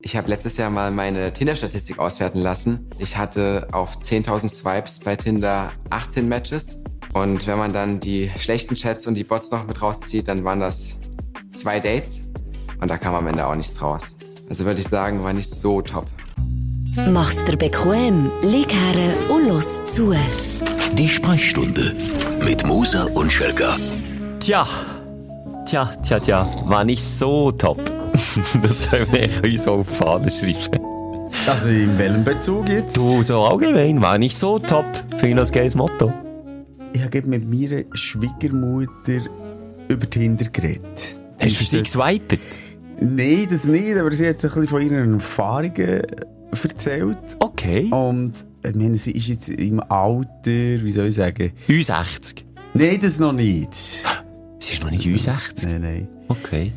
Ich 0.00 0.16
habe 0.16 0.28
letztes 0.28 0.56
Jahr 0.56 0.70
mal 0.70 0.92
meine 0.92 1.32
Tinder-Statistik 1.32 1.98
auswerten 1.98 2.38
lassen. 2.38 2.88
Ich 3.00 3.16
hatte 3.16 3.66
auf 3.72 3.98
10.000 3.98 4.48
Swipes 4.48 5.00
bei 5.00 5.16
Tinder 5.16 5.72
18 5.90 6.28
Matches. 6.28 6.80
Und 7.14 7.48
wenn 7.48 7.58
man 7.58 7.72
dann 7.72 7.98
die 7.98 8.30
schlechten 8.38 8.76
Chats 8.76 9.08
und 9.08 9.16
die 9.16 9.24
Bots 9.24 9.50
noch 9.50 9.66
mit 9.66 9.82
rauszieht, 9.82 10.28
dann 10.28 10.44
waren 10.44 10.60
das 10.60 10.90
zwei 11.52 11.80
Dates. 11.80 12.20
Und 12.80 12.88
da 12.88 12.96
kam 12.96 13.12
am 13.16 13.26
Ende 13.26 13.44
auch 13.44 13.56
nichts 13.56 13.82
raus. 13.82 14.16
Also 14.48 14.64
würde 14.66 14.78
ich 14.80 14.86
sagen, 14.86 15.24
war 15.24 15.32
nicht 15.32 15.52
so 15.52 15.82
top. 15.82 16.06
Mach's 16.94 17.42
dir 17.44 17.56
bequem, 17.56 18.30
lieg 18.40 18.72
her 18.72 19.30
und 19.30 19.48
los 19.48 19.84
zu. 19.84 20.14
Die 20.92 21.08
Sprechstunde 21.08 21.96
mit 22.44 22.64
Musa 22.64 23.02
und 23.02 23.32
Schelga. 23.32 23.76
Tja, 24.38 24.64
tja, 25.66 25.86
tja, 26.04 26.20
tja, 26.20 26.46
war 26.66 26.84
nicht 26.84 27.02
so 27.02 27.50
top. 27.50 27.97
das 28.62 28.90
können 28.90 29.06
wir 29.12 29.58
so 29.58 29.72
auf 29.72 29.88
Fahnen 29.88 30.30
schreiben. 30.30 30.80
Also 31.46 31.68
in 31.68 31.96
welchem 31.98 32.24
Bezug 32.24 32.68
jetzt? 32.68 32.96
Du, 32.96 33.22
so 33.22 33.42
allgemein, 33.42 34.00
war 34.00 34.18
nicht 34.18 34.36
so 34.36 34.58
top. 34.58 34.86
Finde 35.10 35.28
ich 35.28 35.36
das 35.36 35.52
geiles 35.52 35.74
Motto. 35.74 36.12
Ich 36.92 37.02
habe 37.02 37.22
mit 37.22 37.48
meiner 37.48 37.84
Schwiegermutter 37.92 39.20
über 39.88 40.10
Tinder 40.10 40.46
geredet. 40.46 41.20
Hast 41.38 41.50
du 41.52 41.54
für 41.56 41.64
sie 41.64 41.82
geswiped? 41.82 42.38
Nein, 43.00 43.46
das 43.48 43.64
nicht, 43.64 43.96
aber 43.96 44.10
sie 44.12 44.28
hat 44.28 44.36
ein 44.36 44.40
bisschen 44.40 44.66
von 44.66 44.82
ihren 44.82 45.14
Erfahrungen 45.14 46.02
erzählt. 46.50 47.18
Okay. 47.38 47.88
Und 47.90 48.44
ich 48.64 48.74
meine, 48.74 48.96
sie 48.96 49.12
ist 49.12 49.28
jetzt 49.28 49.48
im 49.48 49.80
Alter, 49.80 50.28
wie 50.44 50.90
soll 50.90 51.06
ich 51.06 51.14
sagen? 51.14 51.52
U60? 51.68 52.42
Nein, 52.74 52.98
das 53.00 53.18
noch 53.18 53.32
nicht. 53.32 53.74
Sie 54.58 54.74
ist 54.74 54.82
noch 54.82 54.90
nicht 54.90 55.06
U60? 55.06 55.66
Nein, 55.66 55.80
nein. 55.80 56.08
Okay. 56.28 56.72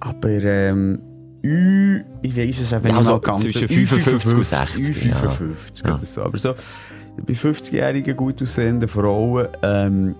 Aber 0.00 0.28
ähm, 0.28 1.00
Ü, 1.42 2.02
ich 2.22 2.36
weiss 2.36 2.60
es 2.60 2.72
eben 2.72 2.88
Ja, 2.88 2.96
also 2.96 3.18
ganz. 3.20 3.42
zwischen 3.42 3.68
55 3.68 4.34
und 4.34 4.44
60, 4.44 4.86
Ü55 4.86 5.86
ja. 5.86 5.94
oder 5.94 6.06
so. 6.06 6.22
Aber 6.22 6.38
so, 6.38 6.54
bei 7.26 7.32
50-jährigen 7.34 8.16
gut 8.16 8.42
aussehenden 8.42 8.88
Frauen, 8.88 9.48
ähm, 9.62 10.14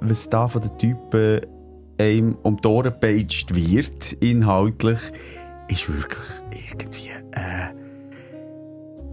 was 0.00 0.28
da 0.28 0.48
von 0.48 0.62
den 0.62 0.78
Typen 0.78 1.40
einem 1.98 2.36
um 2.42 2.56
die 2.60 2.68
Ohren 2.68 2.84
gepeitscht 2.84 3.54
wird, 3.54 4.12
inhaltlich, 4.14 5.00
ist 5.68 5.88
wirklich 5.88 6.68
irgendwie, 6.68 7.08
äh, 7.32 7.72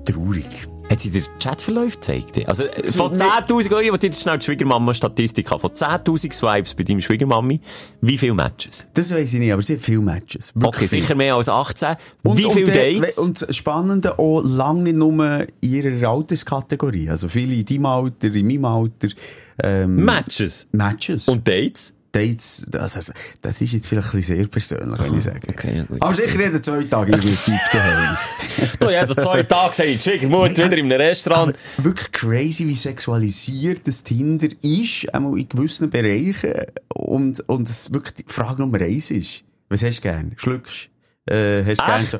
traurig. 0.06 0.71
Hat 0.92 1.00
sie 1.00 1.10
dir 1.10 1.24
Chatverläufe 1.40 1.96
gezeigt? 1.96 2.48
Also, 2.50 2.66
äh, 2.66 2.86
von 2.92 3.12
nicht- 3.12 3.22
10.000, 3.22 3.72
Euro, 3.74 3.94
ich 3.94 4.00
dir 4.02 4.08
jetzt 4.08 4.22
schnell 4.22 4.38
die 4.40 4.46
Schwiegermama-Statistik 4.46 5.50
haben. 5.50 5.62
Von 5.62 5.72
10.000 5.74 6.34
Swipes 6.34 6.76
bei 6.76 6.84
deinem 6.84 7.00
Schwiegermami, 7.00 7.62
wie 8.02 8.18
viele 8.18 8.34
Matches? 8.34 8.86
Das 8.94 9.10
weiss 9.14 9.32
ich 9.34 9.40
nicht, 9.40 9.54
aber 9.54 9.62
sie 9.62 9.76
hat 9.76 9.82
viele 9.82 10.02
Matches. 10.02 10.52
Wirklich 10.54 10.76
Okay, 10.76 10.88
viele. 10.90 11.02
sicher 11.04 11.16
mehr 11.16 11.36
als 11.36 11.48
18. 11.48 11.96
Und, 12.24 12.38
wie 12.38 12.44
viele 12.52 12.72
Dates? 12.74 13.18
Und 13.18 13.42
das 13.42 13.56
Spannende 13.56 14.20
auch 14.20 14.42
lange 14.44 14.84
nicht 14.84 14.98
nur 14.98 15.48
in 15.62 15.72
ihrer 15.72 16.10
Alterskategorie. 16.10 17.10
Also 17.10 17.30
viele 17.30 17.54
in 17.54 17.64
deinem 17.66 17.86
Alter, 17.86 18.28
in 18.28 18.48
meinem 18.48 18.66
Alter. 18.66 19.08
Ähm, 19.64 19.96
Matches. 19.96 20.68
Matches. 20.74 21.30
Und 21.30 21.48
Dates? 21.48 21.94
Dates, 22.12 22.66
das, 22.68 22.94
das, 22.94 23.14
das 23.42 23.62
ist 23.62 23.74
jetzt 23.74 23.88
vielleicht 23.88 24.14
ein 24.14 24.22
sehr 24.22 24.48
persönlich, 24.48 25.00
wenn 25.00 25.18
ich 25.18 25.24
sage. 25.24 25.48
Okay, 25.48 25.78
ja. 25.78 25.86
Aber 26.00 26.14
sicher 26.14 26.40
jeden 26.40 26.62
zwei 26.62 26.84
Tage 26.84 27.12
irgendwie 27.12 27.36
Typ 27.36 27.60
daheim. 27.72 28.18
Du, 28.80 28.90
jeder 28.90 29.18
zwei 29.18 29.44
Tage 29.44 29.74
sagt, 29.76 29.90
die 29.90 30.00
Schwiegermutter 30.00 30.66
wieder 30.66 30.78
in 30.78 30.92
einem 30.92 30.92
Restaurant. 30.92 31.56
Aber 31.78 31.86
wirklich 31.86 32.12
crazy, 32.12 32.68
wie 32.68 32.76
sexualisiert 32.76 33.88
das 33.88 34.04
Tinder 34.04 34.48
ist, 34.62 35.14
einmal 35.14 35.40
in 35.40 35.48
gewissen 35.48 35.90
Bereichen. 35.90 36.54
Und, 36.94 37.48
und 37.48 37.70
es 37.70 37.94
wirklich 37.94 38.16
die 38.16 38.26
Frage 38.28 38.62
Nummer 38.62 38.82
eins 38.82 39.12
ist. 39.12 39.44
Was 39.70 39.84
hast 39.84 40.00
du 40.00 40.02
gern? 40.02 40.34
Schluckst? 40.36 40.90
Äh, 41.28 41.64
hast 41.66 41.82
du 41.82 41.86
gern 41.86 42.06
so... 42.06 42.20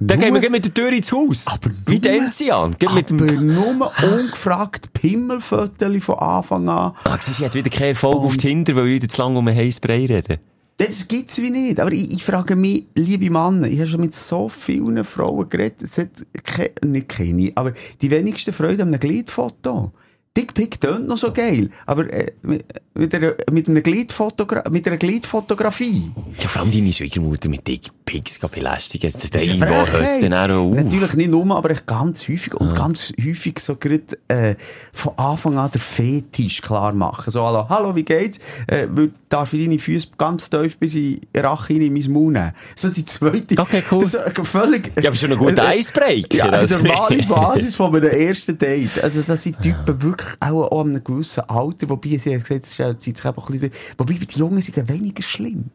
Dann 0.00 0.20
gehen 0.20 0.32
wir 0.40 0.50
mit 0.50 0.64
der 0.64 0.72
Tür 0.72 0.92
ins 0.92 1.10
Haus. 1.10 1.46
Aber 1.48 1.70
Wie 1.86 1.98
denkt 1.98 2.34
sie 2.34 2.52
an? 2.52 2.76
Geh 2.78 2.88
mit 2.94 3.10
dem... 3.10 3.52
nur 3.52 3.92
ungefragt 4.02 4.92
Pimmelfotos 4.92 6.04
von 6.04 6.18
Anfang 6.20 6.68
an. 6.68 6.92
Ah, 7.02 7.18
siehst 7.20 7.40
du, 7.40 7.42
ich 7.42 7.46
hatte 7.48 7.58
wieder 7.58 7.70
keinen 7.70 7.90
Erfolg 7.90 8.16
auf 8.18 8.32
Und- 8.32 8.38
Tinder, 8.38 8.76
weil 8.76 8.86
ich 8.86 8.94
wieder 9.02 9.08
zu 9.08 9.20
lange 9.22 9.38
um 9.38 9.48
einen 9.48 9.56
heißen 9.56 9.80
Brei 9.80 10.06
rede. 10.06 10.38
Das 10.76 11.08
gibt's 11.08 11.38
wie 11.38 11.50
nicht. 11.50 11.80
Aber 11.80 11.90
ich, 11.90 12.12
ich 12.12 12.22
frage 12.24 12.54
mich, 12.54 12.86
liebe 12.94 13.28
Männer, 13.30 13.66
ich 13.66 13.80
habe 13.80 13.88
schon 13.88 14.00
mit 14.02 14.14
so 14.14 14.48
vielen 14.48 15.02
Frauen 15.02 15.48
geredet, 15.48 15.82
es 15.82 15.98
hat 15.98 16.10
ke 16.44 16.70
nicht 16.86 17.08
keine, 17.08 17.50
aber 17.56 17.72
die 18.00 18.10
wenigsten 18.12 18.52
Freude 18.52 18.82
an 18.84 18.88
einem 18.90 19.00
Gliedfoto. 19.00 19.90
Dickpick 20.36 20.80
tönt 20.80 21.08
noch 21.08 21.18
so 21.18 21.32
geil, 21.32 21.70
aber 21.86 22.12
äh, 22.12 22.32
mit, 22.42 22.64
mit, 22.94 23.14
einer, 23.14 23.34
mit, 23.50 23.66
Gliedfotogra 23.82 24.68
mit 24.70 24.86
einer 24.86 24.96
Gliedfotografie. 24.96 26.12
Ja, 26.38 26.48
vor 26.48 26.62
allem 26.62 26.70
deine 26.70 26.92
Schwiegermutter 26.92 27.48
mit 27.48 27.66
Dickpics 27.66 28.38
belästigen. 28.38 29.12
Eine 29.34 29.68
hört 29.68 30.08
es 30.12 30.20
dann 30.20 30.34
auch 30.34 30.48
auf. 30.48 30.74
Natürlich 30.76 31.14
nicht 31.14 31.30
nur, 31.30 31.56
aber 31.56 31.70
echt 31.70 31.86
ganz 31.86 32.28
häufig. 32.28 32.54
Und 32.54 32.76
ganz 32.76 33.12
häufig 33.20 33.58
so 33.58 33.76
gerade, 33.76 34.04
äh, 34.28 34.54
von 34.92 35.18
Anfang 35.18 35.58
an 35.58 35.70
der 35.72 35.80
Fetisch 35.80 36.62
klar 36.62 36.92
machen. 36.92 37.30
So, 37.30 37.42
hallo, 37.44 37.68
hallo, 37.68 37.96
wie 37.96 38.04
geht's? 38.04 38.38
Äh, 38.68 38.86
darf 39.28 39.52
ich 39.52 39.64
deine 39.64 39.78
Füße 39.78 40.08
ganz 40.16 40.48
tief 40.50 40.78
bis 40.78 40.94
in 40.94 41.20
den 41.34 41.44
Rache 41.44 41.72
in 41.74 41.92
mein 41.92 42.12
Mund 42.12 42.34
nehmen? 42.34 42.52
So 42.76 42.88
die 42.90 43.04
zweite. 43.04 43.58
Okay, 43.58 43.82
cool. 43.90 44.02
Das 44.04 44.14
ist 44.14 44.46
völlig. 44.46 44.92
Ja, 45.00 45.08
aber 45.10 45.16
schon 45.16 45.32
ein 45.32 45.38
guter 45.38 45.68
Äh, 45.72 45.78
Icebreaker. 45.80 46.36
Ja, 46.36 46.46
Also- 46.46 46.78
normale 46.78 47.24
Basis 47.24 47.74
von 47.74 47.94
einem 47.94 48.10
ersten 48.10 48.56
Date. 48.56 49.02
Also, 49.02 49.22
das 49.26 49.42
sind 49.42 49.60
Typen 49.60 50.00
wirklich 50.02 50.27
auch 50.40 50.80
an 50.80 50.90
einem 50.90 51.04
gewissen 51.04 51.40
Alter, 51.48 51.88
wobei 51.88 52.18
sie 52.18 52.34
hat 52.34 52.44
gesagt, 52.44 52.66
es 52.66 52.78
ist 52.78 53.06
die 53.06 53.14
Zeit 53.14 53.36
auch 53.36 53.48
ein 53.48 53.52
bisschen, 53.52 53.70
wobei 53.96 54.14
bei 54.14 54.24
den 54.24 54.38
Jungen 54.38 54.60
sind 54.62 54.76
ja 54.76 54.88
weniger 54.88 55.22
schlimm. 55.22 55.66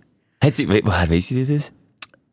Hat 0.44 0.56
sie, 0.56 0.68
woher 0.68 1.10
weiss 1.10 1.28
sie 1.28 1.46
das? 1.46 1.72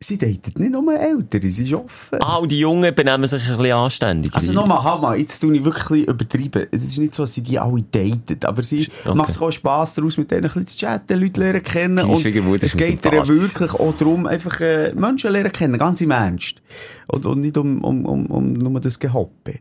Sie 0.03 0.17
datet 0.17 0.57
nicht 0.57 0.71
nur 0.71 0.99
Ältere, 0.99 1.47
sie 1.51 1.63
ist 1.63 1.73
offen. 1.75 2.17
Ah, 2.23 2.37
und 2.37 2.49
die 2.49 2.57
Jungen 2.57 2.93
benehmen 2.95 3.27
sich 3.27 3.39
ein 3.51 3.57
bisschen 3.57 3.73
anständig. 3.73 4.33
Also 4.33 4.51
nochmal, 4.51 4.83
halt 4.83 4.99
mal, 4.99 5.15
jetzt 5.19 5.39
tue 5.39 5.55
ich 5.55 5.63
wirklich 5.63 6.07
übertrieben. 6.07 6.65
Es 6.71 6.81
ist 6.81 6.97
nicht 6.97 7.13
so, 7.13 7.21
dass 7.21 7.35
sie 7.35 7.43
die 7.43 7.59
alle 7.59 7.83
datet, 7.83 8.43
aber 8.43 8.63
sie 8.63 8.87
Okay. 9.05 9.15
macht 9.15 9.33
sich 9.33 9.41
auch 9.43 9.51
Spass 9.51 9.93
daraus, 9.93 10.17
mit 10.17 10.31
denen 10.31 10.45
ein 10.45 10.47
bisschen 10.47 10.65
zu 10.65 10.77
chatten, 10.79 11.19
Leute 11.19 11.39
lernen 11.39 11.61
kennen. 11.61 11.97
Deine 11.97 12.09
Und 12.11 12.63
es 12.63 12.75
geht 12.75 13.05
ihr 13.05 13.27
wirklich 13.27 13.73
auch 13.75 13.95
darum, 13.95 14.25
einfach 14.25 14.59
äh, 14.59 14.91
Menschen 14.95 15.31
lernen 15.33 15.51
kennen, 15.51 15.77
ganz 15.77 16.01
im 16.01 16.09
Ernst. 16.09 16.63
Und, 17.07 17.27
und 17.27 17.41
nicht 17.41 17.59
um, 17.59 17.83
um, 17.83 18.03
um, 18.07 18.25
um 18.25 18.53
nur 18.53 18.81
das 18.81 18.97
Gehoppe. 18.97 19.59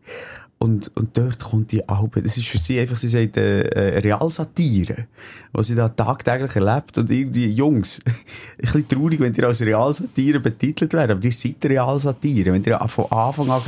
Und, 0.63 0.95
und 0.95 1.17
dort 1.17 1.39
kommt 1.43 1.73
die 1.73 1.89
Albe, 1.89 2.21
das 2.21 2.37
ist 2.37 2.47
für 2.47 2.59
sie 2.59 2.79
einfach, 2.79 2.99
sie 2.99 3.09
sagt, 3.09 3.39
äh, 3.39 3.63
äh, 3.63 3.99
Realsatire, 4.01 5.07
was 5.53 5.69
sie 5.69 5.75
da 5.75 5.89
tagtäglich 5.89 6.55
erlebt. 6.55 6.99
Und 6.99 7.11
irgendwie, 7.11 7.47
Jungs, 7.47 7.99
ein 8.05 8.13
bisschen 8.59 8.87
traurig, 8.87 9.21
wenn 9.21 9.35
ihr 9.35 9.45
als 9.45 9.63
Realsatire 9.63 10.39
betitelt 10.39 10.93
werdet, 10.93 11.13
aber 11.13 11.21
die 11.21 11.31
seid 11.31 11.65
Realsatire. 11.65 12.53
Wenn 12.53 12.63
ihr 12.63 12.79
von 12.89 13.11
Anfang 13.11 13.49
an 13.49 13.63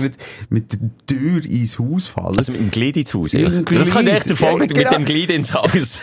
mit 0.50 0.72
der 0.74 0.80
Tür 1.06 1.42
ins 1.46 1.78
Haus 1.78 2.08
fallen. 2.08 2.36
Also 2.36 2.52
mit 2.52 2.60
dem 2.60 2.70
Glied 2.70 2.98
ins 2.98 3.14
Haus. 3.14 3.32
Ja. 3.32 3.48
dem 3.48 3.64
Das 3.64 3.90
Glied. 3.90 4.08
echt 4.08 4.28
der 4.28 4.36
Folge 4.36 4.66
Ja, 4.78 4.90
mit 4.90 4.98
dem 4.98 5.04
Glied 5.06 5.30
ins 5.30 5.54
Haus. 5.54 6.02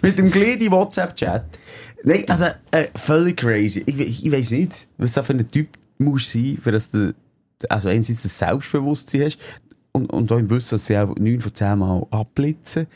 Mit 0.00 0.18
dem 0.18 0.30
Glied 0.30 0.62
in 0.62 0.70
WhatsApp-Chat. 0.70 1.44
Nein, 2.04 2.24
also, 2.28 2.46
äh, 2.70 2.86
völlig 2.94 3.36
crazy. 3.36 3.82
Ich, 3.84 4.24
ich 4.24 4.32
weiss 4.32 4.50
nicht, 4.50 4.86
was 4.96 5.12
da 5.12 5.22
für 5.22 5.34
ein 5.34 5.50
Typ 5.50 5.68
muss 5.98 6.30
sein, 6.32 6.56
für 6.62 6.72
das 6.72 6.90
du, 6.90 7.12
also 7.68 7.88
einerseits 7.88 8.22
das 8.22 8.38
Selbstbewusstsein 8.38 9.24
hast, 9.24 9.38
und, 9.96 10.12
und 10.12 10.30
auch 10.30 10.38
im 10.38 10.50
Wissen, 10.50 10.74
dass 10.74 10.86
sie 10.86 10.98
auch 10.98 11.14
9 11.16 11.40
von 11.40 11.54
10 11.54 11.78
Mal 11.78 12.06
abblitzen. 12.10 12.86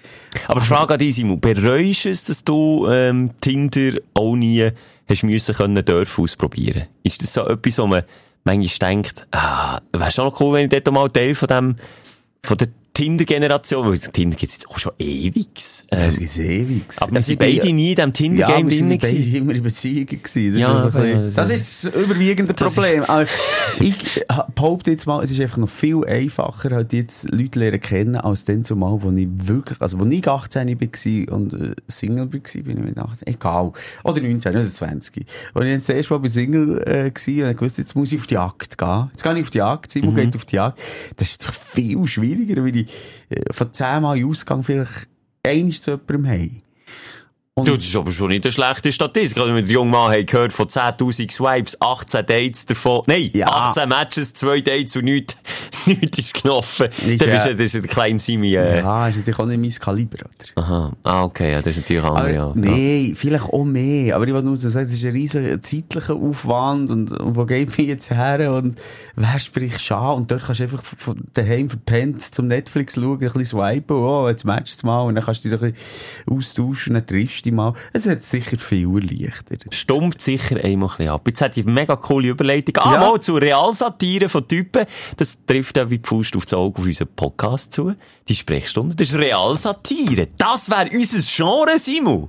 Aber 0.46 0.60
Frage 0.60 0.94
an 0.94 0.98
dich, 0.98 1.14
Simon. 1.14 1.40
Bereust 1.40 2.04
du 2.04 2.10
es, 2.10 2.24
dass 2.24 2.44
du 2.44 2.86
ähm, 2.90 3.30
Tinder 3.40 3.98
auch 4.12 4.36
nie 4.36 4.70
hast 5.08 5.22
müssen 5.22 5.54
können 5.54 5.82
dürfen 5.84 6.24
ausprobieren? 6.24 6.86
Ist 7.02 7.22
das 7.22 7.32
so 7.32 7.46
etwas, 7.46 7.78
wo 7.78 7.86
man 7.86 8.02
manchmal 8.44 8.90
denkt, 8.90 9.26
ah, 9.30 9.80
wäre 9.92 10.10
schon 10.10 10.26
noch 10.26 10.40
cool, 10.40 10.54
wenn 10.54 10.64
ich 10.64 10.70
dort 10.70 10.92
mal 10.92 11.08
Teil 11.08 11.34
von 11.34 11.48
dem, 11.48 11.76
von 12.44 12.56
der 12.58 12.68
Tinder-Generation, 13.00 13.88
weil 13.88 13.98
Tinder 13.98 14.36
gibt 14.36 14.52
es 14.52 14.58
jetzt 14.58 14.68
auch 14.70 14.78
schon 14.78 14.92
ewig. 14.98 15.48
Ähm, 15.90 16.14
gibt's 16.16 16.38
ewig. 16.38 16.82
aber 16.98 17.10
wir 17.12 17.16
Also, 17.16 17.26
sind 17.28 17.38
beide 17.38 17.72
nie 17.72 17.92
in 17.92 17.96
diesem 17.96 17.98
Ja, 17.98 18.10
Tinder-Game 18.12 18.70
wir 18.70 18.78
drin 18.78 18.88
sind 18.90 19.00
beide 19.02 19.14
gewesen. 19.14 19.34
immer 19.36 19.54
in 19.54 19.62
Beziehungen 19.62 20.06
gewesen. 20.06 20.52
Das, 20.52 20.60
Ja, 20.60 20.68
ist, 20.68 20.84
also 20.84 20.98
aber- 20.98 21.06
bisschen, 21.06 21.34
das 21.34 21.50
ist 21.50 21.84
das 21.84 21.94
überwiegende 22.04 22.54
Das 22.54 22.74
Problem. 22.74 23.04
Aber 23.04 23.26
ich 23.80 24.22
ha- 24.30 24.48
behaupte 24.54 24.90
jetzt 24.90 25.06
mal, 25.06 25.22
es 25.24 25.30
ist 25.30 25.40
einfach 25.40 25.56
noch 25.58 25.68
viel 25.68 26.04
einfacher, 26.06 26.70
halt 26.70 26.92
jetzt 26.92 27.30
Leute 27.30 27.58
lernen 27.58 27.80
kennen, 27.80 28.16
als 28.16 28.44
dann 28.44 28.64
zumal, 28.64 29.02
wo 29.02 29.10
ich 29.12 29.28
wirklich, 29.30 29.80
also 29.80 29.98
wo 29.98 30.04
ich 30.06 30.28
18 30.28 30.68
war 30.80 31.34
und 31.36 31.54
äh, 31.54 31.74
Single 31.88 32.18
war, 32.18 32.26
bin 32.26 32.78
ich 32.78 32.84
mit 32.84 32.98
18, 32.98 33.26
egal. 33.28 33.72
Oder 34.04 34.20
19 34.20 34.52
oder 34.52 34.66
20. 34.66 35.24
Als 35.54 35.64
ich 35.64 35.70
jetzt 35.72 35.88
das 35.88 35.96
erste 35.96 36.12
Mal 36.14 36.18
bei 36.20 36.28
Single 36.28 36.78
äh, 36.86 37.10
war 37.10 37.46
und 37.48 37.54
ich 37.54 37.60
wusste, 37.60 37.80
jetzt 37.82 37.96
muss 37.96 38.12
ich 38.12 38.18
auf 38.20 38.26
die 38.26 38.34
Jagd 38.34 38.78
gehen. 38.78 39.10
Jetzt 39.12 39.22
gehe 39.22 39.34
ich 39.36 39.42
auf 39.42 39.50
die 39.50 39.58
Jagd, 39.58 39.92
Simon 39.92 40.14
geht 40.14 40.36
auf 40.36 40.44
die 40.44 40.56
Jagd. 40.56 40.78
Das 41.16 41.28
ist 41.30 41.44
doch 41.46 41.52
viel 41.54 42.06
schwieriger, 42.06 42.62
weil 42.64 42.76
ich 42.76 42.86
äh, 42.86 42.89
von 43.50 43.72
10 43.72 44.02
Mal 44.02 44.18
in 44.18 44.26
Ausgang 44.26 44.62
vielleicht 44.62 45.08
eins 45.42 45.82
zu 45.82 45.92
jemandem 45.92 46.28
habe. 46.28 46.69
Und 47.60 47.68
Du, 47.68 47.74
das 47.74 47.84
ist 47.84 47.96
aber 47.96 48.10
schon 48.10 48.28
nicht 48.28 48.44
eine 48.44 48.52
schlechte 48.52 48.92
Statistik. 48.92 49.38
Also, 49.42 49.52
mit 49.52 49.66
dem 49.68 49.72
jungen 49.72 49.90
Mann 49.90 50.12
haben 50.12 50.26
gehört 50.26 50.52
von 50.52 50.66
10.000 50.66 51.30
Swipes, 51.32 51.80
18 51.80 52.26
Dates 52.26 52.66
davon, 52.66 53.02
nein, 53.06 53.30
Ja. 53.34 53.46
18 53.48 53.88
Matches, 53.88 54.32
2 54.34 54.60
Dates 54.60 54.96
und 54.96 55.04
nichts, 55.04 55.36
nichts 55.86 56.18
ist 56.18 56.42
gelaufen. 56.42 56.88
Ist 57.06 57.24
ja- 57.24 57.32
bist 57.32 57.46
du, 57.46 57.54
das 57.56 57.64
ist 57.66 57.74
der 57.74 57.82
kleine 57.82 58.18
Simi, 58.18 58.54
äh, 58.54 58.78
ja, 58.80 59.08
ist 59.08 59.16
natürlich 59.18 59.38
auch 59.38 59.46
nicht 59.46 59.60
mein 59.60 59.70
Kaliber, 59.70 60.18
oder? 60.18 60.62
aha. 60.62 60.92
Ah, 61.04 61.24
okay, 61.24 61.52
ja, 61.52 61.62
das 61.62 61.76
ist 61.76 61.82
natürlich 61.88 62.04
andere, 62.04 62.34
ja. 62.34 62.52
nee, 62.54 63.12
vielleicht 63.16 63.44
auch 63.44 63.64
mehr. 63.64 64.16
Aber 64.16 64.26
ich 64.26 64.32
wollte 64.32 64.46
nur 64.46 64.56
so 64.56 64.68
sagen, 64.68 64.86
es 64.86 64.94
ist 64.94 65.04
ein 65.04 65.12
riesiger 65.12 65.62
zeitlicher 65.62 66.14
Aufwand 66.14 66.90
und, 66.90 67.12
und 67.12 67.36
wo 67.36 67.44
geht 67.44 67.76
man 67.76 67.86
jetzt 67.86 68.10
her 68.10 68.52
und 68.54 68.78
wer 69.16 69.38
spricht 69.40 69.90
an 69.92 70.16
und 70.16 70.30
dort 70.30 70.44
kannst 70.44 70.60
du 70.60 70.64
einfach 70.64 70.82
von 70.84 71.20
daheim 71.34 71.68
verpennt 71.68 72.22
zum 72.34 72.48
Netflix 72.48 72.94
schauen, 72.94 73.12
ein 73.14 73.18
bisschen 73.18 73.44
swipen, 73.44 73.96
oh, 73.96 74.28
jetzt 74.28 74.44
matchst 74.44 74.82
du 74.82 74.86
mal 74.86 75.02
und 75.02 75.14
dann 75.14 75.24
kannst 75.24 75.44
du 75.44 75.48
dich 75.48 75.60
ein 75.62 75.72
bisschen 75.72 76.36
austauschen, 76.36 76.94
dann 76.94 77.06
triffst 77.06 77.44
du 77.46 77.49
dich 77.50 77.56
mal. 77.56 77.74
Es 77.92 78.06
hat 78.06 78.22
sicher 78.24 78.56
viel 78.58 78.86
erleichtert. 78.94 79.64
Stummt 79.74 80.20
sicher 80.20 80.56
einmal 80.62 80.88
ein 80.90 80.96
bisschen 80.96 81.08
ab. 81.12 81.22
Jetzt 81.26 81.40
hätte 81.40 81.60
ich 81.60 81.66
eine 81.66 81.74
mega 81.74 81.96
coole 81.96 82.28
Überleitung. 82.28 82.76
Ah, 82.78 82.94
Ja. 82.94 83.00
mal 83.00 83.20
zu 83.20 83.36
Realsatire 83.36 84.28
von 84.28 84.46
Typen. 84.48 84.86
Das 85.16 85.36
trifft 85.46 85.76
ja 85.76 85.88
wie 85.90 85.98
die 85.98 86.08
Faust 86.08 86.34
aufs 86.36 86.52
Auge 86.54 86.80
auf 86.80 86.86
unseren 86.86 87.08
Podcast 87.14 87.72
zu. 87.72 87.94
Die 88.28 88.34
Sprechstunde, 88.34 88.94
das 88.96 89.08
ist 89.08 89.18
Realsatire. 89.18 90.28
Das 90.38 90.70
wäre 90.70 90.88
unser 90.96 91.18
Genre, 91.20 91.78
Simon. 91.78 92.28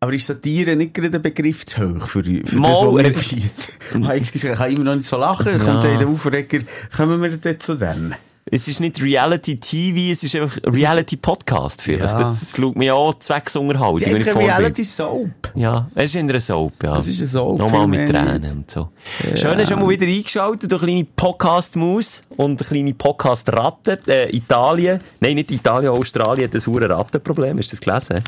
Aber 0.00 0.12
ist 0.14 0.26
Satire 0.26 0.74
nicht 0.74 0.94
gerade 0.94 1.14
ein 1.16 1.22
Begriff 1.22 1.64
zu 1.64 1.80
hoch 1.94 2.08
für, 2.08 2.24
für 2.24 2.58
Mal, 2.58 2.70
das, 2.70 2.80
was 2.80 3.32
wir 3.32 4.04
äh? 4.04 4.04
Ah, 4.08 4.14
ich 4.16 4.32
kann 4.32 4.72
immer 4.72 4.84
noch 4.84 4.96
nicht 4.96 5.08
so 5.08 5.16
lachen. 5.16 5.46
Ja. 5.46 5.58
Kommt 5.64 5.84
der 5.84 6.08
Aufreger, 6.08 6.58
kommen 6.96 7.22
wir 7.22 7.36
dort 7.36 7.62
zu 7.62 7.76
dem? 7.76 8.12
Es 8.54 8.68
ist 8.68 8.80
nicht 8.80 9.00
Reality 9.00 9.56
TV, 9.58 10.12
es 10.12 10.22
ist 10.24 10.36
einfach 10.36 10.58
Reality 10.66 11.16
Podcast 11.16 11.80
vielleicht. 11.80 12.02
Ja. 12.02 12.18
Das, 12.18 12.38
das 12.38 12.54
schaut 12.54 12.76
mir 12.76 12.94
an, 12.94 13.14
Zwecksunterhaltung. 13.18 14.00
Ja, 14.00 14.12
wenn 14.12 14.20
ich 14.20 14.28
einfach. 14.28 14.42
Reality 14.42 14.84
Soap. 14.84 15.52
Ja, 15.54 15.90
es 15.94 16.10
ist 16.10 16.16
in 16.16 16.28
einer 16.28 16.38
Soap, 16.38 16.84
ja. 16.84 16.98
Es 16.98 17.06
ist 17.06 17.20
eine 17.20 17.28
Soap, 17.28 17.58
Nochmal 17.58 17.86
mit 17.86 18.10
Tränen 18.10 18.52
und 18.52 18.70
so. 18.70 18.90
Schön, 19.34 19.56
hast 19.56 19.70
du 19.70 19.76
mal 19.78 19.88
wieder 19.88 20.06
eingeschaltet, 20.06 20.70
du 20.70 20.78
kleine 20.78 21.06
Podcast-Maus 21.16 22.24
und 22.36 22.60
eine 22.60 22.68
kleine 22.68 22.92
Podcast-Ratte, 22.92 24.00
äh, 24.06 24.36
Italien. 24.36 25.00
Nein, 25.20 25.36
nicht 25.36 25.50
Italien, 25.50 25.88
Australien 25.88 26.44
hat 26.44 26.54
ein 26.54 26.66
hure 26.66 26.90
Rattenproblem. 26.90 27.56
Hast 27.56 27.72
du 27.72 27.76
das 27.76 27.80
gelesen? 27.80 28.22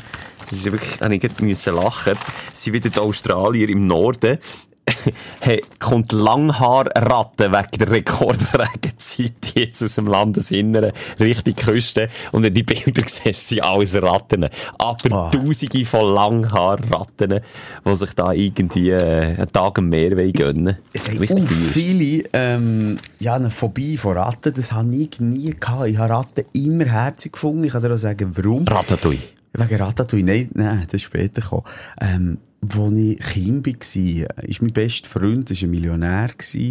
Das 0.49 0.57
ist 0.57 0.65
wirklich, 0.65 1.01
habe 1.01 1.13
ich 1.13 1.21
gerade 1.21 1.43
müssen 1.43 1.75
lachen. 1.75 2.13
Es 2.51 2.63
sind 2.63 2.73
wieder 2.73 2.89
die 2.89 2.99
Australier 2.99 3.69
im 3.69 3.85
Norden. 3.85 4.39
hey, 5.41 5.61
kommt 5.79 6.11
Langhaarratte 6.11 7.51
wegen 7.51 7.77
der 7.79 7.91
Rekordregenzeit 7.91 9.53
jetzt 9.55 9.83
aus 9.83 9.95
dem 9.95 10.07
Landesinneren 10.07 10.91
Richtung 11.19 11.55
Küste. 11.55 12.07
Und 12.31 12.43
wenn 12.43 12.53
du 12.53 12.63
die 12.63 12.63
Bilder 12.63 13.03
siehst, 13.07 13.49
sind 13.49 13.63
alles 13.63 13.95
Ratten. 14.01 14.47
Aber 14.77 14.95
Ah. 15.11 15.29
Tausende 15.31 15.85
von 15.85 16.13
Langhaarratten, 16.13 17.39
die 17.85 17.95
sich 17.95 18.13
da 18.13 18.31
irgendwie 18.31 18.91
äh, 18.91 19.35
einen 19.37 19.51
Tag 19.51 19.79
am 19.79 19.89
Meer 19.89 20.15
gönnen 20.31 20.77
Es 20.93 21.11
wüst. 21.19 21.47
viele, 21.49 22.23
ähm, 22.33 22.97
ja, 23.19 23.35
eine 23.35 23.49
Phobie 23.49 23.97
vor 23.97 24.15
Ratten, 24.15 24.53
das 24.53 24.71
habe 24.71 24.95
ich 24.95 25.19
nie 25.19 25.51
gehabt. 25.59 25.87
Ich 25.87 25.97
habe 25.97 26.13
Ratten 26.13 26.45
immer 26.53 26.85
herzig 26.85 27.33
gefunden. 27.33 27.63
Ich 27.63 27.71
kann 27.71 27.81
dir 27.81 27.93
auch 27.93 27.97
sagen, 27.97 28.31
warum. 28.35 28.67
Ratatouille. 28.67 29.19
Wegen 29.53 29.75
Ratatouille, 29.81 30.25
nein, 30.25 30.49
nein, 30.53 30.83
das 30.85 30.95
ist 30.95 31.03
später 31.03 31.41
gekommen. 31.41 31.63
Ähm, 32.01 32.37
wo 32.73 32.89
ich 32.91 33.19
Kind 33.19 33.67
war, 33.67 34.43
ist 34.43 34.61
mein 34.61 34.73
bester 34.73 35.09
Freund, 35.09 35.49
war 35.49 35.57
ein 35.57 35.69
Millionär, 35.69 36.29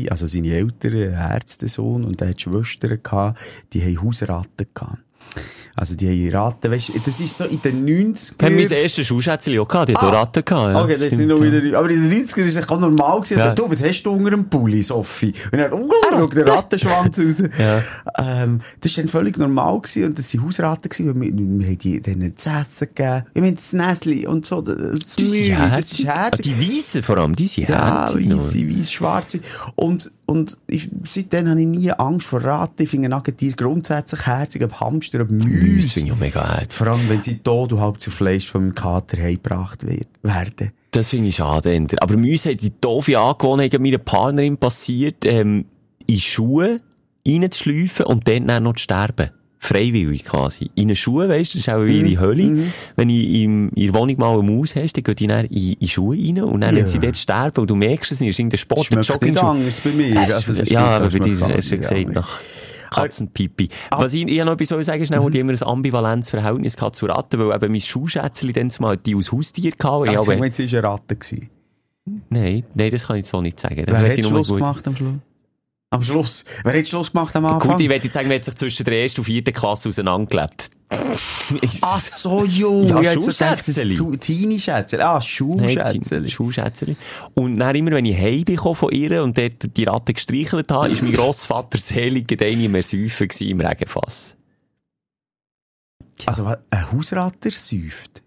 also 0.08 0.26
seine 0.26 0.55
Eltern, 0.55 0.94
ein 0.94 1.32
Ärztesohn, 1.32 2.05
und 2.05 2.20
er 2.20 2.31
hat 2.31 2.41
Schwestern 2.41 3.02
die 3.73 3.82
haben 3.82 4.02
Hausratten 4.02 4.67
gehabt. 4.75 5.03
Also 5.76 5.97
die 5.97 6.06
haben 6.31 6.37
Ratten, 6.37 6.71
weißt 6.71 6.91
du, 6.91 7.00
das 7.05 7.19
ist 7.19 7.37
so 7.37 7.47
in 7.47 7.61
den 7.61 7.85
90ern. 7.85 8.35
Wir 8.38 8.47
haben 8.47 8.55
mein 8.55 8.71
erstes 8.71 9.09
Schulschätzchen 9.09 9.59
auch 9.59 9.67
gehabt, 9.67 9.88
die 9.88 9.97
auch 9.97 10.03
Ratten 10.12 10.44
gehabt. 10.44 10.73
Ja. 10.73 10.82
Okay, 10.85 10.97
das 10.97 11.06
ist 11.12 11.19
nicht 11.19 11.26
nur 11.26 11.43
wieder, 11.43 11.76
aber 11.76 11.91
in 11.91 12.09
den 12.09 12.25
90ern 12.25 12.44
ist 12.44 12.55
es 12.56 12.69
normal 12.69 13.21
gewesen. 13.21 13.38
Ja. 13.38 13.47
Ja. 13.47 13.55
Du, 13.56 13.69
was 13.69 13.82
hast 13.82 14.03
du 14.05 14.12
unter 14.12 14.31
dem 14.31 14.49
Pulli, 14.49 14.85
Sophie? 14.85 15.32
Und 15.50 15.59
er 15.59 15.65
hat, 15.65 15.73
oh, 15.73 15.91
schau, 16.11 16.26
der 16.29 16.47
Rattenschwanz 16.49 17.19
raus. 17.19 17.43
Ja. 17.59 17.82
Ähm, 18.19 18.61
das 18.81 18.97
war 18.97 19.03
dann 19.03 19.09
völlig 19.11 19.37
normal 19.37 19.81
gewesen 19.81 20.05
und 20.05 20.19
das 20.19 20.32
waren 20.32 20.47
Hausratten 20.47 20.88
gewesen, 20.88 21.21
wir, 21.21 21.32
wir 21.32 21.67
haben 21.67 21.79
die 21.79 22.00
denen 22.00 22.37
zu 22.37 22.50
essen 22.50 22.88
gegeben. 22.94 23.25
Ich 23.35 23.41
meine, 23.41 23.55
das 23.56 23.73
Näsli 23.73 24.26
und 24.29 24.47
so, 24.47 24.61
das, 24.61 24.76
das 24.76 25.17
Die 25.17 25.26
sind 25.26 25.49
Mühle, 25.56 25.71
das 25.75 25.91
ist 25.91 26.06
Ah, 26.06 26.15
herzig. 26.23 26.44
Die 26.56 26.76
Weißen 26.79 27.03
vor 27.03 27.19
allem, 27.19 27.35
die 27.35 27.49
sind 27.49 27.69
Ja, 27.69 28.03
herzig. 28.03 28.26
noch. 28.29 28.38
weisse, 28.47 28.69
weiss, 28.79 28.93
schwarze. 28.93 29.41
Und, 29.75 30.12
und 30.26 30.56
ich, 30.67 30.91
seitdem 31.05 31.49
habe 31.49 31.61
ich 31.61 31.67
nie 31.67 31.91
Angst 31.93 32.26
vor 32.26 32.43
Ratten. 32.43 32.82
Ich 32.82 32.88
finde 32.88 33.09
Nagetiere 33.09 33.55
grundsätzlich 33.56 34.25
herzig, 34.26 34.62
ob 34.65 34.81
Hamster, 34.81 35.21
ob 35.23 35.31
Mäuse. 35.31 35.88
finde 35.93 36.09
ich 36.09 36.12
auch 36.12 36.19
mega 36.21 36.55
herzig. 36.56 36.73
Vor 36.79 36.87
allem, 36.88 37.09
wenn 37.09 37.21
sie 37.23 37.38
tot 37.38 37.73
und 37.73 37.81
halb 37.81 38.00
zu 38.00 38.11
Fleisch 38.11 38.49
von 38.49 38.62
meinem 38.62 38.75
Kater 38.75 39.19
heimgebracht 39.19 39.87
wird- 39.87 40.09
werden. 40.23 40.73
Das 40.91 41.11
finde 41.11 41.29
ich 41.29 41.37
schade. 41.37 41.87
Aber 41.99 42.17
Mäuse 42.17 42.50
hat 42.53 42.61
die 42.62 42.73
doofe 42.81 43.19
Angewohnheit 43.19 43.79
meiner 43.81 43.99
Partnerin 43.99 44.56
passiert, 44.56 45.25
ähm, 45.25 45.65
in 46.06 46.21
Schuhe 46.21 46.81
reinzuschleifen 47.26 48.06
und 48.06 48.29
dann, 48.29 48.47
dann 48.47 48.62
noch 48.62 48.75
zu 48.75 48.82
sterben. 48.85 49.31
Freiwillig 49.66 50.25
quasi. 50.25 50.70
In 50.75 50.88
den 50.88 50.96
Schuhen, 50.96 51.28
weißt 51.28 51.55
du, 51.55 51.58
das 51.58 51.66
ist 51.66 51.72
auch 51.72 51.81
Mhm. 51.81 52.06
ihre 52.06 52.20
Hölle. 52.20 52.66
Wenn 52.96 53.08
ich 53.08 53.43
in 53.43 53.70
ihrer 53.75 53.94
Wohnung 53.94 54.19
mal 54.19 54.38
eine 54.38 54.43
Maus 54.50 54.76
hast, 54.76 54.94
dann 54.96 55.05
geht 55.05 55.20
die 55.20 55.26
dann 55.26 55.46
in, 55.46 55.72
in 55.75 55.88
Schuhe 55.88 56.16
rein 56.16 56.43
und 56.43 56.61
dann, 56.61 56.75
Ja. 56.75 56.81
wenn 56.82 56.88
sie 56.88 56.99
dort 56.99 57.16
sterben 57.16 57.61
und 57.62 57.70
du 57.70 57.75
merkst 57.75 58.12
es 58.12 58.20
nicht, 58.20 58.31
ist 58.31 58.38
irgendein 58.38 58.58
Sport, 58.58 58.84
Schmeckt 58.87 59.00
nicht 59.00 59.08
Joggingschuh. 59.11 59.46
anders 59.46 59.81
bei 59.81 59.90
mir. 59.93 60.20
Also, 60.20 60.52
das 60.52 60.69
ja, 60.69 60.84
aber 60.84 61.08
bei 61.08 61.19
dir 61.19 61.40
hast 61.40 61.70
du 61.70 61.76
gesagt, 61.78 62.14
nach 62.14 62.38
Katzenpipi. 62.90 63.69
Was 63.90 64.14
ich, 64.14 64.26
ich 64.28 64.44
noch 64.44 64.52
etwas 64.58 64.87
sagen, 64.87 65.05
schnell, 65.06 65.20
Mhm. 65.20 65.31
die 65.31 65.38
immer 65.40 65.52
ein 65.52 65.62
ambivalentes 65.62 66.31
Verhältnis 66.31 66.76
gehabt 66.76 66.96
zu 66.96 67.06
Ratten, 67.06 67.40
weil 67.40 67.56
eben 67.56 67.72
mein 67.72 67.81
Schuhschätzchen 67.81 68.52
dann 68.52 68.70
zumal 68.70 68.96
die 68.99 69.14
aus 69.16 69.32
Haustier. 69.32 69.72
Also, 69.82 70.05
Ja, 70.12 70.20
ich 70.20 70.26
meine, 70.40 70.52
sie 70.52 70.70
war 70.72 70.78
eine 70.78 70.88
Ratte. 70.93 71.16
gewesen. 71.16 71.50
Nein, 72.28 72.64
nein, 72.75 72.90
das 72.90 73.06
kann 73.06 73.16
ich 73.16 73.25
so 73.26 73.40
nicht 73.40 73.58
sagen. 73.58 73.82
Dann 73.87 74.02
Wer 74.02 74.11
hat 74.11 74.19
ich 74.19 74.26
Schluss 74.26 74.49
gut- 74.49 74.58
gemacht 74.58 74.87
am 74.87 74.94
Schluss? 74.94 75.14
Am 75.94 76.02
Schluss? 76.02 76.44
Wer 76.64 76.76
hat 76.76 76.88
Schluss 76.88 77.12
gemacht 77.12 77.37
am 77.37 77.44
Anfang? 77.44 77.70
Gut, 77.70 77.81
ich 77.81 77.88
jetzt 77.88 78.12
sagen, 78.12 78.26
man 78.26 78.38
hat 78.38 78.44
sich 78.44 78.56
zwischen 78.56 78.85
der 78.85 79.00
ersten 79.00 79.20
und 79.20 79.26
vierten 79.26 79.52
Klasse 79.52 79.88
auseinandergelebt. 79.88 80.70
Ach 81.82 82.00
so, 82.00 82.44
jo. 82.44 82.82
Ja, 82.82 83.14
so 83.14 83.26
das 83.26 83.38
Schuhschätzeli. 83.38 83.94
ist 83.94 84.20
Teenie-Schätzeli. 84.20 85.02
Ah, 85.02 85.20
Schuhschätzeli. 85.20 86.25
die 86.25 86.31
Schulschätzeli. 86.32 86.96
Und 87.35 87.58
dann 87.58 87.76
immer, 87.76 87.93
wenn 87.93 88.06
ich 88.06 88.19
heimbekomme 88.19 88.75
von 88.75 88.91
ihr 88.91 89.23
und 89.23 89.38
dort 89.38 89.76
die 89.76 89.85
Ratte 89.85 90.14
gestreichelt 90.14 90.73
habe, 90.73 90.88
ist 90.88 91.02
mein 91.02 91.12
Grossvater 91.14 91.79
selig 91.79 92.26
gedeinig 92.26 92.69
mehr 92.69 92.82
säufen 92.82 93.29
im 93.38 93.61
Regenfass. 93.61 94.35
Also, 96.26 96.44
was, 96.44 96.58
ein 96.70 96.90
Hausratter 96.90 97.52
säuft? 97.52 98.24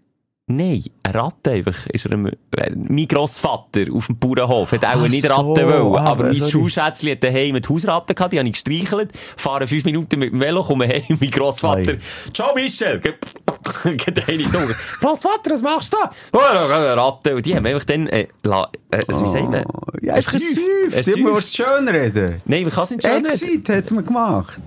Nein, 0.50 0.82
eine 1.02 1.14
Ratte 1.14 1.50
einfach. 1.50 1.86
Ist 1.86 2.06
er 2.06 2.12
ein, 2.12 2.26
äh, 2.26 2.70
mein 2.74 3.06
Grossvater 3.06 3.82
auf 3.92 4.06
dem 4.06 4.18
Bauernhof 4.18 4.72
hat 4.72 4.84
auch 4.84 5.06
nicht 5.06 5.26
so, 5.26 5.32
Ratten 5.34 5.66
wollen. 5.68 5.96
ah, 5.96 6.10
aber 6.10 6.24
mein 6.24 6.34
sorry. 6.34 6.50
Schulschätzchen 6.50 7.10
hat 7.10 7.22
daheim 7.22 7.52
mit 7.52 7.68
Hausratten 7.68 8.14
gehabt, 8.16 8.32
die 8.32 8.38
habe 8.38 8.48
ich 8.48 8.54
gestreichelt, 8.54 9.10
fahre 9.36 9.66
fünf 9.66 9.84
Minuten 9.84 10.18
mit 10.18 10.32
dem 10.32 10.40
Velo, 10.40 10.64
komme 10.64 10.88
heim, 10.88 11.02
mein 11.20 11.30
Grossvater, 11.30 11.92
Ei. 11.92 11.98
Ciao 12.32 12.54
Michel! 12.54 12.98
Geht 13.00 13.18
eine 14.28 14.44
Augen. 14.46 14.74
Grossvater, 15.00 15.50
was 15.50 15.62
machst 15.62 15.92
du 15.92 15.98
da? 16.02 16.10
Oh, 16.32 16.38
eine 16.38 16.96
Ratte. 16.96 17.36
Und 17.36 17.44
die 17.44 17.54
haben 17.54 17.66
einfach 17.66 17.84
dann, 17.84 18.06
äh, 18.06 18.28
la, 18.42 18.70
äh, 18.90 19.02
also, 19.06 19.24
wie 19.24 19.28
sagt 19.28 19.50
man? 19.50 19.64
Oh, 19.66 19.80
ja, 20.00 20.14
Er 20.14 20.22
Säuft. 20.22 20.42
Du 20.46 21.02
säuft. 21.02 21.18
musst 21.18 21.56
schön 21.56 21.86
reden. 21.88 22.36
Nein, 22.46 22.62
man 22.62 22.72
kann 22.72 22.84
es 22.84 22.90
nicht 22.92 23.02
schön 23.02 23.12
reden. 23.16 23.26
Exit 23.26 23.68
hat 23.68 23.90
man 23.90 24.06
gemacht. 24.06 24.60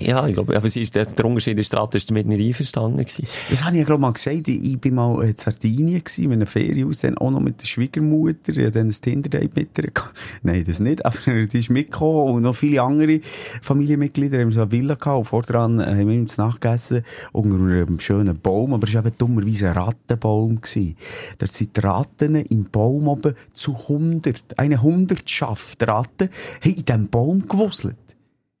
Ja, 0.00 0.26
ich 0.26 0.34
glaube, 0.34 0.56
aber 0.56 0.68
sie 0.68 0.82
ist, 0.82 0.94
der, 0.96 1.06
der 1.06 1.24
Unterschied 1.24 1.56
der 1.56 1.62
Stadt 1.62 1.94
ist 1.94 2.10
damit 2.10 2.26
nicht 2.26 2.44
einverstanden 2.44 2.98
gewesen. 2.98 3.26
Das 3.48 3.64
habe 3.64 3.76
ich 3.76 3.80
ja, 3.80 3.86
glaube 3.86 4.00
mal 4.00 4.12
gesagt. 4.12 4.48
Ich, 4.48 4.62
ich 4.64 4.80
bin 4.80 4.94
mal 4.94 5.22
in 5.24 5.36
Sardinien 5.38 6.02
gewesen, 6.02 6.28
mit 6.28 6.32
einem 6.32 6.46
Ferienhaus, 6.46 7.00
dann 7.00 7.16
auch 7.18 7.30
noch 7.30 7.40
mit 7.40 7.60
der 7.60 7.66
Schwiegermutter. 7.66 8.56
Ich 8.56 8.72
dann 8.72 8.88
ein 8.88 8.92
Tinder-Date 8.92 9.54
mit 9.54 9.78
ihr. 9.78 9.92
Nein, 10.42 10.64
das 10.66 10.80
nicht, 10.80 11.04
aber 11.06 11.16
die 11.46 11.58
ist 11.58 11.70
mitgekommen 11.70 12.34
und 12.34 12.42
noch 12.42 12.56
viele 12.56 12.82
andere 12.82 13.20
Familienmitglieder 13.62 14.40
haben 14.40 14.50
so 14.50 14.62
eine 14.62 14.72
Villa 14.72 14.94
gehabt 14.94 15.18
und 15.18 15.24
vordran 15.26 15.78
äh, 15.78 15.84
haben 15.84 16.08
wir 16.08 16.20
uns 16.20 16.36
nachgegessen 16.36 17.04
unter 17.32 17.56
einem 17.56 18.00
schönen 18.00 18.38
Baum, 18.40 18.74
aber 18.74 18.88
es 18.88 18.94
war 18.94 19.06
eben 19.06 19.16
dummerweise 19.16 19.68
ein 19.68 19.78
Rattenbaum 19.78 20.60
gewesen. 20.60 20.96
Dort 21.38 21.52
sind 21.52 21.84
Ratten 21.84 22.34
im 22.34 22.64
Baum 22.64 23.06
oben 23.06 23.34
zu 23.52 23.76
100, 23.76 24.58
eine 24.58 24.82
Hundertschaft 24.82 25.86
Ratten, 25.86 26.30
haben 26.64 26.74
in 26.74 26.84
diesem 26.84 27.08
Baum 27.08 27.46
gewuselt. 27.46 27.96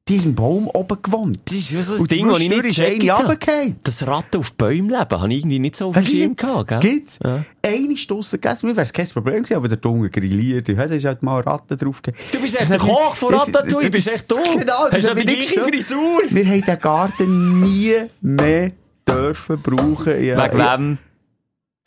Die 0.08 0.18
haben 0.18 0.24
im 0.26 0.34
Baum 0.34 0.68
oben 0.68 1.02
gewohnt. 1.02 1.38
Das 1.44 1.54
ist 1.54 1.70
so 1.86 1.94
ein 1.94 2.00
Und 2.00 2.10
Ding, 2.10 2.28
das 2.28 2.40
ich 2.40 2.48
nicht 2.48 2.64
ist 2.64 2.78
habe. 3.10 3.20
runtergefallen. 3.22 3.76
Das 3.84 4.06
Ratten 4.06 4.38
auf 4.38 4.52
Bäumen 4.54 4.88
leben, 4.88 4.98
habe 5.20 5.28
ich 5.32 5.38
irgendwie 5.40 5.58
nicht 5.58 5.76
so 5.76 5.88
auf 5.88 5.94
dem 5.96 6.06
Schirm 6.06 6.34
Gibt's? 6.34 6.42
gehabt, 6.42 6.68
gell? 6.68 6.80
Gibt's? 6.80 7.18
Ja. 7.22 7.44
Eine 7.64 7.96
Stosse 7.96 8.38
gegessen, 8.38 8.66
mir 8.68 8.76
wäre 8.76 8.84
es 8.86 8.92
kein 8.92 9.06
Problem 9.08 9.42
gewesen, 9.42 9.56
aber 9.56 9.68
der 9.68 9.76
Dunge 9.76 10.08
grilliert, 10.08 10.68
da 10.68 10.82
ist 10.84 11.04
halt 11.04 11.22
mal 11.22 11.40
Ratten 11.40 11.76
drauf 11.76 12.00
gegeben. 12.00 12.24
Du 12.32 12.40
bist 12.40 12.58
echt 12.58 12.70
der 12.70 12.78
Koch 12.78 13.14
von 13.16 13.34
Ratatouille, 13.34 13.90
du 13.90 13.96
bist 13.96 14.08
echt 14.08 14.30
du. 14.30 14.36
Genau, 14.36 14.88
das 14.90 15.04
Hast 15.04 15.10
du 15.10 15.14
die 15.14 15.26
gleiche. 15.26 15.60
Frisur? 15.62 16.22
Wir 16.30 16.46
haben 16.46 16.64
den 16.64 16.80
Garten 16.80 17.60
nie 17.62 17.94
mehr 18.22 18.72
dürfen 19.06 19.60
brauchen. 19.60 20.24
Ja, 20.24 20.42
Wegen 20.44 20.58
ja, 20.58 20.98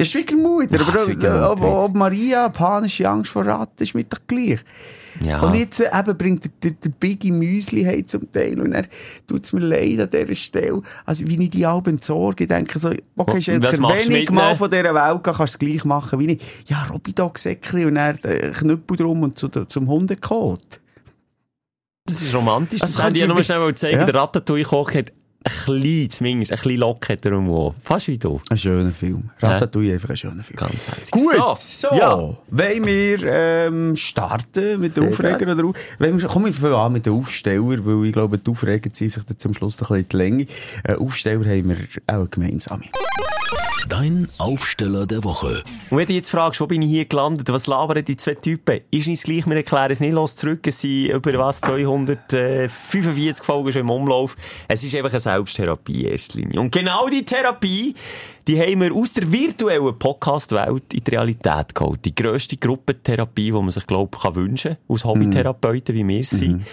wem? 0.02 0.06
Ja, 0.06 0.06
Schwiegermutter, 0.06 0.80
Ah, 0.80 0.88
aber 0.90 1.00
Schwiegermutter. 1.00 1.52
ob, 1.52 1.62
ob 1.62 1.96
Maria 1.96 2.50
panische 2.50 3.08
Angst 3.10 3.32
vor 3.32 3.46
Ratten 3.46 3.82
ist 3.84 3.94
mir 3.96 4.04
doch 4.04 4.20
gleich. 4.28 4.60
Ja. 5.24 5.42
Und 5.42 5.56
jetzt 5.56 5.80
äh, 5.82 5.90
eben 5.94 6.18
bringt 6.18 6.44
der, 6.46 6.52
der, 6.64 6.72
der 6.72 6.90
Biggie 6.90 7.32
Müsli 7.34 7.84
heim 7.84 8.08
zum 8.08 8.32
Teil 8.32 8.60
und 8.62 8.72
er 8.72 8.86
tut 9.28 9.44
es 9.44 9.52
mir 9.52 9.60
leid 9.60 10.00
an 10.00 10.10
dieser 10.10 10.36
Stelle. 10.36 10.82
Also 11.06 11.28
wie 11.28 11.44
ich 11.44 11.50
die 11.50 11.66
Alben 11.66 11.96
entsorge, 11.96 12.46
ich 12.46 12.48
denke 12.48 12.80
so, 12.80 12.92
okay, 13.18 13.38
ich 13.40 13.48
mit 14.10 14.32
mal 14.32 14.56
von 14.56 14.72
dieser 14.72 14.94
Welt 14.96 15.24
gehe, 15.24 15.34
kannst 15.34 15.40
du 15.40 15.44
es 15.44 15.60
gleich 15.60 15.84
machen 15.86 16.18
wie 16.20 16.32
ich. 16.34 16.42
Ja, 16.68 16.88
Robidog-Säckchen 16.90 17.88
und 17.88 17.96
dann 17.96 18.18
äh, 18.24 18.52
Knüppel 18.52 18.96
drum 18.98 19.24
und 19.24 19.38
zu, 19.38 19.50
zum 19.50 19.88
Hundekot. 19.90 20.80
Das 22.06 22.22
ist 22.22 22.34
romantisch. 22.34 22.82
Also 22.82 22.96
das 22.98 23.04
hätte 23.06 23.14
ich 23.16 23.20
ja 23.20 23.28
nur 23.28 23.36
mir- 23.36 23.44
schnell 23.44 23.76
zeigen. 23.76 24.00
Ja. 24.00 24.06
Der 24.06 24.16
Ratatouille-Koch 24.16 24.94
hat 24.94 25.12
ein 25.44 25.52
klein, 25.66 26.10
zumindest, 26.10 26.52
ein 26.52 26.60
klein 26.60 26.78
Lock 26.78 27.10
hat 27.10 27.26
er 27.26 27.32
am 27.34 27.50
Ohr. 27.50 27.74
Fast 27.84 28.08
wie 28.08 28.18
du. 28.18 28.40
Ein 28.50 28.58
schöner 28.58 28.92
Film. 28.92 29.30
Ratatouille, 29.42 29.94
einfach 29.94 30.10
ein 30.12 30.18
schöner 30.18 30.44
Film. 30.44 30.58
Ganz 30.58 30.88
herzig. 30.88 31.12
Gut, 31.12 31.36
So, 31.36 31.56
so, 31.90 31.96
ja. 31.96 32.38
wollen 32.50 32.86
wir 32.86 33.24
ähm, 33.24 33.96
starten 33.96 34.80
mit 34.80 34.96
den 34.96 35.10
Aufregern 35.10 35.50
oder 35.58 35.74
wir, 36.00 36.28
Komm, 36.28 36.46
wir 36.46 36.54
fangen 36.54 36.74
an 36.76 36.94
mit 36.94 37.06
den 37.06 37.14
Aufsteller, 37.14 37.64
weil 37.86 38.06
ich 38.06 38.14
glaube, 38.14 38.38
die 38.38 38.52
Aufreger 38.52 38.92
ziehen 38.94 39.10
sich 39.10 39.24
dann 39.24 39.40
zum 39.40 39.54
Schluss 39.54 39.80
noch 39.82 39.92
ein 39.92 40.04
bisschen 40.04 40.22
in 40.22 40.38
die 40.38 40.46
Länge. 40.46 40.48
Äh, 40.84 40.96
Aufsteller 40.96 41.46
haben 41.46 41.70
wir 41.70 41.78
auch 42.08 42.30
gemeinsam. 42.30 42.82
Dein 43.92 44.30
Aufsteller 44.38 45.06
der 45.06 45.26
Woche. 45.26 45.64
Und 45.90 45.98
wenn 45.98 46.08
du 46.08 46.14
jetzt 46.14 46.30
fragst, 46.30 46.62
wo 46.62 46.66
bin 46.66 46.82
ich 46.82 46.90
hier 46.90 47.04
gelandet, 47.04 47.52
was 47.52 47.68
labern 47.68 48.06
die 48.06 48.16
zwei 48.16 48.36
Typen, 48.36 48.80
ist 48.90 49.06
nicht 49.06 49.22
gleich, 49.22 49.46
wir 49.46 49.58
erklären 49.58 49.92
es 49.92 50.00
nicht 50.00 50.14
los 50.14 50.34
zurück, 50.38 50.66
es 50.66 50.80
sind 50.80 51.10
über 51.10 51.34
was, 51.34 51.60
245 51.60 53.46
Folgen 53.46 53.74
schon 53.74 53.82
im 53.82 53.90
Umlauf. 53.90 54.38
Es 54.70 54.82
ist 54.86 54.96
einfach 54.96 55.12
eine 55.12 55.20
Selbsttherapie 55.20 56.06
in 56.06 56.12
erster 56.14 56.40
Linie. 56.40 56.62
Und 56.62 56.72
genau 56.72 57.10
die 57.10 57.26
Therapie, 57.26 57.94
die 58.48 58.62
haben 58.62 58.80
wir 58.80 58.96
aus 58.96 59.12
der 59.12 59.30
virtuellen 59.30 60.00
Podcast-Welt 60.00 60.94
in 60.94 61.04
die 61.04 61.12
Realität 61.12 61.76
geholt. 61.76 62.06
Die 62.06 62.16
grösste 62.16 62.56
Gruppentherapie, 62.56 63.48
die 63.48 63.52
man 63.52 63.72
sich, 63.72 63.86
glaube 63.88 64.18
ich, 64.18 64.36
wünschen 64.36 64.76
kann, 64.76 64.86
aus 64.88 65.04
Hobbytherapeuten, 65.04 65.94
wie 65.94 66.08
wir 66.08 66.22
es 66.22 66.30
sind. 66.30 66.66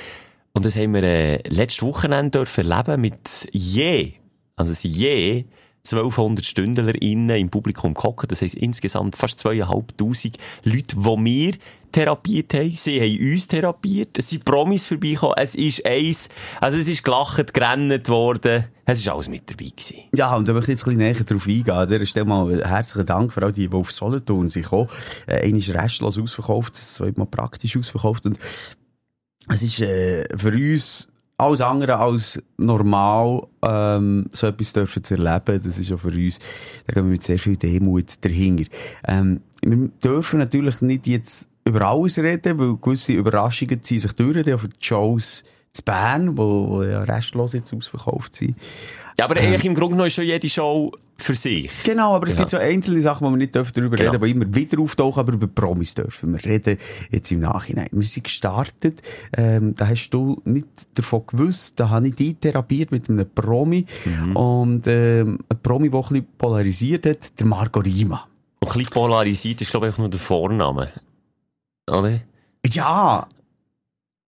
Und 0.53 0.65
das 0.65 0.77
haben 0.77 0.95
wir 0.95 1.03
äh, 1.03 1.43
letztes 1.49 1.83
Wochenende 1.83 2.39
dürfen 2.39 2.71
erleben 2.71 3.01
mit 3.01 3.49
je, 3.51 4.13
also 4.55 4.73
sind 4.73 4.97
je 4.97 5.47
1200 5.92 6.45
StündlerInnen 6.45 7.37
im 7.37 7.50
Publikum 7.50 7.95
gehockt. 7.95 8.30
Das 8.30 8.42
heisst 8.42 8.54
insgesamt 8.54 9.16
fast 9.16 9.38
2500 9.38 10.37
Leute, 10.64 10.97
die 10.97 11.25
wir 11.25 11.54
therapiert 11.92 12.54
haben. 12.54 12.73
Sie 12.75 13.00
haben 13.00 13.33
uns 13.33 13.49
therapiert. 13.49 14.18
Es 14.18 14.30
sind 14.30 14.45
Promis 14.45 14.87
vorbeigekommen. 14.87 15.35
Es 15.38 15.54
ist 15.54 15.85
eins, 15.85 16.28
also 16.61 16.78
es 16.78 16.88
ist 16.88 17.02
gelacht, 17.02 17.54
gerannt 17.54 18.09
worden. 18.09 18.66
Es 18.85 18.99
ist 19.00 19.09
alles 19.09 19.28
mit 19.28 19.50
dabei 19.50 19.71
gewesen. 19.71 20.04
Ja, 20.14 20.35
und 20.37 20.49
da 20.49 20.52
möchte 20.52 20.73
ich 20.73 20.78
jetzt 20.78 20.87
ein 20.87 20.97
bisschen 20.97 21.12
näher 21.12 21.25
drauf 21.25 21.47
eingehen. 21.47 21.71
An 21.71 22.07
Stelle 22.07 22.26
mal 22.26 22.64
herzlichen 22.64 23.07
Dank 23.07 23.33
für 23.33 23.42
all 23.42 23.52
die, 23.52 23.68
die 23.68 23.76
auf 23.76 23.92
Solothurn 23.92 24.49
sind 24.49 24.62
gekommen. 24.62 24.88
Äh, 25.26 25.47
einer 25.47 25.59
ist 25.59 25.71
restlos 25.71 26.18
ausverkauft, 26.18 26.75
das 26.76 26.95
zweite 26.95 27.18
Mal 27.18 27.26
praktisch 27.26 27.76
ausverkauft. 27.76 28.26
Und 28.26 28.38
es 29.49 29.62
ist 29.62 29.80
äh, 29.80 30.25
für 30.37 30.52
uns 30.52 31.09
alles 31.38 31.61
andere 31.61 31.97
als 31.99 32.42
normal, 32.57 33.47
ähm, 33.62 34.26
so 34.33 34.49
etwas 34.49 34.73
dürfen 34.73 35.04
zu 35.04 35.14
erleben. 35.14 35.62
Das 35.64 35.78
ist 35.78 35.92
auch 35.92 36.00
für 36.00 36.09
uns, 36.09 36.40
da 36.87 36.92
gehen 36.92 37.04
wir 37.04 37.12
mit 37.12 37.23
sehr 37.23 37.38
viel 37.38 37.57
Demut 37.57 38.25
dahinter. 38.25 38.64
Ähm, 39.07 39.40
wir 39.62 39.88
dürfen 40.02 40.40
natürlich 40.40 40.80
nicht 40.83 41.07
jetzt 41.07 41.49
über 41.64 41.83
alles 41.83 42.18
reden, 42.18 42.59
weil 42.59 42.76
gewisse 42.76 43.12
Überraschungen 43.12 43.83
ziehen 43.83 44.00
sich 44.00 44.12
durch, 44.12 44.42
die 44.42 44.59
für 44.59 44.68
die 44.68 44.76
Shows 44.80 45.45
zu 45.79 45.83
Bern, 45.85 46.37
wo, 46.37 46.69
wo 46.69 46.83
ja 46.83 47.01
restlos 47.03 47.53
jetzt 47.55 47.73
ausverkauft 47.75 48.35
sind. 48.37 48.57
Ja, 49.19 49.25
aber 49.25 49.37
eigentlich 49.37 49.65
im 49.65 49.75
Grunde 49.75 49.91
genommen 49.95 50.07
ist 50.09 50.15
schon 50.15 50.25
jede 50.25 50.49
Show 50.49 50.93
für 51.21 51.35
sich. 51.35 51.71
Genau, 51.83 52.15
aber 52.15 52.29
es 52.29 52.35
Ja. 52.35 52.39
gibt 52.39 52.51
so 52.51 52.59
einzelne 52.59 53.01
Sachen, 53.01 53.27
wo 53.27 53.31
wir 53.31 53.37
nicht 53.37 53.57
darüber 53.57 53.97
Genau. 53.97 54.13
reden, 54.13 54.23
die 54.25 54.31
immer 54.31 54.55
wieder 54.55 54.81
auftauchen, 54.81 55.19
aber 55.19 55.33
über 55.33 55.49
Promis 55.49 55.93
dürfen 55.95 56.33
wir 56.33 56.45
reden, 56.45 56.79
jetzt 57.11 57.33
im 57.33 57.41
Nachhinein. 57.41 57.89
Wir 57.91 58.07
sind 58.07 58.23
gestartet, 58.23 59.03
ähm, 59.37 59.75
da 59.75 59.89
hast 59.89 60.11
du 60.11 60.41
nicht 60.45 60.67
davon 60.95 61.23
gewusst, 61.27 61.81
da 61.81 61.91
habe 61.91 62.07
ich 62.07 62.15
dich 62.15 62.37
therapiert 62.37 62.93
mit 62.93 63.09
einem 63.11 63.29
Promi 63.35 63.85
Mhm. 64.05 64.37
und 64.37 64.87
ähm, 64.87 65.39
ein 65.49 65.59
Promi, 65.61 65.91
der 65.91 65.99
ein 65.99 66.03
bisschen 66.09 66.27
polarisiert 66.39 67.07
hat, 67.07 67.41
der 67.41 67.47
Marco 67.47 67.81
Rima. 67.81 68.29
Und 68.61 68.69
ein 68.71 68.79
bisschen 68.79 68.93
polarisiert 68.95 69.61
ist, 69.61 69.71
glaube 69.73 69.89
ich, 69.89 69.99
nur 69.99 70.09
der 70.09 70.21
Vorname. 70.21 70.91
Oder? 71.91 72.21
Ja, 72.67 73.27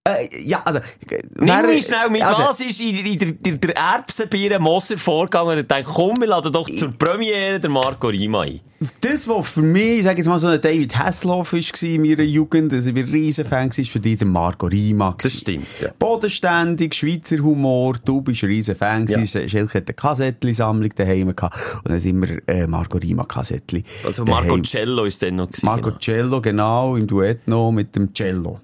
äh, 0.05 0.29
ja, 0.45 0.63
also... 0.65 0.79
äh, 0.79 1.23
Nimm 1.39 1.67
mich 1.67 1.85
schnell 1.85 2.09
mit, 2.11 2.23
also, 2.23 2.43
was 2.43 2.61
ist 2.61 2.81
in, 2.81 2.97
in 3.05 3.19
der, 3.19 3.33
der, 3.33 3.57
der 3.59 3.77
Erbsenbier 3.77 4.59
Moser 4.59 4.97
vorgegangen? 4.97 5.59
Und 5.59 5.71
denkt, 5.71 5.89
komm, 5.93 6.19
wir 6.21 6.27
laden 6.27 6.53
doch 6.53 6.69
zur 6.69 6.91
Premiere 6.93 7.61
der 7.61 7.71
Marco 7.71 8.09
Rima 8.09 8.43
ein. 8.43 8.61
Das, 9.03 9.29
was 9.29 9.51
für 9.51 9.61
mich, 9.61 9.99
ich 9.99 10.05
jetzt 10.07 10.27
mal, 10.27 10.39
so 10.39 10.47
ein 10.47 10.59
David 10.59 10.97
Hasselhoff 10.97 11.53
war 11.53 11.83
in 11.83 12.01
meiner 12.01 12.23
Jugend, 12.23 12.73
also 12.73 12.89
ich 12.89 12.97
war 12.97 13.03
ein 13.03 13.11
Riesenfan, 13.11 13.77
war 13.77 13.85
für 13.85 14.01
dich 14.01 14.19
der 14.19 14.27
Marco 14.27 14.67
Rima. 14.67 15.15
Das 15.21 15.35
stimmt, 15.35 15.67
ja. 15.83 15.91
Bodenständig, 15.99 16.95
Schweizer 16.95 17.39
Humor, 17.39 17.97
du 18.03 18.23
bist 18.23 18.43
ein 18.43 18.47
Riesenfan 18.49 19.07
Ja. 19.07 19.17
gewesen, 19.17 19.47
Schelke 19.51 19.79
hat 19.79 19.89
eine 19.89 19.95
Kassettli-Sammlung 19.95 20.95
daheim 20.97 21.37
gehabt 21.37 21.59
und 21.85 21.95
hat 21.95 22.05
immer 22.07 22.27
äh, 22.47 22.67
Marco 22.67 22.97
Rima 22.97 23.25
Kassettli. 23.25 23.85
Also 24.03 24.25
Marco. 24.25 24.59
Cello 24.63 25.05
ist 25.05 25.23
dann 25.23 25.37
noch 25.37 25.49
gewesen. 25.49 25.67
Marco 25.67 25.89
genau. 25.89 25.99
Cello, 25.99 26.41
genau, 26.41 26.97
im 26.97 27.07
Duett 27.07 27.47
noch 27.47 27.71
mit 27.73 27.95
dem 27.95 28.15
Cello. 28.15 28.61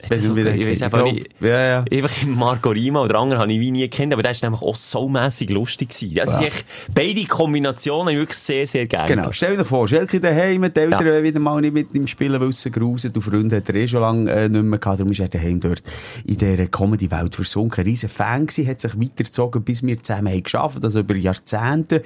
Ich 0.00 0.10
heißt. 0.12 0.82
einfach 0.84 0.98
glaub- 1.00 1.12
nicht. 1.12 1.26
Ja, 1.40 1.48
ja. 1.60 1.84
Einfach 1.92 2.22
im 2.22 2.36
Marco 2.36 2.70
Rima 2.70 3.02
oder 3.02 3.18
andere 3.18 3.40
habe 3.40 3.52
ich 3.52 3.58
wie 3.58 3.72
nie 3.72 3.90
gekannt, 3.90 4.12
aber 4.12 4.22
der 4.22 4.30
ist 4.30 4.44
nämlich 4.44 4.62
auch 4.62 4.76
so 4.76 5.08
mässig 5.08 5.50
lustig 5.50 5.88
gewesen. 5.88 6.14
Das 6.14 6.40
Ja. 6.40 6.48
beide 6.94 7.24
Kombinationen 7.24 8.16
wirklich 8.16 8.38
sehr, 8.38 8.68
sehr 8.68 8.86
gerne. 8.86 9.08
Genau, 9.08 9.32
stell 9.32 9.56
dir 9.56 9.64
vor, 9.64 9.88
Schelke 9.88 10.20
daheim, 10.20 10.62
die 10.72 10.80
Eltern 10.80 11.04
Ja. 11.04 11.20
wieder 11.20 11.40
mal 11.40 11.60
nicht 11.60 11.74
mit 11.74 11.92
ihm 11.96 12.06
spielen, 12.06 12.40
weil 12.40 12.52
sie 12.52 12.70
grusen. 12.70 13.12
Du 13.12 13.20
Freunde 13.20 13.56
hat 13.56 13.68
er 13.68 13.74
eh 13.74 13.88
schon 13.88 14.00
lange 14.02 14.30
äh, 14.30 14.48
nicht 14.48 14.62
mehr 14.62 14.78
gehabt, 14.78 15.00
darum 15.00 15.10
ist 15.10 15.18
er 15.18 15.28
daheim 15.28 15.58
dort 15.58 15.82
in 16.24 16.36
dieser 16.38 16.68
Comedy-Welt 16.68 17.34
versunken. 17.34 17.80
Ein 17.82 17.90
riesen 17.90 18.08
Fan 18.08 18.46
gewesen, 18.46 18.68
hat 18.68 18.80
sich 18.80 18.94
weitergezogen, 19.00 19.64
bis 19.64 19.82
wir 19.82 20.00
zusammen 20.00 20.32
haben 20.32 20.42
geschafft, 20.44 20.84
also 20.84 21.00
über 21.00 21.16
Jahrzehnte. 21.16 22.02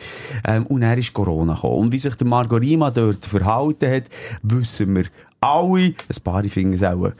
Ähm, 0.48 0.64
und 0.66 0.80
dann 0.80 0.96
ist 0.98 1.12
Corona 1.12 1.54
gekommen. 1.56 1.74
Und 1.76 1.92
wie 1.92 1.98
sich 1.98 2.14
der 2.14 2.26
Margot 2.26 2.62
Rima 2.62 2.90
dort 2.90 3.26
verhalten 3.26 3.90
hat, 3.90 4.04
wissen 4.42 4.96
wir 4.96 5.04
alle. 5.42 5.82
Ein 6.08 6.22
paar 6.24 6.42
finden 6.44 6.72
es 6.72 6.82
auch 6.84 7.12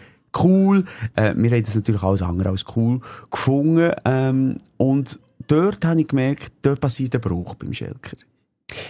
cool. 0.42 0.84
Äh, 1.14 1.34
wir 1.36 1.50
haben 1.50 1.62
das 1.62 1.74
natürlich 1.74 2.02
alles 2.02 2.22
andere 2.22 2.50
als 2.50 2.64
cool 2.76 3.00
gefunden. 3.30 3.92
Ähm, 4.04 4.60
und 4.76 5.18
dort 5.48 5.84
habe 5.84 6.00
ich 6.00 6.08
gemerkt, 6.08 6.52
dort 6.62 6.80
passiert 6.80 7.14
ein 7.14 7.20
Bruch 7.20 7.54
beim 7.54 7.72
Schelker. 7.72 8.16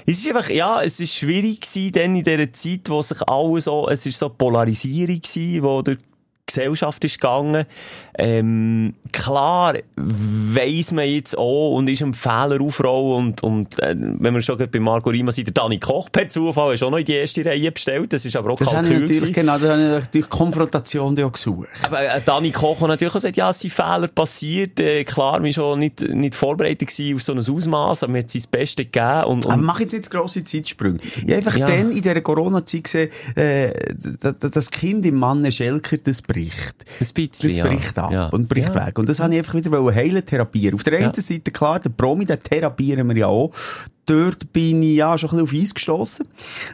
Es 0.06 0.18
ist 0.18 0.28
einfach, 0.28 0.49
ja, 0.49 0.82
es 0.82 1.00
ist 1.00 1.14
schwierig 1.14 1.61
gewesen, 1.61 1.92
dann 1.92 2.16
in 2.16 2.22
dieser 2.22 2.52
Zeit, 2.52 2.88
wo 2.88 3.02
sich 3.02 3.20
alles 3.28 3.64
so, 3.64 3.88
es 3.88 4.06
ist 4.06 4.18
so 4.18 4.28
Polarisierung 4.28 5.20
gewesen, 5.20 5.62
wo 5.62 5.82
durch 5.82 5.99
Gesellschaft 6.46 7.02
ist 7.04 7.20
gegangen. 7.20 7.64
Ähm, 8.18 8.94
klar 9.11 9.75
weiss 9.96 10.92
man 10.92 11.06
jetzt 11.08 11.37
auch 11.38 11.76
und 11.76 11.88
ist 11.88 12.02
ein 12.02 12.12
Fehler 12.12 12.61
aufrollen 12.61 13.28
und, 13.28 13.42
und 13.42 13.82
äh, 13.82 13.94
wenn 13.96 14.34
wir 14.34 14.42
schon 14.42 14.58
bei 14.58 14.80
Marco 14.80 15.08
Rima 15.11 15.32
sind, 15.32 15.46
der 15.49 15.54
Dani 15.54 15.78
Koch 15.78 16.11
per 16.12 16.28
Zufall 16.28 16.75
ist 16.75 16.82
auch 16.82 16.90
noch 16.90 16.99
in 16.99 17.04
die 17.06 17.14
erste 17.14 17.44
Reihe 17.44 17.72
bestellt. 17.72 18.12
Das 18.12 18.25
ist 18.26 18.37
aber 18.37 18.50
auch 18.52 18.58
Das 18.58 18.68
Kalkül 18.68 18.92
natürlich, 19.00 19.18
gewesen. 19.20 19.32
genau, 19.32 19.58
das 19.58 19.70
habe 19.70 19.82
ich 19.82 19.88
natürlich 19.88 20.28
Konfrontation 20.28 21.16
ja 21.16 21.28
gesucht. 21.28 21.68
Aber, 21.84 22.02
äh, 22.02 22.20
Dani 22.25 22.50
Koch 22.50 22.80
hat 22.82 22.88
natürlich 22.88 23.12
auch 23.12 23.16
gesagt, 23.16 23.37
ja, 23.37 23.49
es 23.50 23.61
sind 23.61 23.72
Fehler 23.72 24.08
passiert. 24.08 24.78
Äh, 24.78 25.04
klar, 25.04 25.34
wir 25.42 25.44
waren 25.44 25.52
schon 25.52 25.78
nicht, 25.78 26.00
nicht 26.02 26.34
vorbereitet 26.34 26.88
gewesen 26.88 27.14
auf 27.16 27.22
so 27.22 27.32
ein 27.32 27.38
Ausmaß, 27.38 28.02
aber 28.02 28.12
wir 28.14 28.20
haben 28.22 28.28
sein 28.28 28.42
Bestes 28.50 28.84
gegeben. 28.87 29.25
Und, 29.25 29.46
Aber 29.46 29.54
und 29.54 29.62
mach 29.62 29.80
jetzt 29.80 29.92
nicht 29.92 30.11
grosse 30.11 30.44
Zeitsprünge. 30.44 30.99
Ich 31.02 31.22
habe 31.22 31.37
einfach 31.37 31.56
Ja. 31.56 31.66
dann 31.66 31.90
in 31.92 32.02
dieser 32.02 32.20
Corona-Zeit 32.20 32.84
gesehen, 32.84 33.11
äh, 33.37 33.72
das 34.50 34.70
Kind 34.70 35.06
im 35.06 35.16
Mann 35.16 35.50
Schelker, 35.50 35.96
das 35.99 36.20
bricht. 36.32 36.84
ein 37.00 37.06
bisschen, 37.14 37.48
Das 37.48 37.56
ja. 37.56 37.66
bricht 37.66 37.98
ab 37.98 38.12
Ja. 38.12 38.26
und 38.28 38.48
bricht 38.48 38.74
ja. 38.74 38.86
weg. 38.86 38.98
Und 38.98 39.08
das 39.08 39.20
habe 39.20 39.32
ich 39.34 39.38
einfach 39.38 39.54
wieder 39.54 39.94
heilen, 39.94 40.24
therapieren. 40.24 40.74
Auf 40.74 40.82
der 40.82 40.94
einen 40.98 41.12
Ja. 41.14 41.20
Seite, 41.22 41.50
klar, 41.50 41.80
der 41.80 41.90
Promi, 41.90 42.24
den 42.24 42.42
therapieren 42.42 43.08
wir 43.08 43.16
ja 43.16 43.26
auch. 43.26 43.50
Dort 44.06 44.52
bin 44.52 44.82
ich 44.82 44.96
ja 44.96 45.16
schon 45.16 45.30
ein 45.30 45.44
bisschen 45.44 45.58
auf 45.58 45.62
Eis 45.64 45.74
gestossen, 45.74 46.28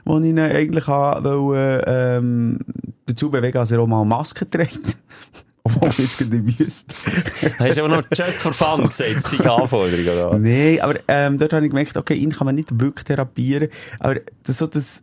wo 0.05 0.19
ich 0.19 0.27
ihn 0.27 0.39
eigentlich 0.39 0.87
wollte, 0.89 1.85
ähm, 1.87 2.59
dazu 3.07 3.31
bewegen, 3.31 3.53
dass 3.53 3.71
er 3.71 3.81
auch 3.81 3.87
mal 3.87 4.05
Maske 4.05 4.49
trägt. 4.49 4.81
Obwohl 5.65 5.91
ich 5.91 5.99
jetzt 5.99 6.17
gerade 6.19 6.37
nicht 6.39 6.59
wüsste. 6.59 6.95
Hast 7.59 7.77
du 7.77 7.85
aber 7.85 7.97
noch 7.97 8.05
just 8.15 8.39
for 8.39 8.55
fun 8.55 8.87
gesagt, 8.87 9.17
das 9.17 9.31
sind 9.31 9.47
Anforderungen, 9.47 10.09
oder? 10.09 10.39
Nee, 10.39 10.81
aber 10.81 10.95
ähm, 11.09 11.37
dort 11.37 11.53
habe 11.53 11.67
ich 11.67 11.71
gemerkt, 11.71 11.97
okay, 11.99 12.15
ihn 12.15 12.31
kann 12.33 12.47
man 12.47 12.55
nicht 12.55 12.81
wirklich 12.81 13.05
therapieren. 13.05 13.69
Aber 13.99 14.15
das, 14.45 14.57
so 14.59 14.67
das, 14.67 15.03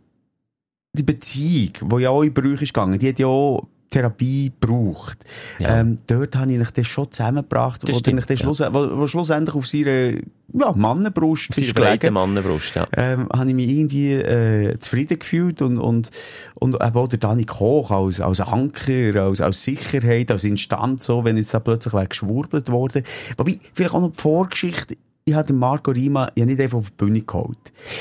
die 0.92 1.04
Beziehung, 1.04 1.72
die 1.82 2.02
ja 2.02 2.10
auch 2.10 2.22
in 2.22 2.34
Brüche 2.34 2.64
ist 2.64 2.74
gegangen, 2.74 2.98
die 2.98 3.08
hat 3.08 3.18
ja 3.20 3.28
auch 3.28 3.68
Therapie 3.90 4.52
gebraucht. 4.60 5.18
Ja. 5.58 5.80
Ähm, 5.80 5.98
dort 6.06 6.36
habe 6.36 6.52
ich 6.52 6.70
das 6.70 6.86
schon 6.86 7.10
zusammengebracht, 7.10 7.82
Das 7.82 7.94
wo, 7.94 7.98
stimmt, 7.98 8.28
ja. 8.28 8.36
schluss, 8.36 8.60
wo, 8.60 8.98
wo 8.98 9.06
schlussendlich 9.06 9.54
auf 9.54 9.66
seiner 9.66 10.12
ja, 10.52 10.72
Mannenbrust 10.72 11.54
Seine 11.54 11.66
ist 11.66 11.74
breite 11.74 11.98
gelegen. 11.98 12.14
Mannenbrust, 12.14 12.74
ja. 12.74 12.86
Ähm, 12.96 13.28
habe 13.32 13.48
ich 13.48 13.54
mich 13.54 13.68
irgendwie 13.68 14.12
äh, 14.12 14.78
zufrieden 14.78 15.18
gefühlt 15.18 15.60
und, 15.62 15.78
und, 15.78 16.10
und 16.54 16.74
eben 16.74 16.96
auch 16.96 17.08
der 17.08 17.18
Dani 17.18 17.44
Koch 17.44 17.90
als, 17.90 18.20
als 18.20 18.40
Anker, 18.40 19.22
als, 19.22 19.40
als 19.40 19.62
Sicherheit, 19.62 20.30
als 20.30 20.44
Instanz, 20.44 21.04
so, 21.04 21.24
wenn 21.24 21.36
jetzt 21.36 21.52
da 21.52 21.60
plötzlich 21.60 21.94
wäre 21.94 22.06
geschwurbelt 22.06 22.70
worden. 22.70 23.02
Wobei, 23.36 23.58
vielleicht 23.74 23.94
auch 23.94 24.00
noch 24.00 24.12
die 24.12 24.20
Vorgeschichte, 24.20 24.96
ich 25.28 25.34
habe 25.34 25.52
Marco 25.52 25.90
Rima 25.90 26.30
ja 26.36 26.46
nicht 26.46 26.60
einfach 26.60 26.78
auf 26.78 26.90
die 26.90 27.04
Bühne 27.04 27.20
geholt. 27.20 27.58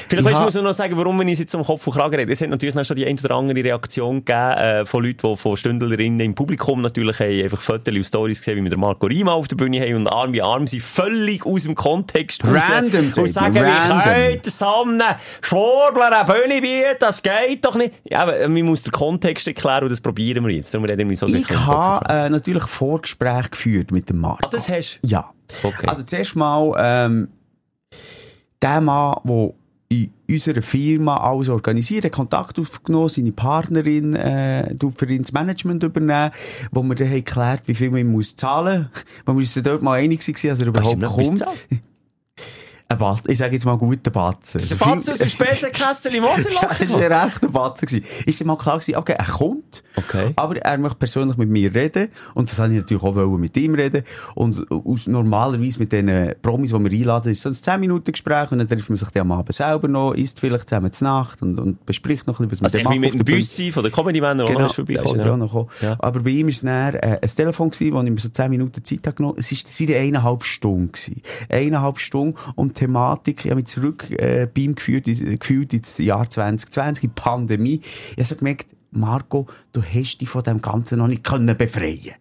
Vielleicht 0.08 0.30
Ich 0.30 0.40
muss 0.40 0.54
man 0.54 0.64
noch 0.64 0.74
sagen, 0.74 0.96
warum 0.96 1.20
wir 1.20 1.28
jetzt 1.28 1.56
um 1.56 1.64
Kopf 1.64 1.88
und 1.88 1.94
Kragen 1.94 2.14
reden. 2.14 2.32
Es 2.32 2.40
hat 2.40 2.50
natürlich 2.50 2.76
noch 2.76 2.86
schon 2.86 2.96
die 2.96 3.08
ein 3.08 3.18
oder 3.18 3.34
andere 3.34 3.64
Reaktion 3.64 4.24
gegeben 4.24 4.52
äh, 4.52 4.86
von 4.86 5.04
Leuten, 5.04 5.28
die 5.28 5.36
von 5.36 5.58
Stündlerinnen 5.58 6.20
im 6.20 6.36
Publikum 6.36 6.82
natürlich 6.82 7.20
haben 7.20 7.44
einfach 7.44 7.60
Fotos 7.60 7.96
und 7.96 8.04
Stories 8.04 8.38
gesehen, 8.38 8.58
wie 8.60 8.64
wir 8.64 8.70
den 8.70 8.80
Marco 8.80 9.08
Rima 9.08 9.32
auf 9.32 9.48
der 9.48 9.56
Bühne 9.56 9.82
haben 9.82 9.96
und 9.96 10.08
Arm 10.08 10.34
wie 10.34 10.42
Arm 10.44 10.68
sind 10.68 10.84
völlig 10.84 11.44
aus 11.48 11.64
dem 11.64 11.74
Kontext 11.74 12.44
raus 12.44 12.62
Random, 12.70 13.06
und 13.06 13.10
sagt 13.12 13.32
sagen, 13.56 13.56
wie 13.56 14.50
so 14.52 14.84
einem 14.84 15.02
Schwurbler 15.42 16.22
eine 16.22 16.32
Bühne 16.32 16.62
bieten, 16.62 16.96
das 17.00 17.24
geht 17.24 17.66
doch 17.66 17.74
nicht. 17.74 17.96
Ja, 18.04 18.20
aber 18.20 18.38
äh, 18.40 18.48
man 18.48 18.62
muss 18.62 18.84
den 18.84 18.92
Kontext 18.92 19.48
erklären 19.48 19.86
und 19.86 19.90
das 19.90 20.00
probieren 20.00 20.46
wir 20.46 20.54
jetzt. 20.54 20.72
Darum 20.72 20.86
reden 20.86 21.10
wir 21.10 21.18
so 21.18 21.26
Ich 21.26 21.50
und 21.50 21.66
habe 21.66 22.08
äh, 22.08 22.30
natürlich 22.30 22.66
Vorgespräche 22.66 23.50
geführt 23.50 23.92
mit 23.92 24.12
dem 24.12 24.20
Marco. 24.20 24.46
Ah, 24.46 24.50
das 24.52 24.70
hast 24.70 25.00
du? 25.02 25.08
Ja. 25.08 25.35
Okay. 25.64 25.88
Also 25.88 26.04
zuerst 26.04 26.36
mal, 26.36 26.74
ähm, 26.78 27.28
der 28.62 28.82
Mann, 28.82 29.16
der 29.26 29.54
in 29.90 30.12
unserer 30.30 30.62
Firma 30.62 31.18
alles 31.18 31.50
organisiert, 31.50 32.06
hat 32.06 32.12
Kontakt 32.12 32.60
aufgenommen, 32.60 33.10
seine 33.10 33.32
Partnerin 33.32 34.16
äh, 34.16 34.76
für 34.96 35.06
ihn 35.06 35.22
das 35.22 35.32
Management 35.32 35.84
übernehmen, 35.84 36.32
wo 36.72 36.82
wir 36.84 36.96
dann 36.96 37.12
geklärt, 37.12 37.64
wie 37.68 37.76
viel 37.76 37.92
man 37.92 38.00
ihm 38.00 38.12
muss 38.12 38.36
zahlen 38.36 38.90
muss. 38.92 39.04
Wo 39.26 39.34
wir 39.34 39.40
uns 39.40 39.54
dort 39.54 39.82
mal 39.82 40.00
einig 40.00 40.28
waren, 40.28 40.50
dass 40.50 40.62
er 40.62 40.68
überhaupt 40.68 41.04
kommt. 41.04 41.44
Ein 42.88 43.00
Bat 43.00 43.24
ich 43.28 43.40
sage 43.40 43.54
jetzt 43.56 43.66
mal 43.66 43.78
guten 43.80 44.12
Batzen. 44.12 44.62
Das 44.62 44.64
ist 44.64 44.74
Also 44.74 44.86
der 44.86 44.96
Batz 44.96 45.10
aus 45.10 45.18
dem 45.18 45.30
Spesenkessel 45.30 46.14
im 46.16 46.24
Ja, 46.52 46.68
das 46.68 46.90
war 46.90 47.00
ein 47.02 47.12
rechter 47.12 47.50
Batzen. 47.50 48.04
Ist 48.28 48.40
dann 48.40 48.48
mal 48.48 48.58
klar 48.58 48.78
gewesen, 48.80 48.96
okay, 48.98 49.16
er 49.18 49.26
kommt, 49.26 49.84
Okay. 49.96 50.34
aber 50.36 50.58
er 50.58 50.78
möchte 50.78 50.98
persönlich 51.00 51.36
mit 51.38 51.50
mir 51.50 51.74
reden. 51.74 52.10
Und 52.36 52.52
das 52.52 52.60
wollte 52.60 52.74
ich 52.76 52.82
natürlich 52.82 53.02
auch 53.04 53.38
mit 53.38 53.58
ihm 53.58 53.74
reden. 53.74 54.04
Und 54.36 54.70
aus, 54.70 55.08
normalerweise 55.08 55.80
mit 55.80 55.92
den 55.94 56.36
Promis, 56.44 56.72
die 56.72 56.80
wir 56.84 56.92
einladen, 56.92 57.32
ist 57.32 57.42
so 57.42 57.50
ein 57.50 57.56
10 57.56 57.80
Minuten 57.80 58.12
Gespräch 58.12 58.52
und 58.52 58.60
dann 58.60 58.68
trifft 58.68 58.90
man 58.90 58.98
sich 58.98 59.10
dann 59.10 59.22
am 59.22 59.32
Abend 59.32 59.56
selber 59.56 59.88
noch, 59.88 60.14
isst 60.14 60.40
vielleicht 60.40 60.70
zusammen 60.70 60.92
zur 60.94 61.08
Nacht 61.08 61.42
und, 61.42 61.58
und 61.60 61.86
bespricht 61.88 62.28
noch 62.28 62.40
ein 62.40 62.48
bisschen, 62.50 62.66
was 62.66 62.76
Also 62.76 62.84
man 62.84 62.94
wie 62.94 62.96
dann 62.98 63.02
mit 63.02 63.18
macht 63.20 63.28
dem. 63.28 63.36
Büssi 63.36 63.72
von 63.72 63.84
den 63.84 63.92
Comedy-Männern, 63.92 64.46
Genau, 64.48 64.68
auch 64.68 65.38
noch 65.38 65.48
gekommen. 65.48 65.70
Ja. 65.82 65.96
Aber 66.00 66.20
bei 66.20 66.30
ihm 66.32 66.50
ist 66.50 66.58
es 66.58 66.62
dann 66.62 66.94
äh, 66.96 67.20
ein 67.22 67.30
Telefon 67.30 67.72
gewesen, 67.72 67.94
wo 67.94 68.02
ich 68.04 68.12
mir 68.12 68.20
so 68.20 68.30
10 68.30 68.50
Minuten 68.52 68.84
Zeit 68.84 69.08
habe 69.08 69.16
genommen. 69.16 69.38
Es 69.40 69.52
ist, 69.52 69.68
es 69.68 69.78
sind 69.78 69.92
eineinhalb 69.92 70.44
Stunden 70.44 70.92
gewesen. 70.92 71.22
Eineinhalb 71.50 72.00
Stunden 72.00 72.36
die 72.75 72.75
Thematik, 72.76 73.46
ich 73.46 73.52
habe 73.52 73.56
mich 73.62 73.66
zurück, 73.66 74.10
äh, 74.12 74.48
bei 74.54 74.62
ihm 74.62 74.76
gefühlt 74.76 75.08
ins 75.74 75.98
Jahr 75.98 76.30
2020, 76.30 77.04
in 77.06 77.10
die 77.10 77.14
Pandemie. 77.22 77.82
Ich 78.12 78.18
habe 78.18 78.26
so 78.26 78.36
gemerkt, 78.36 78.68
Marco, 78.92 79.46
du 79.74 79.82
hast 79.84 80.20
dich 80.20 80.30
von 80.30 80.42
dem 80.44 80.62
Ganzen 80.62 81.00
noch 81.00 81.08
nicht 81.08 81.24
können 81.24 81.58
befreien. 81.58 82.14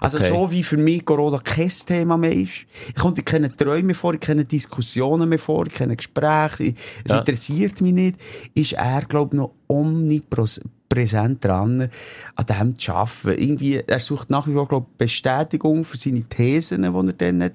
Also 0.00 0.18
Okay. 0.18 0.28
so 0.28 0.50
wie 0.52 0.62
für 0.62 0.76
mich 0.76 1.04
Corona 1.04 1.38
kein 1.38 1.68
Thema 1.68 2.16
mehr 2.16 2.32
ist. 2.32 2.66
Ich 2.88 2.94
konnte 2.94 3.24
keine 3.24 3.54
Träume 3.56 3.94
vor, 3.94 4.14
ich 4.14 4.20
keine 4.20 4.44
Diskussionen 4.44 5.28
mehr 5.28 5.40
vor, 5.40 5.66
ich 5.66 5.74
keine 5.74 5.96
Gespräche. 5.96 6.74
Es 7.04 7.10
Ja. 7.12 7.18
interessiert 7.18 7.80
mich 7.80 7.92
nicht. 7.94 8.20
Ist 8.54 8.74
er, 8.74 9.02
glaube 9.02 9.34
ich, 9.34 9.40
noch 9.40 9.54
omnipräsent 9.66 11.44
dran, 11.44 11.88
an 12.36 12.46
dem 12.46 12.78
zu 12.78 12.92
arbeiten. 12.92 13.42
Irgendwie, 13.42 13.82
er 13.84 13.98
sucht 13.98 14.30
nach 14.30 14.46
wie 14.46 14.52
vor, 14.52 14.68
glaube 14.68 14.86
Bestätigung 14.98 15.84
für 15.84 15.96
seine 15.96 16.22
Thesen, 16.24 16.82
die 16.82 16.88
er 16.88 17.12
dann 17.12 17.42
hat, 17.42 17.54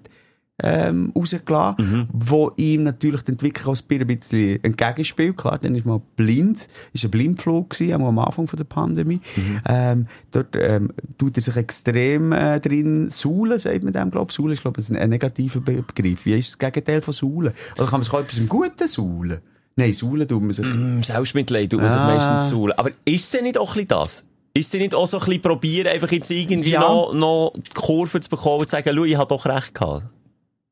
ähm, 0.64 1.12
rausgelassen, 1.16 2.08
wo 2.14 2.52
ihm 2.56 2.84
natürlich 2.84 3.24
die 3.24 3.34
Entwicklung 3.34 3.76
auch 3.76 3.82
ein 3.90 4.08
bisschen 4.08 4.64
entgegenspielt. 4.64 5.36
Klar, 5.36 5.58
dann 5.60 5.76
ist 5.76 5.86
man 5.86 6.02
blind, 6.16 6.68
ist 6.94 7.04
ein 7.04 7.12
Blindflug 7.12 7.72
gewesen, 7.72 7.94
am 8.02 8.20
Anfang 8.20 8.48
von 8.48 8.56
der 8.58 8.64
Pandemie. 8.64 9.20
Ähm, 9.68 10.08
dort, 10.32 10.56
ähm, 10.56 10.92
tut 11.18 11.36
er 11.38 11.44
sich 11.44 11.56
extrem, 11.58 12.32
äh, 12.32 12.60
drin 12.62 13.10
suhlen, 13.10 13.60
sagt 13.60 13.84
man 13.84 13.92
dem, 13.94 14.12
glaub. 14.12 14.32
Suhlen 14.32 14.54
ist, 14.54 14.62
glaub 14.62 14.78
ich, 14.78 14.90
ein, 14.90 14.96
ein 14.96 15.10
negativer 15.10 15.60
Be 15.60 15.82
Begriff. 15.84 16.26
Wie 16.26 16.34
ist 16.40 16.52
das 16.52 16.58
Gegenteil 16.60 17.02
von 17.02 17.14
suhlen? 17.14 17.54
Oder 17.78 17.86
kann 17.86 18.00
man 18.00 18.04
sich 18.04 18.14
auch 18.14 18.20
etwas 18.22 18.38
im 18.38 18.48
Guten 18.48 18.88
suhlen? 18.88 19.40
Nein, 19.76 19.94
suhlen 19.94 20.26
tut 20.28 20.42
man 20.42 20.52
sich. 20.54 20.66
Im 20.74 21.04
Selbstmitleid 21.04 21.70
tut 21.70 21.82
man 21.82 21.90
sich 21.90 22.00
Ah. 22.00 22.08
meistens 22.08 22.50
zu. 22.50 22.70
Aber 22.78 22.90
ist 23.04 23.34
es 23.36 23.42
nicht 23.42 23.58
auch 23.58 23.72
ein 23.72 23.74
bisschen 23.74 23.88
das? 23.90 24.26
Ist 24.54 24.74
es 24.74 24.80
nicht 24.80 24.96
auch 24.96 25.06
so 25.06 25.20
ein 25.20 25.26
bisschen 25.26 25.42
probieren, 25.42 25.88
einfach 25.90 26.10
jetzt 26.14 26.32
irgendwie 26.32 26.72
Ja. 26.72 26.80
noch, 26.80 27.14
noch 27.14 27.54
die 27.58 27.74
Kurve 27.74 28.22
zu 28.22 28.30
bekommen 28.30 28.60
und 28.62 28.68
zu 28.68 28.72
sagen, 28.72 28.90
schau, 28.96 29.04
ich 29.04 29.18
habe 29.18 29.28
doch 29.28 29.46
recht 29.46 29.76
gehabt? 29.76 30.06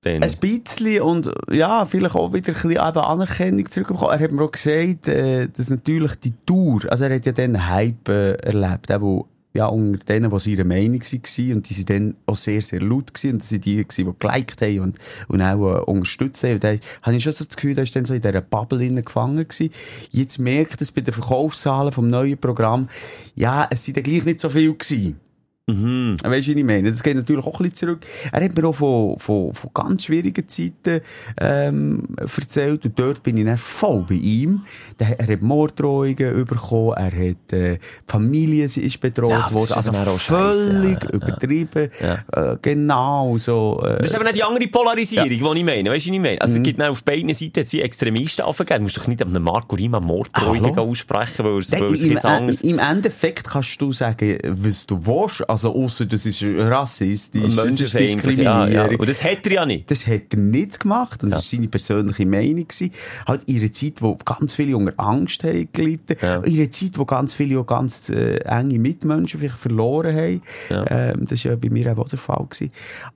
Dann. 0.04 0.22
Ein 0.22 0.32
bisschen 0.40 1.02
und 1.02 1.32
ja, 1.50 1.86
vielleicht 1.86 2.16
auch 2.16 2.34
wieder 2.34 2.54
ein 2.54 2.62
bisschen 2.62 2.78
Anerkennung 2.78 3.72
zurückbekommen. 3.72 4.12
Er 4.12 4.20
hat 4.20 4.32
mir 4.32 4.44
auch 4.44 4.52
gesagt, 4.52 5.08
äh, 5.08 5.48
dass 5.48 5.70
natürlich 5.70 6.16
die 6.16 6.34
Tour, 6.46 6.82
also 6.90 7.06
er 7.06 7.16
hat 7.16 7.26
ja 7.26 7.34
einen 7.36 7.70
Hype 7.70 8.10
äh, 8.10 8.34
erlebt, 8.34 8.90
wo 9.00 9.28
ja, 9.54 9.68
unter 9.68 10.04
denen, 10.06 10.36
die 10.36 10.52
ihrer 10.52 10.64
Meinung 10.64 11.02
waren, 11.02 11.54
und 11.54 11.70
die 11.70 11.74
sind 11.74 11.90
dann 11.90 12.16
auch 12.26 12.36
sehr, 12.36 12.62
sehr 12.62 12.82
laut 12.82 13.14
gewesen, 13.14 13.34
und 13.34 13.42
das 13.44 13.50
sind 13.50 13.66
die 13.66 13.86
die 13.86 14.14
geliked 14.20 14.62
haben 14.62 14.80
und, 14.80 14.98
und 15.28 15.42
auch 15.42 15.78
äh, 15.78 15.82
unterstützt 15.84 16.44
haben. 16.44 16.54
Und 16.54 16.64
da 16.64 16.76
habe 17.04 17.16
ich 17.16 17.24
schon 17.24 17.34
so 17.34 17.46
das 17.46 17.56
Gefühl, 17.56 17.76
da 17.76 17.84
ist 17.84 17.96
dann 17.96 18.06
so 18.06 18.14
in 18.14 18.22
dieser 18.22 18.42
Bubble 18.42 19.04
gefangen 19.04 19.48
gewesen. 19.48 19.70
Jetzt 20.10 20.40
merkt 20.40 20.82
es 20.82 20.92
bei 20.92 21.02
den 21.02 21.14
Verkaufszahlen 21.14 21.94
vom 21.94 22.10
neuen 22.10 22.38
Programm, 22.38 22.90
ja, 23.36 23.68
es 23.70 23.84
sind 23.84 23.98
dann 23.98 24.04
gleich 24.04 24.26
nicht 24.26 24.40
so 24.40 24.50
viel 24.50 24.74
gewesen. 24.74 25.20
Mhm. 25.66 26.18
Weißt 26.22 26.48
du, 26.50 26.56
wie 26.56 26.60
ich 26.60 26.66
meine? 26.66 26.92
Das 26.92 27.02
geht 27.02 27.16
natürlich 27.16 27.46
auch 27.46 27.58
ein 27.58 27.70
bisschen 27.70 27.76
zurück. 27.76 28.06
Er 28.34 28.44
hat 28.44 28.54
mir 28.54 28.68
auch 28.68 28.76
von, 28.76 29.18
von, 29.18 29.54
von 29.54 29.70
ganz 29.74 30.04
schwierigen 30.04 30.50
Zeiten 30.50 31.00
ähm, 31.40 32.04
erzählt 32.18 32.84
und 32.84 33.00
dort 33.00 33.24
bin 33.24 33.38
ich 33.38 33.46
dann 33.46 33.58
voll 33.58 34.04
bei 34.10 34.16
ihm. 34.16 34.64
Der, 35.00 35.18
er 35.18 35.28
hat 35.28 35.42
Morddrohungen 35.42 36.18
bekommen, 36.46 36.98
er 36.98 37.06
hat 37.06 37.54
äh, 37.54 37.78
die 37.78 37.80
Familie 38.08 38.68
sie 38.68 38.82
ist 38.82 39.00
bedroht 39.00 39.32
Ja, 39.32 39.54
worden, 39.54 39.64
ist 39.64 39.90
also 39.90 39.94
völlig 40.18 41.02
ja. 41.02 41.10
übertrieben. 41.12 41.90
Ja. 42.02 42.52
Äh, 42.52 42.58
genau 42.62 43.38
so. 43.38 43.82
Äh, 43.86 44.00
Das 44.00 44.08
ist 44.08 44.16
aber 44.16 44.26
nicht 44.26 44.36
die 44.36 44.44
andere 44.44 44.68
Polarisierung, 44.68 45.30
die 45.30 45.60
ich 45.60 45.66
meine. 45.66 45.92
Weißt 45.92 46.08
du, 46.08 46.12
wie 46.12 46.16
ich 46.16 46.22
meine? 46.22 46.36
Mhm. 46.36 46.42
Also, 46.42 46.58
es 46.58 46.64
gibt 46.64 46.82
auf 46.82 47.04
beiden 47.06 47.34
Seiten 47.34 47.72
wie 47.72 47.82
Extremisten 47.82 48.44
aufgegeben. 48.44 48.80
Du 48.80 48.84
musst 48.84 48.98
doch 48.98 49.08
nicht 49.08 49.22
einem 49.22 49.42
Marco 49.42 49.78
Rima 49.78 50.02
Morddrohungen 50.02 50.78
aussprechen, 50.78 51.46
weil 51.46 51.62
Nein, 51.72 51.82
weil 51.82 52.04
im, 52.04 52.18
anders... 52.18 52.62
Im 52.62 52.80
Endeffekt 52.80 53.50
kannst 53.50 53.82
du 53.82 53.94
sagen, 53.94 54.38
was 54.44 54.86
du 54.86 55.06
willst. 55.06 55.53
Also, 55.54 55.72
ausser 55.76 56.08
das 56.08 56.26
ist 56.26 56.42
rassistisch, 56.42 57.44
das 57.44 57.52
ist 57.52 57.64
Menschenfeindlich, 57.64 58.38
ja, 58.40 58.44
ja. 58.44 58.66
Diskriminierung. 58.66 59.00
Und 59.02 59.10
das 59.10 59.24
hat 59.24 59.46
er 59.46 59.52
ja 59.52 59.66
nicht. 59.68 59.92
Das 59.92 60.08
hat 60.08 60.22
er 60.32 60.40
nicht 60.40 60.80
gemacht. 60.80 61.24
Und 61.24 61.30
das 61.30 61.44
war 61.44 61.58
seine 61.60 61.68
persönliche 61.68 62.26
Meinung. 62.26 62.68
gewesen. 62.68 62.92
Halt 63.28 63.44
in 63.46 63.62
einer 63.62 63.72
Zeit, 63.72 64.02
wo 64.02 64.16
ganz 64.16 64.56
viele 64.56 64.76
unter 64.76 64.94
Angst 64.98 65.44
haben 65.44 65.70
gelitten. 65.72 66.16
In 66.44 66.60
einer 66.60 66.72
Zeit, 66.72 66.98
wo 66.98 67.06
ganz 67.06 67.36
viele 67.36 67.60
auch 67.60 67.68
ganz 67.68 68.10
äh, 68.10 68.38
enge 68.38 68.80
Mitmenschen 68.80 69.40
vielleicht 69.40 69.60
verloren 69.60 70.16
haben. 70.16 70.42
Ähm, 70.72 71.26
das 71.28 71.46
war 71.46 71.52
ja 71.52 71.56
bei 71.56 71.70
mir 71.70 71.96
auch 71.96 72.10
der 72.10 72.18
Fall. 72.18 72.48
Gewesen. 72.50 72.72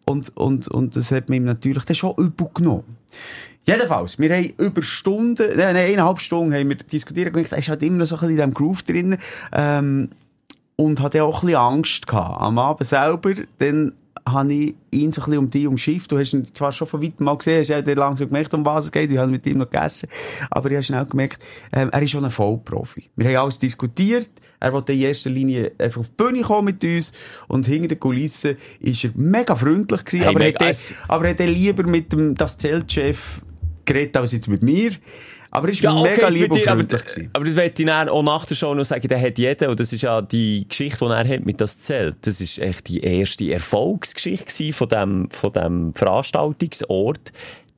Und, 0.06 0.38
und, 0.38 0.68
und 0.68 0.96
das 0.96 1.10
hat 1.10 1.30
mir 1.30 1.40
natürlich 1.40 1.86
dann 1.86 1.96
schon 1.96 2.14
übel 2.18 2.50
genommen. 2.54 2.84
Jedenfalls, 3.66 4.20
wir 4.20 4.30
haben 4.30 4.54
über 4.60 4.84
Stunden, 4.84 5.58
nein, 5.58 5.74
nein, 5.74 5.92
eineinhalb 5.92 6.20
Stunden 6.20 6.54
haben 6.54 6.70
wir 6.70 6.78
diskutiert 6.78 7.36
und 7.36 7.52
er 7.52 7.58
ist 7.58 7.68
halt 7.68 7.82
immer 7.82 7.98
noch 7.98 8.06
so 8.06 8.16
ein 8.16 8.20
bisschen 8.20 8.30
in 8.30 8.38
diesem 8.38 8.54
Groove 8.54 8.84
drin. 8.84 9.18
Ähm, 9.52 10.10
und 10.78 11.02
hatte 11.02 11.24
auch 11.24 11.42
ein 11.42 11.48
bisschen 11.48 11.58
Angst 11.60 12.08
gehabt. 12.08 12.42
Am 12.42 12.58
Abend 12.58 12.88
selber, 12.88 13.34
dann 13.60 13.92
habe 14.28 14.54
ich 14.54 14.76
ihn 14.92 15.12
so 15.14 15.22
ein 15.22 15.26
bisschen 15.26 15.38
um 15.40 15.50
die 15.50 15.68
umschifft. 15.68 16.12
Du 16.12 16.18
hast 16.20 16.34
ihn 16.34 16.44
zwar 16.54 16.72
schon 16.74 16.86
von 16.88 17.02
weitem 17.02 17.26
mal 17.26 17.38
gesehen, 17.38 17.62
hast 17.62 17.70
ja 17.70 17.82
dann 17.82 17.96
langsam 17.98 18.28
gemerkt, 18.28 18.54
um 18.54 18.66
was 18.66 18.86
es 18.86 18.92
geht. 18.92 19.10
Ich 19.10 19.18
habe 19.18 19.32
mit 19.32 19.46
ihm 19.46 19.58
noch 19.60 19.70
gegessen. 19.70 20.10
Aber 20.52 20.68
ich 20.70 20.76
habe 20.76 20.84
schnell 20.84 21.06
gemerkt, 21.06 21.42
ähm, 21.72 21.90
er 21.94 22.02
ist 22.02 22.12
schon 22.12 22.26
ein 22.26 22.32
Vollprofi. 22.32 23.10
Wir 23.16 23.28
haben 23.30 23.44
alles 23.46 23.58
diskutiert. 23.60 24.30
Er 24.60 24.74
wollte 24.74 24.92
in 24.92 25.00
erster 25.02 25.30
Linie 25.30 25.72
einfach 25.80 26.02
auf 26.02 26.08
die 26.10 26.24
Bühne 26.24 26.42
kommen 26.42 26.66
mit 26.66 26.84
uns. 26.84 27.14
Und 27.48 27.68
hinter 27.68 27.88
den 27.88 28.00
Kulissen 28.02 28.58
ist 28.82 29.04
er 29.06 29.12
mega 29.16 29.56
freundlich 29.56 30.04
gewesen. 30.04 30.24
Hey, 30.24 30.30
aber, 30.30 30.40
mega- 30.40 30.60
er 30.60 30.66
hat, 30.66 30.72
es- 30.74 30.94
aber 31.08 31.28
er 31.30 31.34
dann 31.36 31.48
lieber 31.50 31.84
mit 31.84 32.12
dem, 32.12 32.36
das 32.36 32.58
Zeltchef 32.58 33.42
geredet 33.86 34.18
als 34.18 34.34
jetzt 34.34 34.50
mit 34.50 34.62
mir. 34.62 34.92
Aber 35.52 35.68
er 35.68 35.74
ist 35.74 35.82
Ja, 35.82 35.96
okay, 35.96 36.10
mega 36.12 36.28
lieb 36.28 36.52
und 36.52 36.58
dir, 36.58 36.72
aber, 36.72 36.80
freundlich 36.80 37.06
gewesen. 37.06 37.30
aber 37.34 37.46
das 37.46 37.54
möchte 37.56 37.82
ich 37.82 37.88
dann 37.88 38.10
auch 38.10 38.24
nach 38.24 38.46
der 38.46 38.56
Show 38.56 38.74
noch 38.74 38.86
sagen, 38.86 39.08
der 39.08 39.22
hat 39.22 39.38
jeder, 39.38 39.70
und 39.70 39.80
das 39.80 39.94
ist 39.94 40.02
ja 40.02 40.22
die 40.22 40.68
Geschichte, 40.68 41.06
die 41.06 41.12
er 41.12 41.28
hat 41.28 41.46
mit 41.46 41.62
das 41.62 41.82
Zelt, 41.82 42.18
das 42.22 42.42
ist 42.42 42.60
echt 42.60 42.88
die 42.90 43.00
erste 43.02 43.52
Erfolgsgeschichte 43.52 44.74
von 44.74 44.90
dem, 44.90 45.30
von 45.32 45.52
dem 45.54 45.94
Veranstaltungsort. 45.94 47.32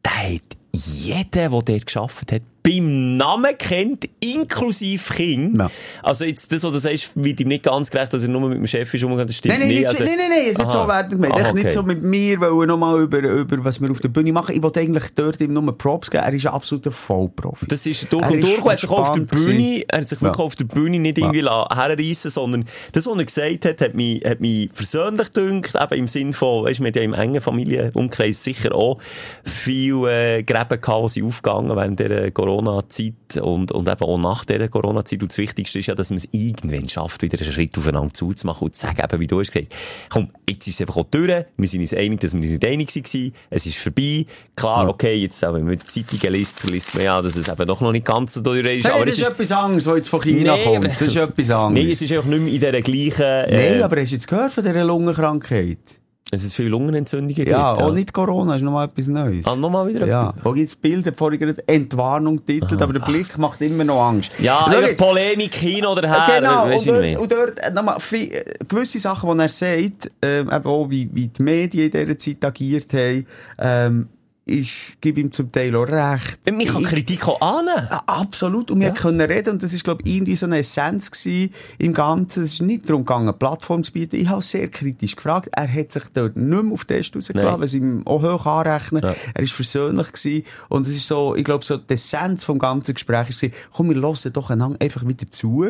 Der 0.03 0.33
hat 0.35 0.41
jeder, 0.73 1.49
der 1.49 1.49
dort 1.49 1.85
geschafft 1.85 2.31
hat, 2.31 2.41
beim 2.69 3.17
Namen 3.17 3.57
kennt, 3.57 4.09
inklusive 4.19 5.13
Kind. 5.13 5.57
Ja. 5.57 5.71
Also 6.03 6.25
jetzt, 6.25 6.51
das, 6.51 6.63
was 6.63 6.71
du 6.71 6.79
sagst, 6.79 7.11
wird 7.15 7.39
ihm 7.39 7.47
nicht 7.47 7.63
ganz 7.63 7.89
gerecht, 7.89 8.13
dass 8.13 8.23
er 8.23 8.29
nur 8.29 8.41
mit 8.41 8.57
dem 8.57 8.67
Chef 8.67 8.93
ist 8.93 9.03
umgegangen, 9.03 9.27
das 9.27 9.37
stimmt 9.37 9.53
Nein, 9.57 9.67
nein, 9.67 9.75
nicht. 9.75 9.87
Also- 9.87 10.03
so, 10.03 10.09
nein, 10.09 10.17
nein, 10.17 10.29
nein, 10.29 10.39
es 10.43 10.51
ist 10.51 10.57
nicht 10.59 10.71
so 10.71 10.87
werden 10.87 11.09
gemeint. 11.09 11.35
Echt 11.37 11.51
okay. 11.51 11.63
nicht 11.63 11.73
so 11.73 11.83
mit 11.83 12.03
mir, 12.03 12.39
weil 12.39 12.67
nochmal 12.67 13.01
über, 13.01 13.19
über, 13.19 13.65
was 13.65 13.81
wir 13.81 13.89
auf 13.91 13.99
der 13.99 14.09
Bühne 14.09 14.31
machen. 14.31 14.55
Ich 14.55 14.61
wollte 14.61 14.79
eigentlich 14.79 15.05
dort 15.15 15.39
ihm 15.41 15.53
nur 15.53 15.77
Props 15.77 16.09
geben. 16.11 16.23
Er 16.23 16.33
ist 16.33 16.45
ein 16.45 16.53
absoluter 16.53 16.91
Vollprofi. 16.91 17.65
Das 17.67 17.85
ist 17.85 18.11
durch 18.11 18.23
Er 18.23 18.31
und 18.31 18.41
durch. 18.41 18.57
Er 18.65 18.71
hat 18.71 18.79
sich 18.79 18.89
auf 18.89 19.11
der 19.11 19.21
Bühne, 19.21 19.83
er 19.87 19.99
hat 19.99 20.07
sich 20.07 20.21
wirklich 20.21 20.39
Ja. 20.39 20.45
auf 20.45 20.55
der 20.55 20.65
Bühne 20.65 20.99
nicht 20.99 21.17
irgendwie 21.17 21.43
ja. 21.43 21.67
herreissen, 21.73 22.31
sondern 22.31 22.65
das, 22.91 23.05
was 23.05 23.17
er 23.17 23.25
gesagt 23.25 23.65
hat, 23.65 23.81
hat 23.81 23.93
mich, 23.93 24.23
hat 24.25 24.39
mich 24.41 24.69
versöhnlich 24.73 25.31
gedünkt, 25.31 25.73
eben 25.75 25.99
im 25.99 26.07
Sinn 26.07 26.33
von, 26.33 26.65
weisst, 26.65 26.79
wir 26.79 26.87
haben 26.87 26.95
ja 26.95 27.01
im 27.01 27.13
engen 27.13 27.41
Familienumkreis 27.41 28.43
sicher 28.43 28.73
auch 28.75 28.99
viel, 29.43 30.05
äh, 30.07 30.43
Gräben 30.43 30.81
gehabt, 30.81 31.05
die 31.05 31.09
sind 31.09 31.25
aufgegangen 31.25 31.75
während 31.75 31.99
der 31.99 32.31
Corona-Zeit 32.59 33.41
und, 33.41 33.71
und 33.71 33.87
eben 33.87 34.01
auch 34.01 34.17
nach 34.17 34.45
dieser 34.45 34.67
Corona-Zeit. 34.67 35.21
Und 35.21 35.31
das 35.31 35.37
Wichtigste 35.37 35.79
ist 35.79 35.87
ja, 35.87 35.95
dass 35.95 36.09
man 36.09 36.17
es 36.17 36.27
irgendwann 36.31 36.89
schafft, 36.89 37.21
wieder 37.21 37.39
einen 37.39 37.51
Schritt 37.51 37.77
aufeinander 37.77 38.13
zuzumachen 38.13 38.65
und 38.65 38.75
zu 38.75 38.81
sagen, 38.81 39.01
eben, 39.03 39.19
wie 39.19 39.27
du 39.27 39.39
hast 39.39 39.51
gesagt, 39.51 39.73
komm, 40.09 40.29
jetzt 40.47 40.67
ist 40.67 40.75
es 40.75 40.81
einfach 40.81 40.97
auch 40.97 41.05
durch. 41.05 41.45
Wir 41.57 41.67
sind 41.67 41.81
uns 41.81 41.93
einig, 41.93 42.19
dass 42.21 42.33
wir 42.33 42.41
uns 42.41 42.51
nicht 42.51 42.65
einig 42.65 42.95
waren. 42.95 43.33
Es 43.49 43.65
ist 43.65 43.77
vorbei. 43.77 44.25
Klar, 44.55 44.89
okay, 44.89 45.15
jetzt, 45.15 45.41
wenn 45.41 45.65
man 45.65 45.77
die 45.77 45.87
Zeitungen 45.87 46.33
liest, 46.33 46.63
liest 46.63 46.95
man 46.95 47.03
ja, 47.03 47.21
dass 47.21 47.35
es 47.35 47.47
eben 47.47 47.67
doch 47.67 47.81
noch 47.81 47.91
nicht 47.91 48.05
ganz 48.05 48.33
so 48.33 48.41
durch 48.41 48.65
ist. 48.65 48.85
Hey, 48.85 48.93
aber 48.93 49.05
das 49.05 49.17
ist 49.17 49.27
etwas 49.27 49.51
anderes, 49.51 49.85
was 49.85 49.95
jetzt 49.95 50.09
von 50.09 50.21
China 50.21 50.55
Nee, 50.55 50.63
kommt. 50.63 50.87
Das 50.87 51.01
ist 51.01 51.15
etwas 51.15 51.49
anderes. 51.49 51.85
Nee, 51.85 51.91
es 51.91 52.01
ist 52.01 52.11
einfach 52.11 52.25
nicht 52.25 52.41
mehr 52.41 52.53
in 52.53 52.59
dieser 52.59 52.81
gleichen, 52.81 53.51
äh, 53.51 53.71
Nein, 53.71 53.83
aber 53.83 54.01
hast 54.01 54.11
du 54.11 54.15
jetzt 54.15 54.27
gehört 54.27 54.53
von 54.53 54.63
dieser 54.63 54.83
Lungenkrankheit? 54.83 55.98
Es 56.31 56.53
viele 56.53 56.69
Lungenentzündungen 56.69 57.35
Ja, 57.47 57.73
gibt. 57.73 57.83
auch 57.83 57.91
nicht 57.93 58.13
Corona, 58.13 58.55
ist 58.55 58.61
nochmal 58.61 58.87
etwas 58.87 59.07
Neues. 59.07 59.45
Ah, 59.47 59.55
nochmal 59.55 59.87
wieder 59.87 60.05
Ja, 60.05 60.29
etwas? 60.29 60.45
wo 60.45 60.51
gibt's 60.51 60.75
Bilder, 60.75 61.11
vorhin 61.13 61.39
gerade 61.39 61.67
Entwarnung 61.67 62.45
titelt, 62.45 62.81
aber 62.81 62.93
der 62.93 62.99
Blick 62.99 63.37
macht 63.37 63.61
immer 63.61 63.83
noch 63.83 63.99
Angst. 64.01 64.31
Ja, 64.39 64.71
jetzt, 64.71 64.99
Polemik 64.99 65.55
hin 65.55 65.85
oder 65.85 66.07
her. 66.07 66.39
Genau, 66.39 66.65
weisst 66.67 66.87
und 66.87 66.95
dort, 66.95 67.17
und 67.17 67.31
dort 67.31 67.59
äh, 67.59 67.71
nochmal, 67.71 67.97
äh, 68.11 68.43
gewisse 68.67 68.99
Sachen, 68.99 69.35
die 69.37 69.43
er 69.43 69.49
sagt, 69.49 70.11
ähm, 70.21 70.51
eben 70.51 70.65
auch 70.65 70.89
wie, 70.89 71.09
wie 71.11 71.27
die 71.27 71.41
Medien 71.41 71.85
in 71.91 71.91
dieser 72.05 72.17
Zeit 72.17 72.45
agiert 72.45 72.93
haben, 72.93 73.25
ähm, 73.57 74.07
ich 74.49 74.97
gebe 75.01 75.21
ihm 75.21 75.31
zum 75.31 75.51
Teil 75.51 75.75
auch 75.75 75.87
recht. 75.87 76.39
Man 76.51 76.65
kann 76.65 76.81
Ich- 76.81 76.87
Kritik 76.89 77.27
auch 77.27 77.39
annehmen. 77.41 77.87
Ja, 77.89 78.03
absolut. 78.05 78.71
Und 78.71 78.79
wir 78.81 78.91
können 78.91 79.21
reden, 79.21 79.51
und 79.51 79.63
das 79.63 79.73
ist, 79.73 79.83
glaube 79.83 80.01
ich, 80.05 80.15
irgendwie 80.15 80.35
so 80.35 80.45
eine 80.45 80.59
Essenz 80.59 81.11
gewesen 81.11 81.53
im 81.77 81.93
Ganzen. 81.93 82.43
Es 82.43 82.53
ist 82.53 82.61
nicht 82.61 82.89
darum 82.89 83.03
gegangen, 83.05 83.27
eine 83.29 83.33
Plattform 83.33 83.83
zu 83.83 83.91
bieten. 83.93 84.15
Ich 84.17 84.27
habe 84.27 84.41
sehr 84.41 84.67
kritisch 84.67 85.15
gefragt. 85.15 85.49
Er 85.51 85.71
hat 85.71 85.91
sich 85.91 86.03
dort 86.13 86.35
nicht 86.37 86.63
mehr 86.63 86.73
auf 86.73 86.85
den 86.85 86.97
Test 86.97 87.15
rausgelassen, 87.15 87.61
was 87.61 87.73
ihm 87.73 88.01
auch 88.05 88.21
hoch 88.23 88.45
anrechnen. 88.45 89.03
Ja. 89.03 89.15
Er 89.33 89.43
ist 89.43 89.53
versöhnlich 89.53 90.11
gewesen. 90.11 90.43
Und 90.69 90.87
es 90.87 90.95
ist 90.95 91.07
so, 91.07 91.35
ich 91.35 91.43
glaube, 91.43 91.65
so 91.65 91.77
die 91.77 91.93
Essenz 91.93 92.43
vom 92.43 92.59
ganzen 92.59 92.93
Gespräch 92.93 93.29
ist, 93.29 93.45
komm, 93.71 93.89
wir 93.89 93.95
hören 94.01 94.33
doch 94.33 94.49
einander 94.49 94.77
einfach 94.81 95.07
wieder 95.07 95.29
zu 95.29 95.65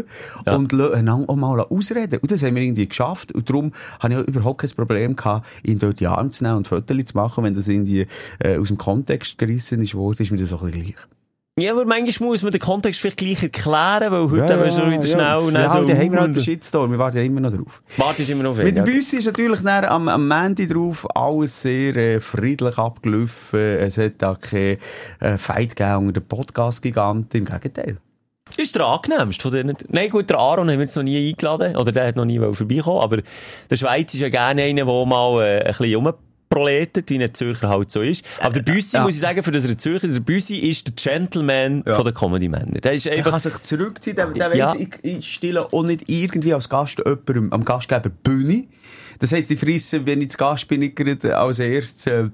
Ja. 0.46 0.56
und 0.56 0.72
lassen 0.72 0.94
einander 0.96 1.30
auch 1.30 1.36
mal 1.36 1.60
ausreden. 1.62 2.20
Und 2.22 2.32
das 2.32 2.44
haben 2.44 2.56
wir 2.56 2.64
irgendwie 2.64 2.88
geschafft. 2.88 3.32
Und 3.34 3.50
darum 3.50 3.72
habe 4.00 4.14
ich 4.14 4.20
auch 4.20 4.24
überhaupt 4.28 4.62
kein 4.62 4.70
Problem 4.72 5.16
gehabt, 5.16 5.48
ihn 5.64 5.80
dort 5.80 5.94
in 5.94 5.98
die 5.98 6.08
Arme 6.08 6.32
zu 6.32 6.44
nehmen 6.44 6.58
und 6.58 6.68
Fotos 6.68 6.98
zu 7.06 7.16
machen. 7.18 7.44
Wenn 7.44 7.56
das 7.56 7.68
irgendwie 7.68 8.08
äh, 8.40 8.58
aus 8.70 8.76
dem 8.76 8.78
Kontext 8.78 9.38
gerissen 9.38 9.82
ist 9.82 9.96
worden, 9.96 10.22
ist 10.22 10.32
mir 10.32 10.38
das 10.38 10.54
auch 10.54 10.62
ein 10.62 10.72
bisschen 10.72 10.94
gleich. 10.94 11.06
Ja, 11.58 11.74
aber 11.74 11.84
manchmal 11.84 12.30
muss 12.30 12.42
man 12.42 12.52
den 12.52 12.62
Kontext 12.62 13.02
vielleicht 13.02 13.18
gleich 13.18 13.44
erklären, 13.44 14.12
weil 14.12 14.30
heute 14.30 14.54
haben 14.54 14.64
wir 14.64 14.72
schon 14.72 14.92
wieder 14.92 15.06
schnell... 15.06 15.54
Ja, 15.54 15.70
so, 15.70 15.90
haben 15.90 16.12
wir 16.12 16.20
halt 16.22 16.36
den 16.36 16.44
Shitstorm, 16.44 16.92
wir 16.92 17.00
warten 17.00 17.18
ja 17.18 17.24
immer 17.24 17.42
noch 17.42 17.52
drauf. 17.52 17.82
Warte 17.98 18.22
ist 18.22 18.30
immer 18.30 18.44
noch 18.44 18.56
Mit 18.56 18.68
weg. 18.68 18.76
dem 18.76 18.86
Büssi 18.86 19.18
ist 19.18 19.26
natürlich 19.26 19.62
dann 19.62 19.84
am, 19.86 20.08
am 20.08 20.28
Mandy 20.28 20.68
drauf 20.68 21.06
alles 21.16 21.62
sehr 21.62 21.98
äh, 21.98 22.20
friedlich 22.22 22.78
abgelaufen. 22.78 23.60
Es 23.60 23.98
hat 23.98 24.14
da 24.20 24.36
keinen 24.36 24.78
äh, 25.20 25.38
Fight 25.38 25.76
gegeben 25.76 26.08
unter 26.08 26.22
den 26.22 26.28
Podcast-Giganten, 26.28 27.40
im 27.40 27.46
Gegenteil. 27.46 27.98
Ist 28.56 28.76
der 28.76 28.86
angenehmste 28.86 29.42
von 29.42 29.52
denen? 29.52 29.76
Nein, 29.90 30.10
gut, 30.10 30.30
der 30.30 30.40
Aaron 30.40 30.70
haben 30.70 30.78
wir 30.78 30.86
jetzt 30.86 30.96
noch 30.96 31.04
nie 31.04 31.30
eingeladen. 31.30 31.76
Oder 31.76 31.92
der 31.92 32.08
hat 32.08 32.16
noch 32.16 32.26
nie 32.26 32.40
vorbeikommen. 32.40 33.02
Aber 33.02 33.18
der 33.70 33.76
Schweiz 33.76 34.14
ist 34.14 34.22
ja 34.22 34.30
gerne 34.30 34.64
einer, 34.64 34.86
der 34.86 35.06
mal 35.06 35.44
äh, 35.44 35.60
ein 35.60 35.66
bisschen 35.66 35.92
rumproletet, 36.50 37.10
wie 37.10 37.22
ein 37.24 37.34
Zürcher 37.34 37.70
halt 37.70 37.92
so 37.92 38.02
ist. 38.02 38.26
Aber 38.42 38.54
der 38.60 38.62
Büssi, 38.72 38.98
Ja. 38.98 39.04
muss 39.04 39.14
ich 39.16 39.20
sagen, 39.20 39.44
für 39.44 39.52
das 39.52 39.66
er 39.66 39.78
Zürcher 39.78 40.08
der 40.08 40.20
Büssi 40.20 40.56
ist 40.56 40.88
der 40.88 40.94
Gentleman 40.96 41.84
Ja. 41.86 41.96
von 41.96 42.06
den 42.06 42.14
Comedy-Männern. 42.14 42.74
Der 42.84 42.94
ist 42.94 43.08
einfach... 43.08 43.32
kann 43.32 43.40
sich 43.40 43.58
zurückziehen, 43.62 44.16
der, 44.16 44.28
der 44.28 44.56
Ja. 44.56 44.72
weiss, 44.74 44.80
ich, 44.80 44.90
ich 45.04 45.28
stelle 45.34 45.72
auch 45.72 45.84
nicht 45.84 46.04
irgendwie 46.10 46.54
als 46.54 46.70
Gast 46.70 46.98
jemandem, 46.98 47.54
am 47.54 47.64
Gastgeber 47.64 48.10
Bühne. 48.10 48.68
Das 49.20 49.32
heisst, 49.32 49.52
ich 49.52 49.60
frisse, 49.60 50.06
wenn 50.06 50.22
ich 50.22 50.32
zu 50.32 50.38
Gast 50.38 50.68
bin, 50.68 50.80
nicht 50.80 50.96
gerade 50.96 51.38
als 51.38 51.60
erstes 51.60 52.08
äh, 52.08 52.30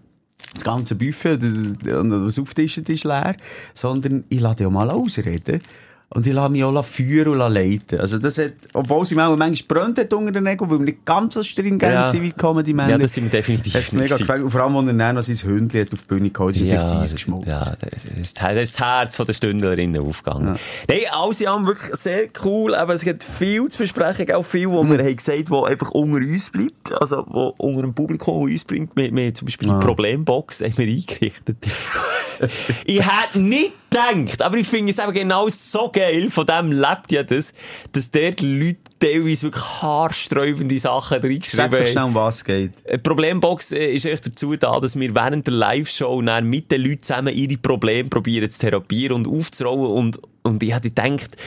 das 0.53 0.63
ganze 0.63 0.95
Buffet 0.95 1.39
und 1.41 2.25
was 2.25 2.37
auftischt 2.39 2.77
ist 2.89 3.03
leer, 3.03 3.35
sondern 3.73 4.23
ich 4.29 4.39
lasse 4.39 4.63
ja 4.63 4.69
mal 4.69 4.89
ausreden. 4.91 5.61
Und 6.07 6.25
ich 6.27 6.33
lasse 6.33 6.51
mich 6.51 6.63
auch 6.63 6.85
führen 6.85 7.41
und 7.41 7.51
leiten. 7.53 7.99
Also 7.99 8.19
das 8.19 8.37
hat, 8.37 8.53
obwohl 8.73 9.05
sie 9.05 9.15
mir 9.15 9.25
auch 9.27 9.35
manchmal 9.35 9.79
brennt 9.83 9.97
hat 9.97 10.13
unter 10.13 10.31
den 10.31 10.43
Nägeln, 10.43 10.69
weil 10.69 10.77
wir 10.79 10.85
nicht 10.85 11.03
ganz 11.03 11.33
so 11.33 11.43
stringent 11.43 11.81
Ja. 11.81 12.07
sind 12.07 12.21
wie 12.21 12.27
die 12.29 12.35
Comedy-Männer. 12.37 12.91
Ja, 12.91 12.97
das 12.99 13.13
sind 13.13 13.33
definitiv 13.33 13.73
Hat's 13.73 13.91
mega 13.91 14.15
gefällt. 14.15 14.43
Und 14.43 14.51
vor 14.51 14.61
allem, 14.61 14.77
als 14.77 14.87
er 14.87 14.93
dann 14.93 15.15
noch 15.15 15.23
sein 15.23 15.35
Hündchen 15.35 15.81
hat 15.81 15.91
auf 15.93 15.99
die 16.01 16.05
Bühne 16.07 16.29
geholt, 16.29 16.55
ist 16.55 16.61
Ja, 16.61 16.75
ja, 16.75 16.75
auf 16.77 16.83
das 16.83 16.91
Eis 16.93 16.99
das, 17.01 17.11
geschmolzen. 17.13 17.49
ja, 17.49 17.59
das 17.59 18.05
ist, 18.05 18.41
das 18.41 18.55
ist 18.55 18.79
das 18.79 18.79
Herz 18.79 19.15
von 19.15 19.25
der 19.25 19.33
Stündlerinnen 19.33 20.01
aufgegangen. 20.01 20.57
Nein, 20.87 20.99
alles 21.11 21.41
in 21.41 21.47
allem 21.47 21.65
wirklich 21.65 21.91
sehr 21.95 22.27
cool. 22.45 22.75
Aber 22.75 22.93
es 22.93 23.01
gibt 23.01 23.23
viel 23.23 23.67
zu 23.69 23.79
besprechen, 23.79 24.31
auch 24.31 24.45
viel, 24.45 24.69
wo 24.69 24.83
wir 24.83 24.99
haben 24.99 25.15
gesagt, 25.15 25.49
wo 25.49 25.63
einfach 25.63 25.89
unter 25.91 26.17
uns 26.17 26.49
bleibt. 26.51 26.93
Also, 27.01 27.25
wo 27.27 27.53
unter 27.57 27.81
dem 27.81 27.93
Publikum, 27.95 28.43
uns 28.43 28.63
bringt. 28.63 28.91
Wir, 28.95 29.13
wir 29.13 29.25
haben 29.25 29.35
zum 29.35 29.47
Beispiel 29.47 29.67
die 29.69 29.75
Problembox 29.85 30.61
haben 30.61 30.77
wir 30.77 30.85
eingerichtet. 30.87 31.57
ich 32.85 33.01
hätte 33.01 33.39
nicht 33.39 33.71
gedacht, 33.95 34.41
aber 34.41 34.57
ich 34.57 34.67
finde 34.67 34.91
es 34.91 34.99
eben 34.99 35.13
genau 35.13 35.47
so 35.49 35.89
geil, 35.91 36.29
von 36.29 36.45
dem 36.45 36.71
lebt 36.71 37.11
ja 37.11 37.23
das, 37.23 37.53
dass 37.91 38.11
dort 38.11 38.41
Leute 38.41 38.77
teilweise 38.99 39.43
wirklich 39.43 39.63
haarsträubende 39.81 40.77
Sachen 40.77 41.21
reingeschrieben 41.21 41.63
haben. 41.63 41.87
schnell, 41.87 42.03
um 42.03 42.15
was 42.15 42.43
geht. 42.43 42.71
Die 42.91 42.97
Problembox 42.97 43.71
äh, 43.71 43.93
ist 43.93 44.05
echt 44.05 44.27
dazu 44.27 44.55
da, 44.55 44.79
dass 44.79 44.97
wir 44.99 45.13
während 45.13 45.47
der 45.47 45.53
Live-Show 45.53 46.21
mit 46.41 46.71
den 46.71 46.81
Leuten 46.81 47.03
zusammen 47.03 47.33
ihre 47.33 47.57
Probleme 47.57 48.09
probieren 48.09 48.49
zu 48.49 48.59
therapieren 48.59 49.17
und 49.17 49.27
aufzurollen. 49.27 49.91
Und, 49.91 50.19
und 50.43 50.63
ich 50.63 50.73
hatte 50.73 50.89
gedacht, 50.89 51.37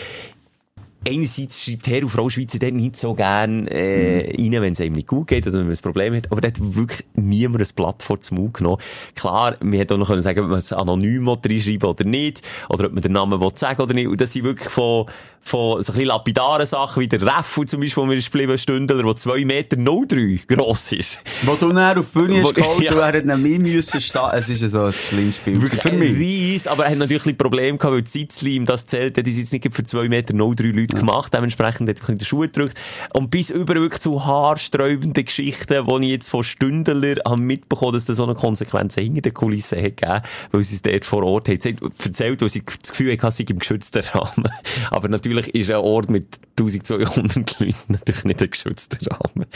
einerseits 1.07 1.63
schreibt 1.63 1.87
Herr 1.87 2.03
und 2.03 2.11
Frau 2.11 2.29
Schweizer 2.29 2.59
dort 2.59 2.75
nicht 2.75 2.97
so 2.97 3.15
gern 3.15 3.67
äh, 3.69 4.33
rein, 4.37 4.53
wenn 4.63 4.73
es 4.73 4.81
einem 4.81 4.95
nicht 4.95 5.09
gut 5.09 5.29
geht 5.29 5.47
oder 5.47 5.59
wenn 5.59 5.67
man 5.67 5.75
ein 5.75 5.83
Problem 5.83 6.15
hat. 6.15 6.31
Aber 6.31 6.41
da 6.41 6.49
hat 6.49 6.57
wirklich 6.61 7.05
niemand 7.15 7.63
ein 7.63 7.75
Blatt 7.75 8.03
vor 8.03 8.19
den 8.19 8.37
Mund 8.37 8.55
genommen. 8.55 8.83
Klar, 9.15 9.57
wir 9.61 9.79
hätten 9.79 9.95
auch 9.95 9.99
noch 9.99 10.09
können 10.09 10.23
sagen, 10.23 10.41
ob 10.41 10.51
man 10.51 10.59
es 10.59 10.73
anonym 10.73 11.27
will 11.27 11.39
reinschreiben 11.45 11.89
oder 11.89 12.05
nicht. 12.05 12.43
Oder 12.69 12.87
ob 12.87 12.93
man 12.93 13.03
den 13.03 13.13
Namen 13.13 13.41
will 13.41 13.53
sagen 13.55 13.81
oder 13.81 13.95
nicht. 13.95 14.09
Und 14.09 14.21
das 14.21 14.33
sind 14.33 14.45
wirklich 14.45 14.69
von, 14.69 15.07
von 15.41 15.83
so 15.83 15.93
ein 15.93 15.95
bisschen 15.95 16.09
lapidaren 16.09 16.67
Sachen, 16.67 17.01
wie 17.01 17.09
der 17.09 17.23
Reffel 17.23 17.67
zum 17.67 17.81
Beispiel, 17.81 18.03
wo 18.03 18.07
mir 18.07 18.17
ist 18.17 18.31
geblieben, 18.31 18.59
Stündler, 18.59 19.03
der 19.03 19.17
2 19.17 19.45
Meter 19.45 19.77
03 19.77 20.41
gross 20.47 20.93
ist. 20.93 21.19
Wo 21.45 21.55
du 21.55 21.73
dann 21.73 21.99
auf 21.99 22.11
die 22.13 22.19
Bühne 22.19 22.43
hast 22.43 22.55
geholt 22.55 22.83
ja. 22.83 22.93
und 22.93 22.99
er 22.99 23.07
hat 23.07 23.25
neben 23.25 23.43
mir 23.43 23.59
müssen 23.59 24.01
stehen. 24.01 24.31
Es 24.33 24.49
ist 24.49 24.71
so 24.71 24.85
ein 24.85 24.93
schlimmes 24.93 25.39
Bild. 25.39 25.63
Wirklich 25.63 25.81
Für 25.81 25.93
mich. 25.93 26.17
Ries, 26.17 26.67
aber 26.67 26.85
er 26.85 26.91
hat 26.93 26.99
natürlich 26.99 27.27
ein 27.27 27.37
Probleme 27.37 27.79
gehabt, 27.79 27.95
weil 27.95 28.03
die 28.03 28.11
Sitzli 28.11 28.63
das 28.65 28.87
zählt, 28.87 29.17
hat, 29.17 29.27
die 29.27 29.31
jetzt 29.31 29.53
nicht 29.53 29.75
für 29.75 29.85
2 29.85 30.09
Meter 30.09 30.35
03 30.35 30.65
Leute 30.65 30.97
gemacht, 30.97 31.33
dementsprechend 31.33 31.89
hat 31.89 31.97
er 31.97 32.01
bisschen 32.01 32.19
den 32.19 32.25
Schuh 32.25 32.41
gedrückt. 32.41 32.75
Und 33.15 33.31
bis 33.31 33.51
über 33.51 33.75
wirklich 33.75 34.01
zu 34.01 34.25
haarsträubenden 34.25 35.25
Geschichten, 35.25 35.87
die 35.87 36.05
ich 36.05 36.11
jetzt 36.11 36.29
von 36.29 36.45
Stündler 36.45 37.17
habe 37.27 37.41
mitbekommen, 37.41 37.95
dass 37.95 38.05
das 38.05 38.17
so 38.17 38.25
eine 38.25 38.35
Konsequenz 38.35 38.95
hinter 38.95 39.23
den 39.23 39.35
Kulissen 39.35 39.79
hat 39.79 39.97
gegeben, 39.97 40.21
weil 40.53 40.65
sie 40.65 40.77
es 40.77 40.83
dort 40.83 41.05
vor 41.05 41.25
Ort 41.25 41.49
hat 41.49 41.65
erzählt, 41.65 42.41
weil 42.41 42.49
sie 42.49 42.63
das 42.65 42.91
Gefühl 42.91 43.13
hatte, 43.13 43.31
sie 43.33 43.45
im 43.45 43.59
geschützten 43.59 44.03
Rahmen. 44.05 44.49
Aber 44.91 45.09
natürlich 45.09 45.28
ist 45.37 45.71
ein 45.71 45.77
Ort 45.77 46.11
mit 46.11 46.27
1200 46.59 47.61
Leuten 47.61 47.75
natürlich 47.89 48.25
nicht 48.25 48.43
ein 48.43 48.51
geschützter 48.51 48.99
Rahmen. 49.11 49.47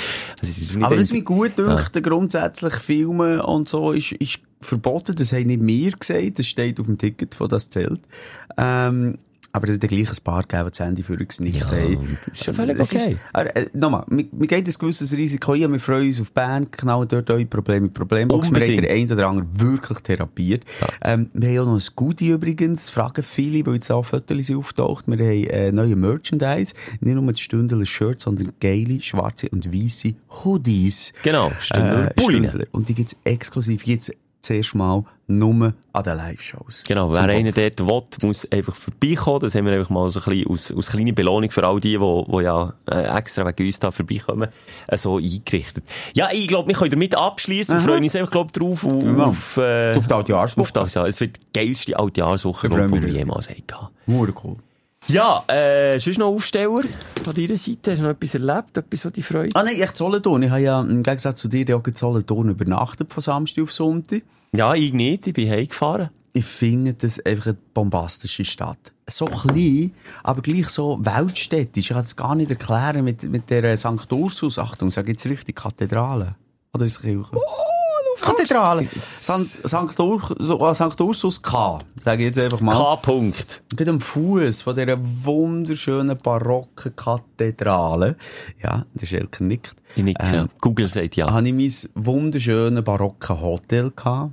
Also, 0.41 0.61
ist 0.61 0.77
Aber 0.83 0.99
was 0.99 1.11
ein- 1.11 1.17
mir 1.17 1.23
gut 1.23 1.59
dünkt, 1.59 2.03
grundsätzlich 2.03 2.75
Filmen 2.75 3.41
und 3.41 3.69
so, 3.69 3.93
ist, 3.93 4.13
ist 4.13 4.39
verboten. 4.61 5.15
Das 5.17 5.33
haben 5.33 5.47
nicht 5.47 5.67
wir 5.67 5.91
gesagt. 5.93 6.39
Das 6.39 6.47
steht 6.47 6.79
auf 6.79 6.87
dem 6.87 6.99
Ticket, 6.99 7.35
von 7.35 7.49
das 7.49 7.69
zählt. 7.71 8.01
Ähm, 8.57 9.19
aber 9.53 9.69
es 9.69 9.75
hat 9.75 9.89
gleich 9.89 10.09
ein 10.11 10.17
paar 10.25 10.43
gegeben, 10.43 10.65
die 10.67 10.71
das 10.71 10.81
Handy 10.81 11.03
für 11.03 11.17
uns 11.19 11.41
nicht 11.41 11.61
Ja, 11.61 11.67
haben. 11.71 12.19
ist 12.31 12.45
schon 12.45 12.55
völlig 12.55 12.79
Es 12.79 12.93
okay. 12.93 13.17
aber, 13.33 13.55
äh, 13.57 13.67
nochmal, 13.75 14.05
wir, 14.09 14.25
wir 14.33 14.47
gehen 14.47 14.65
ein 14.67 14.73
gewisses 14.79 15.13
Risiko 15.13 15.53
ein. 15.53 15.73
Wir 15.73 15.79
freuen 15.81 16.09
uns 16.09 16.21
auf 16.21 16.33
Bern, 16.33 16.71
knallen 16.71 17.09
dort 17.09 17.31
eure 17.31 17.45
Probleme 17.47 17.83
mit 17.83 17.95
Problembox. 17.95 18.49
Wir 18.51 18.55
haben 18.57 18.63
Unbedingt. 18.63 18.85
den 18.85 18.91
einen 18.91 19.13
oder 19.13 19.29
anderen 19.29 19.49
wirklich 19.61 19.99
therapiert. 20.01 20.65
Ähm, 21.03 21.31
wir 21.35 21.49
haben 21.51 21.59
auch 21.69 21.73
noch 21.75 21.81
ein 21.81 21.87
Goodie 21.97 22.31
übrigens. 22.31 22.91
Fragen 22.91 23.23
viele, 23.23 23.65
weil 23.67 23.75
jetzt 23.75 23.91
auch 23.91 24.03
Fotos 24.05 24.51
auftaucht. 24.51 25.07
Wir 25.07 25.17
haben 25.19 25.45
äh, 25.45 25.73
neue 25.73 25.97
Merchandise. 25.97 26.75
Nicht 27.01 27.15
nur 27.15 27.27
das 27.27 27.41
Stündler 27.41 27.85
Shirt, 27.87 28.21
sondern 28.21 28.53
geile, 28.61 29.01
schwarze 29.01 29.49
und 29.51 29.73
weiße 29.73 30.15
Hoodies. 30.45 31.13
Genau, 31.23 31.53
Stündler 31.61 32.13
Äh. 32.17 32.23
Stündler. 32.23 32.65
Und 32.73 32.89
die 32.89 32.95
gibt's 32.95 33.17
exklusiv 33.25 33.85
jetzt 33.85 34.13
zuerst 34.43 34.75
mal 34.75 35.05
nur 35.29 35.73
an 35.93 36.05
den 36.05 36.17
Live-Shows. 36.17 36.83
Genau, 36.87 37.11
wer 37.11 37.17
Zum 37.21 37.27
Kopf. 37.27 37.55
dort 37.77 38.23
will, 38.23 38.29
muss 38.29 38.47
einfach 38.53 38.75
vorbeikommen. 38.75 39.41
Das 39.41 39.55
haben 39.55 39.65
wir 39.67 39.73
einfach 39.73 39.89
mal 39.91 40.11
so 40.11 40.21
ein 40.21 40.25
bisschen 40.25 40.47
aus, 40.51 40.73
aus 40.73 40.91
kleiner 40.91 41.13
Belohnung 41.13 41.51
für 41.51 41.65
all 41.67 41.81
die, 41.81 41.97
die, 41.99 42.43
ja 42.43 42.75
äh, 42.91 43.17
extra 43.19 43.47
wegen 43.47 43.67
uns 43.67 43.79
da 43.79 43.91
vorbeikommen, 43.91 44.51
äh, 44.89 44.99
so 44.99 45.17
eingerichtet. 45.17 45.85
Ja, 46.15 46.29
ich 46.33 46.49
glaube, 46.49 46.69
wir 46.69 46.75
können 46.75 46.91
damit 46.91 47.15
abschließen 47.15 47.77
und 47.79 47.83
freuen 47.83 48.03
uns 48.03 48.15
einfach, 48.17 48.31
glaub, 48.31 48.53
drauf 48.53 48.85
auf, 48.85 49.03
Ja. 49.03 49.17
auf, 49.25 49.57
äh, 49.57 49.95
Auf 49.97 50.07
die 50.09 50.15
Altjahrswoche. 50.15 50.61
auf 50.63 50.73
das, 50.73 50.95
ja. 50.95 51.07
Es 51.07 51.21
wird 51.21 51.37
die 51.37 51.59
geilste 51.61 51.99
Altjahrswoche, 51.99 52.69
die 52.69 52.77
wir 53.03 53.09
jemals 53.09 53.49
hatten. 53.49 53.89
Hure 54.07 54.35
cool. 54.45 54.57
Ja, 55.09 55.45
äh, 55.49 55.99
sonst 55.99 56.19
noch 56.19 56.29
Aufsteller 56.29 56.83
von 57.25 57.35
deiner 57.35 57.57
Seite? 57.57 57.91
Hast 57.91 57.99
du 57.99 58.03
noch 58.05 58.11
etwas 58.11 58.35
erlebt? 58.35 58.77
Etwas, 58.77 59.05
was 59.05 59.13
dich 59.13 59.25
freut? 59.25 59.55
Ah 59.55 59.63
nein, 59.63 59.81
echt 59.81 59.97
Solothurn. 59.97 60.43
Ich 60.45 60.51
habe 60.51 60.61
ja 60.61 60.81
im 60.81 61.03
Gegensatz 61.03 61.41
zu 61.41 61.49
dir 61.49 61.77
auch 61.77 61.87
in 61.87 61.97
Solothurn 61.97 62.51
übernachtet 62.51 63.13
von 63.13 63.23
Samstag 63.23 63.65
auf 63.65 63.73
Sonntag. 63.73 64.23
Ja, 64.53 64.75
ich 64.75 64.93
nicht. 64.93 65.27
Ich 65.27 65.33
bin 65.33 65.51
heimgefahren. 65.51 66.11
Ich 66.35 66.45
finde 66.45 66.95
das 66.95 67.21
einfach 67.21 67.47
eine 67.47 67.59
bombastische 67.75 68.45
Stadt. 68.45 68.93
So 69.07 69.27
klein, 69.27 69.93
aber 70.23 70.41
gleich 70.41 70.69
so 70.69 70.99
weltstädtisch. 71.03 71.91
Ich 71.91 71.95
kann 71.95 72.05
es 72.05 72.17
gar 72.17 72.35
nicht 72.35 72.51
erklären 72.51 73.05
mit, 73.05 73.25
mit 73.25 73.51
der 73.51 73.77
St. 73.77 74.11
Ursus. 74.11 74.59
Achtung, 74.59 74.91
sag 74.91 75.09
jetzt 75.09 75.27
richtig, 75.27 75.57
Kathedrale. 75.57 76.37
Oder 76.73 76.87
ist 76.87 76.97
es 76.97 77.03
Kirche? 77.03 77.37
Kathedrale. 78.23 78.85
St. 78.85 79.61
St. 79.67 81.01
Ursus 81.01 81.43
K. 81.43 81.79
Sage 82.05 82.23
ich 82.23 82.29
jetzt 82.29 82.39
einfach 82.39 82.61
mal. 82.61 82.73
K-Punkt. 82.73 83.63
Geht 83.77 83.89
am 83.89 84.01
Fuß 84.01 84.63
von 84.63 84.75
dieser 84.75 84.99
wunderschönen 85.01 86.17
barocken 86.17 86.95
Kathedrale. 86.97 88.17
Ja, 88.63 88.87
der 88.95 89.07
Schelker 89.07 89.45
nickt. 89.45 89.75
Ich 89.97 90.05
nicke. 90.05 90.25
Ähm, 90.25 90.49
Google 90.61 90.87
sagt 90.87 91.17
ja. 91.17 91.31
Habe 91.31 91.49
ich 91.49 91.55
mein 91.55 92.05
wunderschönes 92.05 92.85
barocken 92.85 93.41
Hotel 93.41 93.91
gehabt. 93.91 94.33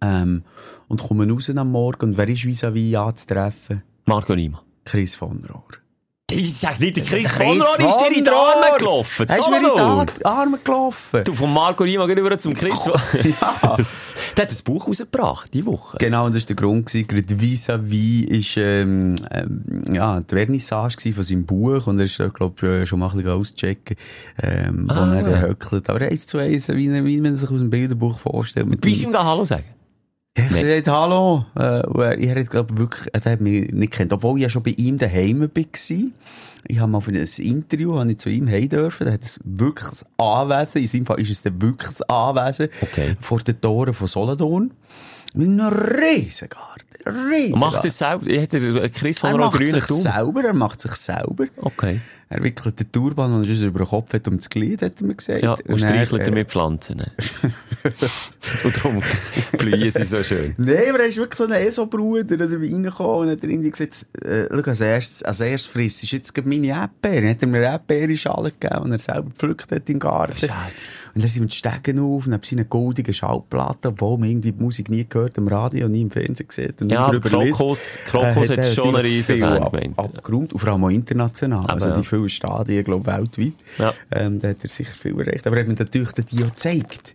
Ähm, 0.00 0.42
und 0.88 1.02
komme 1.02 1.28
raus 1.30 1.50
am 1.50 1.70
Morgen 1.70 2.10
und 2.10 2.16
wer 2.18 2.28
ist 2.28 2.44
vis-à-vis 2.44 2.96
anzutreffen? 2.96 3.82
Marco 4.04 4.32
Rima. 4.32 4.62
Chris 4.84 5.14
von 5.14 5.42
Rohr. 5.48 5.81
Ich 6.34 6.56
sag 6.58 6.80
nicht, 6.80 6.96
der 6.96 7.04
Chris 7.04 7.24
Chris 7.24 7.40
Rohr 7.40 7.80
ist 7.80 7.96
dir 8.00 8.16
in 8.16 8.24
die 8.24 8.30
Arme 8.30 8.78
gelaufen. 8.78 9.26
Er 9.28 9.38
ist 9.38 9.50
mir 9.50 9.56
in 9.58 9.62
die 10.18 10.24
Arme 10.24 10.58
gelaufen. 10.62 11.24
Du, 11.24 11.32
von 11.34 11.52
Marco 11.52 11.84
Rima 11.84 12.06
über 12.06 12.38
zum 12.38 12.54
Chris. 12.54 12.74
Ja. 13.42 13.76
Der 14.36 14.44
hat 14.44 14.52
ein 14.52 14.64
Buch 14.64 14.88
rausgebracht, 14.88 15.52
die 15.54 15.64
Woche. 15.66 15.98
Genau, 15.98 16.26
und 16.26 16.34
das 16.34 16.42
war 16.44 16.46
der 16.48 16.56
Grund. 16.56 16.90
Gerade 16.92 17.34
vis-à-vis 17.34 18.24
ist, 18.28 18.56
ähm, 18.56 19.14
ähm, 19.30 19.82
ja, 19.92 20.20
die 20.20 20.34
Vernissage 20.34 21.12
von 21.12 21.22
seinem 21.24 21.44
Buch. 21.46 21.86
Und 21.86 21.98
er 21.98 22.06
ist, 22.06 22.20
glaube 22.34 22.82
ich, 22.82 22.88
schon 22.88 22.98
mal 22.98 23.10
ein 23.10 23.16
bisschen 23.16 23.32
auschecken, 23.32 23.96
ähm, 24.42 24.86
wo 24.88 24.94
Ah. 24.94 25.14
er 25.14 25.22
dann 25.22 25.40
höckelt. 25.40 25.88
Aber 25.90 26.00
eins 26.02 26.26
zu 26.26 26.38
eins, 26.38 26.68
wie, 26.68 27.04
wie 27.04 27.20
man 27.20 27.36
sich 27.36 27.50
aus 27.50 27.58
dem 27.58 27.70
Bilderbuch 27.70 28.18
vorstellt. 28.18 28.80
Bist 28.80 29.00
du 29.02 29.06
ihm 29.06 29.12
da 29.12 29.24
Hallo 29.24 29.44
sagen? 29.44 29.64
Ich 30.34 30.50
nee. 30.50 30.62
gesagt, 30.62 30.88
hallo. 30.88 31.44
Äh, 31.54 31.60
er, 31.60 32.18
er 32.18 32.40
hat, 32.40 32.50
glaube 32.50 32.78
wirklich, 32.78 33.08
er 33.12 33.32
hat 33.32 33.40
mich 33.42 33.70
nicht 33.70 33.92
kennt. 33.92 34.12
Obwohl 34.14 34.38
ich 34.38 34.44
ja 34.44 34.48
schon 34.48 34.62
bei 34.62 34.70
ihm 34.70 34.96
daheim 34.96 35.40
war. 35.42 35.48
Ich 36.68 36.78
habe 36.78 36.90
mal 36.90 37.00
für 37.00 37.10
ein 37.10 37.26
Interview, 37.38 37.98
habe 37.98 38.10
ich 38.12 38.18
zu 38.18 38.30
ihm 38.30 38.48
heim 38.48 38.68
dürfen. 38.68 39.06
Da 39.06 39.12
hat 39.12 39.24
es 39.24 39.40
wirklich 39.44 39.90
das 39.90 40.04
Anwesen, 40.16 40.80
in 40.80 40.88
seinem 40.88 41.06
Fall 41.06 41.20
ist 41.20 41.30
es 41.30 41.42
dann 41.42 41.60
wirklich 41.60 41.90
das 41.90 42.02
Anwesen, 42.08 42.68
Okay. 42.80 43.16
vor 43.20 43.40
den 43.40 43.60
Toren 43.60 43.92
von 43.92 44.06
Solothurn. 44.06 44.70
Mit 45.34 45.48
einem 45.48 45.68
riesen 45.68 46.48
Garten. 46.48 47.28
Riesen 47.30 47.58
macht 47.58 47.84
er 47.84 47.90
selber? 47.90 48.26
Hat 48.40 48.54
er 48.54 48.88
Chris 48.88 49.18
von 49.18 49.30
Er 49.30 49.36
Rohr 49.36 49.46
macht 49.46 49.58
grünen 49.58 49.80
sich 49.80 49.84
selber, 49.84 50.44
er 50.44 50.54
macht 50.54 50.80
sich 50.80 50.92
selber. 50.92 51.46
Okay. 51.56 52.00
Er 52.32 52.42
wickelt 52.42 52.78
den 52.80 52.90
Turban, 52.92 53.30
den 53.32 53.40
er 53.42 53.46
sonst 53.46 53.62
über 53.66 53.80
den 53.80 53.88
Kopf 53.88 54.12
hat, 54.12 54.26
um 54.28 54.36
das 54.38 54.48
Glied, 54.50 54.82
hat 54.82 55.00
mir 55.00 55.14
gesagt. 55.14 55.42
Ja, 55.42 55.54
und 55.66 55.78
streichelt 55.78 56.20
er, 56.22 56.26
er 56.28 56.32
mit 56.32 56.50
Pflanzen. 56.50 57.02
und 58.64 58.76
darum 58.76 59.02
blühen 59.58 59.90
sie 59.90 60.04
so 60.04 60.22
schön. 60.22 60.54
Nein, 60.58 60.76
aber 60.90 61.00
er 61.00 61.06
ist 61.06 61.16
wirklich 61.18 61.36
so 61.38 61.44
ein 61.44 61.52
ESO-Bruder, 61.52 62.36
dass 62.36 62.52
er 62.52 62.60
reingekommen 62.60 63.20
und 63.28 63.30
hat 63.30 63.42
irgendwie 63.44 63.70
gesagt, 63.70 64.06
äh, 64.24 64.46
schau, 64.50 64.62
als 64.70 64.80
erstes, 64.80 65.22
als 65.22 65.40
erstes 65.40 65.72
frisst 65.72 66.02
ist 66.02 66.12
jetzt 66.12 66.46
meine 66.46 66.66
Erdbeere. 66.68 67.20
Dann 67.22 67.30
hat 67.30 67.42
er 67.42 67.48
mir 67.48 67.58
eine 67.58 67.66
Erdbeere-Schale 67.66 68.52
gegeben, 68.58 68.82
und 68.82 68.92
er 68.92 68.98
selber 68.98 69.24
gepflückt 69.30 69.72
hat 69.72 69.88
im 69.90 69.98
Garten. 69.98 70.38
Schade. 70.38 70.52
Und 71.14 71.22
dann 71.22 71.28
sind 71.30 71.42
wir 71.42 71.48
die 71.48 71.56
Stegen 71.56 71.98
auf, 72.00 72.26
neben 72.26 72.42
seinen 72.42 72.68
goldigen 72.70 73.12
Schallplatten, 73.12 73.88
obwohl 73.88 74.16
man 74.18 74.30
irgendwie 74.30 74.52
die 74.52 74.62
Musik 74.62 74.88
nie 74.88 75.04
gehört 75.06 75.36
am 75.38 75.46
Radio 75.48 75.84
und 75.86 75.92
nie 75.92 76.00
im 76.02 76.10
Fernsehen 76.10 76.48
gesehen 76.48 76.74
und 76.80 76.90
Ja, 76.90 77.10
drüber 77.10 77.42
liest. 77.44 77.58
Krokus- 77.58 77.98
Krokus 78.06 78.48
Äh, 78.48 78.52
hat 78.52 78.58
er 78.58 78.64
schon 78.72 78.96
eine 78.96 79.04
riesen 79.04 79.38
Fangemeinde. 79.40 79.98
abgeräumt, 79.98 80.52
und 80.54 80.58
vor 80.58 80.70
allem 80.72 80.84
auch 80.84 80.88
international. 80.88 81.64
Aber 81.64 81.72
also 81.74 81.88
ja. 81.88 81.94
Vielen 82.22 82.28
Stadien, 82.30 82.84
glaube 82.84 83.06
weltweit. 83.06 83.52
Ja. 83.78 83.92
Ähm, 84.10 84.40
da 84.40 84.48
hat 84.48 84.56
er 84.62 84.68
sicher 84.68 84.94
viel 84.94 85.18
erreicht. 85.20 85.46
Aber 85.46 85.56
er 85.56 85.62
hat 85.62 85.68
mir 85.68 85.74
natürlich 85.78 86.12
den 86.12 86.26
Dio 86.26 86.46
gezeigt. 86.46 87.14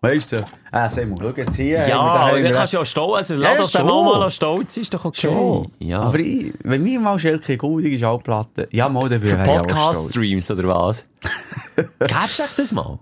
Weißt 0.00 0.30
du? 0.32 0.44
Ah, 0.70 0.88
Samuel, 0.88 1.18
schau 1.34 1.40
jetzt 1.42 1.56
hier. 1.56 1.84
Ja, 1.88 2.28
dann 2.30 2.34
recht- 2.40 2.52
kannst 2.54 2.72
du 2.72 2.76
ja 2.76 2.84
stolz, 2.84 3.16
also 3.16 3.34
Ja, 3.34 3.54
lass 3.58 3.72
doch 3.72 3.84
mal 3.84 4.30
stolz, 4.30 4.76
ist 4.76 4.94
doch 4.94 5.04
okay. 5.04 5.22
Schon. 5.26 5.72
Ja. 5.80 6.02
Aber 6.02 6.20
ich, 6.20 6.52
wenn 6.62 6.84
wir 6.84 7.00
mal 7.00 7.18
Schelke 7.18 7.56
goldige 7.56 7.98
Schallplatte, 7.98 8.68
ja, 8.70 8.88
mal, 8.88 9.08
dann 9.08 9.20
Für 9.20 9.40
auch 9.40 9.44
stolz. 9.58 9.62
Podcast-Streams 9.66 10.50
oder 10.52 10.68
was? 10.68 11.04
Gäb's 11.98 12.38
echt 12.38 12.58
das 12.58 12.70
mal? 12.70 13.00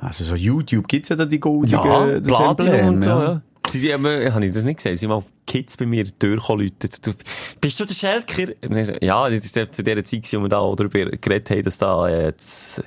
Also 0.00 0.24
so 0.24 0.34
YouTube 0.34 0.86
gibt's 0.86 1.08
ja 1.08 1.16
da 1.16 1.24
die 1.24 1.40
goldigen, 1.40 1.78
Ja, 1.82 2.20
Platinum 2.20 2.72
Emblem, 2.74 2.94
und 2.94 3.02
so, 3.02 3.10
ja. 3.10 3.40
Sie, 3.70 3.92
haben, 3.92 4.06
habe 4.06 4.46
ich 4.46 4.52
das 4.52 4.64
nicht 4.64 4.76
gesehen? 4.76 4.96
Sie 4.96 5.06
haben 5.06 5.10
mal 5.10 5.24
Kids 5.46 5.76
bei 5.76 5.86
mir 5.86 6.04
durchgeläutet. 6.04 7.06
Du, 7.06 7.12
bist 7.60 7.78
du 7.78 7.84
der 7.84 7.94
Schelker? 7.94 8.52
So, 8.62 8.92
Ja, 9.00 9.28
das 9.28 9.44
ist 9.44 9.74
zu 9.74 9.82
der 9.82 10.04
Zeit, 10.04 10.32
wo 10.32 10.40
wir 10.40 10.48
da 10.48 10.74
darüber 10.74 11.10
geredet 11.16 11.50
haben, 11.50 11.62
dass 11.62 11.78
da 11.78 12.08
äh, 12.08 12.32
das, 12.32 12.82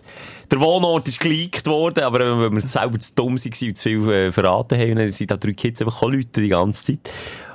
der 0.49 0.59
Wohnort 0.59 1.07
ist 1.07 1.19
geleakt 1.19 1.67
worden, 1.67 2.03
aber 2.03 2.41
wenn 2.41 2.55
wir 2.55 2.67
selber 2.67 2.99
zu 2.99 3.13
dumm 3.13 3.37
waren 3.37 3.67
und 3.69 3.77
zu 3.77 3.83
viel 3.83 4.09
äh, 4.09 4.31
verraten 4.31 4.79
haben, 4.79 4.95
dann 4.95 5.11
sind 5.11 5.31
da 5.31 5.37
drei 5.37 5.53
Kids 5.53 5.81
einfach 5.81 6.01
Leute 6.01 6.41
die 6.41 6.49
ganze 6.49 6.83
Zeit. 6.85 7.09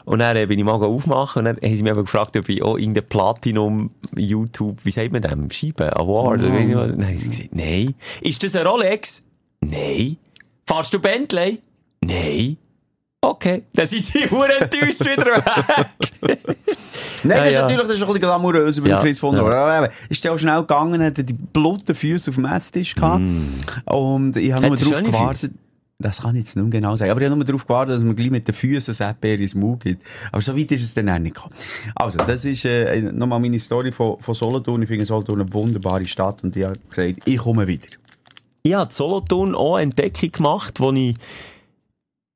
Und 0.04 0.18
dann 0.18 0.36
äh, 0.36 0.46
bin 0.46 0.58
ich 0.58 0.64
mal 0.64 0.74
aufmachen 0.74 1.40
und 1.40 1.44
dann 1.46 1.56
haben 1.56 1.76
sie 1.76 1.82
mich 1.82 1.92
eben 1.92 2.04
gefragt, 2.04 2.36
ob 2.36 2.48
ich 2.48 2.62
auch 2.62 2.76
irgendein 2.76 3.08
Platinum 3.08 3.90
YouTube, 4.14 4.78
wie 4.84 4.90
sagt 4.90 5.12
man 5.12 5.22
dem, 5.22 5.50
Scheibe, 5.50 5.96
Award 5.96 6.40
oder 6.40 6.52
irgendwas. 6.52 6.90
Dann 6.90 7.06
haben 7.06 7.16
sie 7.16 7.28
gesagt, 7.30 7.54
nein. 7.54 7.94
Ist 8.20 8.42
das 8.42 8.54
ein 8.54 8.66
Rolex? 8.66 9.22
Nein. 9.60 10.18
Fahrst 10.66 10.92
du 10.92 10.98
Bentley? 10.98 11.60
Nein. 12.02 12.58
Okay. 13.24 13.62
Dann 13.72 13.86
sind 13.86 14.02
sie 14.02 14.28
hure 14.30 14.60
enttäuscht 14.60 15.00
wieder 15.00 15.26
weg. 15.26 15.44
Nein, 17.22 17.38
das 17.38 17.48
ist 17.48 17.54
Ja, 17.54 17.60
ja. 17.60 17.62
natürlich 17.62 17.82
das 17.86 17.96
ist 17.96 18.02
ein 18.02 18.06
bisschen 18.06 18.20
glamourös 18.20 18.78
über 18.78 18.88
Ja, 18.88 18.96
den 18.96 19.02
Chris 19.02 19.18
von 19.18 19.34
ja. 19.34 19.40
Rohr. 19.40 19.54
Aber 19.54 19.84
eben, 19.86 19.94
Ist 20.10 20.22
der 20.24 20.32
auch 20.34 20.38
schnell 20.38 20.60
gegangen, 20.60 21.02
hat 21.02 21.16
die 21.16 21.32
blutigen 21.32 21.94
Füße 21.94 22.30
auf 22.30 22.34
dem 22.34 22.44
Esstisch 22.44 22.94
gehabt. 22.94 23.22
Und 23.86 24.36
ich 24.36 24.52
habe 24.52 24.66
nur 24.66 24.76
darauf 24.76 24.94
schöne 24.94 25.10
gewartet. 25.10 25.52
Das 25.98 26.20
kann 26.20 26.34
ich 26.34 26.40
jetzt 26.42 26.56
nicht 26.56 26.64
mehr 26.64 26.70
genau 26.72 26.96
sagen. 26.96 27.12
Aber 27.12 27.20
ich 27.20 27.26
habe 27.26 27.36
nur 27.36 27.44
darauf 27.46 27.64
gewartet, 27.66 27.94
dass 27.94 28.02
man 28.02 28.14
gleich 28.16 28.30
mit 28.30 28.46
den 28.46 28.54
Füßen 28.54 28.92
das 28.92 29.00
Erdbeer 29.00 29.38
ins 29.38 29.54
Maul 29.54 29.78
gibt. 29.78 30.04
Aber 30.32 30.42
so 30.42 30.56
weit 30.56 30.70
ist 30.72 30.82
es 30.82 30.92
dann 30.92 31.08
auch 31.08 31.18
nicht 31.18 31.36
gekommen. 31.36 31.54
Also, 31.94 32.18
das 32.18 32.44
ist 32.44 32.64
äh, 32.64 33.00
nochmal 33.00 33.40
meine 33.40 33.58
Story 33.60 33.92
von, 33.92 34.18
von 34.20 34.34
Solothurn. 34.34 34.82
Ich 34.82 34.88
finde 34.88 35.06
Solothurn 35.06 35.40
eine 35.40 35.52
wunderbare 35.52 36.04
Stadt 36.04 36.42
und 36.42 36.56
ich 36.56 36.64
habe 36.64 36.74
gesagt, 36.90 37.20
ich 37.24 37.38
komme 37.38 37.66
wieder. 37.66 37.86
Ich 38.64 38.74
habe 38.74 38.92
Solothurn 38.92 39.54
auch 39.54 39.76
eine 39.76 39.84
Entdeckung 39.84 40.32
gemacht, 40.32 40.80
wo 40.80 40.90
ich, 40.92 41.14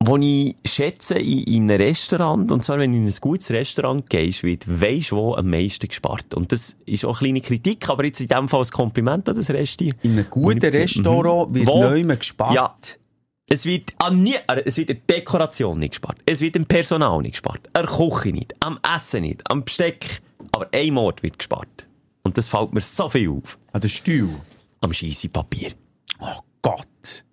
wo 0.04 0.16
ich 0.16 0.54
schätze 0.64 1.14
in, 1.18 1.42
in 1.44 1.70
einem 1.70 1.80
Restaurant, 1.80 2.50
und 2.52 2.62
zwar 2.64 2.78
wenn 2.78 2.92
du 2.92 2.98
in 2.98 3.06
ein 3.06 3.14
gutes 3.20 3.50
Restaurant 3.50 4.08
gehst, 4.08 4.42
wird, 4.42 4.64
weisst 4.80 5.12
wo 5.12 5.34
am 5.34 5.50
meisten 5.50 5.88
gespart. 5.88 6.34
Und 6.34 6.52
das 6.52 6.76
ist 6.86 7.04
auch 7.04 7.20
eine 7.20 7.28
kleine 7.28 7.40
Kritik, 7.40 7.88
aber 7.88 8.04
jetzt 8.04 8.20
in 8.20 8.28
dem 8.28 8.48
Fall 8.48 8.62
ein 8.62 8.70
Kompliment 8.70 9.28
an 9.28 9.36
das 9.36 9.50
Resti. 9.50 9.92
In 10.02 10.12
einem 10.12 10.26
guten 10.30 10.60
Restaurant 10.64 11.50
Mhm. 11.50 11.54
wird 11.54 11.66
Wo- 11.66 11.80
neu 11.80 12.02
gespart. 12.16 12.54
Ja. 12.54 12.76
Es 13.50 13.64
wird 13.64 13.90
an 13.98 14.22
nie, 14.22 14.34
äh, 14.46 14.62
es 14.66 14.76
wird 14.76 14.90
an 14.90 14.98
der 15.08 15.16
Dekoration 15.16 15.78
nicht 15.78 15.92
gespart. 15.92 16.18
Es 16.26 16.40
wird 16.42 16.54
am 16.56 16.66
Personal 16.66 17.20
nicht 17.22 17.32
gespart. 17.32 17.66
An 17.72 17.86
der 17.86 17.96
Küche 17.96 18.28
nicht. 18.32 18.54
Am 18.60 18.78
Essen 18.94 19.22
nicht. 19.22 19.40
Am 19.50 19.64
Besteck. 19.64 20.20
Aber 20.52 20.68
ein 20.72 20.96
Ort 20.98 21.22
wird 21.22 21.38
gespart. 21.38 21.86
Und 22.22 22.36
das 22.36 22.46
fällt 22.46 22.72
mir 22.74 22.82
so 22.82 23.08
viel 23.08 23.30
auf. 23.30 23.58
An 23.72 23.80
den 23.80 23.88
Stuhl. 23.90 24.28
Am 24.82 24.92
Scheissepapier. 24.92 25.70
Oh 26.20 26.26
Gott. 26.62 26.86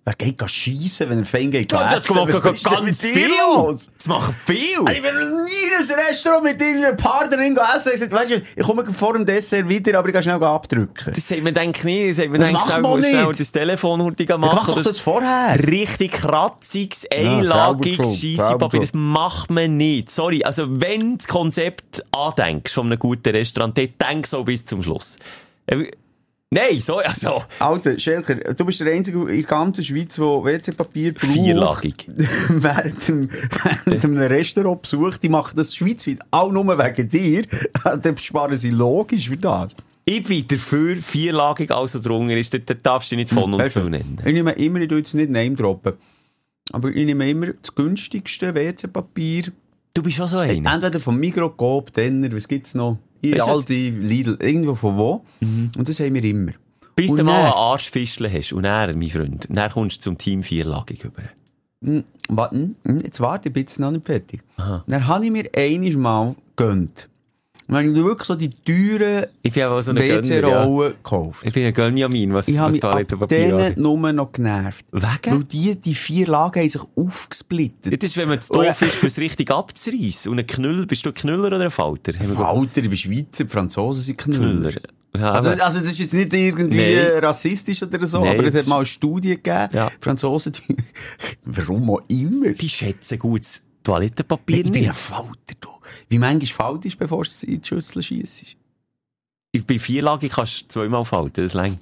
Wer 0.04 0.14
geht 0.14 0.40
schiessen, 0.48 1.10
wenn 1.10 1.18
er 1.18 1.24
fein 1.24 1.50
geht 1.50 1.72
Ja, 1.72 1.90
das 1.90 2.04
denn 2.04 2.14
ganz 2.62 2.98
dir 3.00 3.08
viel. 3.08 3.28
los? 3.28 3.90
Das 3.96 4.06
machen 4.06 4.34
viel. 4.46 4.58
Ich 4.90 5.02
noch 5.02 5.44
nie 5.44 5.66
in 5.66 5.74
ein 5.74 6.06
Restaurant 6.08 6.44
mit 6.44 6.62
irgendeiner 6.62 6.94
Partnerin 6.94 7.58
essen. 7.74 7.90
Ich 7.94 8.00
weißt 8.12 8.30
du, 8.30 8.36
ich 8.54 8.64
komme 8.64 8.84
vor 8.94 9.14
dem 9.14 9.26
Dessert 9.26 9.68
wieder, 9.68 9.98
aber 9.98 10.08
ich 10.08 10.14
kann 10.14 10.22
schnell 10.22 10.42
abdrücken. 10.42 11.12
Das 11.12 11.26
sagt 11.26 11.42
man 11.42 11.52
denk 11.52 11.82
nie. 11.82 12.06
Das 12.08 12.18
sagt 12.18 12.30
man 12.30 12.40
Das 12.40 12.48
denk 12.48 12.58
macht 12.60 12.70
schnell, 12.70 12.82
man 12.82 13.02
schnell 13.02 13.26
nicht. 13.26 13.40
das 13.40 13.52
Telefon 13.52 14.00
hurtig 14.02 14.28
machen. 14.28 14.40
mach 14.42 14.66
doch 14.68 14.82
das 14.84 15.00
vorher. 15.00 15.58
Richtig 15.68 16.12
kratziges, 16.12 17.04
einlagiges 17.12 17.96
schuld, 18.06 18.18
Scheissepapier. 18.20 18.46
selber 18.46 18.78
Das 18.80 18.94
macht 18.94 19.50
man 19.50 19.76
nicht. 19.76 20.10
Sorry. 20.12 20.44
Also, 20.44 20.66
wenn 20.80 21.00
du 21.00 21.16
das 21.16 21.26
Konzept 21.26 22.04
andenkst 22.12 22.72
von 22.72 22.86
einem 22.86 22.98
guten 23.00 23.30
Restaurant, 23.34 23.76
dann 23.76 23.88
denk 24.00 24.26
so 24.28 24.44
bis 24.44 24.64
zum 24.64 24.84
Schluss. 24.84 25.16
Nein, 26.56 26.80
so, 26.80 26.96
also, 26.96 27.42
Alter, 27.58 27.98
Schelker, 27.98 28.34
du 28.54 28.64
bist 28.64 28.80
der 28.80 28.90
Einzige 28.90 29.20
in 29.20 29.26
der 29.26 29.42
ganzen 29.42 29.84
Schweiz, 29.84 30.14
der 30.14 30.24
WC-Papier 30.24 31.12
braucht. 31.12 31.32
Vierlagig. 31.32 32.06
während, 32.48 33.08
dem, 33.08 33.28
während 33.84 34.04
einem 34.04 34.16
Restaurantbesuch. 34.16 35.18
Die 35.18 35.28
machen 35.28 35.54
das 35.54 35.74
schweizweit 35.74 36.20
auch 36.30 36.50
nur 36.50 36.66
wegen 36.66 37.08
dir. 37.10 37.44
Dann 38.00 38.16
sparen 38.16 38.56
sie 38.56 38.70
logisch 38.70 39.28
für 39.28 39.36
das. 39.36 39.76
ich 40.06 40.22
bin 40.22 40.48
dafür 40.48 40.96
vierlagig, 40.96 41.70
also 41.70 42.00
drunter 42.00 42.38
ist, 42.38 42.54
da 42.54 42.58
da 42.58 42.72
darfst 42.72 43.12
du 43.12 43.16
nicht 43.16 43.28
von 43.28 43.52
und 43.52 43.60
du, 43.60 43.68
zu 43.68 43.90
nennen. 43.90 44.16
Ich 44.24 44.32
nehme 44.32 44.52
immer, 44.52 44.80
ich 44.80 44.90
jetzt 44.90 45.14
nicht 45.14 45.28
Name 45.28 45.56
droppen. 45.56 45.92
Aber 46.72 46.88
ich 46.88 47.04
nehme 47.04 47.28
immer 47.28 47.48
das 47.48 47.74
günstigste 47.74 48.54
WC-Papier. 48.54 49.52
Du 49.92 50.02
bist 50.02 50.16
schon 50.16 50.26
so 50.26 50.38
einer. 50.38 50.72
Entweder 50.72 51.00
vom 51.00 51.18
Migros, 51.18 51.52
Coop, 51.58 51.92
Denner, 51.92 52.32
was 52.32 52.48
gibt's 52.48 52.74
noch? 52.74 52.96
Es- 53.22 53.42
Aldi, 53.42 53.90
Lidl, 53.90 54.38
irgendwo 54.40 54.74
von 54.74 54.96
wo. 54.96 55.24
Und 55.40 55.88
das 55.88 56.00
haben 56.00 56.14
wir 56.14 56.24
immer. 56.24 56.52
Bis 56.94 57.10
Und 57.10 57.18
du 57.18 57.24
mal 57.24 57.44
einen 57.44 57.52
Arschfischle 57.52 58.32
hast. 58.32 58.52
Und 58.52 58.62
dann, 58.62 58.98
mein 58.98 59.08
Freund, 59.10 59.46
dann 59.50 59.70
kommst 59.70 59.98
du 59.98 60.00
zum 60.10 60.18
Team 60.18 60.42
vierlagig 60.42 61.04
über. 61.04 61.22
Warte, 62.28 62.56
hm, 62.56 62.98
jetzt 63.04 63.20
warte, 63.20 63.48
ich 63.50 63.52
bin 63.52 63.66
noch 63.78 63.90
nicht 63.90 64.06
fertig. 64.06 64.40
Aha. 64.56 64.82
Dann 64.86 65.06
habe 65.06 65.24
ich 65.26 65.30
mir 65.30 65.48
einiges 65.54 65.96
mal 65.96 66.34
gönnt. 66.56 67.08
Wirklich 67.68 68.26
so 68.26 68.34
die 68.36 68.50
teuren 68.50 69.26
Ich 69.42 69.64
aber 69.64 69.82
so 69.82 69.90
ein 69.90 69.96
Gönner, 69.96 70.12
ja. 70.12 70.22
WC-Rollen 70.64 70.92
gekauft. 70.92 71.42
Ich 71.44 71.52
bin 71.52 71.66
ein 71.66 71.74
Gönjamin, 71.74 72.32
was, 72.32 72.46
Ich 72.48 72.58
habe 72.58 72.72
was 72.72 72.82
ab 72.82 72.92
Toilettenpapier 72.92 73.38
denen 73.38 73.52
angeht. 73.60 73.76
nur 73.78 74.12
noch 74.12 74.30
genervt. 74.32 74.84
Wegen? 74.92 75.06
Weil 75.36 75.44
die, 75.44 75.76
die 75.80 75.94
vier 75.94 76.26
Lagen 76.28 76.60
haben 76.60 76.68
sich 76.68 76.82
aufgesplittet. 76.94 78.02
Das 78.02 78.10
ist, 78.10 78.16
wenn 78.16 78.28
man 78.28 78.40
zu 78.40 78.52
doof 78.52 78.80
ist, 78.82 78.94
fürs 78.94 79.18
richtig 79.18 79.50
abzureißen. 79.50 80.30
Und 80.30 80.38
ein 80.38 80.46
Knüller, 80.46 80.86
bist 80.86 81.04
du 81.06 81.10
ein 81.10 81.14
Knüller 81.14 81.48
oder 81.48 81.60
ein 81.60 81.70
Falter? 81.70 82.12
Haben 82.18 82.36
wir 82.38 82.46
Alter, 82.46 82.82
ich 82.82 82.88
bin 82.88 82.96
Schweizer, 82.96 83.44
die 83.44 83.50
Franzosen 83.50 84.02
sind 84.02 84.18
Knüller. 84.18 84.70
Knüller. 84.70 84.80
Ja, 85.16 85.30
Also, 85.32 85.48
also 85.50 85.80
das 85.80 85.92
ist 85.92 85.98
jetzt 85.98 86.12
nicht 86.14 86.32
irgendwie 86.34 86.78
äh, 86.78 87.18
rassistisch 87.18 87.82
oder 87.82 88.06
so, 88.06 88.20
Nein, 88.20 88.34
aber 88.38 88.44
es 88.48 88.52
das- 88.52 88.62
hat 88.62 88.68
mal 88.68 88.76
eine 88.76 88.86
Studie 88.86 89.30
gegeben. 89.30 89.68
Ja. 89.72 89.90
Franzosen, 90.00 90.52
die, 90.52 90.76
warum 91.44 91.90
auch 91.90 92.02
immer. 92.08 92.50
die 92.50 92.68
schätzen 92.68 93.18
gutes 93.18 93.62
Toilettenpapier 93.86 94.56
ich 94.56 94.62
bin 94.64 94.82
ein 94.82 94.88
nicht. 94.88 94.96
Falter, 94.96 95.54
du. 95.60 95.68
Wie 96.08 96.18
manchmal 96.18 96.72
faltest, 96.72 96.98
bevor 96.98 97.22
du 97.22 97.30
es 97.30 97.44
in 97.44 97.60
die 97.60 97.68
Schüssel 97.68 98.02
schiessest? 98.02 98.56
Ich 99.52 99.64
bin 99.64 99.78
vierlagig, 99.78 100.32
kannst 100.32 100.62
du 100.62 100.66
zweimal 100.66 101.04
falten, 101.04 101.44
das 101.44 101.54
längt. 101.54 101.78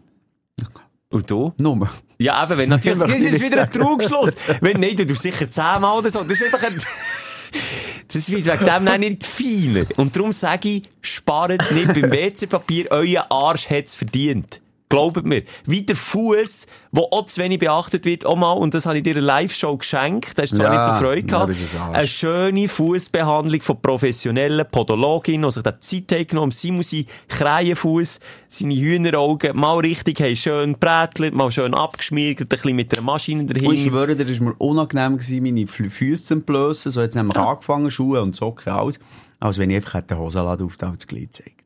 Und 1.08 1.30
du? 1.30 1.54
Nur. 1.56 1.88
Ja, 2.18 2.44
eben, 2.44 2.58
wenn 2.58 2.68
natürlich, 2.68 2.98
das 2.98 3.10
ich 3.10 3.16
ist 3.20 3.32
nicht 3.32 3.52
wieder 3.52 3.62
ein. 3.62 3.70
Trugschluss. 3.70 4.34
Wenn, 4.60 4.80
nein, 4.80 4.96
du 4.96 5.06
tust 5.06 5.22
sicher 5.22 5.48
zehnmal 5.48 5.98
oder 5.98 6.10
so. 6.10 6.22
Das 6.24 6.38
ist 6.38 6.44
einfach 6.44 6.62
ein, 6.62 6.76
das 8.12 8.30
wird 8.30 8.44
wegen 8.44 8.66
dem 8.66 8.84
dann 8.84 9.00
nicht 9.00 9.24
feiner. 9.24 9.86
Und 9.96 10.14
darum 10.14 10.32
sage 10.32 10.68
ich, 10.68 10.82
spart 11.00 11.70
nicht 11.72 11.94
beim 11.94 12.10
WC-Papier, 12.10 12.88
euer 12.90 13.26
Arsch 13.30 13.70
hat's 13.70 13.94
verdient. 13.94 14.60
Glaubt 14.94 15.24
mir. 15.24 15.42
Wie 15.66 15.83
der 15.83 15.96
Fuß, 15.96 16.66
der 16.92 17.02
auch 17.02 17.26
zu 17.26 17.40
wenig 17.42 17.59
beachtet 17.59 18.04
wird, 18.04 18.24
auch 18.24 18.37
mal, 18.37 18.52
und 18.52 18.74
das 18.74 18.87
habe 18.87 18.98
ich 18.98 19.02
dir 19.04 19.11
in 19.11 19.18
einer 19.18 19.26
Live-Show 19.26 19.76
geschenkt, 19.76 20.38
hast 20.40 20.52
du 20.52 20.57
zwar 20.57 20.66
Ja, 20.66 20.78
nicht 20.78 20.85
so 20.85 21.04
Freude 21.04 21.20
ja, 21.20 21.26
gehabt, 21.26 21.50
ein 21.50 21.94
eine 21.94 22.09
schöne 22.09 22.68
Fußbehandlung 22.68 23.61
von 23.61 23.80
professionellen 23.83 24.64
Podologinnen, 24.70 25.48
die 25.48 25.52
sich 25.52 25.62
da 25.62 25.80
Zeit 25.80 26.12
haben 26.12 26.26
genommen, 26.26 26.52
sie 26.52 26.70
muss 26.70 26.90
sein 26.90 27.07
Krähenfuß, 27.28 28.20
seine 28.48 28.76
Hühneraugen 28.76 29.57
mal 29.57 29.78
richtig 29.78 30.20
haben 30.20 30.37
schön 30.37 30.78
brätelt, 30.78 31.35
mal 31.35 31.50
schön 31.50 31.74
abgeschmiert, 31.74 32.40
ein 32.40 32.46
bisschen 32.46 32.76
mit 32.76 32.92
der 32.92 33.02
Maschine 33.02 33.42
Und 33.42 33.57
ich 33.57 33.85
schwöre 33.85 34.14
dir, 34.14 34.28
es 34.28 34.38
war 34.40 34.48
mir 34.48 34.54
unangenehm, 34.59 35.18
gewesen, 35.18 35.42
meine 35.42 35.61
Fü- 35.62 35.90
Füße 35.90 36.24
zu 36.24 36.35
entblössen. 36.35 36.92
So, 36.92 37.00
jetzt 37.02 37.16
haben 37.16 37.28
wir 37.28 37.37
angefangen, 37.37 37.90
Schuhe 37.90 38.22
und 38.22 38.37
Socken, 38.37 38.72
alles. 38.72 39.00
Als 39.40 39.59
wenn 39.59 39.70
ich 39.70 39.76
einfach 39.76 40.00
den 40.02 40.18
Hosenladen 40.18 40.66
auf 40.66 40.76
das 40.76 41.07
Glied 41.07 41.35
zeigt. 41.35 41.63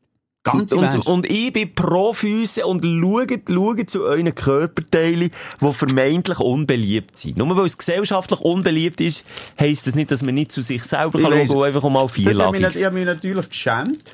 Ganz 0.51 0.71
Und, 0.71 1.07
und 1.07 1.29
ich 1.29 1.53
bin 1.53 1.73
pro 1.73 2.13
Füße 2.13 2.65
und 2.65 2.83
schaut, 2.83 3.41
schaut 3.49 3.89
zu 3.89 4.03
euren 4.03 4.33
Körperteilen, 4.33 5.31
die 5.61 5.73
vermeintlich 5.73 6.39
unbeliebt 6.39 7.15
sind. 7.15 7.37
Nur 7.37 7.55
weil 7.55 7.65
es 7.65 7.77
gesellschaftlich 7.77 8.39
unbeliebt 8.41 9.01
ist, 9.01 9.25
heisst 9.59 9.87
das 9.87 9.95
nicht, 9.95 10.11
dass 10.11 10.21
man 10.21 10.35
nicht 10.35 10.51
zu 10.51 10.61
sich 10.61 10.83
selber 10.83 11.19
Ich 11.19 11.25
kann 11.25 11.47
schauen 11.47 11.63
einfach 11.63 11.89
mal 11.89 12.07
das 12.07 12.39
hat 12.39 12.51
mich, 12.51 12.75
ich 12.75 12.85
habe 12.85 12.95
mich 12.95 13.05
natürlich 13.05 13.49
geschämt. 13.49 14.11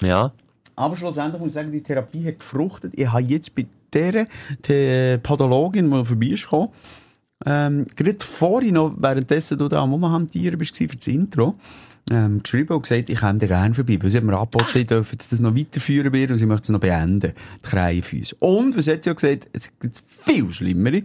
Ja. 0.00 0.32
Aber 0.76 0.96
schlussendlich 0.96 1.40
muss 1.40 1.48
ich 1.48 1.54
sagen, 1.54 1.72
die 1.72 1.82
Therapie 1.82 2.24
hat 2.26 2.38
gefruchtet. 2.38 2.92
Ich 2.94 3.10
habe 3.10 3.22
jetzt 3.22 3.54
bei 3.54 3.66
der, 3.92 4.26
der 4.68 5.18
Podologin, 5.18 5.90
die 5.90 6.04
vorbei 6.04 6.26
ist 6.26 6.44
gekommen, 6.44 6.68
ähm, 7.46 7.86
gerade 7.94 8.18
vorhin 8.20 8.74
noch, 8.74 8.94
währenddessen 8.96 9.58
du 9.58 9.68
da 9.68 9.82
am 9.82 9.92
Rumhantieren 9.92 10.58
bist, 10.58 10.76
für 10.76 10.86
das 10.86 11.06
Intro, 11.06 11.54
ähm, 12.10 12.42
geschrieben 12.42 12.74
und 12.74 12.82
gesagt, 12.82 13.10
ich 13.10 13.20
käme 13.20 13.38
da 13.38 13.46
gerne 13.46 13.74
vorbei. 13.74 13.98
Weil 14.00 14.10
sie 14.10 14.16
hat 14.18 14.24
mir 14.24 14.36
angeboten, 14.36 14.78
ich 14.78 14.86
dürfe 14.86 15.12
jetzt 15.12 15.32
das 15.32 15.40
noch 15.40 15.54
weiterführen 15.54 16.12
bei 16.12 16.18
ihr 16.18 16.30
und 16.30 16.36
sie 16.36 16.46
möchte 16.46 16.64
es 16.64 16.68
noch 16.70 16.80
beenden. 16.80 17.32
Die 17.64 17.68
Krähenfüße. 17.68 18.36
Und, 18.40 18.76
was 18.76 18.86
hat 18.86 19.04
sie 19.04 19.10
auch 19.10 19.16
gesagt, 19.16 19.48
es 19.52 19.70
gibt 19.80 20.02
viel 20.06 20.50
schlimmere. 20.52 21.02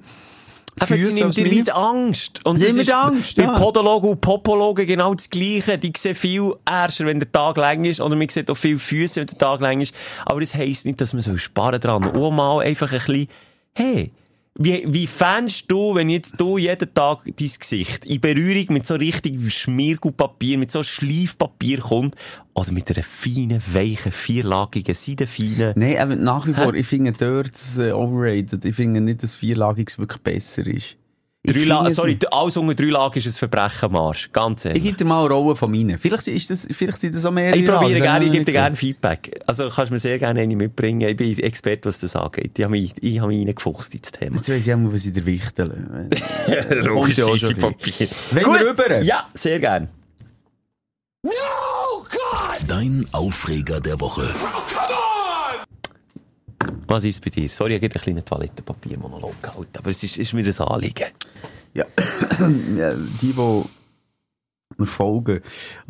Aber 0.79 0.97
sie 0.97 1.03
Füße 1.03 1.15
nimmt 1.15 1.25
als 1.27 1.35
dir 1.35 1.43
meine. 1.43 1.55
wieder 1.55 1.77
Angst. 1.77 2.45
Und 2.45 2.57
Sie 2.57 2.65
das 2.65 2.73
nimmt 2.73 2.87
ist 2.87 2.93
Angst, 2.93 3.35
bei 3.35 3.43
ja. 3.43 3.59
Podologen 3.59 4.09
und 4.09 4.21
Popologen 4.21 4.87
genau 4.87 5.13
das 5.13 5.29
Gleiche. 5.29 5.77
Die 5.77 5.93
sehen 5.95 6.15
viel 6.15 6.53
ärger, 6.65 7.05
wenn 7.05 7.19
der 7.19 7.31
Tag 7.31 7.57
lang 7.57 7.85
ist. 7.85 8.01
Oder 8.01 8.15
man 8.15 8.27
sieht 8.29 8.49
auch 8.49 8.57
viel 8.57 8.79
Füße, 8.79 9.19
wenn 9.19 9.27
der 9.27 9.37
Tag 9.37 9.61
lang 9.61 9.81
ist. 9.81 9.93
Aber 10.25 10.39
das 10.39 10.55
heisst 10.55 10.85
nicht, 10.85 10.99
dass 10.99 11.13
man 11.13 11.21
so 11.21 11.37
sparen 11.37 11.79
dran. 11.79 12.03
Auch 12.03 12.31
mal 12.31 12.61
einfach 12.65 12.91
ein 12.91 12.97
bisschen, 12.97 13.27
hey, 13.75 14.11
wie, 14.59 14.83
wie 14.87 15.07
fändest 15.07 15.69
du, 15.71 15.95
wenn 15.95 16.09
jetzt 16.09 16.39
du 16.39 16.57
jeden 16.57 16.93
Tag 16.93 17.23
dein 17.25 17.35
Gesicht 17.35 18.05
in 18.05 18.21
Berührung 18.21 18.65
mit 18.69 18.85
so 18.85 18.93
richtig 18.95 19.51
Schmiergutpapier, 19.51 20.59
mit 20.59 20.69
so 20.69 20.83
Schleifpapier 20.83 21.79
kommt, 21.79 22.15
oder 22.53 22.71
mit 22.71 22.89
einer 22.91 23.03
feinen, 23.03 23.61
weichen, 23.73 24.11
vierlagigen, 24.11 24.93
seidenfeinen, 24.93 25.73
Nein, 25.75 25.97
aber 25.97 26.15
nach 26.15 26.45
wie 26.45 26.53
vor, 26.53 26.75
ich 26.75 26.85
finde 26.85 27.13
dort 27.13 27.59
äh, 27.79 27.91
overrated. 27.91 28.63
Ich 28.63 28.75
finde 28.75 29.01
nicht, 29.01 29.23
dass 29.23 29.33
Vierlagiges 29.33 29.97
wirklich 29.97 30.21
besser 30.21 30.67
ist. 30.67 30.97
Drei 31.45 31.65
La 31.65 31.89
sorry, 31.89 32.17
alles 32.31 32.55
unter 32.55 32.73
drei 32.73 32.85
Lagen 32.85 33.17
ist 33.19 33.27
ein 33.27 33.33
Verbrechen, 33.33 33.91
Marsch. 33.91 34.29
Ganz 34.31 34.63
ehrlich. 34.63 34.77
Ich 34.81 34.83
gebe 34.85 34.97
dir 34.97 35.03
mal 35.03 35.25
eine 35.25 35.33
Rolle 35.33 35.57
von 35.57 35.69
meinen. 35.69 35.99
Vielleicht, 35.99 36.27
ist 36.29 36.49
das, 36.49 36.65
vielleicht 36.71 37.01
sind 37.01 37.15
das 37.15 37.25
auch 37.25 37.31
mehrere. 37.31 37.57
Ich 37.57 37.65
probiere 37.65 37.99
gerne, 37.99 38.23
ich 38.25 38.31
gebe 38.31 38.45
dir 38.45 38.53
gerne 38.53 38.77
Feedback. 38.77 39.41
Also 39.45 39.69
kannst 39.69 39.89
du 39.89 39.95
mir 39.95 39.99
sehr 39.99 40.17
gerne 40.17 40.39
eine 40.39 40.55
mitbringen. 40.55 41.01
Ich 41.01 41.17
bin 41.17 41.37
Experte, 41.39 41.89
was 41.89 41.99
das 41.99 42.15
angeht. 42.15 42.51
Ich 42.57 42.63
habe 42.63 42.71
mich, 42.71 42.93
ich 43.01 43.19
habe 43.19 43.27
mich 43.27 43.45
reingefuchst 43.45 43.93
ins 43.93 44.11
Thema. 44.13 44.37
Jetzt 44.37 44.47
weiss 44.47 44.65
ich 44.65 44.73
auch 44.73 44.77
mal, 44.77 44.93
was 44.93 45.05
ich 45.05 45.11
dir 45.11 45.25
wichteln. 45.25 46.09
Schon 46.81 47.49
ein 47.49 47.57
Papier. 47.57 48.07
Wenn 48.31 48.45
wir 48.45 48.69
rüber? 48.69 49.01
Ja, 49.01 49.27
sehr 49.33 49.59
gerne. 49.59 49.89
Dein 52.67 53.05
Aufreger 53.11 53.81
der 53.81 53.99
Woche. 53.99 54.33
Was 56.93 57.05
ist 57.05 57.23
bei 57.25 57.31
dir? 57.31 57.49
Sorry, 57.49 57.73
ich 57.73 57.81
habe 57.81 57.95
einen 57.95 58.03
kleinen 58.03 58.23
Toilettenpapiermonolog 58.23 59.41
gehalten, 59.41 59.79
aber 59.79 59.89
es 59.89 60.03
ist, 60.03 60.19
ist 60.19 60.31
mir 60.33 60.43
das 60.43 60.61
Anliegen. 60.61 61.07
Ja. 61.73 61.85
ja, 62.77 62.93
die, 62.93 63.33
die 63.33 63.63
mir 64.77 64.85
folgen 64.85 65.41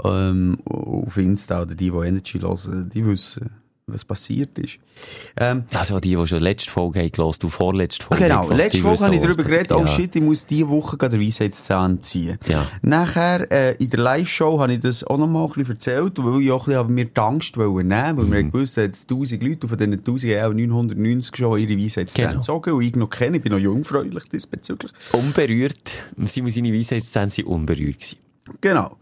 ähm, 0.01 0.57
auf 0.63 1.17
Insta 1.17 1.63
oder 1.63 1.75
die, 1.75 1.91
die 1.91 1.97
Energy 1.97 2.39
hören, 2.39 2.89
die 2.89 3.05
wissen, 3.05 3.49
was 3.85 4.05
passiert 4.05 4.57
ist. 4.59 4.77
Ähm, 5.35 5.65
Also 5.73 5.99
die, 5.99 6.15
die 6.15 6.27
schon 6.27 6.39
letzte 6.41 6.71
Folge 6.71 6.99
haben 7.01 7.11
gehört, 7.11 7.43
du 7.43 7.49
vorletzte 7.49 8.05
Folge 8.05 8.23
Genau, 8.23 8.43
haben 8.49 8.55
letzte 8.55 8.83
wissen 8.83 9.05
habe 9.05 9.15
ich 9.15 9.21
darüber 9.21 9.43
geredet, 9.43 9.71
oh 9.73 9.79
passiert. 9.81 10.01
shit, 10.01 10.15
ich 10.15 10.21
muss 10.21 10.45
diese 10.45 10.69
Woche 10.69 10.95
gerade 10.97 11.17
den 11.17 11.27
Weisheitszahn 11.27 12.01
ziehen. 12.01 12.37
Ja. 12.47 12.65
Nachher, 12.81 13.51
äh, 13.51 13.75
in 13.83 13.89
der 13.89 13.99
Live-Show 13.99 14.59
habe 14.61 14.73
ich 14.73 14.79
das 14.79 15.03
auch 15.03 15.17
noch 15.17 15.27
mal 15.27 15.43
ein 15.45 15.49
bisschen 15.51 15.73
erzählt, 15.73 16.13
weil 16.23 16.41
ich 16.41 16.51
auch 16.51 16.67
ein 16.67 16.73
bisschen 16.75 16.93
mir 16.95 17.05
die 17.05 17.19
Angst 17.21 17.57
wollte 17.57 17.87
nehmen, 17.87 18.17
weil 18.17 18.17
wir 18.17 18.23
Mhm. 18.25 18.33
haben 18.35 18.51
gewusst, 18.53 18.77
es 18.77 19.05
1000 19.05 19.43
Leute, 19.43 19.59
und 19.63 19.69
von 19.69 19.77
diesen 19.77 20.03
1000 20.03 20.33
haben 20.35 20.51
auch 20.51 20.55
990 20.55 21.35
schon 21.35 21.59
ihre 21.59 21.77
Weisheitszähne 21.77 22.27
Genau. 22.29 22.39
gezogen, 22.39 22.71
und 22.71 22.81
ich 22.83 22.95
noch 22.95 23.09
kenne, 23.09 23.37
ich 23.37 23.43
bin 23.43 23.51
noch 23.51 23.59
jungfräulich 23.59 24.23
diesbezüglich. 24.29 24.91
Ja. 25.11 25.19
Unberührt, 25.19 25.91
sie 26.25 26.41
muss 26.41 26.55
seine 26.55 26.71
Weisheitszähne 26.73 27.29
sind 27.31 27.47
unberührt 27.47 27.95
gewesen. 27.99 28.17
Genau. 28.61 28.97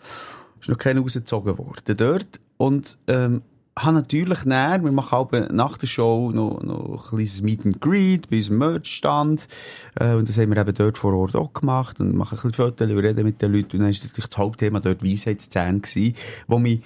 Ist 0.59 0.69
noch 0.69 0.77
keiner 0.77 1.01
rausgezogen 1.01 1.57
worden 1.57 1.97
dort. 1.97 2.39
Und, 2.57 2.97
ähm, 3.07 3.41
habe 3.77 3.93
natürlich 3.93 4.45
näher, 4.45 4.83
wir 4.83 4.91
machen 4.91 5.15
auch 5.15 5.31
nach 5.51 5.77
der 5.77 5.87
Show 5.87 6.31
noch, 6.33 6.61
noch 6.61 7.05
ein 7.05 7.09
kleines 7.09 7.41
Meet 7.41 7.65
and 7.65 7.81
Greet 7.81 8.29
bei 8.29 8.37
unserem 8.37 8.57
Merch-Stand. 8.57 9.47
Äh, 9.95 10.13
und 10.15 10.27
das 10.27 10.37
haben 10.37 10.49
wir 10.49 10.57
eben 10.57 10.73
dort 10.73 10.97
vor 10.97 11.13
Ort 11.13 11.35
auch 11.35 11.53
gemacht 11.53 11.99
und 11.99 12.15
machen 12.15 12.37
ein 12.37 12.41
bisschen 12.41 12.53
Fotos, 12.53 12.89
wir 12.89 13.03
reden 13.03 13.23
mit 13.23 13.41
den 13.41 13.53
Leuten. 13.53 13.77
Und 13.77 13.83
dann 13.83 13.89
ist 13.89 14.03
das, 14.03 14.13
das 14.13 14.37
Hauptthema 14.37 14.79
dort 14.79 15.03
Weisheitszähne 15.03 15.79
gewesen, 15.79 16.15
wo 16.47 16.59
mich 16.59 16.81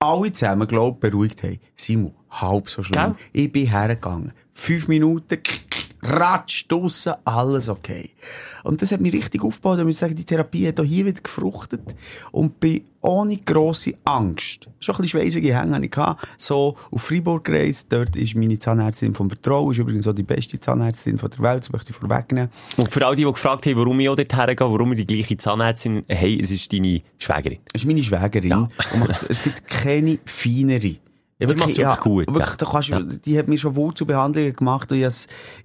alle 0.00 0.32
zusammen, 0.32 0.66
glaub 0.68 1.00
beruhigt 1.00 1.42
haben. 1.42 1.58
Simon, 1.76 2.14
halb 2.30 2.68
so 2.70 2.82
schlimm. 2.82 3.16
Ich 3.32 3.50
bin 3.50 3.66
hergegangen. 3.66 4.32
Fünf 4.52 4.88
Minuten, 4.88 5.38
ratsch, 6.02 6.66
draussen, 6.68 7.14
alles 7.24 7.68
okay. 7.68 8.10
Und 8.64 8.82
das 8.82 8.92
hat 8.92 9.00
mich 9.00 9.12
richtig 9.12 9.42
aufgebaut. 9.42 9.78
Ich 9.78 9.84
muss 9.84 9.98
sagen, 9.98 10.14
die 10.14 10.24
Therapie 10.24 10.68
hat 10.68 10.80
auch 10.80 10.84
hier 10.84 11.06
wieder 11.06 11.20
gefruchtet. 11.20 11.94
Und 12.32 12.60
bin 12.60 12.82
ohne 13.00 13.36
grosse 13.36 13.94
Angst. 14.04 14.68
Schon 14.80 14.94
ein 14.94 15.02
bisschen 15.02 15.20
schweissige 15.20 15.58
Hänge 15.58 15.74
hatte 15.74 15.86
ich. 15.86 16.26
So, 16.36 16.76
auf 16.90 17.02
Freiburg 17.02 17.44
gereist. 17.44 17.86
Dort 17.90 18.16
ist 18.16 18.34
meine 18.34 18.58
Zahnärztin 18.58 19.14
vom 19.14 19.28
Vertrauen. 19.30 19.72
Ist 19.72 19.78
übrigens 19.78 20.06
auch 20.08 20.14
die 20.14 20.22
beste 20.22 20.58
Zahnärztin 20.58 21.18
von 21.18 21.30
der 21.30 21.40
Welt. 21.40 21.60
Das 21.60 21.72
möchte 21.72 21.92
ich 21.92 21.96
vorwegnehmen. 21.96 22.50
Und 22.76 22.88
für 22.88 23.06
all 23.06 23.14
die, 23.14 23.24
die 23.24 23.32
gefragt 23.32 23.66
haben, 23.66 23.76
warum 23.76 24.00
ich 24.00 24.08
auch 24.08 24.16
dort 24.16 24.34
hergehe, 24.36 24.70
warum 24.70 24.90
wir 24.90 24.96
die 24.96 25.06
gleiche 25.06 25.36
Zahnärztin 25.36 26.04
hey, 26.08 26.40
es 26.40 26.50
ist 26.50 26.72
deine 26.72 27.02
Schwägerin. 27.18 27.58
Das 27.72 27.82
ist 27.82 27.86
meine 27.86 28.02
Schwägerin. 28.02 28.50
Ja. 28.50 28.68
Es 29.28 29.42
gibt 29.42 29.66
keine 29.66 30.18
feinere. 30.24 30.96
Ja, 31.40 31.46
Die 31.46 31.54
macht's 31.54 31.78
wirklich 31.78 32.00
gut, 32.00 32.26
Wirklich, 32.26 32.48
ja. 32.48 32.56
da 32.56 32.66
kannst, 32.66 32.88
du- 32.88 32.92
Ja. 32.94 33.00
Die 33.24 33.38
hat 33.38 33.46
mir 33.46 33.56
schon 33.58 33.76
Wurzelbehandlungen 33.76 34.56
gemacht 34.56 34.90
und 34.90 34.98
ich 34.98 35.04
habe 35.04 35.14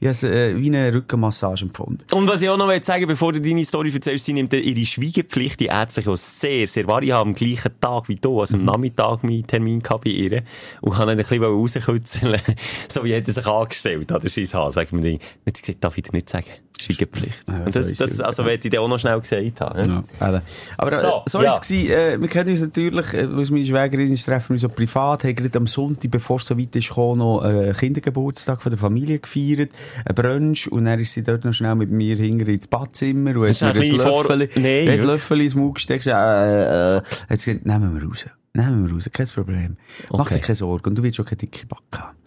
es 0.01 0.21
äh, 0.23 0.55
wie 0.55 0.67
eine 0.67 0.93
Rückenmassage 0.93 1.63
empfunden. 1.63 1.97
Und 2.12 2.27
was 2.27 2.43
ich 2.43 2.49
auch 2.49 2.57
noch 2.57 2.71
sagen 2.83 3.07
bevor 3.07 3.33
du 3.33 3.41
deine 3.41 3.65
Story 3.65 3.91
erzählst, 3.91 4.25
sie 4.25 4.33
nimmt 4.33 4.53
ihre 4.53 4.86
Schweigepflicht, 4.86 5.59
die 5.59 5.65
ärztliche, 5.65 6.12
auch 6.12 6.15
sehr, 6.15 6.67
sehr 6.67 6.86
wahr. 6.86 7.01
Ich 7.01 7.12
habe 7.12 7.27
am 7.27 7.33
gleichen 7.33 7.71
Tag 7.81 8.07
wie 8.07 8.15
du, 8.15 8.39
also 8.41 8.55
am 8.55 8.65
Nachmittag 8.65 9.23
meinen 9.23 9.47
Termin 9.47 9.81
gehabt 9.81 10.03
bei 10.03 10.12
ihr 10.12 10.43
und 10.81 10.95
habe 10.95 11.12
ihn 11.13 11.17
ein 11.19 11.25
bisschen 11.25 11.43
rauskützeln 11.43 12.39
so 12.89 13.03
wie 13.03 13.15
hat 13.15 13.27
er 13.27 13.33
sich 13.33 13.47
angestellt 13.47 14.12
an 14.12 14.21
der 14.21 14.29
Scheisshaar, 14.29 14.71
sag 14.71 14.86
ich 14.86 14.91
mir. 14.91 15.01
Sie 15.01 15.19
gesagt, 15.45 15.83
darf 15.83 15.97
ich 15.97 16.03
dir 16.03 16.12
nicht 16.13 16.29
sagen. 16.29 16.45
Schweigepflicht. 16.79 17.43
Ja, 17.47 17.63
und 17.65 17.75
das, 17.75 17.89
so 17.91 18.03
das, 18.03 18.19
also 18.19 18.43
wollte 18.45 18.67
ich 18.67 18.71
dir 18.71 18.81
auch 18.81 18.88
noch 18.88 18.97
schnell 18.97 19.19
gesagt 19.19 19.62
haben. 19.62 20.03
Ja. 20.19 20.31
Ja. 20.31 20.41
Aber 20.77 20.91
äh, 20.91 20.99
So, 20.99 21.21
so, 21.27 21.41
ja. 21.41 21.51
ist 21.53 21.69
es. 21.69 21.89
Äh, 21.89 22.19
wir 22.19 22.27
kennen 22.27 22.49
uns 22.49 22.62
natürlich, 22.62 23.13
äh, 23.13 23.31
weil 23.31 23.43
es 23.43 23.51
meine 23.51 23.63
Schwägerin 23.65 24.12
ist, 24.12 24.25
treffen 24.25 24.49
wir 24.49 24.53
uns 24.53 24.62
so 24.63 24.69
privat, 24.69 25.23
haben 25.23 25.36
gerade 25.36 25.49
am 25.63 25.67
Sonntag, 25.67 26.12
bevor 26.12 26.38
es 26.39 26.45
so 26.45 26.58
weit 26.58 26.76
ist 26.76 26.89
gekommen, 26.89 27.19
noch 27.19 27.43
äh, 27.43 27.73
Kindergeburtstag 27.78 28.62
von 28.62 28.69
der 28.71 28.80
Familie 28.80 29.19
gefeiert, 29.19 29.71
ein 30.06 30.15
Brunch, 30.15 30.69
und 30.71 30.86
dann 30.86 30.99
ist 30.99 31.13
sie 31.13 31.23
dort 31.23 31.45
noch 31.45 31.54
schnell 31.54 31.76
mit 31.76 31.89
mir 31.89 32.15
hinter 32.17 32.47
ins 32.49 32.67
Badzimmer 32.67 33.36
und 33.38 33.49
hat 33.62 33.76
mir 33.76 33.82
ein 33.82 33.95
Löffel, 33.95 34.49
Nein, 34.56 34.88
ein? 34.89 35.06
Löffel 35.06 35.41
ins 35.41 35.56
Maul 35.56 35.73
gesteckt, 35.73 36.06
äh, 36.08 36.12
äh, 36.12 37.02
hat 37.30 37.39
sie 37.39 37.52
gesagt, 37.60 37.65
nehmen 37.65 37.95
wir 37.99 38.08
raus. 38.08 38.26
Nehmen 38.54 38.86
wir 38.88 38.93
raus, 38.93 39.10
kein 39.12 39.28
Problem. 39.28 39.78
Mach 40.12 40.19
Okay. 40.19 40.36
dir 40.36 40.41
keine 40.41 40.56
Sorgen 40.56 40.89
und 40.89 40.95
du 40.97 41.04
wirst 41.04 41.19
auch 41.19 41.26
keine 41.26 41.38
dicke 41.38 41.65
Backe 41.65 42.04
haben. 42.04 42.17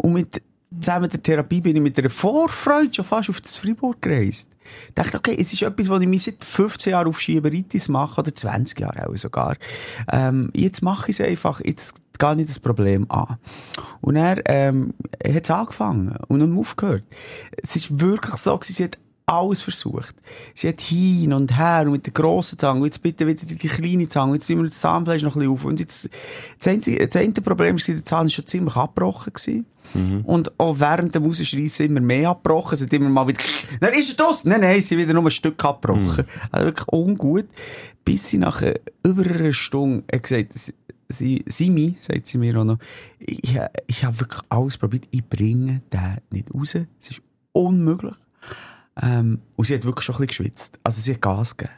Und 0.00 0.12
mit, 0.12 0.42
zusammen 0.80 1.02
mit 1.02 1.12
der 1.14 1.22
Therapie 1.22 1.60
bin 1.60 1.76
ich 1.76 1.82
mit 1.82 1.98
einer 1.98 2.10
Vorfreude 2.10 2.92
schon 2.94 3.04
fast 3.04 3.30
auf 3.30 3.40
das 3.40 3.56
Freiburg 3.56 4.00
gereist. 4.02 4.50
Ich 4.88 4.94
dachte, 4.94 5.16
okay, 5.18 5.36
es 5.38 5.52
ist 5.52 5.62
etwas, 5.62 5.88
was 5.88 6.00
ich 6.02 6.08
mir 6.08 6.18
seit 6.20 6.42
15 6.44 6.90
Jahren 6.92 7.08
auf 7.08 7.20
Schieberitis 7.20 7.88
mache, 7.88 8.20
oder 8.20 8.34
20 8.34 8.78
Jahre 8.80 9.08
auch 9.08 9.16
sogar. 9.16 9.56
Ähm, 10.12 10.50
jetzt 10.54 10.82
mache 10.82 11.10
ich 11.10 11.20
es 11.20 11.26
einfach. 11.26 11.60
Jetzt 11.64 11.94
gar 12.18 12.34
nicht 12.34 12.48
das 12.48 12.58
Problem 12.58 13.10
an. 13.10 13.38
Und 14.00 14.16
er, 14.16 14.42
ähm, 14.46 14.94
hat 15.34 15.50
angefangen 15.50 16.16
und 16.28 16.38
mehr 16.50 16.60
aufgehört. 16.60 17.04
Es 17.62 17.76
ist 17.76 18.00
wirklich 18.00 18.36
so 18.36 18.58
sie 18.62 18.84
hat 18.84 18.98
alles 19.26 19.62
versucht. 19.62 20.14
Sie 20.54 20.68
hat 20.68 20.80
hin 20.80 21.32
und 21.32 21.56
her 21.58 21.82
und 21.86 21.92
mit 21.92 22.06
der 22.06 22.12
grossen 22.12 22.58
Zange, 22.60 22.84
jetzt 22.86 23.02
bitte 23.02 23.26
wieder 23.26 23.44
die 23.44 23.56
kleine 23.56 24.08
Zange, 24.08 24.34
jetzt 24.34 24.46
tun 24.46 24.58
wir 24.58 24.64
das 24.64 24.78
Zahnfleisch 24.80 25.22
noch 25.22 25.34
ein 25.34 25.40
bisschen 25.40 25.52
auf. 25.52 25.64
Und 25.64 25.80
jetzt, 25.80 26.08
das 26.60 26.68
einzige, 26.68 27.06
das 27.08 27.20
eine 27.20 27.32
Problem 27.32 27.76
war, 27.76 27.84
der 27.94 28.04
Zahn 28.04 28.26
ist 28.26 28.34
schon 28.34 28.46
ziemlich 28.46 28.76
abgebrochen 28.76 29.32
gewesen. 29.32 29.66
Und 30.24 30.58
auch 30.60 30.78
während 30.80 31.14
dem 31.14 31.24
Rausschreissen 31.24 31.86
immer 31.86 32.00
mehr 32.00 32.30
abgebrochen. 32.30 32.76
Sie 32.76 32.84
hat 32.84 32.92
immer 32.92 33.08
mal 33.08 33.26
wieder, 33.28 33.40
nein, 33.80 33.94
ist 33.94 34.18
er 34.18 34.26
das? 34.26 34.44
Nein, 34.44 34.60
nein, 34.60 34.80
sie 34.80 34.96
wieder 34.98 35.12
nur 35.12 35.24
ein 35.24 35.30
Stück 35.30 35.64
abgebrochen. 35.64 36.24
Also 36.52 36.66
wirklich 36.66 36.88
ungut. 36.88 37.46
Bis 38.04 38.28
sie 38.28 38.38
nach 38.38 38.62
äh, 38.62 38.74
über 39.04 39.24
einer 39.24 39.52
Stunde 39.52 40.04
hat 40.12 40.22
gesagt, 40.22 40.52
sie- 40.54 40.74
sie, 41.08 41.44
Simi, 41.48 41.96
sagt 42.00 42.26
sie 42.26 42.38
mir 42.38 42.58
auch 42.60 42.64
noch, 42.64 42.78
ich, 43.18 43.58
ich 43.88 44.04
habe 44.04 44.20
wirklich 44.20 44.42
alles 44.48 44.76
probiert, 44.78 45.04
ich 45.10 45.24
bringe 45.24 45.80
den 45.92 46.18
nicht 46.30 46.52
raus. 46.54 46.74
Es 47.00 47.10
ist 47.10 47.22
unmöglich. 47.52 48.14
Ähm, 49.02 49.40
und 49.56 49.64
sie 49.66 49.74
hat 49.74 49.84
wirklich 49.84 50.04
schon 50.04 50.14
ein 50.14 50.26
bisschen 50.26 50.44
geschwitzt. 50.46 50.78
Also 50.82 51.00
sie 51.00 51.14
hat 51.14 51.20
Gas 51.20 51.56
gegeben. 51.56 51.76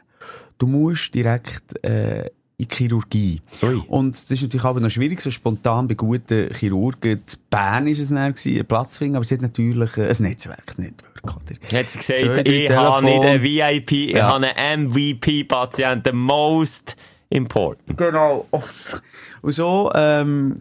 Du 0.59 0.67
musst 0.67 1.15
direkt 1.15 1.83
äh, 1.85 2.27
in 2.61 2.67
die 2.69 2.75
Chirurgie. 2.75 3.41
Ui. 3.63 3.81
Und 3.87 4.17
das 4.17 4.31
ist 4.31 4.43
natürlich 4.43 4.65
aber 4.65 4.81
noch 4.81 4.91
schwierig, 4.91 5.21
so 5.21 5.31
spontan 5.31 5.87
bei 5.87 5.95
guten 5.95 6.53
Chirurgen. 6.53 7.13
In 7.13 7.23
Bern 7.51 7.87
war 7.87 7.93
es 7.93 8.09
dann, 8.09 8.33
gewesen, 8.33 8.55
einen 8.57 8.67
Platz 8.67 8.95
zu 8.95 8.99
finden, 8.99 9.17
aber 9.17 9.25
sie 9.25 9.35
hat 9.35 9.43
natürlich 9.43 9.97
äh, 9.97 10.09
ein 10.09 10.17
Netzwerk, 10.23 10.75
ein 10.77 10.85
Network, 10.85 11.37
oder? 11.37 11.79
Hat 11.79 11.89
sie 11.89 11.99
gesagt, 11.99 12.19
Zwei, 12.21 12.43
drei 12.43 12.51
ich 12.51 12.71
habe 12.71 13.05
nicht 13.05 13.23
einen 13.23 13.43
VIP, 13.43 13.93
ich 13.93 14.11
Ja. 14.13 14.33
habe 14.33 14.47
einen 14.57 14.89
MVP-Patient, 14.91 16.05
the 16.05 16.13
most 16.13 16.97
important. 17.31 17.97
Genau. 17.97 18.47
Und 18.51 19.53
so 19.53 19.93
ähm, 19.95 20.59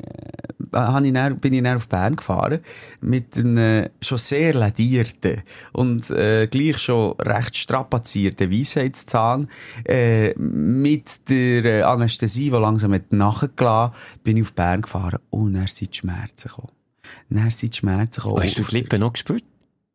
äh, 0.73 0.77
hab 0.77 1.03
ich 1.03 1.13
dann, 1.13 1.39
bin 1.39 1.53
ich 1.53 1.63
dann 1.63 1.77
auf 1.77 1.87
Bern 1.87 2.15
gefahren 2.15 2.59
mit 3.01 3.37
einem 3.37 3.87
schon 4.01 4.17
sehr 4.17 4.53
ladierten 4.53 5.43
und 5.73 6.09
äh, 6.09 6.47
gleich 6.47 6.77
schon 6.77 7.13
recht 7.19 7.55
strapazierten 7.55 8.51
Weisheitszahn 8.51 9.49
äh, 9.85 10.33
mit 10.37 11.29
der 11.29 11.65
äh, 11.65 11.81
Anästhesie, 11.81 12.49
die 12.49 12.57
langsam 12.57 12.93
hat 12.93 13.11
nachgelassen 13.11 13.93
bin 14.23 14.37
ich 14.37 14.43
auf 14.43 14.53
Bern 14.53 14.81
gefahren 14.81 15.19
und 15.29 15.53
dann 15.53 15.67
sind 15.67 15.93
die 15.93 15.97
Schmerzen 15.97 16.47
gekommen. 16.49 16.71
Dann 17.29 17.49
sind 17.49 17.73
die 17.73 17.77
Schmerzen 17.77 18.21
gekommen. 18.21 18.35
Oh, 18.37 18.43
hast 18.43 18.57
du 18.57 18.63
die 18.63 18.75
Lippen 18.75 18.99
noch 18.99 19.13
gespürt? 19.13 19.43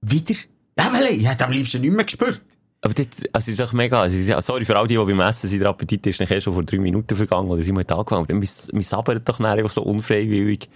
Wieder? 0.01 0.35
Ja, 0.79 0.93
weil 0.93 1.07
ich 1.07 1.29
hätte 1.29 1.45
am 1.45 1.53
liebsten 1.53 1.81
nicht 1.81 1.95
mehr 1.95 2.05
gespürt. 2.05 2.43
Aber 2.85 2.95
das, 2.95 3.07
also, 3.33 3.51
ist 3.53 3.61
doch 3.61 3.73
mega, 3.73 4.01
also, 4.01 4.41
sorry 4.41 4.65
für 4.65 4.77
all 4.77 4.89
die, 4.89 4.97
die 4.97 5.05
beim 5.05 5.21
Essen 5.21 5.49
sind, 5.49 5.61
der 5.61 5.69
Appetit 5.69 6.05
ist 6.09 6.21
nachher 6.21 6.41
schon 6.41 6.53
vor 6.53 6.65
drei 6.65 6.79
Minuten 6.79 7.17
vergangen, 7.17 7.49
oder 7.49 7.63
sind 7.63 7.77
wir 7.77 7.89
angefangen. 7.97 8.27
Aber 8.29 8.41
wir 8.41 8.83
sabbern 8.83 9.23
doch 9.25 9.39
einfach 9.39 9.71
so 9.71 9.83
unfreiwillig, 9.83 10.69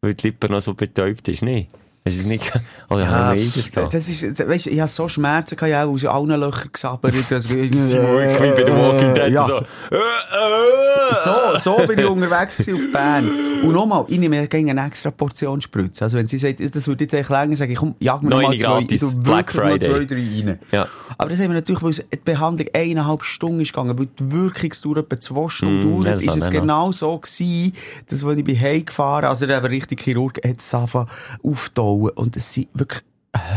weil 0.00 0.14
die 0.14 0.26
Lippe 0.26 0.48
noch 0.48 0.60
so 0.60 0.74
betäubt 0.74 1.28
ist, 1.28 1.42
nicht? 1.42 1.70
Hast 2.04 2.16
du 2.16 2.20
es 2.22 2.26
nicht, 2.26 2.52
oder 2.90 3.08
haben 3.08 3.38
wir 3.38 3.48
das 3.54 3.70
gehabt? 3.70 3.94
das 3.94 4.08
ist, 4.08 4.38
das- 4.38 4.48
weisst, 4.48 4.66
ich 4.66 4.80
habe 4.80 4.90
so 4.90 5.08
Schmerzen 5.08 5.54
gehabt, 5.56 5.70
ich 5.70 5.76
habe 5.76 5.90
aus 5.92 6.04
allen 6.04 6.40
Löchern 6.40 6.68
gesabbert. 6.72 7.14
Also, 7.30 7.48
Simon, 7.48 7.70
wie 7.70 8.50
bei 8.50 8.62
der 8.64 8.76
Walking 8.76 9.14
Dead, 9.14 9.32
Ja. 9.32 9.46
so, 9.46 9.58
äh, 9.58 9.62
äh. 9.62 11.14
So, 11.24 11.58
so 11.78 11.86
bin 11.86 11.98
ich 11.98 12.06
unterwegs 12.06 12.58
auf 12.68 12.92
Bern. 12.92 13.28
Und 13.62 13.72
nochmal, 13.72 14.04
ich 14.08 14.18
nehme 14.18 14.46
gegen 14.48 14.70
eine 14.70 14.86
extra 14.86 15.10
Portion 15.10 15.60
Spritze. 15.60 16.04
Also 16.04 16.18
wenn 16.18 16.26
sie 16.26 16.38
sagt, 16.38 16.58
das 16.74 16.86
würde 16.88 17.04
jetzt 17.04 17.14
echt 17.14 17.28
länger, 17.30 17.54
sage 17.56 17.72
ich, 17.72 17.78
komm, 17.78 17.94
jag 18.00 18.22
mir 18.22 18.30
Noch 18.30 18.36
noch 18.40 18.48
mal 18.48 18.52
eine 18.78 18.86
zwei, 18.88 18.94
ich 19.08 19.14
Black 19.22 19.52
Friday. 19.52 19.90
zwei, 19.90 20.04
drei 20.04 20.16
rein. 20.16 20.58
Ja. 20.72 20.88
Aber 21.18 21.30
das 21.30 21.38
haben 21.38 21.48
wir 21.48 21.54
natürlich, 21.54 21.82
weil 21.82 21.92
die 21.92 22.16
Behandlung 22.24 22.68
eineinhalb 22.74 23.22
Stunden 23.22 23.60
ist 23.60 23.72
gegangen, 23.72 23.96
weil 23.98 24.06
die 24.06 24.32
Wirkungsdauer 24.32 24.96
etwa 24.98 25.20
zwei 25.20 25.48
Stunden 25.48 25.72
Mm, 25.98 26.02
dauert, 26.02 26.06
das 26.16 26.22
ist 26.24 26.36
es 26.36 26.50
genau 26.50 26.90
so 26.92 27.16
gewesen, 27.18 27.72
dass 28.08 28.26
wenn 28.26 28.38
ich 28.38 28.44
bin 28.44 28.58
heimgefahren, 28.58 29.26
also 29.26 29.46
der 29.46 29.58
aber 29.58 29.70
richtig 29.70 30.00
Chirurg, 30.00 30.38
hat 30.44 30.56
es 30.58 30.74
angefangen 30.74 31.08
auftauen. 31.92 32.16
Und 32.16 32.36
es 32.36 32.52
sind 32.52 32.68
wirklich 32.74 33.02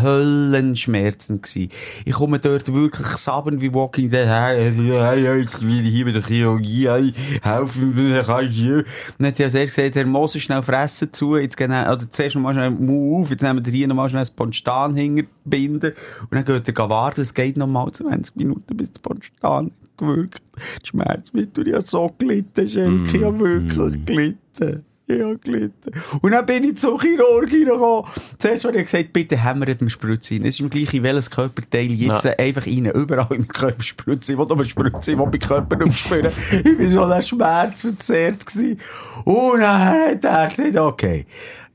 Höllenschmerzen 0.01 1.41
gsi. 1.41 1.69
Ich 2.05 2.13
komme 2.13 2.39
dort 2.39 2.71
wirklich 2.73 3.07
sabbern 3.07 3.59
wie 3.59 3.73
Walking 3.73 4.09
Dead. 4.09 4.25
Hey, 4.25 4.71
hey, 4.73 5.21
hey, 5.21 5.41
ich 5.41 5.61
will 5.61 5.81
hier 5.81 6.05
bei 6.05 6.11
der 6.11 6.21
Chirurgie, 6.21 6.87
hey, 6.87 7.11
helfen 7.41 7.93
mir, 7.93 8.23
kann 8.23 8.45
ich 8.45 8.55
hier. 8.55 8.77
Und 8.77 8.85
dann 9.19 9.27
hat 9.27 9.35
sie 9.35 9.43
als 9.43 9.53
erstes 9.53 9.75
gesagt, 9.75 9.95
Herr 9.95 10.05
Moser, 10.05 10.39
schnell 10.39 10.63
fressen 10.63 11.11
zu, 11.11 11.35
jetzt 11.35 11.57
gehen, 11.57 11.71
also 11.71 12.05
zuerst 12.09 12.35
noch 12.35 12.41
mal 12.41 12.53
schnell 12.53 12.71
Mund 12.71 13.25
auf, 13.25 13.31
jetzt 13.31 13.41
nehmen 13.41 13.65
wir 13.65 13.73
hier 13.73 13.87
noch 13.87 13.95
mal 13.95 14.07
schnell 14.07 14.23
ein 14.23 14.35
Ponstan 14.35 14.95
hinterbinden. 14.95 15.93
Und 16.21 16.31
dann 16.31 16.45
geht 16.45 16.79
er 16.79 16.89
warten, 16.89 17.21
es 17.21 17.33
geht 17.33 17.57
noch 17.57 17.67
mal 17.67 17.91
20 17.91 18.35
Minuten, 18.37 18.77
bis 18.77 18.93
der 18.93 19.01
Ponstan 19.01 19.71
gewirkt. 19.97 20.41
Die 20.83 20.87
Schmerzmittel, 20.87 21.67
ich 21.67 21.73
habe 21.73 21.83
so 21.83 22.15
gelitten, 22.17 22.67
Schenke, 22.67 23.17
ich 23.17 23.23
habe 23.23 23.39
wirklich 23.39 24.05
gelitten. 24.05 24.85
Ich 25.07 25.21
habe 25.21 25.37
gelitten. 25.37 25.91
Und 26.21 26.31
dann 26.31 26.45
bin 26.47 26.63
ich 26.63 26.77
zum 26.79 26.99
Chirurg 26.99 27.51
reingekommen. 27.51 28.05
Zuerst 28.39 28.65
hat 28.65 28.75
er 28.75 28.83
gesagt, 28.83 29.13
bitte 29.13 29.37
hämmert 29.43 29.79
mir 29.79 29.89
Spritze 29.89 30.33
rein. 30.33 30.41
Es 30.45 30.55
ist 30.55 30.61
mir 30.61 30.69
gleich, 30.69 30.93
in 30.95 31.03
welches 31.03 31.29
Körperteil 31.29 31.91
jetzt 31.91 32.23
Ja. 32.25 32.31
einfach 32.39 32.65
rein. 32.65 32.85
Überall 32.87 33.27
im 33.35 33.47
Körper 33.47 33.83
Spritze. 33.83 34.33
Ich 34.33 34.37
will 34.39 34.47
aber 34.49 34.65
Spritze, 34.65 35.11
ich 35.11 35.17
meinen 35.17 35.37
Körper 35.37 35.75
nicht 35.85 35.99
spüren. 35.99 36.31
ich 36.51 36.63
bin 36.63 36.89
so 36.89 37.03
ein 37.03 37.21
Schmerz 37.21 37.81
verzerrt 37.81 38.45
gewesen. 38.47 38.79
Und 39.25 39.59
dann 39.59 39.79
hat 39.85 40.25
er 40.25 40.47
gesagt, 40.47 40.75
okay, 40.77 41.27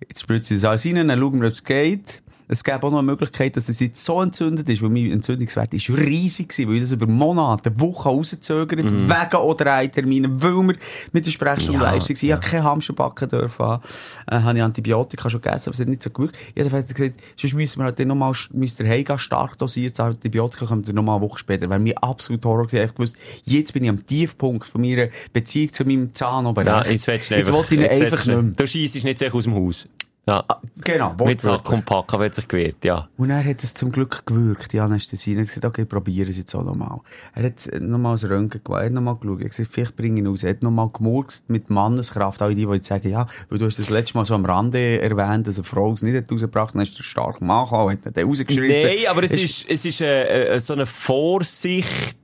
jetzt 0.08 0.22
spritze 0.22 0.54
ich 0.54 0.60
das 0.62 0.68
alles 0.68 0.84
rein, 0.86 1.06
dann 1.06 1.20
schauen 1.20 1.40
wir, 1.40 1.46
ob 1.46 1.52
es 1.54 1.62
geht. 1.62 2.22
Es 2.52 2.64
gäbe 2.64 2.84
auch 2.84 2.90
noch 2.90 2.98
eine 2.98 3.06
Möglichkeit, 3.06 3.56
dass 3.56 3.68
es 3.68 3.78
jetzt 3.78 4.04
so 4.04 4.20
entzündet 4.20 4.68
ist, 4.68 4.82
weil 4.82 4.90
mein 4.90 5.12
Entzündungswert 5.12 5.72
ist 5.72 5.88
riesig 5.88 6.48
gewesen, 6.48 6.68
weil 6.68 6.74
ich 6.74 6.82
das 6.82 6.90
über 6.90 7.06
Monate, 7.06 7.78
Wochen 7.78 8.08
rausgezögert, 8.08 8.84
wegen 8.84 9.36
oder 9.36 9.88
Terminen, 9.88 10.42
weil 10.42 10.54
wir 10.54 10.74
mit 11.12 11.26
der 11.26 11.30
Sprechstunde 11.30 11.78
Ja, 11.78 11.92
live 11.92 12.02
waren. 12.02 12.16
Ich 12.20 12.32
habe 12.32 12.40
keine 12.44 12.64
Hamsterbacken 12.64 13.28
dürfen 13.28 13.64
haben. 13.64 13.82
Äh, 14.26 14.40
habe 14.40 14.58
ich 14.58 14.64
Antibiotika 14.64 15.30
schon 15.30 15.40
gegessen, 15.40 15.68
aber 15.68 15.74
es 15.74 15.80
hat 15.80 15.86
nicht 15.86 16.02
so 16.02 16.10
gewirkt. 16.10 16.36
Hat 16.58 16.72
er 16.72 16.82
gesagt, 16.82 17.20
sonst 17.36 17.54
müssen 17.54 17.78
wir 17.78 17.84
halt 17.84 18.00
dann 18.00 18.08
nochmal, 18.08 18.32
müsst 18.52 18.80
ihr 18.80 18.88
heimgehen, 18.88 19.18
stark 19.20 19.56
dosiert, 19.56 19.96
das 19.96 20.06
Antibiotika 20.14 20.66
kommt 20.66 20.88
dann 20.88 20.96
nochmal 20.96 21.18
eine 21.18 21.28
Woche 21.28 21.38
später. 21.38 21.70
Weil 21.70 21.78
mir 21.78 22.02
absolut 22.02 22.44
Horror 22.44 22.66
gewesen. 22.66 22.86
Ich 22.86 22.94
gewusst, 22.94 23.16
jetzt 23.44 23.72
bin 23.72 23.84
ich 23.84 23.90
am 23.90 24.04
Tiefpunkt 24.04 24.66
von 24.66 24.80
meiner 24.80 25.06
Beziehung 25.32 25.72
zu 25.72 25.84
meinem 25.84 26.12
Zahn 26.16 26.46
oben 26.46 26.66
Ja, 26.66 26.84
jetzt 26.84 27.06
willst 27.06 27.30
du 27.30 27.34
Jetzt 27.36 27.48
einfach, 27.48 27.52
wollte 27.52 27.74
ich 27.76 27.80
ihn 27.80 27.86
jetzt 27.86 28.02
einfach 28.02 28.26
nicht 28.26 28.42
mehr. 28.42 28.52
Du 28.56 28.66
scheissest 28.66 29.04
nicht 29.04 29.20
sehr 29.20 29.32
aus 29.32 29.44
dem 29.44 29.54
Haus. 29.54 29.86
Ja. 30.26 30.44
Genau, 30.84 31.10
Mit 31.10 31.18
wortwörtlich. 31.20 31.64
kompakt, 31.64 32.14
aber 32.14 32.26
hat 32.26 32.34
sich 32.34 32.46
gewehrt, 32.46 32.84
ja. 32.84 33.08
Und 33.16 33.30
er 33.30 33.44
hat 33.44 33.64
es 33.64 33.74
zum 33.74 33.90
Glück 33.90 34.24
gewirkt, 34.26 34.72
die 34.72 34.78
Anästhesie. 34.78 35.34
Er 35.34 35.40
hat 35.40 35.48
gesagt, 35.48 35.64
okay, 35.64 35.84
probiere 35.84 36.28
es 36.30 36.36
jetzt 36.36 36.54
auch 36.54 36.62
nochmal. 36.62 37.00
Er 37.34 37.44
hat 37.44 37.68
nochmal 37.80 38.14
das 38.14 38.24
Röntgen 38.28 38.62
gemacht, 38.62 38.82
er 38.82 38.86
hat 38.86 38.92
nochmal 38.92 39.16
geschaut, 39.16 39.40
er 39.40 39.44
hat 39.46 39.56
gesagt, 39.56 39.72
vielleicht 39.72 39.96
bringe 39.96 40.14
ich 40.16 40.20
ihn 40.20 40.26
raus. 40.28 40.42
Er 40.44 40.50
hat 40.50 40.62
nochmal 40.62 40.88
gemurkst 40.92 41.48
mit 41.48 41.70
Manneskraft. 41.70 42.42
Alle 42.42 42.54
die, 42.54 42.66
die 42.66 42.72
jetzt 42.72 42.88
sagen, 42.88 43.08
ja, 43.08 43.26
weil 43.48 43.58
du 43.58 43.64
hast 43.66 43.78
das 43.78 43.88
letzte 43.90 44.18
Mal 44.18 44.24
so 44.24 44.34
am 44.34 44.44
Rande 44.44 45.00
erwähnt, 45.00 45.48
dass 45.48 45.56
eine 45.56 45.64
Frau 45.64 45.92
es 45.92 46.02
nicht 46.02 46.14
hat 46.14 46.30
rausgebracht, 46.30 46.74
dann 46.74 46.82
hast 46.82 46.92
du 46.92 46.98
einen 46.98 47.04
starken 47.04 47.46
Mann 47.46 47.64
gehabt, 47.68 47.90
hat 47.90 48.06
ihn 48.06 48.12
dann 48.14 48.28
rausgeschrissen. 48.28 48.88
Nein, 48.88 48.98
aber 49.08 49.22
es 49.24 49.32
ist, 49.32 49.68
es 49.68 49.84
ist 49.84 50.00
äh, 50.02 50.54
äh, 50.54 50.60
so 50.60 50.74
eine 50.74 50.86
Vorsicht, 50.86 52.16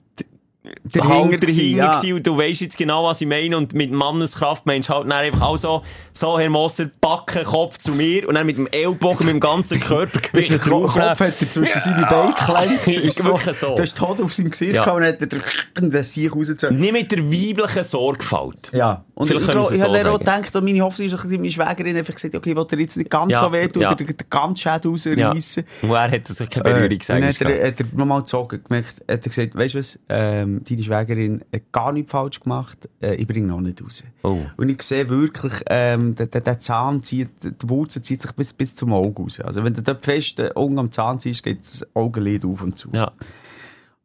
dahinter 0.85 1.39
dahinter 1.47 2.01
ja. 2.05 2.15
und 2.15 2.27
du 2.27 2.37
weisst 2.39 2.61
jetzt 2.61 2.77
genau, 2.79 3.05
was 3.05 3.21
ich 3.21 3.27
meine 3.27 3.57
und 3.57 3.75
mit 3.75 3.91
Manneskraft 3.93 4.67
meinst 4.67 4.89
du 4.89 4.95
halt 4.95 5.05
dann 5.05 5.13
einfach 5.13 5.43
auch 5.43 5.57
so, 5.57 5.83
so 6.13 6.39
Herr 6.39 6.51
Moser, 6.51 6.91
Backen, 7.01 7.45
Kopf 7.45 7.79
zu 7.79 7.93
mir 7.93 8.29
und 8.29 8.35
dann 8.35 8.47
mit 8.47 8.57
dem 8.57 8.67
Ellbogen, 8.69 9.27
mit 9.27 9.35
dem 9.35 9.41
ganzen 9.41 9.81
Körpergewicht 9.81 10.51
Der. 10.51 10.59
Kopf 10.59 10.99
hat 10.99 11.21
er 11.21 11.51
zwischen 11.51 11.81
seine 11.81 12.07
Beine 12.07 12.35
geklemmt. 12.35 13.05
Ist 13.05 13.25
wirklich 13.25 13.57
so. 13.57 13.75
Du 13.75 13.83
hast 13.83 13.97
Tod 13.97 14.21
auf 14.21 14.33
seinem 14.33 14.51
Gesicht 14.51 14.75
Ja. 14.75 14.85
gehabt 14.85 14.99
und 14.99 15.05
hat 15.05 15.21
er 15.21 15.81
den 15.81 16.03
Sieg 16.03 16.35
rausgezogen. 16.35 16.79
Nicht 16.79 16.93
mit 16.93 17.13
der 17.13 17.25
weiblichen 17.31 17.85
Sorgfalt. 17.85 18.71
Ja. 18.73 19.05
Und 19.15 19.29
Vielleicht 19.29 19.49
ich, 19.49 19.55
ich 19.55 19.81
so 19.81 19.87
habe 19.95 20.11
auch 20.13 20.19
gedacht, 20.19 20.55
meine 20.63 20.81
Hoffnung 20.83 21.07
ist, 21.09 21.13
bisschen, 21.17 21.41
meine 21.41 21.51
Schwägerin 21.51 21.97
einfach 21.97 22.15
gesagt, 22.15 22.35
okay, 22.35 22.51
ich 22.51 22.57
will 22.57 22.67
dir 22.67 22.81
jetzt 22.81 22.97
nicht 22.97 23.09
ganz 23.11 23.33
Ja, 23.33 23.41
so 23.41 23.53
weh 23.53 23.67
tun, 23.69 23.83
ja. 23.83 23.93
oder 23.93 24.05
den 24.05 24.15
ganzen 24.29 24.57
Schädel 24.57 25.19
Ja. 25.19 25.29
rausreißen. 25.31 25.65
Und 25.83 25.91
er 25.91 26.11
hat 26.11 26.29
das 26.29 26.39
keine 26.39 26.51
Äh, 26.51 26.61
Berührung 26.61 26.91
und 26.91 26.99
gesagt. 26.99 27.23
dann 27.23 27.29
hat 27.29 27.41
er, 27.41 27.67
hat 27.69 27.81
er 27.81 27.87
nochmal 27.95 28.21
gezogen, 28.21 28.61
gemerkt, 28.63 28.95
hat 29.01 29.07
er 29.09 29.19
gesagt, 29.19 29.55
weisst 29.57 29.75
du 29.75 29.79
was, 29.79 29.99
ähm, 30.11 30.56
deine 30.65 30.83
Schwägerin 30.83 31.45
hat 31.53 31.73
gar 31.73 31.93
nichts 31.93 32.11
falsch 32.13 32.41
gemacht, 32.41 32.89
äh, 33.01 33.15
ich 33.17 33.27
bringe 33.27 33.47
noch 33.49 33.61
nicht 33.61 33.83
raus. 33.83 34.03
Oh. 34.23 34.39
Und 34.57 34.69
ich 34.69 34.83
sehe 34.83 35.09
wirklich, 35.09 35.53
ähm, 35.69 36.15
der, 36.15 36.27
der, 36.27 36.41
der 36.41 36.59
Zahn 36.61 37.03
zieht, 37.03 37.31
die 37.43 37.69
Wurzel 37.69 38.03
zieht 38.03 38.23
sich 38.23 38.33
bis, 38.33 38.53
bis 38.53 38.75
zum 38.77 38.93
Auge 38.93 39.23
raus. 39.23 39.41
Also 39.41 39.63
wenn 39.65 39.75
du 39.75 39.83
dort 39.83 40.05
fest 40.05 40.39
äh, 40.39 40.51
unten 40.55 40.79
am 40.79 40.93
Zahn 40.93 41.19
ziehst, 41.21 41.43
geht 41.43 41.61
das 41.61 41.87
Augenlid 41.95 42.45
auf 42.45 42.63
und 42.63 42.77
zu. 42.79 42.89
Ja. 42.93 43.13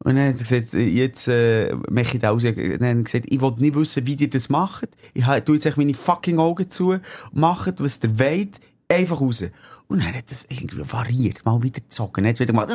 Und 0.03 0.15
dann 0.15 0.29
hat 0.29 0.39
gesagt, 0.39 0.73
jetzt, 0.73 1.27
äh, 1.27 1.75
mache 1.89 2.15
ich 2.15 2.19
da 2.19 2.31
raus. 2.31 2.41
Dann 2.43 3.03
gesagt, 3.03 3.25
ich 3.29 3.39
wollte 3.39 3.61
nicht 3.61 3.75
wissen, 3.75 4.07
wie 4.07 4.15
ihr 4.15 4.29
das 4.31 4.49
macht. 4.49 4.89
Ich 5.13 5.25
ha- 5.27 5.39
tu 5.41 5.53
jetzt 5.53 5.67
echt 5.67 5.77
meine 5.77 5.93
fucking 5.93 6.39
Augen 6.39 6.71
zu, 6.71 6.97
macht, 7.33 7.79
was 7.83 7.99
ihr 8.03 8.17
wollt, 8.17 8.59
einfach 8.89 9.21
raus. 9.21 9.43
Und 9.87 9.99
dann 10.03 10.15
hat 10.15 10.31
das 10.31 10.47
irgendwie 10.49 10.81
variiert, 10.91 11.45
mal 11.45 11.61
wieder 11.61 11.81
gezogen, 11.81 12.25
jetzt 12.25 12.39
wieder 12.39 12.53
mal, 12.53 12.65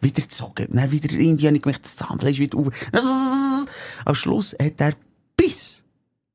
wieder 0.00 0.22
gezogen, 0.22 0.68
dann 0.70 0.90
wieder 0.90 1.14
habe 1.14 1.56
ich 1.56 1.62
gemerkt, 1.62 1.84
das 1.84 1.96
Zahnfleisch 1.96 2.38
wieder 2.38 2.58
auf. 2.58 2.68
Am 4.04 4.14
Schluss 4.14 4.54
hat 4.60 4.80
er 4.80 4.94
bis 5.36 5.82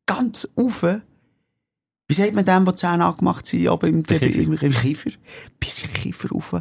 ganz 0.05 0.47
auf, 0.55 0.83
wie 0.83 2.13
sagt 2.13 2.33
man 2.33 2.45
dem, 2.45 2.65
wo 2.65 2.71
die 2.71 2.77
Zähne 2.77 3.05
angemacht 3.05 3.45
sind, 3.45 3.67
aber 3.67 3.87
im, 3.87 4.03
im, 4.03 4.53
im 4.53 4.71
Kiefer, 4.71 5.11
bis 5.59 5.75
den 5.75 5.93
Kiefer 5.93 6.29
rauf, 6.29 6.55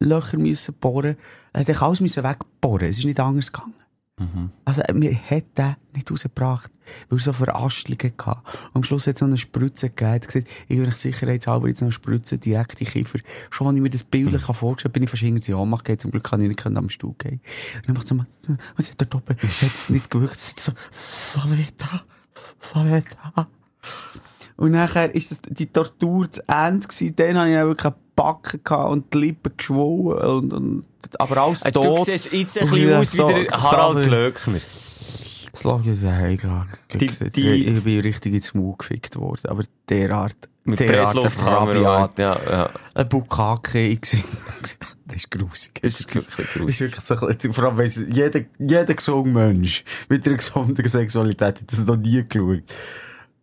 Löcher 0.00 0.38
müssen 0.38 0.74
bohren. 0.74 1.16
Er 1.52 1.66
hat 1.66 1.82
alles 1.82 2.00
müssen 2.00 2.24
wegbohren. 2.24 2.88
Es 2.88 2.98
ist 2.98 3.04
nicht 3.04 3.20
anders 3.20 3.52
gegangen. 3.52 3.74
Also, 4.64 4.82
äh, 4.82 4.92
mir 4.92 5.12
hat 5.12 5.44
der 5.56 5.76
nicht 5.92 6.08
rausgebracht, 6.08 6.70
weil 7.08 7.18
er 7.18 7.22
so 7.22 7.32
Verastelungen 7.32 8.12
hatte. 8.24 8.40
Und 8.68 8.76
am 8.76 8.82
Schluss 8.84 9.08
hat 9.08 9.16
es 9.16 9.20
noch 9.20 9.28
eine 9.28 9.38
Spritze 9.38 9.90
gegeben. 9.90 10.12
Er 10.12 10.18
gesagt, 10.20 10.48
ich 10.68 10.78
will 10.78 10.92
sicherheitshalber 10.92 11.66
jetzt 11.66 11.80
noch 11.80 11.86
eine 11.86 11.92
Spritze 11.92 12.38
direkt 12.38 12.80
in 12.80 12.86
den 12.86 12.92
Kiefer. 12.92 13.18
Schon, 13.50 13.66
als 13.66 13.76
ich 13.76 13.82
mir 13.82 13.90
das 13.90 14.04
bildlich 14.04 14.46
mhm. 14.46 14.54
vorgestellt 14.54 14.92
bin 14.92 15.02
ich 15.02 15.10
fast 15.10 15.22
irgendwie 15.22 15.50
in 15.50 15.56
Ohnmacht 15.56 15.84
gegangen. 15.84 15.98
Zum 15.98 16.10
Glück 16.12 16.24
kann 16.24 16.40
ich 16.40 16.48
nicht 16.48 16.64
am 16.64 16.88
Stuhl 16.88 17.14
gehen. 17.18 17.40
Und 17.76 17.88
dann 17.88 17.96
macht 17.96 18.06
so, 18.06 18.56
was 18.76 18.90
hat 18.90 19.00
der 19.00 19.08
Doppel? 19.08 19.36
Hat 19.36 19.74
es 19.74 19.90
nicht 19.90 20.08
gewirkt? 20.10 20.36
Es 20.36 20.64
so, 20.64 20.72
Flavetta, 20.92 22.04
Flavetta. 22.60 23.48
Und 24.56 24.70
nachher 24.70 25.12
ist 25.12 25.32
das, 25.32 25.38
die 25.48 25.66
Tortur 25.66 26.30
zu 26.30 26.48
Ende 26.48 26.86
gewesen. 26.86 27.16
Dann 27.16 27.36
habe 27.36 27.48
ich 27.48 27.54
dann 27.56 27.66
wirklich 27.66 27.92
Backen 28.16 28.60
gehabt 28.64 28.90
und 28.92 29.12
die 29.12 29.18
Lippen 29.18 29.52
geschwollen 29.56 30.18
und, 30.28 30.52
und, 30.52 30.84
aber 31.18 31.36
alles 31.42 31.62
Äh, 31.62 31.72
tot. 31.72 31.84
Du 31.84 32.04
siehst 32.04 32.32
jetzt 32.32 32.58
ein 32.58 32.68
bisschen 32.70 32.94
aus 32.94 33.12
wie 33.14 33.16
der 33.44 33.62
Harald 33.62 34.04
Glöckner. 34.06 34.58
Gerade. 36.36 36.66
Die- 36.94 37.30
die- 37.30 37.66
Ich 37.68 37.84
bin 37.84 38.00
richtig 38.00 38.34
ins 38.34 38.54
Maul 38.54 38.74
gefickt 38.76 39.16
worden. 39.16 39.46
Aber 39.48 39.62
derart, 39.88 40.36
Mit 40.64 40.80
derart 40.80 41.12
Presslufthammer. 41.14 41.74
rabiat. 41.84 42.18
Ja, 42.18 42.36
ja. 42.50 42.70
Ein 42.94 43.08
Bukake. 43.08 43.98
Das 44.00 44.14
ist 45.16 45.30
grusig. 45.30 45.80
Das 45.82 46.00
ist 46.00 46.14
wirklich 46.14 46.26
Das 46.26 46.68
ist 46.68 46.80
wirklich 46.80 47.00
so, 47.04 47.52
vor 47.52 47.64
allem, 47.64 47.78
weiss, 47.78 48.00
jeder, 48.08 48.40
jeder 48.58 48.94
gesunde 48.94 49.30
Mensch 49.30 49.84
mit 50.08 50.26
einer 50.26 50.36
gesunden 50.36 50.88
Sexualität 50.88 51.60
hat 51.60 51.70
das 51.72 51.84
noch 51.84 51.96
nie 51.96 52.24
geschaut. 52.28 52.62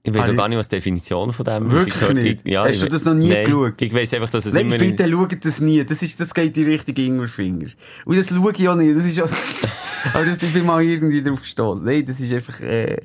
Ich 0.04 0.12
weiß 0.12 0.22
Habe 0.24 0.32
auch 0.32 0.38
gar 0.38 0.50
nicht, 0.50 0.58
was 0.58 0.68
die 0.68 0.78
Definition 0.78 1.32
von 1.32 1.46
dem 1.46 1.70
Wirklich 1.72 1.96
ist. 1.96 2.10
Ich- 2.10 2.16
nicht? 2.16 2.42
Ich, 2.44 2.52
ja, 2.52 2.64
Hast 2.64 2.76
ich 2.76 2.82
du 2.82 2.88
das 2.90 3.06
noch 3.06 3.14
nie 3.14 3.30
Nein, 3.30 3.46
geschaut? 3.46 3.82
Ich 3.82 3.94
weiss 3.94 4.14
einfach, 4.16 4.32
dass 4.32 4.48
es 4.48 4.54
Nein, 4.56 4.66
immer... 4.66 4.78
bitte 4.78 5.08
schaut 5.08 5.46
das 5.46 5.60
nie. 5.60 5.84
Das, 5.86 6.02
ist, 6.02 6.20
das 6.20 6.34
geht 6.34 6.48
in 6.48 6.54
die 6.54 6.64
richtige 6.64 7.04
Ingwerfinger. 7.04 7.68
Und 8.06 8.18
das 8.18 8.30
schaue 8.30 8.52
ich 8.52 8.68
auch 8.68 8.76
nicht. 8.76 8.96
Das 8.96 9.06
ist 9.06 9.22
auch, 9.22 9.30
aber 10.14 10.26
das, 10.26 10.42
ich 10.42 10.54
bin 10.54 10.66
mal 10.66 10.84
irgendwie 10.84 11.22
drauf 11.22 11.42
gestoßen. 11.42 11.86
Nein, 11.86 12.04
das 12.04 12.20
ist 12.20 12.34
einfach, 12.34 12.60
äh, 12.62 12.98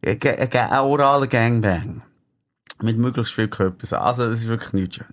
ein, 0.00 0.18
ein, 0.22 0.78
oraler 0.78 1.26
Gangbang. 1.26 2.02
Mit 2.80 2.96
möglichst 2.96 3.34
viel 3.34 3.48
Körper. 3.48 4.00
Also, 4.00 4.28
das 4.28 4.38
ist 4.38 4.48
wirklich 4.48 4.72
nichts 4.72 4.96
schön. 4.96 5.06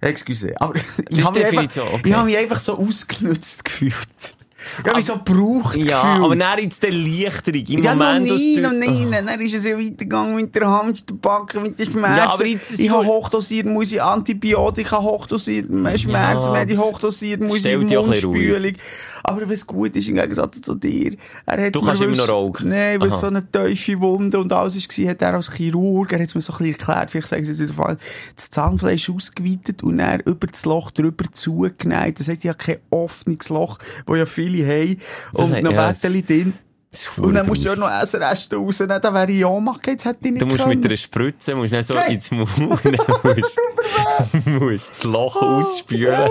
Excuse. 0.00 0.54
Aber 0.60 0.74
ich 1.08 1.24
habe 1.24 1.40
mich, 1.40 1.58
einfach, 1.58 1.92
okay. 1.92 2.02
ich 2.04 2.14
habe 2.14 2.26
mich 2.26 2.38
einfach 2.38 2.60
so 2.60 2.78
ausgenutzt 2.78 3.64
gefühlt. 3.64 4.36
Ich 4.80 4.84
habe 4.84 4.96
mich 4.96 5.06
so 5.06 5.12
gebraucht 5.18 5.76
ja, 5.76 6.02
gefühlt. 6.02 6.24
aber 6.24 6.36
dann 6.36 6.58
jetzt 6.58 6.82
der 6.82 6.90
Lichterung. 6.90 7.62
Im 7.68 7.82
Ja, 7.82 7.94
Moment, 7.94 8.26
noch 8.28 8.36
nie, 8.36 8.60
noch 8.60 8.70
du- 8.70 8.76
nie. 8.78 9.06
Dann 9.10 9.40
ist 9.40 9.54
es 9.54 9.64
ja 9.64 9.78
weitergegangen 9.78 10.34
mit 10.34 10.54
der 10.54 10.66
Hamsterbacke, 10.66 11.60
mit 11.60 11.78
den 11.78 11.90
Schmerzen. 11.92 12.16
Ja, 12.16 12.32
aber 12.32 12.44
jetzt 12.46 12.72
ich 12.72 12.86
ja- 12.86 12.92
habe 12.92 13.06
hochdosiert, 13.06 13.66
muss 13.66 13.92
ich 13.92 14.02
Antibiotika 14.02 15.00
hochdosiert, 15.00 15.66
Schmerzen, 16.00 16.52
Ja, 16.52 16.64
ja, 16.64 16.78
hochdosiert, 16.78 17.40
muss 17.40 17.64
ich 17.64 17.76
Mundspülung. 17.76 18.72
Aber 19.24 19.48
was 19.50 19.66
gut 19.66 19.94
ist, 19.96 20.08
im 20.08 20.14
Gegensatz 20.16 20.60
zu 20.60 20.74
dir, 20.74 21.14
er 21.46 21.66
hat 21.66 21.74
Du 21.74 21.82
kannst 21.82 22.02
immer 22.02 22.16
noch 22.16 22.28
rauchen. 22.28 22.68
Nein, 22.70 23.00
weil 23.00 23.08
Aha. 23.10 23.16
so 23.16 23.26
eine 23.26 23.44
tiefe 23.50 24.00
Wunde 24.00 24.38
und 24.38 24.52
alles 24.52 24.76
war, 24.76 25.10
hat 25.10 25.22
er 25.22 25.34
als 25.34 25.52
Chirurg, 25.52 26.12
er 26.12 26.18
hat 26.20 26.26
es 26.28 26.34
mir 26.34 26.40
so 26.40 26.52
ein 26.52 26.58
bisschen 26.58 26.72
erklärt, 26.78 27.10
vielleicht 27.10 27.28
sagen 27.28 27.44
sie 27.44 27.52
es 27.52 27.60
in 27.60 27.66
Fall, 27.76 27.96
das 28.36 28.50
Zahnfleisch 28.50 29.10
ausgeweitet 29.10 29.82
und 29.82 29.98
er 29.98 30.24
über 30.26 30.46
das 30.46 30.64
Loch 30.64 30.90
drüber 30.90 31.24
zugenäht. 31.32 32.20
Das 32.20 32.28
heißt, 32.28 32.44
ich 32.44 32.48
habe 32.48 32.58
kein 32.58 32.78
offenes 32.90 33.48
Loch, 33.48 33.78
wo 34.06 34.14
ja 34.16 34.26
viele 34.26 34.66
haben. 34.66 34.98
Und 35.32 35.52
hat- 35.54 35.62
noch 35.62 35.72
ja, 35.72 35.90
Wetteli 35.90 36.22
drin. 36.22 36.54
Das 36.90 37.06
Und 37.18 37.34
dann 37.34 37.46
musst 37.46 37.62
du 37.66 37.68
ja 37.68 37.76
noch 37.76 37.90
Essreste 37.90 38.56
rausnehmen, 38.56 38.98
dann 39.02 39.12
wäre 39.12 39.30
ich 39.30 39.40
ja 39.40 39.48
gemacht, 39.54 39.86
jetzt 39.86 40.06
hätte 40.06 40.20
ich 40.22 40.30
nicht 40.32 40.40
Du 40.40 40.46
musst 40.46 40.62
können. 40.64 40.78
mit 40.78 40.86
einer 40.86 40.96
Spritze, 40.96 41.54
musst 41.54 41.70
nicht 41.72 41.84
so 41.84 41.98
Hey. 41.98 42.14
ins 42.14 42.30
dann 42.30 42.38
musst, 42.38 43.58
musst 44.46 44.90
das 44.90 45.04
Loch 45.04 45.36
ausspülen 45.42 46.30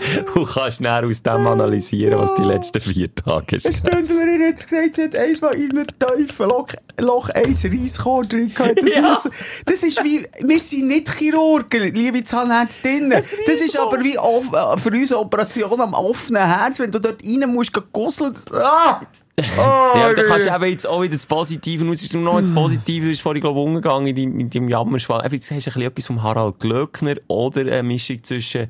und 0.34 0.46
kannst 0.48 0.84
dann 0.84 1.04
aus 1.04 1.22
dem 1.22 1.46
analysieren, 1.46 2.18
was 2.18 2.34
die 2.34 2.42
letzten 2.42 2.80
vier 2.80 3.14
Tage 3.14 3.56
ist. 3.56 3.72
Stellen 3.76 4.04
Sie 4.04 4.14
mir 4.14 4.38
nicht 4.38 4.68
gesagt, 4.68 4.98
hat 4.98 5.14
einmal 5.16 5.54
in 5.54 5.70
einem 5.70 5.86
tiefen 6.26 6.48
Loch, 6.48 6.68
Loch 6.98 7.28
ein 7.30 7.54
Reiskorn 7.64 8.28
drin 8.28 8.52
gehabt. 8.54 8.80
Das, 8.82 8.90
Ja. 8.94 9.00
müssen- 9.10 9.30
das 9.66 9.82
ist 9.82 10.02
wie, 10.04 10.26
wir 10.46 10.60
sind 10.60 10.88
nicht 10.88 11.12
Chirurgen, 11.14 11.94
liebe 11.94 12.24
Zahnärztinnen. 12.24 13.10
Das 13.10 13.32
ist 13.60 13.78
aber 13.78 14.02
wie 14.02 14.18
off, 14.18 14.46
äh, 14.52 14.78
für 14.78 14.90
uns 14.90 15.12
eine 15.12 15.20
Operation 15.20 15.80
am 15.80 15.94
offenen 15.94 16.44
Herz, 16.46 16.78
wenn 16.78 16.90
du 16.90 16.98
dort 16.98 17.22
rein 17.24 17.50
musst, 17.52 17.72
gehen 17.72 17.82
gusseln. 17.92 18.34
Ah! 18.52 19.00
Oh, 19.40 19.42
Ja, 19.98 20.12
da 20.12 20.22
kannst 20.24 20.46
du 20.46 20.54
eben 20.54 20.64
jetzt 20.66 20.86
auch 20.86 21.02
wieder 21.02 21.14
das 21.14 21.24
Positive, 21.24 21.88
es 21.92 22.02
ist 22.02 22.12
nur 22.12 22.22
noch 22.22 22.40
das 22.40 22.52
Positive, 22.52 23.10
ist 23.10 23.22
vorhin, 23.22 23.40
glaube 23.40 23.58
ich, 23.58 23.64
umgegangen 23.66 24.06
in 24.08 24.14
deinem- 24.16 24.40
in 24.40 24.50
deinem 24.50 24.68
Jammerschwall. 24.68 25.24
Eben, 25.24 25.34
Jetzt 25.36 25.50
hast 25.50 25.66
du 25.66 25.70
ein 25.70 25.74
bisschen 25.74 25.82
etwas 25.82 26.06
vom 26.06 26.22
Harald 26.22 26.58
Glöckner 26.60 27.14
oder 27.28 27.60
eine 27.62 27.82
Mischung 27.82 28.22
zwischen 28.22 28.68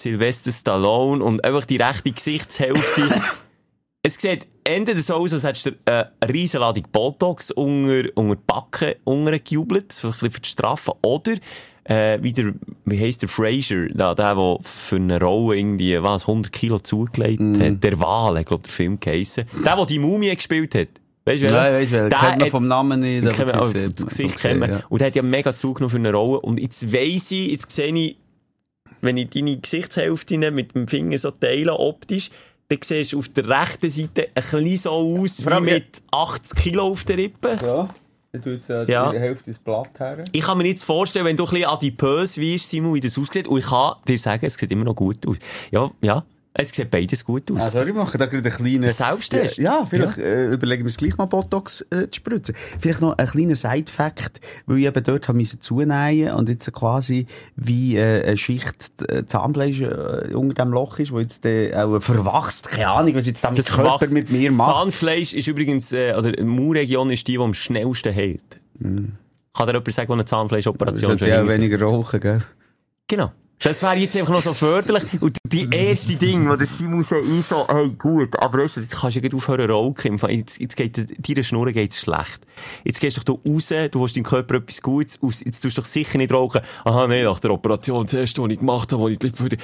Sylvester 0.00 0.52
Stallone 0.52 1.22
und 1.22 1.44
einfach 1.44 1.64
die 1.64 1.76
rechte 1.76 2.12
Gesichtshälfte. 2.12 3.02
es 4.02 4.14
sieht 4.14 4.46
entweder 4.64 5.00
so 5.00 5.14
aus, 5.14 5.32
als 5.32 5.44
hättest 5.44 5.66
du 5.66 5.70
äh, 5.86 6.04
eine 6.20 6.32
riesen 6.32 6.60
Ladung 6.60 6.84
Botox 6.90 7.50
unter, 7.50 8.08
unter 8.14 8.36
die 8.36 8.42
Backen 8.46 8.94
untergejubelt, 9.04 9.92
so 9.92 10.08
ein 10.08 10.12
bisschen 10.12 10.30
für 10.30 10.40
die 10.40 10.48
Strafe. 10.48 10.92
Oder, 11.02 11.34
äh, 11.84 12.18
wie 12.22 12.32
der, 12.32 12.52
wie 12.84 13.00
heisst 13.00 13.22
der 13.22 13.28
Fraser, 13.28 13.88
da, 13.88 14.14
der, 14.14 14.34
der 14.34 14.58
für 14.62 14.96
eine 14.96 15.20
Rolle 15.20 15.56
irgendwie, 15.56 16.02
was, 16.02 16.22
100 16.28 16.52
Kilo 16.52 16.78
zugelegt 16.78 17.40
hat. 17.60 17.82
Der 17.82 18.00
Wal, 18.00 18.38
hat, 18.38 18.46
glaub 18.46 18.62
der 18.62 18.72
Film 18.72 18.98
geheissen. 19.00 19.44
Der, 19.64 19.76
der 19.76 19.86
die 19.86 19.98
Mumie 19.98 20.34
gespielt 20.34 20.74
hat. 20.74 20.88
Weißt 21.26 21.42
du, 21.42 21.46
Nein, 21.48 21.72
Der 21.72 21.74
welchen. 21.74 22.08
Kennt 22.08 22.38
man 22.38 22.50
vom 22.50 22.68
Namen 22.68 23.00
nicht. 23.00 23.26
aber 23.40 23.52
das 23.52 23.70
oh, 23.70 23.72
das 23.72 23.74
man. 23.74 23.94
Gesicht 24.06 24.36
Okay, 24.36 24.48
kennen 24.48 24.60
wir. 24.60 24.68
ja. 24.68 24.80
Und 24.88 25.00
der 25.00 25.08
hat 25.08 25.16
ja 25.16 25.22
mega 25.22 25.54
zugenommen 25.56 25.90
für 25.90 25.96
eine 25.96 26.12
Rolle. 26.12 26.40
Und 26.40 26.60
jetzt 26.60 26.92
weiss 26.92 27.32
ich, 27.32 27.50
jetzt 27.50 27.68
sehe 27.72 27.92
ich, 27.92 28.16
wenn 29.06 29.16
ich 29.16 29.30
deine 29.30 29.56
Gesichtshälfte 29.56 30.50
mit 30.50 30.74
dem 30.74 30.86
Finger 30.88 31.18
so 31.18 31.30
teile, 31.30 31.78
optisch, 31.78 32.30
dann 32.68 32.78
siehst 32.82 33.12
du 33.12 33.18
auf 33.20 33.28
der 33.30 33.48
rechten 33.48 33.90
Seite 33.90 34.28
ein 34.34 34.42
bisschen 34.42 34.76
so 34.76 34.90
aus, 34.90 35.46
wie 35.46 35.60
mit 35.60 36.02
80 36.10 36.58
Kilo 36.58 36.84
auf 36.88 37.04
der 37.04 37.16
Rippe. 37.16 37.56
Ja, 37.62 37.88
dann 38.32 38.42
tut 38.42 38.58
es 38.58 38.68
äh, 38.68 38.84
Ja. 38.90 39.10
die 39.12 39.18
Hälfte 39.18 39.50
ins 39.50 39.58
Blatt 39.60 39.90
her. 39.98 40.24
Ich 40.32 40.42
kann 40.42 40.58
mir 40.58 40.66
jetzt 40.66 40.84
vorstellen, 40.84 41.24
wenn 41.24 41.36
du 41.36 41.44
ein 41.44 41.50
bisschen 41.50 41.68
adipös 41.68 42.36
wirst, 42.38 42.68
Simon, 42.68 42.94
wie 42.94 43.00
das 43.00 43.16
aussieht, 43.16 43.46
und 43.48 43.58
ich 43.60 43.66
kann 43.66 43.94
dir 44.06 44.18
sagen, 44.18 44.44
es 44.44 44.54
sieht 44.54 44.70
immer 44.70 44.84
noch 44.84 44.96
gut 44.96 45.26
aus. 45.26 45.36
Ja, 45.70 45.90
ja, 46.02 46.24
es 46.58 46.70
sieht 46.70 46.90
beides 46.90 47.24
gut 47.24 47.50
aus. 47.50 47.60
Ah, 47.60 47.70
sorry, 47.70 47.90
ich 47.90 47.94
mache 47.94 48.18
da 48.18 48.26
gerade 48.26 48.48
einen 48.48 48.56
kleinen... 48.56 48.86
Selbsttest? 48.92 49.58
Ja, 49.58 49.84
vielleicht 49.84 50.18
Äh, 50.18 50.46
überlegen 50.48 50.82
wir 50.82 50.86
uns 50.86 50.96
gleich 50.96 51.16
mal 51.16 51.26
Botox 51.26 51.82
äh, 51.90 52.08
zu 52.08 52.16
spritzen. 52.16 52.54
Vielleicht 52.80 53.00
noch 53.00 53.16
ein 53.18 53.26
kleiner 53.26 53.54
Side-Fact, 53.54 54.40
weil 54.66 54.78
ich 54.78 54.86
eben 54.86 55.04
dort 55.04 55.28
habe 55.28 55.38
müssen 55.38 55.60
zunähen 55.60 56.32
und 56.34 56.48
jetzt 56.48 56.72
quasi 56.72 57.26
wie 57.56 57.96
äh, 57.96 58.24
eine 58.24 58.36
Schicht 58.36 58.90
äh, 59.08 59.26
Zahnfleisch 59.26 59.80
äh, 59.80 60.34
unter 60.34 60.64
dem 60.64 60.72
Loch 60.72 60.98
ist, 60.98 61.12
wo 61.12 61.20
jetzt 61.20 61.44
äh, 61.44 61.74
auch 61.74 62.00
verwachst, 62.00 62.68
keine 62.70 62.88
Ahnung, 62.88 63.14
was 63.14 63.26
jetzt 63.26 63.44
damit 63.44 63.58
Das 63.58 63.66
Körper 63.66 64.00
wächst. 64.00 64.12
mit 64.12 64.30
mir 64.30 64.52
macht. 64.52 64.70
Zahnfleisch 64.70 65.34
ist 65.34 65.48
übrigens, 65.48 65.92
äh, 65.92 66.14
oder 66.16 66.32
die 66.32 66.42
Mauregion 66.42 67.10
ist 67.10 67.26
die, 67.28 67.32
die 67.32 67.38
am 67.38 67.54
schnellsten 67.54 68.14
heilt. 68.14 68.60
Kann 68.78 69.66
dir 69.66 69.72
jemand 69.72 69.92
sagen, 69.92 70.08
wo 70.08 70.12
eine 70.14 70.24
Zahnfleischoperation 70.24 71.18
schon 71.18 71.28
ja 71.28 71.46
weniger 71.48 71.80
rauchen, 71.80 72.20
gell? 72.20 72.42
Genau. 73.08 73.32
Das 73.58 73.82
wäre 73.82 73.96
jetzt 73.96 74.14
einfach 74.16 74.34
noch 74.34 74.42
so 74.42 74.52
förderlich. 74.52 75.04
Und 75.22 75.38
die 75.44 75.66
erste 75.70 76.14
Ding, 76.16 76.46
wo 76.48 76.56
der 76.56 76.66
Simon 76.66 77.02
sagt, 77.02 77.24
ich 77.26 77.46
so, 77.46 77.66
hey, 77.68 77.90
gut, 77.98 78.38
aber 78.38 78.58
weißt 78.62 78.76
du, 78.76 78.80
jetzt 78.82 78.94
kannst 78.94 79.16
du 79.16 79.20
gleich 79.22 79.32
aufhören 79.34 79.70
rauchen. 79.70 80.18
Jetzt, 80.28 80.60
jetzt 80.60 80.76
geht, 80.76 80.96
dir- 80.98 81.06
deiner 81.34 81.42
Schnur 81.42 81.72
geht's 81.72 81.98
schlecht. 82.00 82.40
Jetzt 82.84 83.00
gehst 83.00 83.16
du 83.16 83.22
doch 83.22 83.38
raus, 83.46 83.68
du 83.90 84.00
willst 84.00 84.14
deinem 84.16 84.24
Körper 84.24 84.56
etwas 84.56 84.82
Gutes, 84.82 85.18
aus, 85.22 85.40
jetzt 85.42 85.62
tust 85.62 85.76
du 85.78 85.80
doch 85.80 85.86
sicher 85.88 86.18
nicht 86.18 86.32
rauchen. 86.32 86.60
Aha, 86.84 87.06
nee, 87.08 87.22
nach 87.22 87.38
der 87.40 87.50
Operation, 87.50 88.04
das 88.04 88.12
erste, 88.12 88.42
was 88.42 88.50
ich 88.50 88.58
gemacht 88.58 88.92
habe, 88.92 89.02
wo 89.02 89.08
ich 89.08 89.18
die 89.18 89.26
Lippen 89.26 89.46
wieder, 89.46 89.56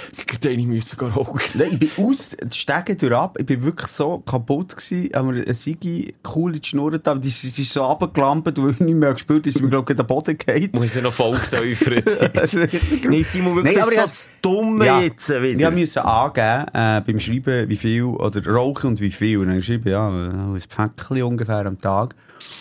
den 0.43 0.59
ich 0.59 0.66
müssen 0.66 0.97
gehen 0.99 1.09
rauchen. 1.11 1.40
Nein, 1.55 1.78
ich 1.78 1.95
bin 1.95 2.07
aus 2.07 2.30
den 2.30 2.51
Stegen 2.51 2.97
durch 2.97 3.12
ab. 3.12 3.36
Ich 3.38 3.47
bin 3.47 3.62
wirklich 3.62 3.88
so 3.88 4.18
kaputt 4.20 4.74
gewesen. 4.74 5.11
Haben 5.14 5.34
wir 5.34 5.45
eine 5.45 5.55
Sigi 5.55 6.14
cool 6.34 6.55
in 6.55 6.62
die 6.62 6.68
Schnur 6.68 6.99
da. 6.99 7.14
Die, 7.14 7.28
ist- 7.28 7.57
die 7.59 7.62
ist 7.62 7.72
so 7.72 7.84
runtergelampt, 7.84 8.57
weil 8.57 8.70
ich 8.70 8.80
nicht 8.80 8.95
mehr 8.97 9.12
gespürt 9.12 9.47
dass 9.47 9.53
sie 9.55 9.62
mir, 9.62 9.68
glaube 9.68 9.93
ich, 9.93 9.97
den 9.99 10.07
Boden 10.07 10.36
geht. 10.38 10.72
Muss 10.74 10.95
ja 10.95 11.03
noch 11.03 11.12
voll 11.12 11.36
gesäufert. 11.38 12.09
Nee, 13.09 13.22
Simon, 13.22 13.57
wirklich, 13.57 13.76
Nein, 13.76 13.82
aber 13.83 13.91
so 13.93 13.97
das 14.01 14.28
Dumme 14.41 14.87
Ja. 14.87 15.01
jetzt 15.01 15.28
wieder. 15.28 15.68
Ich 15.70 15.76
musste 15.76 16.05
angeben, 16.05 16.66
äh, 16.72 17.01
beim 17.01 17.18
Schreiben, 17.20 17.68
wie 17.68 17.76
viel, 17.76 18.05
oder 18.05 18.47
rauchen 18.47 18.91
und 18.91 19.01
wie 19.01 19.11
viel. 19.11 19.39
Und 19.39 19.49
dann 19.49 19.57
geschrieben, 19.57 19.89
ja, 19.89 20.09
ein 20.09 20.62
Päckchen 20.68 21.22
ungefähr 21.22 21.66
am 21.66 21.80
Tag. 21.80 22.14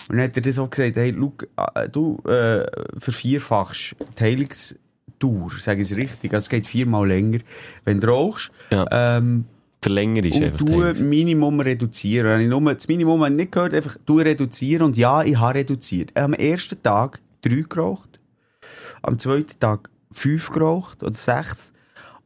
Und 0.09 0.17
dann 0.17 0.25
hat 0.25 0.35
er 0.35 0.41
das 0.41 0.59
auch 0.59 0.69
gesagt, 0.69 0.95
hey, 0.95 1.15
schau, 1.17 1.33
äh, 1.75 1.89
du, 1.89 2.19
äh, 2.27 2.65
vervierfachst 2.97 3.95
die 4.19 4.23
Heilungstour, 4.23 5.51
sage 5.59 5.81
ich 5.81 5.91
es 5.91 5.97
richtig. 5.97 6.33
Also 6.33 6.45
es 6.45 6.49
geht 6.49 6.65
viermal 6.67 7.07
länger, 7.07 7.39
wenn 7.85 7.99
du 7.99 8.07
rauchst. 8.07 8.51
Ja. 8.69 8.85
Ähm, 8.91 9.45
Verlänger 9.83 10.23
ist 10.23 10.35
und 10.35 10.43
einfach 10.43 10.59
du 10.63 10.81
das. 10.81 10.99
Minimum 10.99 11.59
reduzieren. 11.59 12.27
Wenn 12.27 12.41
ich 12.41 12.47
nur, 12.47 12.73
das 12.73 12.87
Minimum 12.87 13.21
habe 13.21 13.31
ich 13.31 13.37
nicht 13.37 13.51
gehört, 13.51 13.73
einfach 13.73 13.97
du 14.05 14.19
reduzieren. 14.19 14.83
Und 14.85 14.95
ja, 14.97 15.23
ich 15.23 15.37
habe 15.39 15.55
reduziert. 15.59 16.11
Am 16.15 16.33
ersten 16.33 16.81
Tag 16.83 17.19
drei 17.41 17.63
geraucht. 17.67 18.19
Am 19.01 19.17
zweiten 19.17 19.59
Tag 19.59 19.89
fünf 20.11 20.49
geraucht 20.49 21.03
oder 21.03 21.13
sechs. 21.13 21.71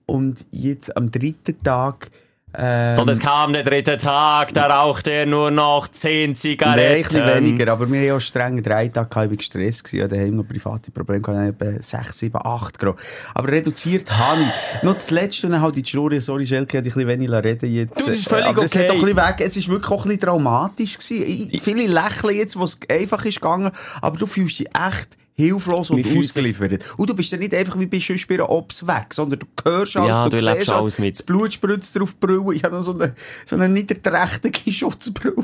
Und 0.05 0.45
jetzt 0.51 0.95
am 0.95 1.09
dritten 1.11 1.57
Tag 1.63 2.11
Ähm, 2.57 2.97
Und 2.99 3.09
es 3.09 3.19
kam 3.19 3.51
der 3.51 3.63
dritte 3.63 3.97
Tag, 3.97 4.53
da 4.53 4.67
rauchte 4.67 5.11
er 5.11 5.25
nur 5.25 5.51
noch 5.51 5.89
zehn 5.89 6.21
Nein, 6.21 6.29
ein 6.29 6.35
Zigaretten. 6.35 7.03
bisschen 7.03 7.27
weniger, 7.27 7.71
aber 7.71 7.89
wir 7.89 7.97
hatten 7.97 8.07
ja 8.07 8.13
einen 8.13 8.21
strengen 8.21 8.63
Dreitag, 8.63 9.09
gehabt, 9.11 9.25
ich 9.25 9.31
war 9.31 9.37
gestresst, 9.37 9.83
gewesen, 9.83 9.99
ja, 9.99 10.07
daheim 10.07 10.37
noch 10.37 10.47
private 10.47 10.89
Probleme, 10.91 11.21
gehabt, 11.21 11.61
etwa 11.61 11.83
6, 11.83 12.17
7, 12.17 12.39
8 12.41 12.79
Grad. 12.79 12.95
Aber 13.33 13.51
reduziert 13.51 14.09
habe 14.09 14.41
ich. 14.43 14.83
Noch 14.83 14.93
das 14.93 15.11
Letzte, 15.11 15.47
und 15.47 15.53
dann 15.53 15.61
halt 15.61 15.75
die 15.75 15.85
Schnurre, 15.85 16.21
sorry 16.21 16.47
Schelke, 16.47 16.77
hätte 16.77 16.87
ich 16.87 16.95
ein 16.95 17.05
bisschen 17.05 17.19
wenig 17.19 17.29
reden 17.29 17.73
jetzt. 17.73 17.99
Du, 17.99 18.05
das 18.05 18.17
ist 18.19 18.29
völlig 18.29 18.45
aber 18.45 18.63
es 18.63 18.71
okay. 18.71 18.83
hat 18.83 18.89
doch 18.89 18.95
ein 18.95 19.01
bisschen 19.01 19.17
weg, 19.17 19.35
es 19.39 19.57
ist 19.57 19.67
wirklich 19.67 19.91
auch 19.91 20.05
ein 20.05 20.07
bisschen 20.07 20.21
traumatisch 20.21 20.97
gewesen. 20.97 21.49
Ich, 21.51 21.61
viele 21.61 21.87
lächeln 21.87 22.37
jetzt, 22.37 22.57
wo 22.57 22.63
es 22.63 22.79
einfach 22.89 23.25
ist 23.25 23.41
gegangen, 23.41 23.71
aber 24.01 24.17
du 24.17 24.27
fühlst 24.27 24.59
dich 24.59 24.67
echt 24.67 25.17
hilflos 25.35 25.89
und 25.89 26.05
ausgeliefert. 26.05 26.83
Und 26.97 27.09
du 27.09 27.13
bist 27.13 27.31
dann 27.31 27.39
nicht 27.39 27.53
einfach 27.53 27.77
wie 27.77 27.85
bei 27.85 27.99
sonst 27.99 28.27
bei 28.27 28.41
Ops 28.41 28.87
weg, 28.87 29.13
sondern 29.13 29.39
du 29.39 29.45
hörst 29.63 29.97
alles, 29.97 30.09
Ja, 30.09 30.29
du 30.29 30.37
siehst 30.37 30.47
erlebst 30.47 30.69
alles 30.69 30.99
mit. 30.99 31.19
Das 31.19 31.25
Blut 31.25 31.53
spritzt 31.53 31.95
dir 31.95 32.03
auf 32.03 32.13
die 32.13 32.25
Brille. 32.25 32.53
Ich 32.53 32.63
habe 32.63 32.75
noch 32.75 32.83
so 32.83 32.93
eine, 32.93 33.13
so 33.45 33.55
eine 33.55 33.67
niederträchtige 33.69 34.71
Schutzbrille. 34.71 35.35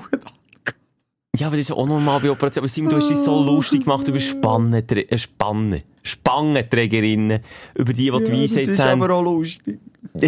Ja, 1.38 1.48
aber 1.48 1.56
das 1.56 1.62
ist 1.64 1.70
ja 1.70 1.76
auch 1.78 1.88
normal 1.88 2.20
bei 2.20 2.30
Operationen. 2.30 2.64
Aber 2.66 2.70
Simon, 2.70 2.90
du 2.90 2.98
hast 2.98 3.10
dich 3.10 3.18
so 3.18 3.42
lustig 3.42 3.84
gemacht 3.86 4.06
über 4.06 4.20
Spannen, 4.20 4.74
äh, 4.74 5.18
Spannen, 5.18 5.82
Spannenträgerinnen, 6.04 7.40
über 7.76 7.94
die, 7.94 8.12
die 8.12 8.12
die 8.12 8.12
Ja, 8.12 8.20
das 8.20 8.30
Weisheit 8.56 8.68
ist 8.68 8.80
haben. 8.80 9.02
aber 9.02 9.14
auch 9.16 9.22
lustig. 9.24 9.80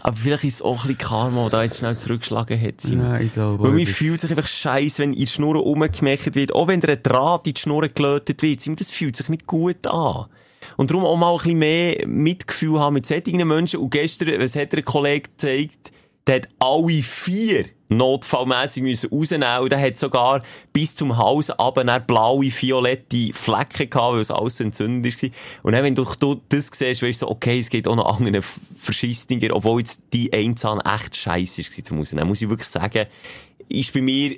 aber 0.00 0.16
vielleicht 0.16 0.44
ist 0.44 0.54
es 0.54 0.62
auch 0.62 0.84
ein 0.84 0.88
bisschen 0.94 0.98
Karma, 0.98 1.42
das 1.42 1.50
da 1.50 1.62
jetzt 1.64 1.78
schnell 1.78 1.98
zurückgeschlagen 1.98 2.58
hat, 2.58 2.80
Simon. 2.80 3.06
Ja, 3.10 3.20
ich 3.20 3.34
glaube 3.34 3.62
Weil 3.72 3.84
das- 3.84 3.94
fühlt 3.94 4.20
sich 4.22 4.30
einfach 4.30 4.46
scheiße, 4.46 5.02
wenn 5.02 5.12
in 5.12 5.18
die 5.18 5.26
Schnur 5.26 5.56
rumgemächt 5.56 6.34
wird. 6.34 6.54
Auch 6.54 6.68
wenn 6.68 6.80
der 6.80 6.96
Draht 6.96 7.46
in 7.46 7.52
die 7.52 7.60
Schnur 7.60 7.86
gelötet 7.88 8.40
wird. 8.42 8.62
Simon, 8.62 8.76
Das 8.76 8.90
fühlt 8.90 9.16
sich 9.16 9.28
nicht 9.28 9.46
gut 9.46 9.86
an. 9.86 10.26
Und 10.78 10.90
darum 10.90 11.04
auch 11.04 11.16
mal 11.16 11.30
ein 11.32 11.36
bisschen 11.38 11.58
mehr 11.58 12.06
Mitgefühl 12.08 12.80
haben 12.80 12.94
mit 12.94 13.04
solchen 13.04 13.46
Menschen. 13.46 13.80
Und 13.80 13.90
gestern, 13.90 14.40
was 14.40 14.56
hat 14.56 14.72
der 14.72 14.82
Kollege 14.82 15.28
gezeigt, 15.28 15.92
der 16.26 16.36
hat 16.36 16.48
alle 16.58 17.02
vier 17.02 17.66
notfallmässig 17.96 18.82
müssen 18.82 19.10
rausnehmen 19.10 19.60
und 19.60 19.72
der 19.72 19.80
hat 19.80 19.96
sogar 19.96 20.42
bis 20.72 20.94
zum 20.94 21.16
Hals 21.16 21.50
aber 21.50 21.84
blaue, 22.00 22.46
violette 22.46 23.32
Flecken 23.32 23.90
gehabt, 23.90 24.14
weil 24.14 24.20
es 24.20 24.30
alles 24.30 24.60
entzündet 24.60 25.22
war. 25.22 25.30
Und 25.62 25.72
dann, 25.72 25.84
wenn 25.84 25.94
du, 25.94 26.04
du 26.18 26.40
das 26.48 26.70
siehst, 26.72 27.02
weißt 27.02 27.22
du 27.22 27.26
so, 27.26 27.30
okay, 27.30 27.60
es 27.60 27.70
geht 27.70 27.88
auch 27.88 27.96
noch 27.96 28.18
anderen 28.18 28.42
Verschistinger, 28.76 29.54
obwohl 29.54 29.80
jetzt 29.80 30.00
die 30.12 30.32
Einzahn 30.32 30.80
echt 30.80 31.16
scheiße 31.16 31.62
war 31.62 31.84
zum 31.84 31.98
Rausnehmen. 31.98 32.28
Muss 32.28 32.42
ich 32.42 32.48
wirklich 32.48 32.68
sagen, 32.68 33.06
ist 33.68 33.92
bei 33.92 34.00
mir 34.00 34.36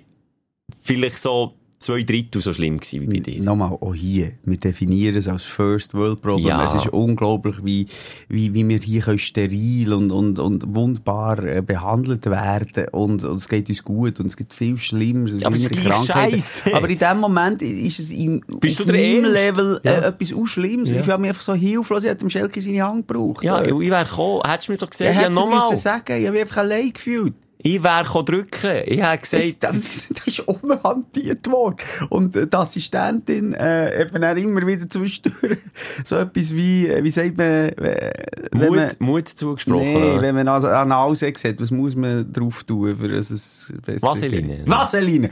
vielleicht 0.83 1.19
so 1.19 1.55
zwei 1.79 2.03
Drittel 2.03 2.41
so 2.41 2.53
schlimm 2.53 2.79
gewesen 2.79 3.03
wie 3.03 3.07
bei 3.07 3.19
dir. 3.21 3.43
Nochmal, 3.43 3.73
auch 3.73 3.95
hier. 3.95 4.33
Wir 4.45 4.57
definieren 4.57 5.17
es 5.17 5.29
als 5.29 5.43
First 5.43 5.93
World 5.95 6.23
Problem. 6.23 6.47
Ja. 6.47 6.67
Es 6.67 6.75
ist 6.75 6.89
unglaublich, 6.89 7.57
wie, 7.65 7.87
wie, 8.29 8.55
wie 8.55 8.67
wir 8.67 8.79
hier 8.79 9.03
können 9.03 9.19
steril 9.19 9.93
und, 9.93 10.11
und, 10.11 10.39
und 10.39 10.75
wunderbar 10.75 11.43
äh, 11.45 11.63
behandelt 11.63 12.25
werden. 12.27 12.87
Und, 12.93 13.25
und 13.25 13.37
es 13.37 13.49
geht 13.49 13.69
uns 13.69 13.83
gut. 13.83 14.19
Und 14.21 14.27
es 14.27 14.37
gibt 14.37 14.55
viel 14.55 14.77
Schlimmeres. 14.79 15.45
Aber 15.45 15.57
es 15.57 15.67
ist 15.67 16.07
scheisse. 16.07 16.75
Aber 16.75 16.89
in 16.89 16.99
dem 16.99 17.19
Moment 17.19 17.61
ist 17.61 17.99
es 17.99 18.11
im, 18.11 18.41
Bist 18.61 18.81
auf 18.81 18.87
meinem? 18.87 19.25
Level 19.25 19.81
äh, 19.85 19.89
Ja. 19.89 20.09
etwas 20.09 20.33
auch 20.33 20.47
Schlimmes. 20.47 20.91
Ja. 20.91 20.99
Ich 21.01 21.05
fühle 21.05 21.19
mich 21.19 21.29
einfach 21.31 21.43
so 21.43 21.55
hilflos. 21.55 22.03
Ich 22.05 22.09
hätte 22.11 22.21
dem 22.25 22.31
Schelke 22.31 22.63
seine 22.63 22.83
Hand 22.83 23.07
gebraucht. 23.07 23.45
Ja, 23.45 23.61
Äh, 23.61 23.69
ich 23.71 23.91
wäre 23.91 24.05
gekommen, 24.05 24.41
hättest 24.47 24.69
du 24.69 24.73
mir 24.73 24.79
ich 24.83 24.91
gesagt, 24.91 25.15
ja, 25.15 25.23
es 25.23 25.31
nochmal. 25.31 25.59
müssen 25.71 25.77
sagen. 25.83 26.17
Ich 26.19 26.25
habe 26.27 26.33
mich 26.33 26.41
einfach 26.43 26.57
allein 26.59 26.93
gefühlt. 26.93 27.35
Ich 27.59 27.83
wäre 27.83 28.25
drücken. 28.25 28.83
Ich 28.85 29.03
hätte 29.03 29.19
gesagt, 29.19 29.63
Das, 29.63 30.09
das 30.15 30.27
ist 30.27 30.41
umhantiert 30.41 31.51
worden. 31.51 31.77
Und 32.11 32.37
äh, 32.37 32.47
die 32.47 32.57
Assistentin 32.57 33.55
äh, 33.55 34.01
hat 34.01 34.13
mir 34.13 34.21
dann 34.21 34.37
immer 34.37 34.67
wieder 34.67 34.89
zwischendurch 34.89 35.59
so 36.05 36.17
etwas 36.17 36.55
wie, 36.55 36.89
äh, 36.89 37.03
wie 37.03 37.11
sagt 37.11 37.37
man, 37.37 37.47
äh, 37.47 38.13
wenn 38.53 38.71
man, 38.71 38.87
Mut, 38.89 39.01
Mut 39.01 39.29
zugesprochen. 39.29 39.79
nee, 39.79 40.13
oder? 40.13 40.23
wenn 40.23 40.35
man 40.35 40.49
also 40.49 40.69
Analsex 40.69 41.45
hat, 41.45 41.61
was 41.61 41.71
muss 41.71 41.95
man 41.97 42.31
drauf 42.33 42.65
tun, 42.65 42.97
für 42.97 43.09
dass 43.09 43.31
es 43.31 43.73
besser 43.85 44.03
Vaseline. 44.03 44.57
geht? 44.59 44.69
Vaseline! 44.69 45.31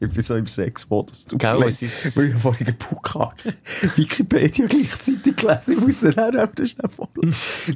Ich 0.00 0.10
bin 0.12 0.22
so 0.22 0.36
im 0.36 0.46
Sexmodus. 0.46 1.24
Du 1.26 1.36
Gell, 1.38 1.62
es 1.64 1.82
ist- 1.82 2.16
Weil 2.16 2.26
ich 2.30 2.34
vorhin 2.36 2.66
einen 2.68 2.76
Bukake 2.76 3.54
Wikipedia 3.96 4.66
gleichzeitig 4.66 5.36
gelesen 5.36 5.72
Ich 5.74 5.80
muss 5.80 6.00
dann 6.00 6.38
auch 6.38 6.48
das 6.54 6.70
schnell 6.70 6.88
voll. 6.88 7.08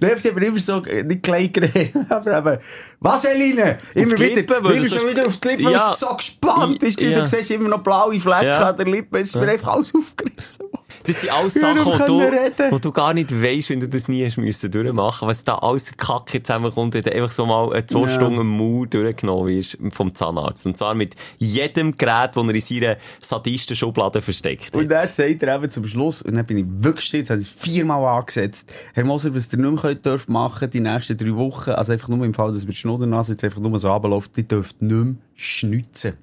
Nein, 0.01 0.11
sie 0.19 0.29
haben 0.31 0.39
immer 0.43 0.61
so, 0.61 0.85
äh, 0.85 1.03
nicht 1.03 1.23
Kleigreme, 1.23 2.07
aber 2.09 2.39
eben, 2.39 2.59
Vaseline! 3.01 3.79
Immer 3.95 4.15
die 4.15 4.23
wieder, 4.25 4.35
Lippen, 4.37 4.57
immer 4.73 4.89
schon 4.89 5.09
wieder 5.09 5.27
auf 5.27 5.37
die 5.39 5.49
Lippen, 5.49 5.65
weil 5.67 5.73
Ja. 5.73 5.91
es 5.93 6.01
so 6.01 6.15
gespannt 6.15 6.83
ist. 6.83 7.01
Ja. 7.01 7.21
Du 7.21 7.27
siehst 7.27 7.51
immer 7.51 7.69
noch 7.69 7.83
blaue 7.83 8.19
Flecken 8.21 8.45
Ja. 8.47 8.71
an 8.71 8.77
der 8.77 8.87
Lippe. 8.87 9.19
Es 9.19 9.29
ist 9.31 9.37
mir 9.37 9.49
einfach 9.49 9.69
alles 9.75 9.93
aufgerissen. 9.95 10.67
Das 11.05 11.21
sind 11.23 11.33
alles 11.33 11.55
Sachen, 11.55 11.93
die 11.99 12.07
du, 12.07 12.71
wo 12.71 12.79
du 12.79 12.93
gar 12.93 13.15
nicht 13.15 13.33
weisst, 13.33 13.71
wenn 13.71 13.81
du 13.81 13.89
das 13.89 14.07
nie 14.07 14.25
hast 14.27 14.37
müssen 14.37 14.71
durchmachen. 14.71 15.27
Was 15.29 15.43
da 15.45 15.55
alles 15.57 15.97
Kacke 15.97 16.43
zusammenkommt, 16.43 16.93
wenn 16.95 17.03
du 17.03 17.13
einfach 17.15 17.33
so 17.33 17.47
mal 17.47 17.71
zwei 17.87 18.03
Ja. 18.03 18.09
Stunden 18.09 18.41
im 18.43 18.49
Mund 18.49 18.93
durchgenommen 18.93 19.47
wirst 19.49 19.79
vom 19.93 20.15
Zahnarzt. 20.15 20.67
Und 20.67 20.77
zwar 20.77 20.95
mit 20.95 21.15
jedem 21.39 21.80
Gerät, 21.97 22.31
das 22.35 22.43
er 22.45 22.55
in 22.55 22.61
seiner 22.61 22.97
Sadisten-Schublade 23.21 24.23
versteckt 24.23 24.75
Und 24.75 24.85
hat. 24.85 24.91
dann 24.91 25.09
sagt 25.09 25.43
er 25.43 25.57
eben 25.57 25.71
zum 25.71 25.85
Schluss, 25.87 26.23
und 26.23 26.35
dann 26.35 26.47
bin 26.47 26.59
ich 26.59 26.65
wirklich 26.69 27.11
jetzt 27.13 27.31
habe 27.31 27.41
ich 27.41 27.47
es 27.47 27.53
viermal 27.53 28.05
angesetzt. 28.19 28.71
Herr 28.95 29.05
Moser, 29.05 29.35
was 29.35 29.53
ihr 29.53 29.59
nicht 29.59 29.71
mehr 29.71 29.81
könnt, 29.81 30.05
dürft 30.07 30.29
machen, 30.29 30.71
die 30.71 30.81
nächsten 30.81 31.17
drei 31.17 31.35
Wochen, 31.35 31.71
also 31.71 31.93
einfach 31.93 32.09
nur 32.09 32.25
im 32.25 32.35
Fall, 32.35 32.53
dass 32.53 32.65
die 32.67 32.73
Schnuddernase 32.75 33.33
jetzt 33.33 33.45
einfach 33.45 33.61
nur 33.61 33.79
so 33.81 33.91
runterläuft, 33.91 34.37
die 34.37 34.47
dürft 34.47 34.81
nicht 34.83 34.93
mehr 34.95 35.15
schnitzen. 35.35 36.15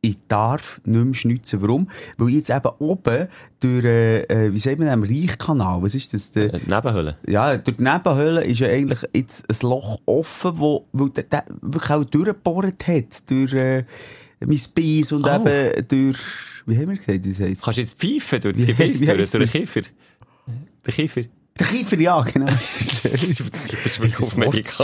Ich 0.00 0.18
darf 0.28 0.82
nicht 0.84 1.02
mehr 1.02 1.14
schnitzen. 1.14 1.62
Warum? 1.62 1.88
Weil 2.18 2.28
ich 2.28 2.34
jetzt 2.34 2.50
eben 2.50 2.68
oben 2.78 3.26
durch, 3.58 3.84
äh, 3.86 4.20
äh, 4.24 4.52
wie 4.52 4.58
sagt 4.58 4.78
man, 4.78 4.88
am 4.88 5.02
Reichkanal, 5.02 5.80
was 5.82 5.94
ist 5.94 6.12
das? 6.12 6.30
Der, 6.30 6.52
Äh, 6.52 6.60
Nebenhöhle. 6.68 7.16
ja, 7.26 7.56
durch 7.56 7.78
die 7.78 7.84
Nebenhöhle 7.84 8.44
ist 8.44 8.58
ja 8.60 8.68
eigentlich 8.68 8.98
jetzt 9.14 9.44
ein 9.48 9.56
Loch 9.66 9.98
offen, 10.04 10.58
wo, 10.58 10.84
weil 10.92 11.08
der, 11.08 11.24
der 11.24 11.44
wirklich 11.62 11.90
auch 11.90 12.04
durchgebohrt 12.04 12.86
hat. 12.86 13.30
Durch, 13.30 13.54
äh, 13.54 13.84
mein 14.46 14.60
Bein 14.74 15.16
und 15.16 15.24
Oh. 15.26 15.48
eben 15.48 15.88
durch, 15.88 16.18
wie 16.66 16.76
haben 16.78 16.88
wir 16.88 16.96
gesagt, 16.96 17.24
wie 17.24 17.30
es 17.30 17.40
heisst? 17.40 17.62
Kannst 17.62 17.76
du 17.78 17.80
jetzt 17.82 17.98
pfeifen 18.00 18.40
durch 18.40 18.56
das 18.56 18.66
Gebiss, 18.66 19.00
durch, 19.00 19.30
durch 19.30 19.50
den? 19.52 19.60
Kiefer? 19.62 19.80
Der 20.86 20.92
Kiefer. 20.92 21.22
Kiefer, 21.56 21.96
ja, 22.00 22.20
genau. 22.22 22.46
das 22.46 22.74
Das. 24.66 24.80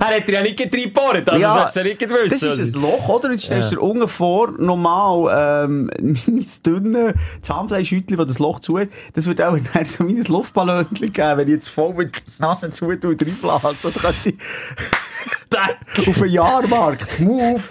Er 0.00 0.16
hat 0.16 0.26
dir 0.26 0.32
ja 0.32 0.42
nicht 0.42 0.58
gebohrt, 0.58 1.28
also 1.28 1.40
Ja, 1.40 1.54
sollst 1.54 1.76
du 1.76 1.84
nicht 1.84 2.00
wissen. 2.00 2.48
Das 2.48 2.58
ist 2.58 2.74
ein 2.74 2.82
Loch, 2.82 3.08
oder? 3.08 3.30
Jetzt 3.30 3.44
stellst 3.44 3.70
du 3.70 3.76
dir 3.76 3.82
unten 3.82 4.08
vor, 4.08 4.50
normal, 4.58 5.68
ähm, 5.70 5.90
mein 6.00 6.46
dünne 6.66 7.14
Zahnfleischhütchen, 7.40 8.16
das 8.16 8.26
das 8.26 8.38
Loch 8.40 8.58
zu 8.60 8.78
hat, 8.80 8.88
das 9.14 9.26
wird 9.26 9.40
auch 9.42 9.56
nachher 9.56 9.86
so 9.86 10.08
wie 10.08 10.16
ein 10.16 10.24
Luftballonchen 10.24 11.12
geben, 11.12 11.36
wenn 11.36 11.46
ich 11.46 11.54
jetzt 11.54 11.68
voll 11.68 11.94
mit 11.94 12.16
der 12.16 12.48
Nase 12.48 12.70
zu 12.70 12.92
tue 12.96 13.10
und 13.10 13.22
reinblase. 13.22 13.88
Oder 13.88 14.00
könnte 14.00 14.30
ich 14.30 16.08
auf 16.08 16.18
den 16.18 16.28
Jahrmarkt, 16.28 17.20
Move, 17.20 17.62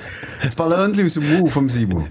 das 0.41 0.55
Ballonchen 0.55 1.05
aus 1.05 1.15
dem 1.15 1.37
Move 1.37 1.51
vom 1.51 1.69
Simon. 1.69 2.07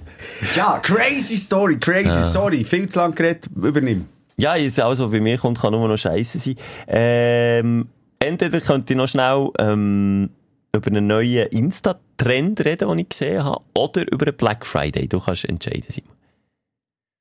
Ja, 0.54 0.80
crazy 0.82 1.38
Story, 1.38 1.78
crazy, 1.78 2.22
sorry, 2.24 2.64
viel 2.64 2.88
zu 2.88 2.98
lang 2.98 3.14
geredet, 3.14 3.48
übernimm. 3.56 4.06
Ja, 4.40 4.56
jetzt 4.56 4.80
alles, 4.80 4.98
was 4.98 5.10
bei 5.10 5.20
mir 5.20 5.36
kommt, 5.36 5.60
kann 5.60 5.72
nur 5.72 5.86
noch 5.86 5.98
scheiße 5.98 6.38
sein. 6.38 6.56
Ähm, 6.88 7.88
entweder 8.18 8.62
könnte 8.62 8.94
ich 8.94 8.96
noch 8.96 9.06
schnell 9.06 9.50
ähm, 9.58 10.30
über 10.74 10.86
einen 10.86 11.06
neuen 11.06 11.46
Insta-Trend 11.48 12.64
reden, 12.64 12.88
den 12.88 12.98
ich 13.00 13.10
gesehen 13.10 13.44
habe, 13.44 13.62
oder 13.74 14.10
über 14.10 14.28
einen 14.28 14.36
Black 14.36 14.64
Friday. 14.64 15.08
Du 15.08 15.20
kannst 15.20 15.44
entscheiden, 15.44 15.84
Simon. 15.88 16.14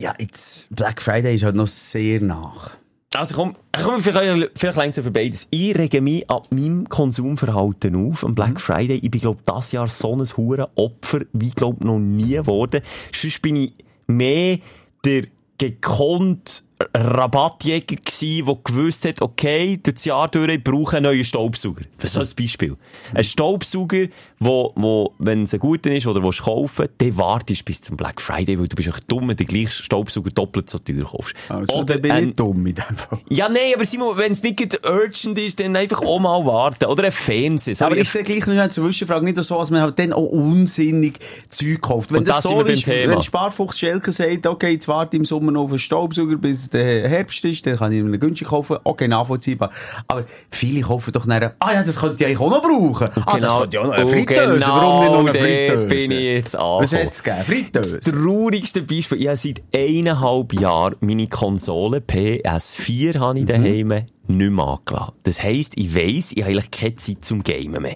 Ja, 0.01 0.13
jetzt, 0.17 0.73
Black 0.73 1.01
Friday 1.01 1.35
ist 1.35 1.43
halt 1.43 1.55
noch 1.57 1.67
sehr 1.67 2.21
nach. 2.21 2.71
Also 3.13 3.35
komm, 3.35 3.55
komm 3.83 4.01
vielleicht, 4.01 4.51
vielleicht 4.57 4.77
langsam 4.77 5.03
für 5.03 5.11
beides. 5.11 5.45
Ich 5.49 5.77
rege 5.77 5.99
mich 5.99 6.29
ab 6.29 6.47
meinem 6.51 6.87
Konsumverhalten 6.87 7.95
auf 8.07 8.23
am 8.23 8.33
Black 8.33 8.61
Friday. 8.61 8.99
Ich 9.03 9.11
bin, 9.11 9.19
glaube 9.19 9.41
das 9.43 9.73
Jahr 9.73 9.89
so 9.89 10.15
ein 10.15 10.25
hure 10.37 10.69
Opfer, 10.75 11.21
wie, 11.33 11.49
glaube 11.49 11.85
noch 11.85 11.99
nie 11.99 12.35
geworden. 12.35 12.79
Sonst 13.11 13.41
bin 13.41 13.57
ich 13.57 13.73
mehr 14.07 14.59
der 15.03 15.23
gekonnt 15.57 16.63
Rabattjäger 16.95 17.97
gsi, 18.05 18.41
der 18.45 18.55
gewusst 18.63 19.03
hat, 19.05 19.21
okay, 19.21 19.77
durch 19.83 19.95
das 19.95 20.05
Jahr 20.05 20.29
durch, 20.29 20.49
ich 20.49 20.63
brauche 20.63 20.97
einen 20.97 21.07
neuen 21.07 21.25
Staubsauger. 21.25 21.83
Das 21.97 22.05
ist 22.05 22.13
so 22.13 22.19
ein 22.21 22.43
Beispiel. 22.45 22.77
Ein 23.13 23.23
Staubsauger, 23.25 24.05
wo, 24.39 24.71
wo, 24.75 25.13
wenn 25.19 25.43
es 25.43 25.53
ein 25.53 25.59
guter 25.59 25.91
ist 25.93 26.07
oder 26.07 26.23
willst 26.23 26.41
kaufen, 26.43 26.87
dann 26.97 27.17
wartest 27.17 27.65
bis 27.65 27.81
zum 27.81 27.97
Black 27.97 28.21
Friday, 28.21 28.57
weil 28.57 28.69
du 28.69 28.75
bist 28.77 28.87
echt 28.87 29.11
dumm, 29.11 29.23
wenn 29.23 29.35
du 29.35 29.43
den 29.43 29.47
gleichen 29.47 29.69
Staubsauger 29.83 30.29
doppelt 30.31 30.69
so 30.69 30.79
teuer 30.79 31.03
kaufst. 31.03 31.35
Also, 31.49 31.75
oder 31.79 31.97
bin 31.97 32.11
ich 32.11 32.17
ein- 32.17 32.35
dumm 32.37 32.65
in 32.65 32.75
dem 32.75 32.95
Fall. 32.97 33.19
ja, 33.29 33.49
nein, 33.49 33.73
aber 33.75 33.83
Simon, 33.83 34.17
wenn 34.17 34.31
es 34.31 34.41
nicht 34.41 34.79
urgent 34.87 35.37
ist, 35.37 35.59
dann 35.59 35.75
einfach 35.75 36.01
auch 36.01 36.19
mal 36.19 36.45
warten. 36.45 36.85
Oder 36.85 37.05
ein 37.05 37.11
Fernseher. 37.11 37.75
Aber 37.85 37.97
ich 37.97 38.09
sehe 38.09 38.23
gleich 38.23 38.45
noch 38.47 38.53
eine 38.53 38.69
Zwischenfrage 38.69 39.25
nicht 39.25 39.35
so, 39.43 39.57
dass 39.59 39.69
man 39.69 39.81
halt 39.81 39.99
dann 39.99 40.13
auch 40.13 40.21
unsinnig 40.27 41.19
Zeug 41.49 41.81
kauft. 41.81 42.11
Wenn 42.11 42.19
Und 42.19 42.29
das 42.29 42.37
das 42.43 42.43
so 42.51 42.61
ist, 42.61 42.85
Thema. 42.85 43.13
wenn 43.15 43.21
Sparfuchs 43.21 43.77
Schelke 43.77 44.13
sagt, 44.13 44.47
okay, 44.47 44.71
jetzt 44.71 44.87
warte 44.87 45.17
ich 45.17 45.19
im 45.19 45.25
Sommer 45.25 45.51
noch 45.51 45.63
auf 45.63 45.71
einen 45.71 45.79
Staubsauger, 45.79 46.37
bis 46.37 46.68
der 46.73 47.07
Herbst 47.09 47.43
ist, 47.45 47.65
dann 47.65 47.77
kann 47.77 47.91
ich 47.91 47.99
ihn 47.99 48.19
günstig 48.19 48.47
kaufen. 48.47 48.77
Okay, 48.83 49.07
nachvollziehbar. 49.07 49.71
Aber 50.07 50.25
viele 50.51 50.81
kaufen 50.81 51.11
doch 51.11 51.25
nachher, 51.25 51.55
ah 51.59 51.73
ja, 51.73 51.83
das 51.83 51.99
könnte 51.99 52.15
ich 52.23 52.25
eigentlich 52.27 52.39
auch 52.39 52.49
noch 52.49 52.61
brauchen. 52.61 53.09
Ah, 53.25 53.37
das 53.39 53.57
könnte 53.59 53.75
ich 53.75 53.79
auch 53.79 53.85
noch 53.85 53.93
eine 53.93 54.05
und 54.05 54.11
Fritteuse. 54.11 54.61
Warum 54.67 54.99
nicht 54.99 55.11
noch 55.11 55.19
eine 55.19 55.31
genau 55.31 55.45
Fritteuse? 55.45 55.87
bin 55.87 56.11
ich 56.11 56.23
jetzt 56.23 56.55
angekommen. 56.55 56.83
Was 56.83 56.93
hat's 56.93 57.23
gegeben? 57.23 57.43
Fritteuse? 57.45 57.99
Das 57.99 58.11
traurigste 58.13 58.81
Beispiel, 58.81 59.19
ich 59.21 59.27
habe 59.27 59.37
seit 59.37 59.61
eineinhalb 59.75 60.53
Jahren 60.53 60.95
meine 61.01 61.27
Konsole 61.27 61.99
PS4 61.99 63.19
habe 63.19 63.39
ich 63.39 63.45
Mhm. 63.45 63.47
daheim 63.47 63.87
nicht 64.27 64.51
mehr 64.51 64.63
angelassen. 64.65 65.13
Das 65.23 65.41
heisst, 65.43 65.73
ich 65.75 65.95
weiss, 65.95 66.31
ich 66.33 66.41
habe 66.43 66.51
eigentlich 66.51 66.71
keine 66.71 66.95
Zeit 66.95 67.25
zum 67.25 67.43
Gamen 67.43 67.81
mehr. 67.81 67.95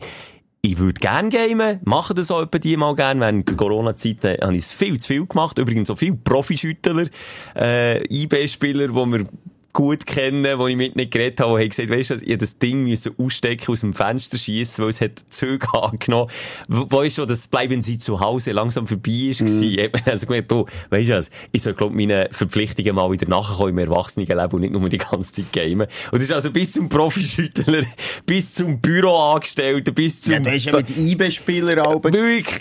Ich 0.66 0.78
würde 0.78 0.94
gerne 0.94 1.28
gamen, 1.28 1.82
mache 1.84 2.14
das 2.14 2.32
auch 2.32 2.44
etwa 2.44 2.58
die 2.58 2.78
mal 2.78 2.96
gerne. 2.96 3.20
Während 3.20 3.50
der 3.50 3.58
Corona-Zeit 3.58 4.24
habe 4.42 4.56
ich 4.56 4.64
es 4.64 4.72
viel 4.72 4.98
zu 4.98 5.10
viel 5.10 5.26
gemacht. 5.26 5.58
Übrigens 5.58 5.90
so 5.90 5.98
viele 5.98 6.16
Profischüttler, 6.16 7.08
äh, 7.54 8.02
IB-Spieler, 8.08 8.88
die 8.88 8.94
wir 8.94 9.26
gut 9.74 10.06
kennen, 10.06 10.60
wo 10.60 10.68
ich 10.68 10.78
mit 10.78 10.96
nicht 10.96 11.12
geredet 11.12 11.40
habe, 11.40 11.58
die 11.58 11.64
haben 11.64 11.70
gesagt, 11.70 11.90
weisst 11.90 12.12
du, 12.12 12.16
ich 12.16 12.38
das 12.38 12.60
Ding 12.60 12.84
müssen 12.84 13.14
ausstecken, 13.18 13.74
aus 13.74 13.80
dem 13.80 13.94
Fenster 13.94 14.38
schießen, 14.38 14.84
weil 14.84 14.92
es 14.92 15.02
hat 15.02 15.26
Züge 15.30 15.68
angenommen. 15.74 16.30
Weißt 16.68 17.18
du, 17.18 17.26
das 17.26 17.48
bleiben 17.48 17.82
sie 17.82 17.98
zu 17.98 18.20
Hause 18.20 18.52
langsam 18.52 18.86
vorbei 18.86 19.30
ist, 19.30 19.40
gewesen. 19.40 19.92
Also 20.06 20.28
gemerkt, 20.28 20.52
du, 20.52 20.66
weisst 20.92 21.10
du 21.10 21.16
was, 21.16 21.30
ich 21.52 21.64
soll, 21.64 21.74
glaub, 21.74 21.92
meine 21.92 22.30
Verpflichtungen 22.32 22.96
mal 22.96 23.12
wieder 23.12 23.28
nachkommen 23.28 23.70
im 23.70 23.78
Erwachsenenleben 23.80 24.52
und 24.54 24.62
nicht 24.62 24.74
nur 24.74 24.88
die 24.90 24.98
ganze 25.00 25.34
Zeit 25.34 25.52
gamen. 25.52 25.88
Und 26.12 26.14
das 26.14 26.24
ist 26.24 26.32
also 26.32 26.52
bis 26.52 26.74
zum 26.74 26.88
Profischüttler, 26.88 27.84
bis 28.26 28.54
zum 28.54 28.80
Büroangestellten, 28.80 29.94
bis 29.94 30.22
zum... 30.22 30.34
Ja, 30.34 30.40
du 30.40 30.52
hast 30.52 30.66
ja 30.66 30.76
mit 30.76 30.96
IB-Spieler 30.96 31.88
auch 31.88 32.02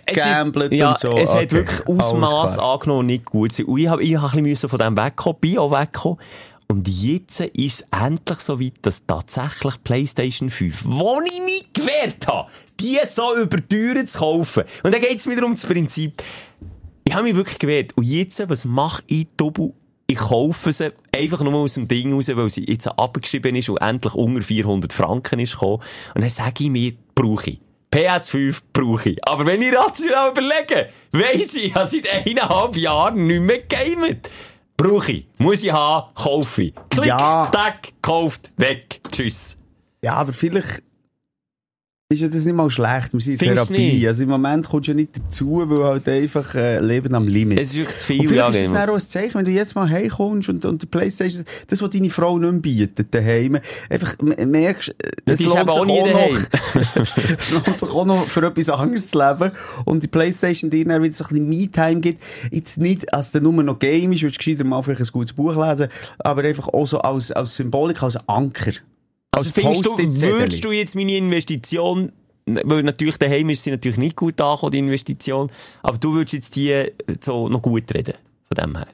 gamblet 0.07 0.73
ja, 0.73 0.91
und 0.91 0.99
so. 0.99 1.13
es 1.13 1.31
okay. 1.31 1.43
hat 1.43 1.53
wirklich 1.53 1.87
Ausmaß 1.87 2.59
angenommen, 2.59 3.07
nicht 3.07 3.27
gut 3.27 3.53
sein. 3.53 3.67
Und 3.67 3.79
ich 3.79 3.89
habe 3.89 4.03
ich 4.03 4.17
hab 4.17 4.35
ein 4.35 4.45
bisschen 4.45 4.71
von 4.71 4.79
dem 4.79 4.97
weggekommen, 4.97 5.41
bin 5.41 5.59
auch 5.59 5.71
weggekommen. 5.71 6.19
Und 6.69 6.89
jetzt 6.89 7.41
ist 7.41 7.81
es 7.81 7.87
endlich 7.91 8.41
so 8.41 8.61
weit, 8.61 8.75
dass 8.83 9.05
tatsächlich 9.07 9.83
PlayStation 9.85 10.51
5, 10.51 10.85
wo 10.85 11.21
ich 11.21 11.41
mich 11.43 11.73
gewehrt 11.73 12.27
habe, 12.27 12.51
die 12.81 12.99
so 13.05 13.37
über 13.37 13.59
Türen 13.69 14.07
zu 14.07 14.19
kaufen. 14.19 14.65
Und 14.83 14.95
dann 14.95 15.01
geht 15.01 15.17
es 15.17 15.29
wieder 15.29 15.45
um 15.45 15.55
das 15.55 15.67
Prinzip. 15.67 16.23
Ich 17.05 17.15
habe 17.15 17.25
mich 17.25 17.35
wirklich 17.35 17.59
gewehrt. 17.59 17.93
Und 17.97 18.05
jetzt, 18.05 18.43
was 18.49 18.65
mache 18.65 19.03
ich 19.07 19.27
doppelt? 19.37 19.75
Ich 20.07 20.19
kaufe 20.19 20.73
sie 20.73 20.93
einfach 21.15 21.41
nur 21.41 21.55
aus 21.55 21.75
dem 21.75 21.89
Ding 21.89 22.13
raus, 22.13 22.29
weil 22.35 22.51
sie 22.51 22.65
jetzt 22.65 22.87
abgeschrieben 22.87 23.57
ist 23.57 23.69
und 23.69 23.79
endlich 23.79 24.15
unter 24.15 24.43
400 24.43 24.93
Franken 24.93 25.41
ist 25.41 25.53
gekommen. 25.53 25.83
Und 26.15 26.21
dann 26.21 26.31
sage 26.31 26.65
ich 26.65 26.71
mir, 26.71 26.93
brauche 27.15 27.51
ich. 27.51 27.61
PS5 27.93 28.57
brauche 28.73 29.11
ich. 29.11 29.29
Aber 29.29 29.45
wenn 29.45 29.61
ich 29.61 29.77
rational 29.77 30.31
überlege, 30.31 30.89
weiss 31.13 31.55
ich, 31.55 31.67
ich 31.67 31.75
habe 31.75 31.87
seit 31.87 32.27
eineinhalb 32.27 32.77
Jahren 32.77 33.27
nicht 33.27 33.43
mehr 33.43 33.59
gegamet. 33.61 34.31
Brauche 34.77 35.13
ich. 35.13 35.29
Muss 35.39 35.63
ich 35.63 35.73
haben. 35.73 36.15
Kaufe 36.15 36.63
ich. 36.65 36.75
Klick, 36.91 37.07
ja. 37.07 37.49
tack, 37.53 37.89
kauft, 38.03 38.53
weg. 38.57 39.01
Tschüss. 39.11 39.57
Ja, 40.03 40.15
aber 40.15 40.33
vielleicht 40.33 40.83
ist 42.13 42.21
ja 42.21 42.29
das 42.29 42.45
nicht 42.45 42.55
mal 42.55 42.71
schlecht. 42.71 43.13
Wir 43.13 43.21
sind 43.21 43.43
in 43.43 43.55
Therapie. 43.55 44.07
Also 44.07 44.23
im 44.23 44.29
Moment 44.29 44.69
kommst 44.69 44.89
du 44.89 44.93
ja 44.93 44.97
nicht 44.97 45.19
dazu, 45.19 45.65
weil 45.67 45.85
halt 45.85 46.09
einfach 46.09 46.55
äh, 46.55 46.81
Leben 46.81 47.15
am 47.15 47.27
Limit. 47.27 47.59
Es 47.59 47.71
ist 47.71 47.77
wirklich 47.77 47.97
zu 47.97 48.05
viel. 48.05 48.21
Und 48.21 48.29
vielleicht 48.29 48.51
ist 48.51 48.61
es 48.67 48.73
dann 48.73 48.91
auch 48.91 48.95
ein 48.95 49.01
Zeichen, 49.01 49.35
wenn 49.35 49.45
du 49.45 49.51
jetzt 49.51 49.75
mal 49.75 49.89
heimkommst 49.89 50.49
und, 50.49 50.65
und 50.65 50.83
die 50.83 50.87
Playstation, 50.87 51.45
das, 51.69 51.83
was 51.83 51.91
deine 51.91 52.11
Frau 52.11 52.39
nicht 52.39 52.53
mehr 52.53 52.61
bietet, 52.61 53.15
daheim, 53.15 53.59
einfach 53.91 54.17
merkst, 54.21 54.95
es 55.25 55.41
lohnt, 55.41 55.73
sich 55.73 55.81
auch 55.81 55.87
noch, 55.87 56.39
es 57.39 57.51
lohnt 57.51 57.81
sich 57.81 57.91
auch 57.91 58.05
noch 58.05 58.27
für 58.29 58.47
etwas 58.47 58.69
anderes 58.69 59.11
zu 59.11 59.19
leben 59.19 59.53
und 59.85 60.03
die 60.03 60.09
Playstation 60.09 60.71
dir 60.71 60.85
dann 60.85 61.03
wieder 61.03 61.15
so 61.15 61.25
ein 61.25 61.29
bisschen 61.29 61.49
Me-Time 61.49 62.01
gibt. 62.01 62.23
Jetzt 62.51 62.79
nicht, 62.79 63.13
als 63.13 63.33
du 63.33 63.41
nur 63.41 63.53
noch 63.63 63.79
Game 63.79 64.13
ist, 64.13 64.23
würdest 64.23 64.41
du 64.41 64.45
gescheiter 64.45 64.65
mal 64.65 64.83
vielleicht 64.83 65.03
ein 65.03 65.13
gutes 65.13 65.33
Buch 65.33 65.55
lesen, 65.55 65.89
aber 66.19 66.43
einfach 66.43 66.69
auch 66.69 66.87
so 66.87 66.99
als, 67.01 67.33
als 67.33 67.57
Symbolik, 67.57 68.03
als 68.03 68.17
Anker. 68.29 68.73
Also 69.33 69.51
findest 69.51 69.87
du, 69.87 69.99
würdest 69.99 70.63
du 70.63 70.73
jetzt 70.73 70.95
meine 70.95 71.17
Investition, 71.17 72.13
weil 72.45 72.83
natürlich 72.83 73.17
daheim 73.17 73.49
ist 73.51 73.65
sie 73.65 73.71
natürlich 73.71 73.97
nicht 73.97 74.17
gut 74.17 74.41
angekommen, 74.41 74.73
die 74.73 74.79
Investition, 74.79 75.51
aber 75.83 75.97
du 75.97 76.13
würdest 76.13 76.35
jetzt 76.35 76.57
die 76.57 76.93
so 77.21 77.49
noch 77.49 77.63
gut 77.63 77.93
reden, 77.95 78.15
von 78.49 78.63
dem 78.63 78.77
her. 78.77 78.89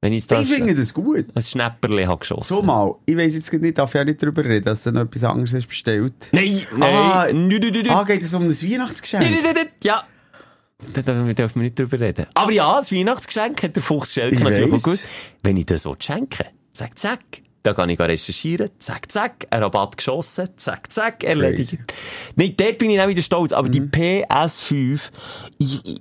Wenn 0.00 0.12
ich, 0.12 0.26
das, 0.28 0.42
ich 0.42 0.54
finde 0.54 0.76
das 0.76 0.94
gut. 0.94 1.26
Ein 1.34 1.42
Schnäpperle 1.42 2.06
habe 2.06 2.20
geschossen. 2.20 2.54
So 2.54 2.62
mal, 2.62 2.94
ich 3.04 3.16
weiss 3.16 3.34
jetzt 3.34 3.52
nicht, 3.52 3.78
darf 3.78 3.94
ja 3.94 4.04
nicht 4.04 4.22
darüber 4.22 4.44
reden, 4.44 4.66
dass 4.66 4.84
du 4.84 4.92
noch 4.92 5.02
etwas 5.02 5.24
anderes 5.24 5.54
hast 5.54 5.66
bestellt. 5.66 6.28
Nein, 6.30 6.60
nein. 6.76 6.94
Ah, 6.94 7.26
ah 7.88 8.04
geht 8.04 8.22
es 8.22 8.32
um 8.32 8.44
ein 8.44 8.50
Weihnachtsgeschenk? 8.50 9.24
Ja. 9.82 10.04
Da 10.94 11.02
dürfen 11.02 11.56
wir 11.56 11.62
nicht 11.62 11.76
drüber 11.76 11.98
reden. 11.98 12.26
Aber 12.34 12.52
ja, 12.52 12.76
das 12.76 12.92
Weihnachtsgeschenk 12.92 13.60
hat 13.60 13.74
der 13.74 13.82
Fuchs 13.82 14.12
Schelke 14.12 14.44
natürlich 14.44 14.72
auch 14.72 14.82
gewusst. 14.82 15.04
Wenn 15.42 15.56
ich 15.56 15.66
das 15.66 15.82
so 15.82 15.96
schenke, 15.98 16.46
zack, 16.72 16.96
zack, 16.96 17.20
da 17.68 17.74
kann 17.74 17.90
ich 17.90 18.00
recherchieren, 18.00 18.70
zack, 18.78 19.12
zack, 19.12 19.46
ein 19.50 19.62
Rabatt 19.62 19.98
geschossen, 19.98 20.48
zack, 20.56 20.90
zack, 20.90 21.22
erledigt. 21.22 21.78
Nein, 22.34 22.54
dort 22.56 22.78
bin 22.78 22.88
ich 22.88 22.98
auch 22.98 23.08
wieder 23.08 23.20
stolz. 23.20 23.52
Aber 23.52 23.68
mhm. 23.68 23.72
die 23.72 23.80
PS5, 23.82 25.00
ich, 25.58 25.84
ich, 25.84 26.00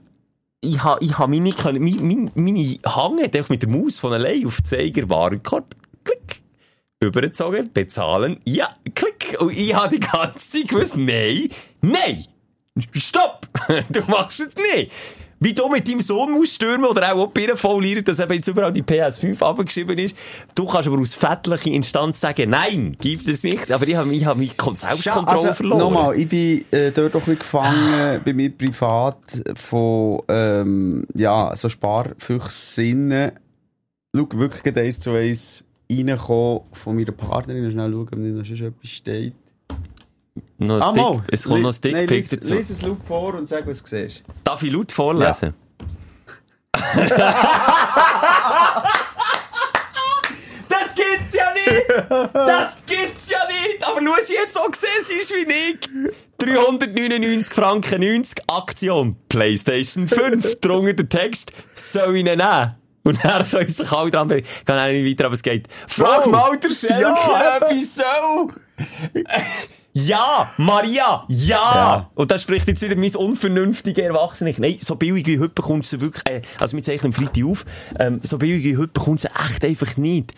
ich 0.61 0.81
habe 0.81 1.03
ich 1.03 1.17
ha 1.17 1.27
meine, 1.27 1.53
meine, 1.77 2.31
meine 2.33 2.77
Hang 2.85 3.21
hat 3.21 3.35
einfach 3.35 3.49
mit 3.49 3.63
der 3.63 3.69
Maus 3.69 3.99
von 3.99 4.13
allein 4.13 4.45
auf 4.45 4.61
den 4.61 4.65
Zeiger 4.65 5.09
Warenkorb, 5.09 5.75
klick, 6.05 6.41
übergezogen, 7.01 7.69
bezahlen, 7.73 8.39
ja, 8.45 8.73
klick. 8.95 9.35
Und 9.41 9.51
ich 9.51 9.75
habe 9.75 9.89
die 9.89 9.99
ganze 9.99 10.49
Zeit 10.49 10.69
gewusst, 10.69 10.95
nein, 10.95 11.49
nein, 11.81 12.25
stopp, 12.93 13.45
du 13.89 14.01
machst 14.07 14.39
es 14.39 14.55
nicht. 14.55 14.93
Wie 15.39 15.53
du 15.53 15.69
mit 15.69 15.87
deinem 15.87 16.01
Sohn 16.01 16.31
musst 16.31 16.55
stürmen 16.55 16.85
oder 16.85 17.13
auch 17.13 17.27
Birnen 17.27 17.57
faulieren, 17.57 18.03
dass 18.03 18.19
eben 18.19 18.33
jetzt 18.33 18.47
überall 18.47 18.73
die 18.73 18.81
PS5 18.81 19.43
abgeschrieben 19.43 19.97
ist. 19.97 20.15
Du 20.55 20.65
kannst 20.65 20.87
aber 20.87 20.99
aus 20.99 21.13
väterlicher 21.13 21.71
Instanz 21.71 22.19
sagen, 22.19 22.49
nein, 22.49 22.97
gibt 22.99 23.27
es 23.27 23.43
nicht. 23.43 23.71
Aber 23.71 23.87
ich 23.87 23.95
habe 23.95 24.11
ich 24.13 24.25
hab 24.25 24.37
mich 24.37 24.53
Selbstkontrolle 24.73 25.49
also, 25.49 25.53
verloren. 25.53 25.79
Nochmal, 25.79 26.17
ich 26.17 26.27
bin 26.27 26.65
äh, 26.71 26.91
dort 26.91 27.13
doch 27.13 27.27
ein 27.27 27.37
gefangen 27.37 28.21
bei 28.25 28.33
mir 28.33 28.49
privat 28.49 29.19
von 29.55 30.21
ähm, 30.27 31.05
ja, 31.13 31.55
so 31.55 31.69
Sparfüchsinnen. 31.69 33.33
Schau, 34.15 34.27
wirklich 34.33 34.75
eins 34.75 34.99
zu 34.99 35.11
eins 35.11 35.63
reinkommen 35.91 36.61
von 36.73 36.95
meiner 36.95 37.11
Partnerin. 37.11 37.69
Schnell 37.69 37.91
schauen, 37.91 38.07
ob 38.11 38.17
nicht 38.17 38.59
noch 38.59 38.67
etwas 38.67 38.89
steht. 38.89 39.33
Noch 40.57 40.81
ah, 40.81 40.91
Stick, 40.91 41.33
es 41.33 41.43
kommt 41.43 41.61
noch 41.61 41.69
ein 41.69 41.73
Stickpick 41.73 42.29
dazu. 42.29 42.53
Lies 42.53 42.69
es 42.69 42.81
laut 42.81 42.99
vor 43.07 43.35
und 43.35 43.47
sag, 43.47 43.67
was 43.67 43.83
du 43.83 43.89
siehst. 43.89 44.23
Darf 44.43 44.63
ich 44.63 44.71
laut 44.71 44.91
vorlesen? 44.91 45.53
Ja. 45.53 45.57
das 50.69 50.95
gibt's 50.95 51.33
ja 51.33 51.53
nicht! 51.53 51.87
Das 52.33 52.81
gibt's 52.85 53.29
ja 53.29 53.39
nicht! 53.47 53.87
Aber 53.87 53.99
schau, 54.03 54.15
sie 54.23 54.33
jetzt 54.33 54.53
so 54.53 54.63
gesehen 54.63 55.19
ist 55.19 55.31
wie 55.31 55.51
ich. 55.51 55.79
399 56.39 57.53
Franken 57.53 58.01
90 58.01 58.43
Aktion. 58.47 59.15
PlayStation 59.29 60.07
5. 60.07 60.59
Drunter 60.61 60.93
der 60.93 61.09
Text. 61.09 61.51
Soll 61.75 62.15
ich 62.15 62.19
ihn 62.19 62.25
nehmen? 62.25 62.75
Und 63.03 63.23
dann 63.23 63.45
können 63.49 63.69
sich 63.69 63.91
alle 63.91 64.11
dran 64.11 64.29
Ich 64.31 64.65
kann 64.65 64.77
auch 64.77 64.91
nicht 64.91 65.09
weiter, 65.09 65.25
aber 65.25 65.35
es 65.35 65.41
geht. 65.41 65.67
Frag 65.87 66.27
oh. 66.27 66.29
mal 66.29 66.57
der 66.57 66.73
Schelke, 66.73 67.01
ja, 67.01 67.59
wieso? 67.69 68.51
Ja, 69.99 70.51
Maria, 70.57 71.25
ja. 71.27 71.57
ja. 71.57 72.09
Und 72.13 72.29
das 72.29 72.43
spricht 72.43 72.67
jetzt 72.67 72.83
wieder 72.83 72.95
mein 72.95 73.15
unvernünftiger 73.15 74.03
Erwachsene. 74.03 74.53
Nein, 74.59 74.77
so 74.79 74.95
billig 74.95 75.25
wie 75.25 75.39
heute 75.39 75.55
bekommt 75.55 75.87
sie 75.87 75.99
wirklich, 75.99 76.23
äh, 76.27 76.43
also 76.59 76.75
wir 76.75 76.83
zeichnen 76.83 77.13
Freitag 77.13 77.43
auf, 77.43 77.65
ähm, 77.99 78.19
so 78.21 78.37
billig 78.37 78.63
wie 78.63 78.77
heute 78.77 78.93
bekommt 78.93 79.21
sie 79.21 79.29
echt 79.29 79.65
einfach 79.65 79.97
nicht. 79.97 80.35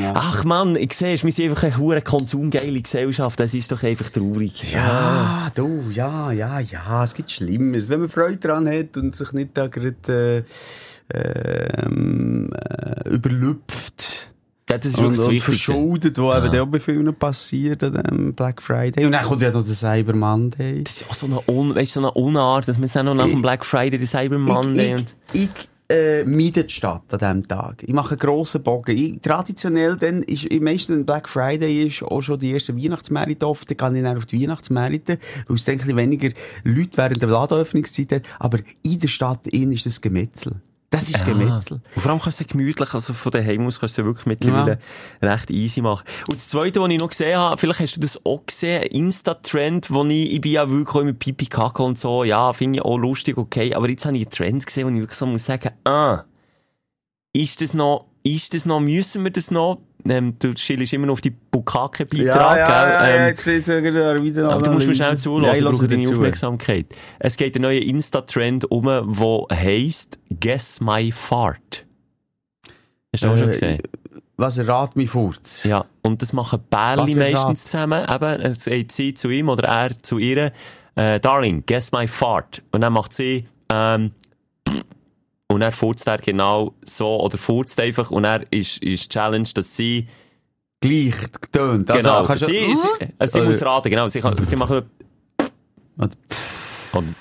Ja. 0.00 0.12
Ach 0.14 0.44
Mann, 0.44 0.76
ich 0.76 0.92
sehe, 0.92 1.20
wir 1.20 1.32
sind 1.32 1.50
einfach 1.50 1.64
eine 1.64 1.78
hure 1.78 2.00
konsumgeile 2.00 2.80
Gesellschaft, 2.80 3.40
das 3.40 3.54
ist 3.54 3.72
doch 3.72 3.82
einfach 3.82 4.08
traurig. 4.08 4.72
Ja, 4.72 5.50
du, 5.52 5.82
ja, 5.90 6.30
ja, 6.30 6.60
ja, 6.60 7.02
es 7.02 7.14
gibt 7.14 7.32
Schlimmes. 7.32 7.88
Wenn 7.88 8.00
man 8.00 8.08
Freude 8.08 8.36
daran 8.36 8.68
hat 8.68 8.96
und 8.96 9.16
sich 9.16 9.32
nicht 9.32 9.50
da 9.54 9.66
gerade 9.66 10.44
äh, 11.12 11.82
ähm, 11.84 12.50
äh, 12.52 13.08
überlüpft, 13.08 13.81
ja, 14.72 14.78
das 14.78 14.92
ist 14.92 14.98
und, 14.98 15.18
und 15.18 15.40
verschuldet, 15.40 16.18
wo 16.18 16.32
ja. 16.32 16.44
eben 16.44 16.58
auch 16.60 16.66
bei 16.66 16.80
vielen 16.80 17.14
passiert 17.14 17.84
an 17.84 17.92
dem 17.92 18.34
Black 18.34 18.62
Friday. 18.62 19.04
Und 19.04 19.12
dann 19.12 19.24
kommt 19.24 19.42
ja 19.42 19.50
noch 19.50 19.64
der 19.64 19.74
Cyber 19.74 20.14
Monday. 20.14 20.82
Das 20.82 20.96
ist 20.96 21.10
auch 21.10 21.14
so 21.14 21.26
eine, 21.26 21.40
Un 21.48 21.74
weißt, 21.74 21.92
so 21.92 22.00
eine 22.00 22.10
Unart, 22.12 22.68
dass 22.68 22.78
wir 22.78 22.86
es 22.86 22.94
noch 22.94 23.14
nach 23.14 23.26
dem 23.26 23.42
Black 23.42 23.64
Friday, 23.64 23.98
den 23.98 24.06
Cyber 24.06 24.38
Monday 24.38 24.86
ich, 24.86 24.92
und... 24.94 25.16
Ich, 25.34 25.48
äh, 25.88 26.24
meide 26.24 26.64
die 26.64 26.72
Stadt 26.72 27.02
an 27.10 27.18
diesem 27.18 27.48
Tag. 27.48 27.82
Ich 27.82 27.92
mache 27.92 28.12
einen 28.12 28.20
grossen 28.20 28.62
Bogen. 28.62 28.96
Ich, 28.96 29.20
traditionell 29.20 29.96
dann 29.96 30.22
ist, 30.22 30.50
meistens 30.62 30.96
wenn 30.96 31.04
Black 31.04 31.28
Friday 31.28 31.86
ist, 31.86 32.02
auch 32.02 32.22
schon 32.22 32.38
die 32.38 32.52
ersten 32.52 32.82
Weihnachtsmärkte 32.82 33.46
oft. 33.46 33.70
Dann 33.70 33.76
gehe 33.76 34.00
ich 34.00 34.04
dann 34.04 34.16
auf 34.16 34.26
die 34.26 34.40
Weihnachtsmärkte, 34.40 35.18
weil 35.48 35.56
es 35.56 35.68
ich 35.68 35.96
weniger 35.96 36.30
Leute 36.64 36.96
während 36.96 37.20
der 37.20 37.28
Ladenöffnungszeit 37.28 38.12
hat. 38.12 38.28
Aber 38.38 38.58
in 38.82 39.00
der 39.00 39.08
Stadt 39.08 39.46
in 39.48 39.72
ist 39.72 39.84
das 39.84 40.00
Gemetzel. 40.00 40.62
Das 40.92 41.08
ist. 41.08 41.24
Gemetzel. 41.24 41.80
Und 41.94 42.02
vor 42.02 42.12
allem 42.12 42.20
kannst 42.20 42.38
du 42.38 42.44
es 42.44 42.50
gemütlich, 42.50 42.92
also 42.92 43.14
von 43.14 43.32
daheim 43.32 43.66
aus 43.66 43.80
kannst 43.80 43.96
du 43.96 44.02
es 44.02 44.06
wirklich 44.06 44.26
mittlerweile 44.26 44.78
ja. 45.22 45.30
recht 45.32 45.50
easy 45.50 45.80
machen. 45.80 46.04
Und 46.28 46.34
das 46.34 46.50
Zweite, 46.50 46.80
was 46.80 46.90
ich 46.90 46.98
noch 46.98 47.08
gesehen 47.08 47.38
habe, 47.38 47.56
vielleicht 47.56 47.80
hast 47.80 47.96
du 47.96 48.00
das 48.00 48.20
auch 48.26 48.44
gesehen, 48.44 48.82
Insta-Trend, 48.82 49.90
wo 49.90 50.04
ich, 50.04 50.34
ich 50.34 50.40
bin 50.42 50.52
ja 50.52 50.68
wirklich 50.68 51.04
mit 51.04 51.18
Pipi 51.18 51.46
Kaka 51.46 51.82
und 51.82 51.98
so, 51.98 52.24
ja, 52.24 52.52
finde 52.52 52.78
ich 52.78 52.84
auch 52.84 52.98
lustig, 52.98 53.38
okay, 53.38 53.74
aber 53.74 53.88
jetzt 53.88 54.04
habe 54.04 54.16
ich 54.16 54.24
einen 54.24 54.30
Trend 54.30 54.66
gesehen, 54.66 54.86
wo 54.86 54.90
ich 54.90 55.00
wirklich 55.00 55.18
so 55.18 55.24
muss 55.24 55.46
sagen, 55.46 55.70
ah, 55.84 56.24
ist 57.32 57.62
das 57.62 57.72
noch, 57.72 58.11
ist 58.22 58.54
das 58.54 58.66
noch, 58.66 58.80
müssen 58.80 59.24
wir 59.24 59.30
das 59.30 59.50
noch, 59.50 59.78
ähm, 60.08 60.36
du 60.38 60.56
schillst 60.56 60.92
immer 60.92 61.06
noch 61.06 61.14
auf 61.14 61.20
die 61.20 61.30
Bukake-Beitrag, 61.30 62.56
ja, 62.56 62.56
ja, 62.56 62.88
ja, 62.88 63.08
ähm, 63.08 63.20
ja, 63.20 63.26
jetzt 63.28 63.46
will 63.46 63.60
ich 63.60 63.66
wieder 63.66 64.50
Aber 64.50 64.62
du 64.62 64.72
musst 64.72 64.86
mir 64.86 64.94
schnell 64.94 65.18
zulassen, 65.18 65.62
ja, 65.62 65.70
ich 65.70 65.76
brauche 65.76 65.88
deine 65.88 66.08
Aufmerksamkeit. 66.08 66.86
Es 67.18 67.36
geht 67.36 67.56
ein 67.56 67.62
neuer 67.62 67.82
Insta-Trend 67.82 68.70
um, 68.70 68.84
der 68.84 69.46
heisst 69.56 70.18
Guess 70.40 70.80
My 70.80 71.12
Fart. 71.12 71.86
Hast 73.12 73.22
du 73.22 73.26
äh, 73.26 73.30
auch 73.30 73.38
schon 73.38 73.48
gesehen? 73.48 73.82
Was 74.36 74.58
errat 74.58 74.96
mich 74.96 75.10
Furz? 75.10 75.64
Ja, 75.64 75.84
und 76.00 76.22
das 76.22 76.32
machen 76.32 76.60
Bärli 76.68 77.14
meistens 77.14 77.64
zusammen. 77.66 78.04
Eben, 78.08 78.40
es 78.40 78.64
sagt 78.64 78.92
sie 78.92 79.14
zu 79.14 79.30
ihm 79.30 79.48
oder 79.48 79.68
er 79.68 80.02
zu 80.02 80.18
ihr, 80.18 80.52
äh, 80.96 81.20
Darling, 81.20 81.62
guess 81.66 81.92
my 81.92 82.08
fart. 82.08 82.62
Und 82.72 82.80
dann 82.80 82.92
macht 82.92 83.12
sie, 83.12 83.46
ähm, 83.68 84.12
und 85.52 85.62
er 85.62 85.72
furzt 85.72 86.06
er 86.06 86.18
genau 86.18 86.74
so, 86.84 87.20
oder 87.20 87.38
furzt 87.38 87.78
einfach, 87.80 88.10
und 88.10 88.24
er 88.24 88.42
ist, 88.50 88.82
ist 88.82 89.04
die 89.04 89.08
Challenge, 89.08 89.48
dass 89.54 89.76
sie, 89.76 90.08
Gleich 90.80 91.14
getönt. 91.40 91.88
Also, 91.92 92.02
genau, 92.08 92.24
kannst 92.24 92.42
du- 92.42 92.46
sie, 92.46 92.74
also 93.16 93.32
sie 93.34 93.38
Oder- 93.40 93.48
muss 93.50 93.62
raten, 93.62 93.88
genau, 93.88 94.08
sie, 94.08 94.20
kann, 94.20 94.44
sie 94.44 94.56
macht, 94.56 94.82
und, 96.92 97.14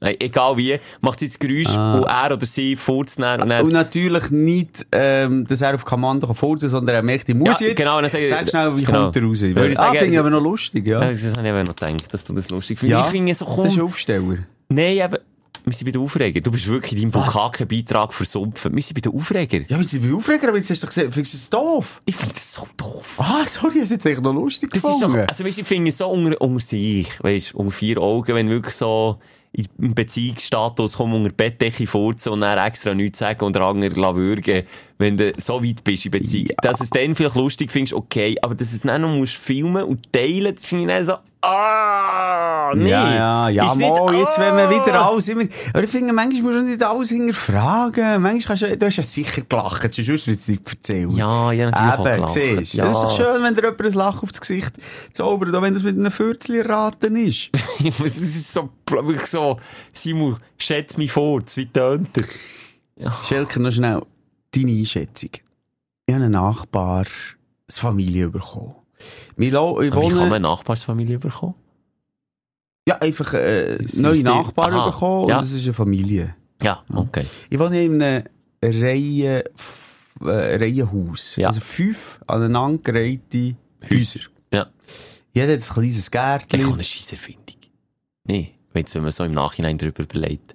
Nein, 0.00 0.16
egal 0.20 0.54
wie, 0.58 0.78
macht 1.00 1.18
sie 1.20 1.28
das 1.28 1.38
Geräusch, 1.38 1.68
Ah. 1.74 1.94
und 1.94 2.04
er 2.04 2.32
oder 2.34 2.44
sie 2.44 2.76
furzt 2.76 3.18
dann, 3.18 3.40
und 3.40 3.48
dann, 3.48 3.64
Und 3.64 3.72
natürlich 3.72 4.30
nicht, 4.30 4.84
ähm, 4.92 5.44
dass 5.46 5.62
er 5.62 5.74
auf 5.76 5.84
Kommando 5.86 6.26
kann 6.26 6.36
furzen, 6.36 6.68
sondern 6.68 6.94
er 6.96 7.02
merkt, 7.02 7.26
ich 7.26 7.34
muss 7.34 7.58
Ja, 7.58 7.68
jetzt. 7.68 7.76
genau, 7.78 7.96
und 7.96 8.02
dann 8.02 8.24
sag 8.26 8.50
schnell, 8.50 8.76
wie 8.76 8.84
genau. 8.84 9.04
kommt 9.04 9.16
er 9.16 9.22
raus? 9.22 9.40
Ich 9.40 9.56
ah, 9.56 9.60
sagen, 9.62 9.70
finde 9.70 9.78
ich 9.96 10.02
also- 10.02 10.18
aber 10.20 10.30
noch 10.30 10.42
lustig, 10.42 10.86
ja. 10.86 11.00
das 11.00 11.24
habe 11.24 11.46
ich 11.46 11.52
aber 11.54 11.64
noch 11.64 11.74
gedacht, 11.74 12.12
dass 12.12 12.22
du 12.24 12.34
das 12.34 12.50
lustig 12.50 12.78
findest. 12.78 13.00
ja, 13.00 13.06
Ich 13.06 13.10
finde 13.12 13.34
so, 13.34 13.46
das 13.46 13.72
ist 13.72 13.80
Aufsteller. 13.80 14.38
Nein, 14.68 14.96
eben, 14.98 15.16
wir 15.64 15.72
sind 15.72 15.86
bei 15.86 15.92
den 15.92 16.02
Aufreger. 16.02 16.40
Du 16.40 16.50
bist 16.50 16.66
wirklich 16.66 16.92
in 16.92 17.10
deinem 17.10 17.14
Was? 17.14 17.32
Bukaken-Beitrag 17.32 18.12
versumpfen. 18.12 18.74
Wir 18.74 18.82
sind 18.82 18.94
bei 18.94 19.00
den 19.00 19.18
Aufreger. 19.18 19.60
Ja, 19.68 19.78
sie 19.78 19.98
sind 19.98 20.14
Aufreger, 20.14 20.48
aber 20.48 20.58
jetzt 20.58 20.70
hast 20.70 20.82
du 20.82 20.86
doch 20.86 20.94
gesagt, 20.94 21.14
findest 21.14 21.34
du 21.34 21.36
es 21.38 21.50
doof? 21.50 22.02
Ich 22.04 22.16
finde 22.16 22.34
das 22.34 22.52
so 22.52 22.68
doof. 22.76 23.14
Ah, 23.18 23.46
sorry, 23.46 23.74
das 23.76 23.84
ist 23.84 23.90
jetzt 23.92 24.06
echt 24.06 24.22
noch 24.22 24.34
lustig 24.34 24.70
Das 24.70 24.84
ist 24.84 24.90
doch, 24.90 25.00
gefunden. 25.00 25.26
also 25.28 25.44
weißt, 25.44 25.56
du, 25.56 25.60
ich 25.62 25.66
finde 25.66 25.88
es 25.88 25.98
so 25.98 26.08
unter, 26.08 26.40
unter 26.40 26.60
sich, 26.60 27.08
weißt, 27.22 27.54
unter 27.54 27.70
vier 27.70 27.98
Augen, 27.98 28.34
wenn 28.34 28.48
wirklich 28.48 28.74
so 28.74 29.18
im 29.78 29.94
Beziehungsstatus 29.94 30.96
komm 30.96 31.14
unter 31.14 31.30
Bettdecke 31.30 31.86
furzen 31.86 32.32
und 32.32 32.40
dann 32.40 32.58
extra 32.58 32.92
nichts 32.92 33.20
sagen 33.20 33.44
und 33.44 33.54
der 33.54 33.62
andere 33.62 34.00
la 34.00 34.14
würgen, 34.16 34.64
wenn 34.98 35.16
du 35.16 35.32
so 35.38 35.62
weit 35.62 35.84
bist 35.84 36.06
in 36.06 36.10
Beziehung. 36.10 36.56
Dass 36.60 36.80
es 36.80 36.90
dann 36.90 37.14
vielleicht 37.14 37.36
lustig 37.36 37.70
findest, 37.70 37.94
okay, 37.94 38.36
aber 38.42 38.54
dass 38.56 38.72
es 38.72 38.80
dann 38.80 39.02
noch 39.02 39.14
musst 39.14 39.34
filmen 39.34 39.84
und 39.84 40.12
teilen, 40.12 40.54
das 40.54 40.64
finde 40.64 40.84
ich 40.84 40.88
dann 40.88 41.06
so, 41.06 41.14
ah, 41.44 42.72
nee. 42.74 42.90
Ja, 42.90 43.14
ja, 43.14 43.48
ja, 43.48 43.66
Ist 43.66 43.76
nicht, 43.76 43.94
jetzt 44.12 44.38
wenn 44.38 44.54
man 44.54 44.70
wieder 44.70 44.94
ah. 44.94 45.08
alles 45.08 45.28
immer, 45.28 45.44
aber 45.72 45.84
ich 45.84 45.90
finde, 45.90 46.12
manchmal 46.12 46.42
musst 46.42 46.56
du 46.56 46.62
nicht 46.62 46.82
alles 46.82 47.08
hinterfragen. 47.10 48.22
Manchmal 48.22 48.56
kannst 48.58 48.62
du, 48.62 48.76
du 48.76 48.86
hast 48.86 48.96
ja 48.96 49.02
sicher 49.02 49.42
gelacht, 49.42 49.94
sonst 49.94 50.08
würdest 50.08 50.26
du 50.26 50.30
es 50.30 50.48
nicht 50.48 50.68
erzählen. 50.68 51.10
Ja, 51.10 51.52
ja, 51.52 51.70
natürlich 51.70 52.18
Eben, 52.18 52.28
siehst. 52.28 52.74
Ja. 52.74 52.86
Das 52.86 52.96
ist 52.96 53.02
doch 53.02 53.16
schön, 53.16 53.42
wenn 53.42 53.54
dir 53.54 53.62
jemand 53.62 53.80
ein 53.80 53.92
Lachen 53.92 54.28
aufs 54.28 54.40
Gesicht 54.40 54.72
zaubert, 55.12 55.54
auch 55.54 55.62
wenn 55.62 55.74
das 55.74 55.82
mit 55.82 55.96
einem 55.96 56.10
Fürzli 56.10 56.58
erraten 56.58 57.16
ist. 57.16 57.50
Es 58.04 58.18
ist 58.18 58.52
so, 58.52 58.70
wirklich 58.88 59.26
so, 59.26 59.58
Simon, 59.92 60.36
schätz 60.58 60.96
mich 60.96 61.12
vor, 61.12 61.42
wie 61.54 61.66
tönt 61.66 62.08
er? 62.16 63.12
Schelker, 63.24 63.60
noch 63.60 63.72
schnell 63.72 64.02
deine 64.54 64.72
Einschätzung. 64.72 65.30
Ich 66.06 66.14
habe 66.14 66.24
einen 66.24 66.32
Nachbar, 66.32 67.04
eine 67.06 67.06
Familie 67.70 68.30
bekommen. 68.30 68.74
Wir 69.36 69.50
lo- 69.52 69.80
ich 69.80 69.92
eine 69.92 70.40
Nachbarsfamilie 70.40 71.18
bekommen? 71.18 71.54
ja, 72.88 72.96
einfach, 72.98 73.32
äh, 73.34 73.78
neue 73.94 74.22
Nachbarn 74.22 74.74
Aha, 74.74 74.90
bekommen 74.90 75.28
ja. 75.28 75.38
und 75.38 75.44
das 75.44 75.52
ist 75.52 75.64
eine 75.64 75.72
Familie. 75.74 76.34
Ja, 76.62 76.82
okay. 76.94 77.24
Ich 77.50 77.58
wohne 77.58 77.82
in 77.82 78.02
einem 78.02 78.24
Reihe, 78.62 79.44
äh, 80.20 80.56
Reihenhaus. 80.56 81.36
Ja. 81.36 81.48
Also 81.48 81.60
fünf 81.60 82.20
aneinandergereihte 82.26 83.56
Häuser. 83.90 84.20
Ja. 84.52 84.66
Jeder 85.32 85.54
hat 85.54 85.60
ein 85.62 85.68
kleines 85.74 86.08
Ich 86.08 86.14
habe 86.14 86.44
Gärtchen. 86.46 86.72
eine 86.74 86.84
Scheisserfindung. 86.84 87.56
Nee, 88.24 88.52
wenn 88.72 88.84
man 89.02 89.12
so 89.12 89.24
im 89.24 89.32
Nachhinein 89.32 89.78
darüber 89.78 90.02
überlegt. 90.02 90.54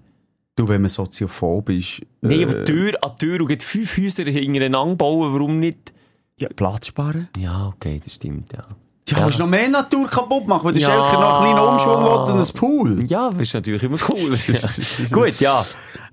Du, 0.55 0.67
wenn 0.67 0.81
man 0.81 0.89
soziophob 0.89 1.69
ist. 1.69 2.01
Nee, 2.21 2.41
äh, 2.41 2.43
aber 2.43 2.65
Tür 2.65 2.93
an 3.01 3.17
Tür 3.17 3.41
und 3.41 3.63
fünf 3.63 3.97
Häuser 3.97 4.23
hintereinander 4.25 4.95
bauen, 4.95 5.33
warum 5.33 5.59
nicht? 5.59 5.93
Ja, 6.39 6.47
Platz 6.55 6.87
sparen. 6.87 7.27
Ja, 7.37 7.67
okay, 7.67 7.99
das 8.03 8.13
stimmt, 8.15 8.51
ja. 8.53 8.63
Ja, 9.09 9.19
Ja. 9.19 9.27
du 9.27 9.39
noch 9.39 9.47
mehr 9.47 9.67
Natur 9.69 10.07
kaputt 10.07 10.47
machen, 10.47 10.65
weil 10.65 10.73
der 10.73 10.81
Ja. 10.83 10.89
Schelker 10.89 11.19
noch 11.19 11.41
einen 11.41 11.53
kleinen 11.55 11.67
Umschwung 11.69 12.03
will 12.03 12.33
und 12.33 12.47
ein 12.47 12.53
Pool. 12.53 13.03
Ja, 13.07 13.29
das 13.31 13.41
ist 13.41 13.53
natürlich 13.55 13.83
immer 13.83 13.97
cool. 14.09 14.37
ja. 14.47 14.69
Gut, 15.11 15.39
ja. 15.39 15.65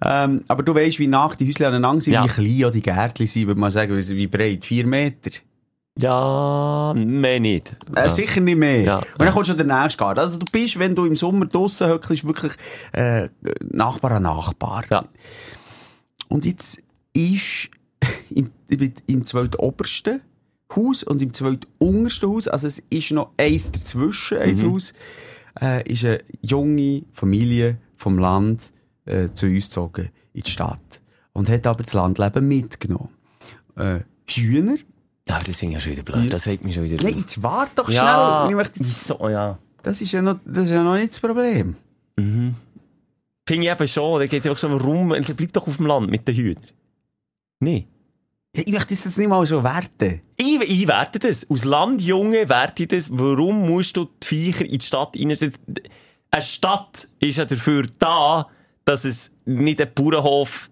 Ähm, 0.04 0.42
aber 0.48 0.62
du 0.62 0.74
weißt, 0.74 0.98
wie 0.98 1.06
nach 1.06 1.34
die 1.36 1.46
Häuschen 1.46 1.66
aneinander 1.66 2.00
sind, 2.00 2.14
Ja. 2.14 2.24
wie 2.24 2.28
klein 2.28 2.64
auch 2.64 2.72
die 2.72 2.82
Gärtchen 2.82 3.26
sind, 3.26 3.46
würde 3.46 3.60
man 3.60 3.70
sagen, 3.70 3.94
wie 3.96 4.26
breit? 4.26 4.64
Vier 4.64 4.86
Meter? 4.86 5.30
Ja, 5.98 6.92
mehr 6.94 7.40
nicht. 7.40 7.74
Äh, 7.94 8.00
ja. 8.00 8.10
Sicher 8.10 8.40
nicht 8.40 8.58
mehr. 8.58 8.80
Ja. 8.82 8.96
Und 8.98 9.06
dann 9.18 9.30
kommt 9.32 9.46
schon 9.46 9.56
der 9.56 9.64
nächste 9.66 9.98
Garten. 9.98 10.20
Also 10.20 10.38
du 10.38 10.44
bist, 10.50 10.78
wenn 10.78 10.94
du 10.94 11.04
im 11.06 11.16
Sommer 11.16 11.46
draussen 11.46 11.88
höckst, 11.88 12.26
wirklich 12.26 12.52
äh, 12.92 13.28
Nachbar 13.62 14.12
an 14.12 14.24
Nachbar. 14.24 14.84
Ja. 14.90 15.04
Und 16.28 16.44
jetzt 16.44 16.78
ist 17.14 17.70
im, 18.30 18.50
im, 19.06 19.26
zweitobersten 19.26 20.20
Haus 20.74 21.02
und 21.02 21.22
im 21.22 21.32
zweituntersten 21.32 22.28
Haus, 22.28 22.48
also 22.48 22.66
es 22.66 22.80
ist 22.90 23.12
noch 23.12 23.30
eins 23.36 23.70
dazwischen, 23.70 24.38
eins 24.38 24.62
Mhm. 24.62 24.72
Haus, 24.72 24.92
äh, 25.60 25.90
ist 25.90 26.04
eine 26.04 26.20
junge 26.42 27.02
Familie 27.12 27.78
vom 27.96 28.18
Land 28.18 28.72
äh, 29.04 29.28
zu 29.32 29.46
uns 29.46 29.66
gezogen 29.66 30.10
in 30.32 30.42
die 30.42 30.50
Stadt. 30.50 31.00
Und 31.32 31.48
hat 31.48 31.66
aber 31.66 31.84
das 31.84 31.92
Landleben 31.92 32.48
mitgenommen. 32.48 33.10
Äh, 33.76 34.00
Hühner? 34.28 34.76
Ja, 35.28 35.38
das 35.44 35.58
finde 35.58 35.72
ich 35.72 35.74
ja 35.74 35.80
schon 35.80 35.92
wieder 35.92 36.02
blöd. 36.02 36.32
Das 36.32 36.46
regt 36.46 36.64
mich 36.64 36.74
schon 36.74 36.84
wieder 36.84 37.02
Nein, 37.02 37.18
jetzt 37.18 37.42
warte 37.42 37.72
doch 37.76 37.88
Ja, 37.88 38.44
schnell. 38.44 38.50
Ich 38.50 38.56
möchte, 38.56 38.80
wieso, 38.80 39.28
ja. 39.28 39.58
das, 39.82 40.00
ist 40.00 40.12
ja 40.12 40.22
noch, 40.22 40.38
das 40.44 40.66
ist 40.66 40.70
ja 40.72 40.82
noch 40.82 40.94
nicht 40.96 41.10
das 41.10 41.20
Problem. 41.20 41.76
Mhm. 42.16 42.54
Finde 43.46 43.64
ich 43.66 43.70
eben 43.70 43.88
schon. 43.88 44.20
Da 44.20 44.26
geht 44.26 44.40
es 44.40 44.46
einfach 44.46 44.58
schon 44.58 44.72
rum. 44.80 45.12
Also 45.12 45.34
bleib 45.34 45.52
doch 45.52 45.66
auf 45.66 45.76
dem 45.76 45.86
Land 45.86 46.10
mit 46.10 46.26
den 46.26 46.34
Hühnern. 46.34 46.64
Nee. 47.60 47.86
Ja, 48.56 48.62
Ich 48.66 48.72
möchte 48.72 48.94
das 48.94 49.04
jetzt 49.04 49.18
nicht 49.18 49.28
mal 49.28 49.44
so 49.46 49.62
werten. 49.62 50.20
Ich, 50.36 50.60
ich 50.60 50.88
werte 50.88 51.18
das. 51.18 51.48
Aus 51.50 51.64
Landjunge 51.64 52.48
werte 52.48 52.84
ich 52.84 52.88
das. 52.88 53.08
Warum 53.10 53.66
musst 53.66 53.96
du 53.96 54.04
die 54.22 54.26
Viecher 54.26 54.64
in 54.64 54.78
die 54.78 54.86
Stadt 54.86 55.16
rein... 55.16 55.52
Eine 56.30 56.42
Stadt 56.42 57.08
ist 57.20 57.36
ja 57.38 57.44
dafür 57.44 57.84
da, 57.98 58.48
dass 58.84 59.04
es 59.04 59.30
nicht 59.44 59.80
einen 59.80 59.92
Bauernhof 59.94 60.68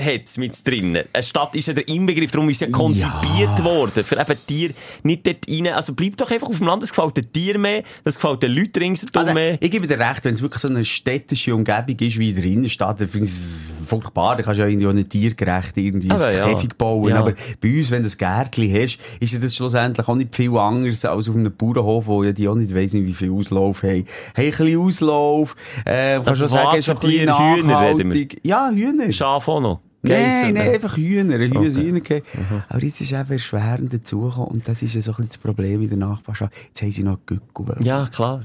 hat 0.00 0.38
mit 0.38 0.66
drinnen. 0.66 1.04
Eine 1.12 1.22
Stadt 1.22 1.54
ist 1.56 1.66
ja 1.66 1.74
der 1.74 1.86
Inbegriff, 1.88 2.30
darum 2.30 2.48
ist 2.48 2.60
sie 2.60 2.66
ja 2.66 2.70
konzipiert 2.70 3.62
worden. 3.62 4.04
Für 4.04 4.20
eben 4.20 4.38
Tier 4.46 4.70
nicht 5.02 5.26
dort 5.26 5.48
rein. 5.48 5.66
Also 5.68 5.94
bleib 5.94 6.16
doch 6.16 6.30
einfach 6.30 6.48
auf 6.48 6.58
dem 6.58 6.66
Land. 6.66 6.82
Das 6.82 6.90
gefällt 6.90 7.16
den 7.16 7.32
Tieren 7.32 7.60
mehr, 7.60 7.82
das 8.04 8.14
gefällt 8.16 8.42
den 8.42 8.52
Leuten 8.52 8.78
ringsherum 8.78 9.10
Also, 9.14 9.34
mehr. 9.34 9.58
ich 9.60 9.70
gebe 9.70 9.86
dir 9.86 9.98
recht, 9.98 10.24
wenn 10.24 10.34
es 10.34 10.42
wirklich 10.42 10.60
so 10.60 10.68
eine 10.68 10.84
städtische 10.84 11.54
Umgebung 11.54 11.98
ist 11.98 12.18
wie 12.18 12.30
in 12.30 12.36
der 12.36 12.44
Innenstadt, 12.44 13.00
dann 13.00 13.08
finde 13.08 13.26
ich 13.26 13.32
es 13.32 13.72
furchtbar. 13.84 14.36
Da 14.36 14.42
kannst 14.42 14.58
du 14.58 14.62
ja 14.62 14.68
irgendwie 14.68 14.86
auch 14.86 14.92
nicht 14.92 15.10
tiergerecht 15.10 15.76
irgendwie 15.76 16.10
Aber 16.10 16.26
ein 16.26 16.36
ja. 16.36 16.48
Käfig 16.48 16.76
bauen. 16.76 17.10
Ja. 17.10 17.18
Aber 17.20 17.34
bei 17.60 17.78
uns, 17.78 17.90
wenn 17.90 18.02
du 18.02 18.08
ein 18.08 18.16
Gärtchen 18.18 18.72
hast, 18.74 18.98
ist 19.20 19.32
ja 19.32 19.38
das 19.38 19.54
schlussendlich 19.54 20.06
auch 20.08 20.14
nicht 20.14 20.34
viel 20.34 20.56
anders 20.56 21.04
als 21.04 21.28
auf 21.28 21.34
einem 21.36 21.54
Bauernhof, 21.56 22.06
wo 22.06 22.22
ja 22.24 22.32
die 22.32 22.48
auch 22.48 22.54
nicht 22.54 22.74
weiss, 22.74 22.92
wie 22.92 23.12
viel 23.12 23.30
Auslauf 23.32 23.82
haben. 23.82 24.06
Haben 24.34 24.44
ein 24.44 24.50
bisschen 24.50 24.78
Auslauf, 24.80 25.56
äh, 25.84 26.14
kannst 26.16 26.28
Also 26.28 26.42
du 26.44 26.48
sagen, 26.50 26.78
ist 26.78 26.88
ein 26.88 26.96
bisschen? 26.98 27.38
Hühner 27.38 27.80
reden 27.80 28.12
wir? 28.12 28.26
Ja, 28.42 28.70
Hühner. 28.70 29.12
Schaf 29.12 29.48
auch 29.48 29.60
noch. 29.60 29.80
Nein, 30.06 30.52
nein, 30.52 30.54
ne? 30.54 30.60
einfach 30.72 30.96
Hühner. 30.98 31.38
Hühner, 31.38 31.60
Okay. 31.60 31.72
Hühner 31.72 32.00
gegeben. 32.00 32.26
Aber 32.68 32.82
jetzt 32.84 33.00
ist 33.00 33.14
einfach 33.14 33.32
erschwerend 33.32 33.92
dazugekommen 33.92 34.48
und 34.48 34.68
das 34.68 34.82
ist 34.82 34.94
ja 34.94 35.00
so 35.00 35.12
ein 35.12 35.14
bisschen 35.14 35.28
das 35.28 35.38
Problem 35.38 35.80
in 35.80 35.88
der 35.88 35.96
Nachbarschaft. 35.98 36.52
Jetzt 36.66 36.82
haben 36.82 36.92
sie 36.92 37.02
noch 37.02 37.18
Gückel. 37.24 37.76
Ja, 37.80 38.06
klar. 38.12 38.44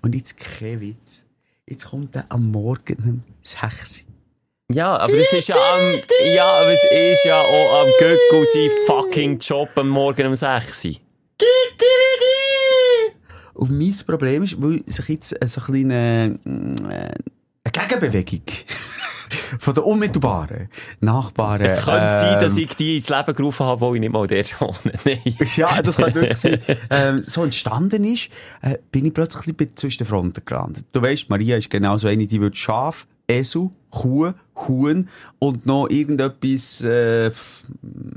Und 0.00 0.14
jetzt 0.14 0.38
kein 0.38 0.80
Witz. 0.80 1.24
Jetzt 1.68 1.90
kommt 1.90 2.16
er 2.16 2.24
am 2.30 2.50
Morgen 2.50 2.96
um 3.04 3.22
6 3.42 4.05
Ja, 4.72 4.96
aber 4.96 5.14
es 5.14 5.32
ist 5.32 5.46
ja 5.46 5.54
am, 5.54 5.94
ja, 6.34 6.44
aber 6.44 6.72
es 6.72 6.82
ist 6.82 7.24
ja 7.24 7.40
auch 7.40 7.82
am 7.82 7.88
Göckel 8.00 8.46
sein 8.52 8.70
fucking 8.86 9.38
Job 9.38 9.68
am 9.76 9.88
Morgen 9.88 10.26
um 10.26 10.34
6 10.34 10.84
Uhr. 10.86 10.92
Und 13.54 13.70
mein 13.70 13.94
Problem 14.04 14.42
ist, 14.42 14.60
weil 14.60 14.82
sich 14.86 15.08
jetzt 15.08 15.28
so 15.28 15.60
eine 15.72 15.84
kleine 15.84 16.38
äh, 16.44 17.14
eine 17.62 17.88
Gegenbewegung 17.88 18.42
von 19.60 19.72
den 19.72 19.84
unmittelbaren 19.84 20.68
Nachbarn. 20.98 21.60
Es 21.60 21.84
könnte 21.84 22.10
sein, 22.10 22.40
dass 22.40 22.56
ähm, 22.56 22.64
ich 22.64 22.74
die 22.74 22.96
ins 22.96 23.08
Leben 23.08 23.34
gerufen 23.34 23.66
habe, 23.66 23.80
wo 23.80 23.94
ich 23.94 24.00
nicht 24.00 24.12
mal 24.12 24.26
dort 24.26 24.60
wohne. 24.60 24.94
Nein. 25.04 25.20
Ja, 25.54 25.80
das 25.80 25.96
kann 25.96 26.12
wirklich 26.12 26.38
sein. 26.38 26.60
ähm, 26.90 27.22
so 27.24 27.44
entstanden 27.44 28.04
ist, 28.04 28.30
äh, 28.62 28.78
bin 28.90 29.06
ich 29.06 29.14
plötzlich 29.14 29.46
ein 29.46 29.54
bisschen 29.54 29.76
zwischen 29.76 29.98
den 29.98 30.06
Fronten 30.08 30.44
gelandet. 30.44 30.86
Du 30.90 31.00
weißt, 31.00 31.30
Maria 31.30 31.56
ist 31.56 31.70
genau 31.70 31.96
so 31.98 32.08
eine, 32.08 32.26
die 32.26 32.40
wird 32.40 32.56
Schaf, 32.56 33.06
Esel, 33.28 33.70
Kuh, 33.90 34.32
Huhn 34.56 35.08
und 35.38 35.66
noch 35.66 35.88
irgendetwas 35.88 36.82
äh, 36.82 37.30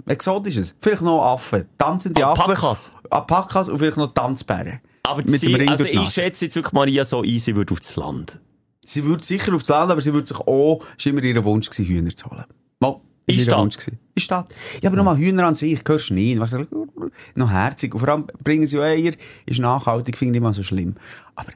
Exotisches. 0.05 0.75
Vielleicht 0.81 1.01
noch 1.01 1.23
Affen. 1.23 1.65
Tanzende 1.77 2.25
Affen. 2.25 2.41
Alpakas. 2.41 2.91
Alpakas 3.09 3.69
und 3.69 3.79
vielleicht 3.79 3.97
noch 3.97 4.11
Tanzbären. 4.11 4.79
Aber 5.03 5.19
Mit 5.19 5.29
dem 5.29 5.37
sie, 5.37 5.55
Ring 5.55 5.69
also 5.69 5.85
ich 5.85 6.09
schätze 6.09 6.45
jetzt 6.45 6.55
wirklich 6.55 6.73
Maria 6.73 7.03
so 7.03 7.21
ein, 7.21 7.39
sie 7.39 7.55
würde 7.55 7.73
aufs 7.73 7.95
Land. 7.95 8.39
Sie 8.85 9.03
würde 9.03 9.23
sicher 9.23 9.53
aufs 9.55 9.67
Land, 9.67 9.91
aber 9.91 10.01
sie 10.01 10.13
würde 10.13 10.27
sich 10.27 10.37
auch, 10.37 10.83
es 10.97 11.05
war 11.05 11.13
immer 11.13 11.23
ihr 11.23 11.43
Wunsch, 11.43 11.69
gewesen, 11.69 11.85
Hühner 11.85 12.15
zu 12.15 12.29
holen. 12.29 12.45
Mal, 12.79 12.99
ist 13.25 13.47
ihr? 13.47 13.57
Wunsch 13.57 13.77
gewesen. 13.77 13.99
In 14.15 14.21
Stadt. 14.21 14.53
Ja, 14.81 14.89
aber 14.89 14.97
nochmal, 14.97 15.17
Hühner 15.17 15.47
an 15.47 15.55
sich, 15.55 15.81
hörst 15.85 16.09
du 16.09 16.45
so, 16.47 16.87
Noch 17.35 17.49
herzig. 17.49 17.93
Und 17.93 17.99
vor 18.01 18.09
allem 18.09 18.27
bringen 18.43 18.67
sie 18.67 18.77
auch 18.77 18.83
Eier, 18.83 19.13
ist 19.45 19.59
nachhaltig, 19.59 20.17
finde 20.17 20.31
ich 20.31 20.41
nicht 20.41 20.43
mal 20.43 20.53
so 20.53 20.63
schlimm. 20.63 20.95
Aber, 21.35 21.51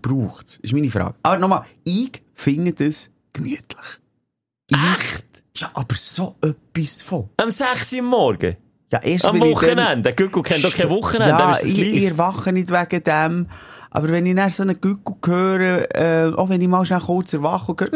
braucht 0.00 0.48
es, 0.48 0.56
ist 0.58 0.72
meine 0.72 0.90
Frage. 0.90 1.14
Aber 1.22 1.38
nochmal, 1.38 1.64
ich 1.84 2.23
finde 2.34 2.72
das 2.72 3.10
gemütlich. 3.32 4.00
Echt? 4.70 5.24
Ja, 5.56 5.70
aber 5.74 5.94
so 5.94 6.34
etwas 6.42 7.02
von. 7.02 7.30
Am 7.36 7.50
6 7.50 7.92
Uhr 7.92 7.98
am 8.00 8.04
Morgen? 8.06 8.56
Ja, 8.92 9.00
erst 9.02 9.24
Am 9.24 9.38
dann- 9.38 9.50
Wochenende. 9.50 10.02
Der 10.02 10.12
Gückel 10.12 10.42
kennt 10.42 10.64
doch 10.64 10.74
kein 10.74 10.88
Wochenende. 10.90 11.28
Ja, 11.38 11.52
ist 11.54 11.64
ich, 11.64 11.80
ich 11.80 12.04
erwache 12.04 12.52
nicht 12.52 12.70
wegen 12.70 13.04
dem. 13.04 13.46
Aber 13.90 14.08
wenn 14.08 14.26
ich 14.26 14.34
dann 14.34 14.50
so 14.50 14.64
einen 14.64 14.80
Gückel 14.80 15.14
höre, 15.24 15.94
äh, 15.94 16.32
auch 16.34 16.48
wenn 16.48 16.60
ich 16.60 16.66
mal 16.68 16.84
schnell 16.84 17.00
kurz 17.00 17.32
erwache 17.32 17.70
und 17.72 17.80
höre, 17.80 17.92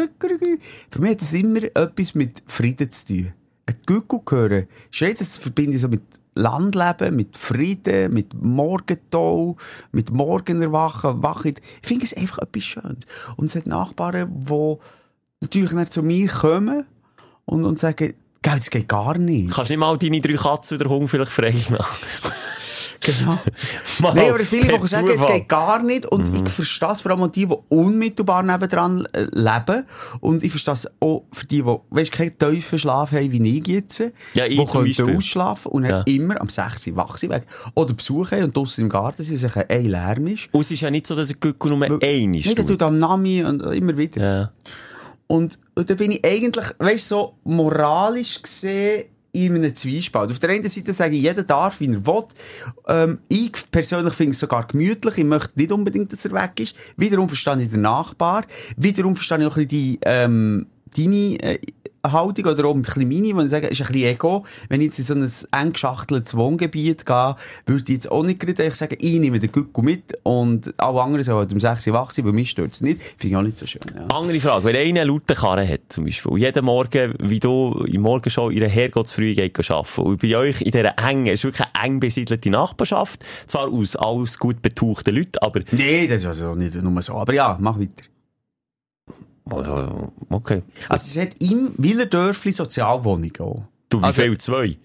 für 0.89 1.01
mich 1.01 1.11
hat 1.11 1.21
das 1.21 1.33
immer 1.33 1.63
etwas 1.63 2.15
mit 2.15 2.41
Frieden 2.47 2.89
zu 2.91 3.05
tun. 3.07 3.33
Ein 3.65 3.75
Gückel 3.85 4.19
hören, 4.29 4.67
schreit 4.91 5.19
das 5.19 5.35
verbinde 5.37 5.75
ich 5.75 5.81
so 5.81 5.89
mit 5.89 6.01
Landleben, 6.35 7.15
mit 7.15 7.35
Frieden, 7.35 8.13
mit 8.13 8.33
Morgentau, 8.33 9.57
mit 9.91 10.11
Morgenerwachen, 10.11 11.21
Wache. 11.23 11.49
Ich 11.49 11.87
finde 11.87 12.05
es 12.05 12.13
einfach 12.13 12.39
etwas 12.39 12.63
Schönes. 12.63 13.05
Und 13.35 13.47
es 13.47 13.55
hat 13.55 13.67
Nachbarn, 13.67 14.29
die 14.31 14.75
natürlich 15.41 15.71
nicht 15.71 15.93
zu 15.93 16.03
mir 16.03 16.27
kommen 16.29 16.85
und, 17.45 17.65
und 17.65 17.79
sagen, 17.79 18.13
Gell, 18.41 18.57
das 18.57 18.69
geht 18.69 18.87
gar 18.87 19.17
nicht. 19.17 19.51
Kannst 19.51 19.69
nicht 19.69 19.79
mal 19.79 19.97
deine 19.97 20.21
drei 20.21 20.33
Katzen 20.35 20.79
oder 20.79 20.89
Hund 20.89 21.09
vielleicht 21.09 21.31
frei? 21.31 21.53
Genau. 23.01 23.37
Nein, 24.13 24.29
aber 24.29 24.39
viele, 24.39 24.77
die 24.77 24.87
sagen, 24.87 25.09
es 25.15 25.25
geht 25.25 25.47
gar 25.47 25.81
nicht. 25.81 26.05
Und 26.05 26.35
ich 26.35 26.49
verstehe 26.49 26.91
es 26.91 27.01
vor 27.01 27.11
allem 27.11 27.31
die, 27.31 27.45
die 27.45 27.55
unmittelbar 27.69 28.43
nebendran 28.43 29.07
äh, 29.13 29.27
leben. 29.31 29.85
Und 30.19 30.43
ich 30.43 30.51
verstehe 30.51 30.73
es 30.73 30.87
auch 30.99 31.25
für 31.31 31.45
die, 31.45 31.61
die, 31.61 31.75
weißt, 31.89 32.11
keinen 32.11 32.37
tiefen 32.37 32.79
Schlaf 32.79 33.11
haben 33.11 33.31
wie 33.31 33.57
ich 33.57 33.67
jetzt. 33.67 33.99
Ja, 34.33 34.45
ich 34.45 34.59
die 34.59 34.65
Beispiel. 34.77 35.15
ausschlafen 35.17 35.71
und 35.71 35.85
Ja. 35.85 36.01
immer 36.01 36.39
am 36.41 36.49
6 36.49 36.87
Uhr 36.87 36.95
wach 36.97 37.17
sind 37.17 37.31
weg. 37.31 37.43
Oder 37.75 37.93
Besuch 37.93 38.31
haben 38.31 38.43
und 38.45 38.57
draussen 38.57 38.81
im 38.81 38.89
Garten 38.89 39.23
sind 39.23 39.35
und 39.41 39.49
sagen, 39.49 39.65
ey, 39.69 39.87
Lärm 39.87 40.27
ist. 40.27 40.49
Und 40.51 40.61
es 40.61 40.71
ist 40.71 40.81
ja 40.81 40.91
nicht 40.91 41.07
so, 41.07 41.15
dass 41.15 41.29
ein 41.29 41.39
Gückel 41.39 41.71
nur 41.71 41.83
eine 41.85 41.97
Nein, 41.97 42.33
der 42.33 42.55
tut. 42.55 42.67
tut 42.67 42.81
am 42.83 42.99
Nami 42.99 43.43
und 43.43 43.61
immer 43.61 43.95
wieder. 43.97 44.21
Ja. 44.21 44.51
Und, 45.27 45.59
und 45.75 45.89
da 45.89 45.93
bin 45.93 46.11
ich 46.11 46.25
eigentlich, 46.25 46.65
weißt 46.79 47.11
du, 47.11 47.15
so 47.15 47.33
moralisch 47.43 48.41
gesehen 48.41 49.05
in 49.31 49.55
einem 49.55 49.75
Zwiespalt. 49.75 50.31
Auf 50.31 50.39
der 50.39 50.49
einen 50.49 50.67
Seite 50.67 50.93
sage 50.93 51.15
ich, 51.15 51.21
jeder 51.21 51.43
darf, 51.43 51.79
wie 51.79 51.87
er 51.87 52.05
will. 52.05 52.23
Ähm, 52.87 53.19
ich 53.27 53.51
persönlich 53.71 54.13
finde 54.13 54.31
es 54.31 54.39
sogar 54.39 54.65
gemütlich. 54.67 55.17
Ich 55.17 55.23
möchte 55.23 55.51
nicht 55.55 55.71
unbedingt, 55.71 56.11
dass 56.11 56.25
er 56.25 56.31
weg 56.31 56.59
ist. 56.59 56.75
Wiederum 56.97 57.27
verstehe 57.27 57.61
ich 57.61 57.69
den 57.69 57.81
Nachbar. 57.81 58.45
Wiederum 58.77 59.15
verstehe 59.15 59.39
ich 59.39 59.45
auch 59.45 59.57
ein 59.57 59.67
bisschen 59.67 59.67
die, 59.67 59.99
ähm, 60.03 60.67
deine 60.95 61.39
äh, 61.43 61.59
Haltung 62.03 62.45
oder 62.45 62.65
auch 62.65 62.75
ein 62.75 62.81
bisschen 62.81 63.07
meine, 63.07 63.35
wo 63.35 63.41
ich 63.41 63.49
sage, 63.49 63.67
ist 63.67 63.81
ein 63.81 63.87
bisschen 63.87 64.09
Ego. 64.09 64.45
Wenn 64.69 64.81
ich 64.81 64.87
jetzt 64.87 64.99
in 64.99 65.27
so 65.27 65.47
ein 65.51 65.61
eng 65.61 65.73
geschachteltes 65.73 66.35
Wohngebiet 66.35 67.05
gehe, 67.05 67.35
würde 67.65 67.83
ich 67.83 67.89
jetzt 67.89 68.11
auch 68.11 68.23
nicht 68.23 68.39
gerade 68.39 68.73
sagen, 68.73 68.97
ich 68.99 69.19
nehme 69.19 69.39
den 69.39 69.51
Gückel 69.51 69.83
mit 69.83 70.17
und 70.23 70.73
alle 70.77 71.01
anderen 71.01 71.23
sollen 71.23 71.39
halt 71.39 71.53
um 71.53 71.59
6 71.59 71.87
Uhr 71.87 71.93
wach 71.93 72.11
sein, 72.11 72.25
weil 72.25 72.33
mich 72.33 72.51
stört 72.51 72.73
es 72.73 72.81
nicht. 72.81 73.01
Finde 73.01 73.27
ich 73.27 73.35
auch 73.35 73.41
nicht 73.41 73.57
so 73.57 73.65
schön. 73.65 73.81
Ja. 73.95 74.05
Andere 74.15 74.39
Frage. 74.39 74.63
Wenn 74.65 74.75
einer 74.75 75.01
eine 75.01 75.03
laute 75.03 75.35
Karre 75.35 75.67
hat, 75.67 75.81
zum 75.89 76.05
Beispiel, 76.05 76.31
und 76.31 76.39
jeden 76.39 76.65
Morgen, 76.65 77.13
wie 77.19 77.39
du 77.39 77.85
im 77.87 78.01
Morgen 78.01 78.29
schon 78.29 78.51
in 78.51 78.59
der 78.59 78.69
Herrgottsfrüh 78.69 79.33
geht 79.33 79.69
arbeiten, 79.69 80.01
und 80.01 80.21
bei 80.21 80.35
euch 80.35 80.61
in 80.61 80.71
dieser 80.71 80.97
engen, 80.97 81.27
ist 81.27 81.43
wirklich 81.43 81.67
eine 81.73 81.85
eng 81.85 81.99
besiedelte 81.99 82.49
Nachbarschaft, 82.49 83.25
zwar 83.47 83.71
aus 83.71 83.95
alles 83.95 84.37
gut 84.37 84.61
betuchten 84.61 85.15
Leuten, 85.15 85.37
aber, 85.41 85.61
Nee, 85.71 86.07
das 86.07 86.21
ist 86.21 86.27
also 86.27 86.55
nicht 86.55 86.75
nur 86.75 87.01
so. 87.01 87.13
Aber 87.13 87.33
ja, 87.33 87.57
mach 87.59 87.79
weiter. 87.79 88.03
Okay. 90.29 90.61
Also 90.87 91.19
es 91.19 91.27
hat 91.27 91.35
im 91.41 91.71
Willerdörfli 91.77 92.51
Sozialwohnungen 92.51 93.31
auch. 93.39 93.63
Du, 93.89 93.99
wie 94.01 94.05
Also- 94.05 94.21
viel? 94.21 94.37
Zwei? 94.37 94.77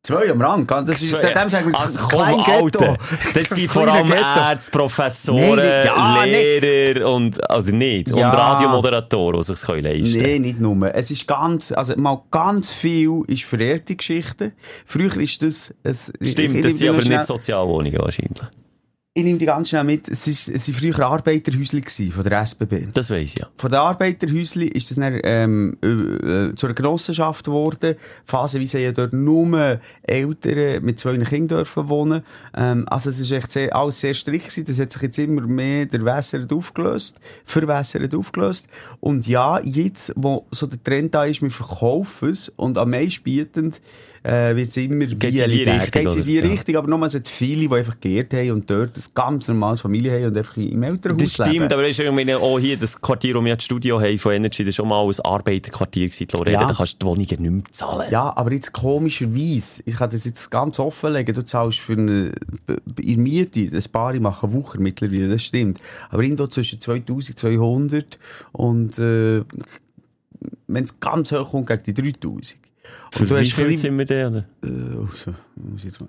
Zwei 0.00 0.30
am 0.30 0.40
Rand. 0.40 0.70
Das 0.70 1.02
ist, 1.02 1.12
dem 1.12 1.50
sagen 1.50 1.66
wir 1.66 1.72
das 1.72 1.96
also, 1.96 1.98
ein 1.98 2.08
komm, 2.08 2.44
kleines 2.44 2.72
Ghetto. 2.72 2.96
Das 3.34 3.48
sind 3.50 3.68
vor 3.68 3.88
allem. 3.88 4.12
Ärzte, 4.12 4.70
Professoren, 4.70 5.56
Nein, 5.56 5.56
nicht- 5.56 5.84
ja, 5.86 6.24
Lehrer 6.24 7.10
und, 7.12 7.50
also 7.50 7.72
nicht, 7.72 8.08
Ja. 8.08 8.14
und 8.30 8.34
Radiomoderatoren, 8.36 9.40
die 9.40 9.44
sich 9.46 9.58
das 9.60 9.68
leisten 9.68 10.12
können. 10.12 10.22
Nee, 10.22 10.38
nicht 10.38 10.60
nur. 10.60 10.94
Es 10.94 11.10
ist 11.10 11.26
ganz, 11.26 11.72
also 11.72 11.94
mal 11.96 12.22
ganz 12.30 12.72
viel 12.72 13.22
ist 13.26 13.42
verehrte 13.42 13.96
Geschichte. 13.96 14.52
Früher 14.86 15.14
ist 15.18 15.42
das, 15.42 15.74
es, 15.82 16.12
Stimmt, 16.22 16.64
das 16.64 16.78
sind 16.78 16.88
aber 16.90 17.02
nicht 17.04 17.24
Sozialwohnungen 17.24 17.98
wahrscheinlich. 18.00 18.38
Ich 19.18 19.24
nehme 19.24 19.36
die 19.36 19.46
ganz 19.46 19.70
schnell 19.70 19.82
mit. 19.82 20.06
Es 20.06 20.28
ist, 20.28 20.46
es 20.46 20.66
sind 20.66 20.76
früher 20.76 21.04
Arbeiterhäusli 21.04 21.82
von 22.12 22.22
der 22.22 22.40
SBB. 22.40 22.86
Das 22.94 23.10
weiss 23.10 23.34
ich 23.34 23.38
ja. 23.40 23.48
Von 23.56 23.68
den 23.68 23.80
Arbeiterhäusli 23.80 24.68
ist 24.68 24.92
das 24.92 24.96
dann, 24.96 25.18
ähm, 25.24 25.76
äh, 25.82 26.54
zu 26.54 26.66
einer 26.66 26.74
Genossenschaft 26.74 27.44
geworden. 27.44 27.96
Phasenweise 28.26 28.78
ja 28.78 28.92
dort 28.92 29.12
nur 29.12 29.80
Eltern 30.04 30.84
mit 30.84 31.00
zwei 31.00 31.18
Kindern 31.18 31.58
dürfen 31.58 31.88
wohnen. 31.88 32.22
Ähm, 32.56 32.86
also 32.88 33.10
es 33.10 33.18
ist 33.18 33.32
echt 33.32 33.50
sehr, 33.50 33.74
alles 33.74 33.98
sehr 33.98 34.14
strikt 34.14 34.50
gewesen. 34.50 34.66
Das 34.66 34.78
hat 34.78 34.92
sich 34.92 35.02
jetzt 35.02 35.18
immer 35.18 35.42
mehr 35.42 35.86
der 35.86 36.04
Wässert 36.04 36.52
aufgelöst, 36.52 37.18
verwässert 37.44 38.14
aufgelöst. 38.14 38.68
Und 39.00 39.26
ja, 39.26 39.58
jetzt, 39.64 40.12
wo 40.14 40.46
so 40.52 40.68
der 40.68 40.80
Trend 40.84 41.16
da 41.16 41.24
ist, 41.24 41.42
wir 41.42 41.50
verkaufen 41.50 42.30
es 42.30 42.50
und 42.50 42.78
am 42.78 42.90
meisten 42.90 43.24
bietend, 43.24 43.80
äh, 44.22 44.56
wird 44.56 44.68
es 44.68 44.76
immer 44.76 45.06
Geht's 45.06 45.38
in 45.40 45.50
die. 45.50 45.62
Richtung, 45.62 46.02
Geht's 46.02 46.16
in 46.16 46.24
die 46.24 46.38
oder? 46.38 46.46
Ja. 46.46 46.52
Richtung, 46.52 46.76
aber 46.76 46.88
nochmal, 46.88 47.08
es 47.08 47.14
hat 47.14 47.28
viele, 47.28 47.68
die 47.68 47.74
einfach 47.74 48.00
geehrt 48.00 48.32
haben 48.34 48.50
und 48.52 48.70
dort 48.70 48.96
ein 48.96 49.02
ganz 49.14 49.48
normales 49.48 49.80
Familie 49.80 50.12
haben 50.12 50.26
und 50.26 50.38
einfach 50.38 50.56
im 50.56 50.82
Elternhaus 50.82 51.22
Das 51.22 51.32
stimmt, 51.32 51.52
leben. 51.52 51.72
aber 51.72 51.88
ist 51.88 51.98
irgendwie 52.00 52.34
auch 52.34 52.58
hier 52.58 52.76
das 52.76 53.00
Quartier, 53.00 53.34
wo 53.34 53.44
wir 53.44 53.54
das 53.54 53.64
Studio 53.64 54.00
haben 54.00 54.18
von 54.18 54.32
Energy, 54.32 54.64
das 54.64 54.70
ist 54.70 54.76
schon 54.76 54.88
mal 54.88 55.04
ein 55.04 55.20
Arbeiterquartier 55.20 56.08
gewesen, 56.08 56.26
Lorena. 56.32 56.60
Ja. 56.62 56.66
Da 56.66 56.74
kannst 56.74 56.94
du 56.94 56.98
die 56.98 57.06
Wohnungen 57.06 57.26
nicht 57.28 57.40
mehr 57.40 57.62
zahlen. 57.70 58.10
Ja, 58.10 58.36
aber 58.36 58.52
jetzt 58.52 58.72
komischerweise, 58.72 59.82
ich 59.84 59.96
kann 59.96 60.10
das 60.10 60.24
jetzt 60.24 60.50
ganz 60.50 60.78
offenlegen, 60.78 61.34
du 61.34 61.44
zahlst 61.44 61.78
für 61.80 61.92
eine, 61.92 62.32
in 63.00 63.22
Miete, 63.22 63.60
ein 63.60 63.92
paar 63.92 64.14
machen 64.18 64.52
Wucher 64.52 64.80
mittlerweile, 64.80 65.28
das 65.28 65.42
stimmt. 65.42 65.80
Aber 66.10 66.22
irgendwo 66.22 66.46
zwischen 66.46 66.80
2200 66.80 68.18
und, 68.52 68.98
äh, 68.98 69.42
wenn 70.66 70.84
es 70.84 71.00
ganz 71.00 71.32
hoch 71.32 71.50
kommt, 71.50 71.66
gegen 71.66 71.82
die 71.82 71.94
3000. 71.94 72.58
Für 73.12 73.22
Und 73.22 73.30
du 73.30 73.36
wie 73.36 73.40
hast 73.40 73.52
viel 73.52 73.76
sind 73.76 73.98
wir 73.98 74.04
denn? 74.04 74.26
Oder? 74.28 74.44
Äh, 74.64 74.68
also, 74.68 75.34
muss 75.56 75.78
ich 75.78 75.84
jetzt 75.84 76.00
mal 76.00 76.08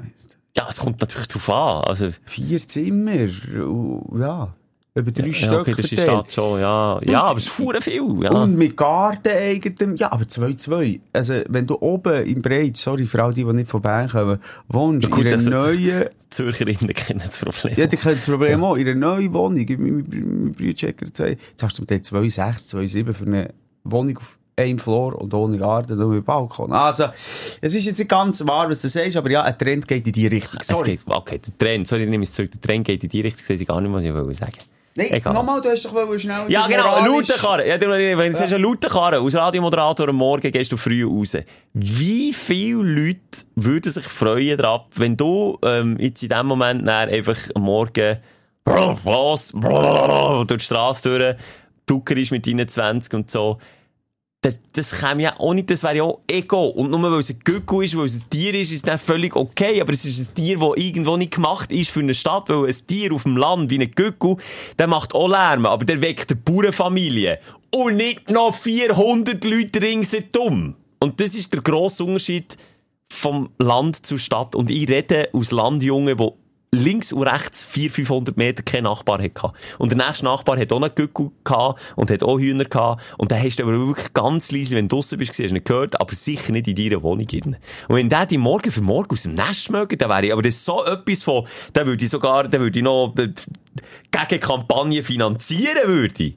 Ja, 0.56 0.68
es 0.70 0.78
kommt 0.78 1.00
natürlich 1.02 1.28
drauf 1.28 1.50
an. 1.50 1.84
Also, 1.86 2.10
Vier 2.26 2.68
Zimmer, 2.68 3.30
uh, 3.58 4.18
ja, 4.20 4.54
über 4.96 5.12
drei 5.12 5.28
ja, 5.28 5.34
Stück 5.34 5.60
okay, 5.62 5.74
das 5.78 5.92
ist. 5.92 6.02
Stadt 6.02 6.34
schon, 6.34 6.60
ja. 6.60 7.00
Ja, 7.06 7.24
aber 7.24 7.38
es 7.38 7.46
ist 7.46 7.84
viel, 7.84 8.24
ja. 8.24 8.32
Und 8.32 8.58
mit 8.58 8.76
Garten 8.76 9.30
eigentem, 9.30 9.96
ja, 9.96 10.12
aber 10.12 10.24
2-2. 10.26 11.00
Also, 11.14 11.36
wenn 11.48 11.68
du 11.68 11.78
oben 11.80 12.26
im 12.26 12.42
Breit, 12.42 12.76
sorry 12.78 13.06
für 13.06 13.24
all 13.24 13.34
die, 13.34 13.44
die 13.46 13.54
nicht 13.54 13.70
von 13.70 13.82
Bern 13.82 14.10
kommen, 14.10 14.40
wohnst, 14.68 15.04
Ja, 15.04 15.10
gut, 15.10 15.26
in 15.26 15.34
einer 15.34 15.40
sich- 15.40 15.88
neuen, 15.88 16.06
Zürcherinnen 16.30 16.94
kennen 16.94 17.22
das 17.24 17.38
Problem. 17.38 17.76
Ja, 17.78 17.88
die 17.88 17.98
können 17.98 18.16
das 18.16 18.26
Problem 18.26 18.64
auch. 18.64 18.76
In 18.76 18.88
einer 18.88 18.96
neuen 19.00 19.34
Wohnung, 19.34 19.66
mein, 19.70 20.06
mein, 20.10 20.56
mein 20.58 20.76
gesagt, 20.76 21.20
jetzt 21.20 21.64
hast 21.64 21.78
du 21.78 21.86
zum 21.86 21.88
Teil 21.88 22.00
2,6, 22.00 22.70
2,7 22.76 23.14
für 23.14 23.26
eine 23.26 23.54
Wohnung 23.84 24.18
auf 24.18 24.39
einem 24.60 24.80
Floor 24.80 25.16
und 25.22 25.34
ohne 25.34 25.58
Garten 25.58 25.94
und 25.94 26.04
ohne 26.06 26.22
Balkon. 26.22 26.72
Also, 26.72 27.06
es 27.62 27.74
ist 27.76 27.86
jetzt 27.86 28.00
nicht 28.00 28.10
ganz 28.10 28.46
wahr, 28.46 28.70
was 28.70 28.82
du 28.82 28.90
sagst, 28.90 29.18
aber 29.18 29.32
ja, 29.32 29.44
ein 29.44 29.58
Trend 29.58 29.88
geht 29.88 30.06
in 30.06 30.14
die 30.14 30.28
Richtung. 30.28 30.60
Sorry. 30.62 30.98
geht, 30.98 31.16
okay, 31.16 31.40
der 31.40 31.58
Trend, 31.58 31.88
sorry, 31.88 32.04
ich 32.04 32.10
nehme 32.10 32.24
es 32.24 32.34
zurück, 32.34 32.52
der 32.52 32.62
Trend 32.62 32.86
geht 32.86 33.04
in 33.04 33.10
die 33.10 33.22
Richtung, 33.22 33.42
das 33.42 33.50
weiß 33.50 33.62
ich 33.62 33.68
gar 33.68 33.82
nicht, 33.82 33.92
was 33.92 34.04
ich 34.04 34.14
wollte 34.14 34.36
sagen. 34.36 34.52
Egal. 34.98 35.34
nochmal, 35.34 35.62
du 35.62 35.70
hast 35.70 35.86
doch 35.86 35.94
wohl 35.94 36.20
schnell... 36.20 36.46
Ja, 36.50 36.68
genau, 36.68 36.96
eine 36.96 37.10
moralisch- 37.10 37.30
laute 37.30 37.40
Karre. 37.40 37.68
Ja, 37.68 37.80
wenn 37.80 38.34
du 38.34 38.38
sagst, 38.38 38.54
eine 38.54 38.64
laute 38.64 38.90
Karre, 38.90 39.20
als 39.22 39.36
Radiomoderator 39.36 40.10
am 40.10 40.18
Morgen 40.18 40.52
gehst 40.52 40.72
du 40.72 40.78
früh 40.78 41.06
raus. 41.06 41.38
Wie 41.74 42.34
viele 42.34 42.82
Leute 42.84 43.20
würden 43.56 43.92
sich 43.92 44.04
freuen 44.04 44.58
drauf, 44.58 44.88
wenn 44.96 45.16
du 45.16 45.58
ähm, 45.64 45.98
jetzt 46.00 46.22
in 46.24 46.30
dem 46.30 46.48
Moment 46.48 46.88
einfach 46.90 47.38
am 47.56 47.62
Morgen 47.62 48.18
was 48.66 49.52
durch 49.52 50.48
die 50.48 50.66
Straße 50.66 51.18
durch, 51.18 51.36
Tucker 51.86 52.18
ist 52.18 52.32
mit 52.32 52.46
deinen 52.46 52.68
20 52.68 53.14
und 53.14 53.32
so. 53.32 53.58
Das, 54.42 54.58
das 54.72 54.92
käme 54.92 55.24
ja 55.24 55.38
auch 55.38 55.54
nicht, 55.54 55.70
das 55.70 55.84
wäre 55.84 55.98
ja 55.98 56.04
auch 56.04 56.22
Ego. 56.26 56.68
Und 56.68 56.92
nur 56.92 57.02
weil 57.04 57.20
es 57.20 57.30
ein 57.30 57.40
Gückel 57.44 57.84
ist, 57.84 57.98
weil 57.98 58.06
es 58.06 58.24
ein 58.24 58.30
Tier 58.30 58.54
ist, 58.54 58.72
ist 58.72 58.88
es 58.88 59.02
völlig 59.02 59.36
okay. 59.36 59.82
Aber 59.82 59.92
es 59.92 60.06
ist 60.06 60.18
ein 60.18 60.36
Tier, 60.36 60.60
das 60.60 60.78
irgendwo 60.78 61.18
nicht 61.18 61.34
gemacht 61.34 61.72
ist 61.74 61.90
für 61.90 62.00
eine 62.00 62.14
Stadt, 62.14 62.48
weil 62.48 62.68
ein 62.68 62.88
Tier 62.88 63.14
auf 63.14 63.24
dem 63.24 63.36
Land 63.36 63.70
wie 63.70 63.80
ein 63.80 63.92
Gückel, 63.92 64.38
der 64.78 64.88
macht 64.88 65.14
auch 65.14 65.28
Lärm, 65.28 65.66
aber 65.66 65.84
der 65.84 66.02
weckt 66.02 66.32
eine 66.32 66.40
Bauernfamilie. 66.40 67.40
Und 67.76 67.98
nicht 67.98 68.30
noch 68.30 68.56
400 68.56 69.44
Leute 69.44 69.82
ringsherum. 69.82 70.76
Und 71.02 71.20
das 71.20 71.36
ist 71.36 71.54
der 71.54 71.62
grosse 71.62 72.06
Unterschied 72.06 72.56
vom 73.12 73.50
Land 73.60 74.06
zur 74.06 74.20
Stadt. 74.20 74.56
Und 74.56 74.72
ich 74.72 74.88
rede 74.90 75.30
aus 75.34 75.52
Landjungen, 75.52 76.18
wo 76.18 76.38
links 76.72 77.12
und 77.12 77.24
rechts 77.24 77.64
400, 77.64 77.96
500 77.96 78.38
Meter 78.38 78.64
kein 78.64 78.84
Nachbar 78.84 79.22
hatte. 79.22 79.52
Und 79.78 79.92
der 79.92 79.98
nächste 79.98 80.26
Nachbar 80.26 80.60
hat 80.60 80.72
auch 80.72 80.82
einen 80.82 80.94
Gückel 80.94 81.32
gehabt 81.44 81.82
und 81.96 82.12
hat 82.12 82.24
auch 82.24 82.40
Hühner 82.40 82.66
gehabt. 82.66 83.04
Und 83.18 83.32
dann 83.32 83.42
hast 83.42 83.58
du 83.58 83.64
aber 83.64 83.72
wirklich 83.74 84.14
ganz 84.14 84.52
leise, 84.52 84.76
wenn 84.76 84.88
du 84.88 84.96
draussen 84.96 85.18
bist, 85.18 85.32
hast 85.32 85.40
du 85.40 85.54
nicht 85.54 85.66
gehört, 85.66 86.00
aber 86.00 86.14
sicher 86.14 86.52
nicht 86.52 86.68
in 86.68 86.76
deiner 86.76 87.02
Wohnung 87.02 87.26
drin. 87.26 87.58
Und 87.88 87.96
wenn 87.96 88.10
der 88.10 88.26
die 88.26 88.38
morgen 88.38 88.72
für 88.72 88.82
morgen 88.82 89.12
aus 89.12 89.24
dem 89.24 89.34
Nest 89.34 89.70
mögen, 89.70 89.98
dann 89.98 90.10
wäre 90.10 90.26
ich, 90.28 90.34
aber 90.34 90.42
das 90.42 90.64
so 90.64 90.86
etwas 90.86 91.24
von, 91.24 91.48
dann 91.74 91.88
würde 91.88 92.04
ich 92.04 92.12
sogar, 92.12 92.48
dann 92.48 92.62
würde 92.62 92.78
ich 92.78 92.86
noch 92.86 93.16
äh, 93.18 93.30
gegen 94.12 94.40
Kampagnen 94.42 95.04
finanzieren, 95.04 95.88
würde 95.88 96.24
ich. 96.24 96.36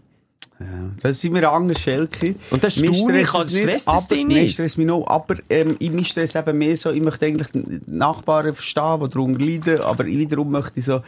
Das 1.00 1.18
sind 1.20 1.34
wir 1.34 1.50
anders, 1.50 1.80
Schelke. 1.80 2.36
Und 2.50 2.62
das 2.62 2.76
ist 2.76 2.82
Mich 2.82 3.04
kann- 3.26 3.40
es 3.40 3.50
nicht, 3.52 3.62
stresst 3.64 3.88
das 3.88 3.94
aber- 4.04 4.14
dich 4.14 4.24
Mich 4.26 4.36
nicht? 4.36 4.52
stresst 4.54 4.78
mich 4.78 4.86
noch, 4.86 5.04
aber 5.08 5.34
ähm, 5.50 5.74
ich 5.80 5.90
mich 5.90 6.08
stresst 6.08 6.36
eben 6.36 6.56
mehr 6.56 6.76
so, 6.76 6.90
ich 6.90 7.02
möchte 7.02 7.26
eigentlich 7.26 7.48
die 7.52 7.80
Nachbarn 7.86 8.54
verstehen, 8.54 9.00
die 9.02 9.08
darunter 9.10 9.44
leiden, 9.44 9.80
aber 9.80 10.06
ich 10.06 10.18
wiederum 10.18 10.50
möchte 10.52 10.78
ich 10.78 10.84
so, 10.84 11.00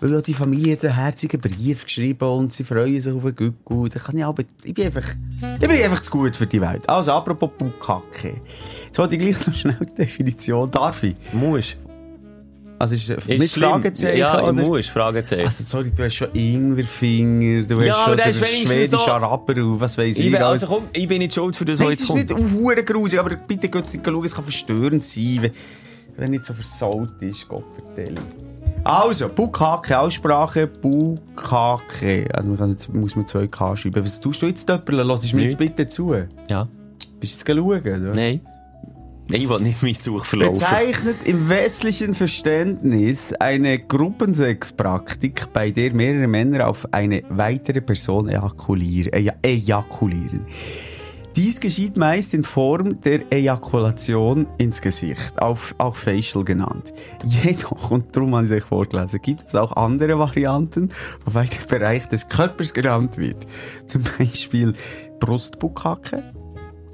weil 0.00 0.12
ja 0.12 0.20
die 0.20 0.34
Familie 0.34 0.74
hat 0.74 0.84
einen 0.84 0.94
herzigen 0.94 1.40
Brief 1.40 1.84
geschrieben 1.84 2.28
und 2.28 2.52
sie 2.52 2.62
freuen 2.62 3.00
sich 3.00 3.12
auf 3.12 3.24
einen 3.24 3.34
Gücku, 3.34 3.88
da 3.88 3.98
kann 3.98 4.16
ich 4.16 4.24
aber, 4.24 4.44
ich 4.62 4.74
bin 4.74 4.86
einfach, 4.86 5.08
ich 5.60 5.68
bin 5.68 5.70
einfach 5.82 6.00
zu 6.02 6.10
gut 6.12 6.36
für 6.36 6.46
die 6.46 6.60
Welt. 6.60 6.88
Also, 6.88 7.10
apropos 7.10 7.50
Bukake. 7.58 8.40
Jetzt 8.86 8.98
wollte 8.98 9.16
ich 9.16 9.20
gleich 9.22 9.44
noch 9.46 9.54
schnell 9.54 9.76
die 9.80 9.94
Definition, 10.02 10.70
darf 10.70 11.02
ich? 11.02 11.16
Musst. 11.32 11.76
Also, 12.80 12.94
ist, 12.94 13.10
Ist 13.10 13.28
mit 13.28 13.50
schlimm. 13.50 13.68
Fragezeichen, 13.72 14.16
Ja, 14.18 14.38
ich 14.38 14.42
oder? 14.42 14.52
muss, 14.54 14.86
Fragezeichen. 14.86 15.44
Also, 15.44 15.64
sorry, 15.64 15.90
du 15.94 16.02
hast 16.02 16.14
schon 16.14 16.28
Ingwerfinger, 16.32 17.64
du 17.64 17.82
Ja, 17.82 17.94
hast 17.94 18.04
schon 18.04 18.16
den 18.16 18.30
ist 18.30 18.36
schwedischen 18.38 18.86
so- 18.90 19.64
und 19.70 19.80
was 19.80 19.98
weiss 19.98 20.18
ich. 20.18 20.26
ich, 20.28 20.40
also 20.40 20.66
komm, 20.66 20.84
ich 20.94 21.06
bin 21.06 21.18
nicht 21.18 21.34
schuld 21.34 21.54
für 21.56 21.66
das, 21.66 21.78
was 21.78 21.86
es 21.88 21.90
jetzt 21.90 22.02
ist 22.04 22.28
kommt. 22.30 22.40
nicht 22.42 22.54
hure 22.54 22.82
grusig, 22.82 23.18
aber 23.20 23.36
bitte 23.36 23.68
geht 23.68 23.92
nicht 23.92 24.06
schauen, 24.06 24.24
es 24.24 24.34
kann 24.34 24.44
verstörend 24.44 25.04
sein, 25.04 25.38
wenn, 25.42 25.50
wenn 26.16 26.30
nicht 26.30 26.46
so 26.46 26.54
versaut 26.54 27.20
ist, 27.20 27.46
Gott 27.48 27.66
vertelle. 27.74 28.18
Also, 28.82 29.28
Bukake, 29.28 29.98
Aussprache, 29.98 30.66
Bukake. 30.66 32.28
Also, 32.32 32.48
man 32.48 32.58
kann 32.58 32.70
jetzt, 32.70 32.92
muss 32.94 33.14
man 33.14 33.26
zwei 33.26 33.46
K 33.46 33.76
schreiben. 33.76 34.02
Was 34.02 34.20
tust 34.20 34.40
du 34.40 34.46
jetzt, 34.46 34.64
Töpperle? 34.64 35.02
Lass 35.02 35.30
mir 35.34 35.42
jetzt 35.42 35.58
bitte 35.58 35.86
zu. 35.86 36.14
Ja. 36.48 36.66
Bist 37.20 37.46
du 37.46 37.52
jetzt 37.52 37.58
schauen, 37.58 37.80
oder? 37.80 38.14
Nein. 38.14 38.40
Ich 39.32 39.48
will 39.48 39.56
nicht 39.58 39.82
meinen 39.82 39.94
Such 39.94 40.24
verlaufen. 40.24 40.58
Bezeichnet 40.58 41.16
im 41.24 41.48
westlichen 41.48 42.14
Verständnis 42.14 43.32
eine 43.34 43.78
Gruppensexpraktik, 43.78 45.52
bei 45.52 45.70
der 45.70 45.92
mehrere 45.94 46.26
Männer 46.26 46.68
auf 46.68 46.92
eine 46.92 47.22
weitere 47.28 47.80
Person 47.80 48.28
ejakulieren. 48.28 49.12
Eja 49.12 49.34
ejakulieren. 49.42 50.46
Dies 51.36 51.60
geschieht 51.60 51.96
meist 51.96 52.34
in 52.34 52.42
Form 52.42 53.00
der 53.02 53.32
Ejakulation 53.32 54.46
ins 54.58 54.82
Gesicht, 54.82 55.40
auf, 55.40 55.76
auch 55.78 55.94
Facial 55.94 56.44
genannt. 56.44 56.92
Jedoch, 57.24 57.92
und 57.92 58.14
darum 58.16 58.34
habe 58.34 58.46
ich 58.46 58.50
es 58.50 58.58
euch 58.58 58.64
vorgelesen, 58.64 59.22
gibt 59.22 59.46
es 59.46 59.54
auch 59.54 59.72
andere 59.72 60.18
Varianten, 60.18 60.88
wobei 61.24 61.46
der 61.46 61.78
Bereich 61.78 62.08
des 62.08 62.28
Körpers 62.28 62.74
genannt 62.74 63.16
wird. 63.16 63.46
Zum 63.86 64.02
Beispiel 64.18 64.74
Brustbukake. 65.20 66.34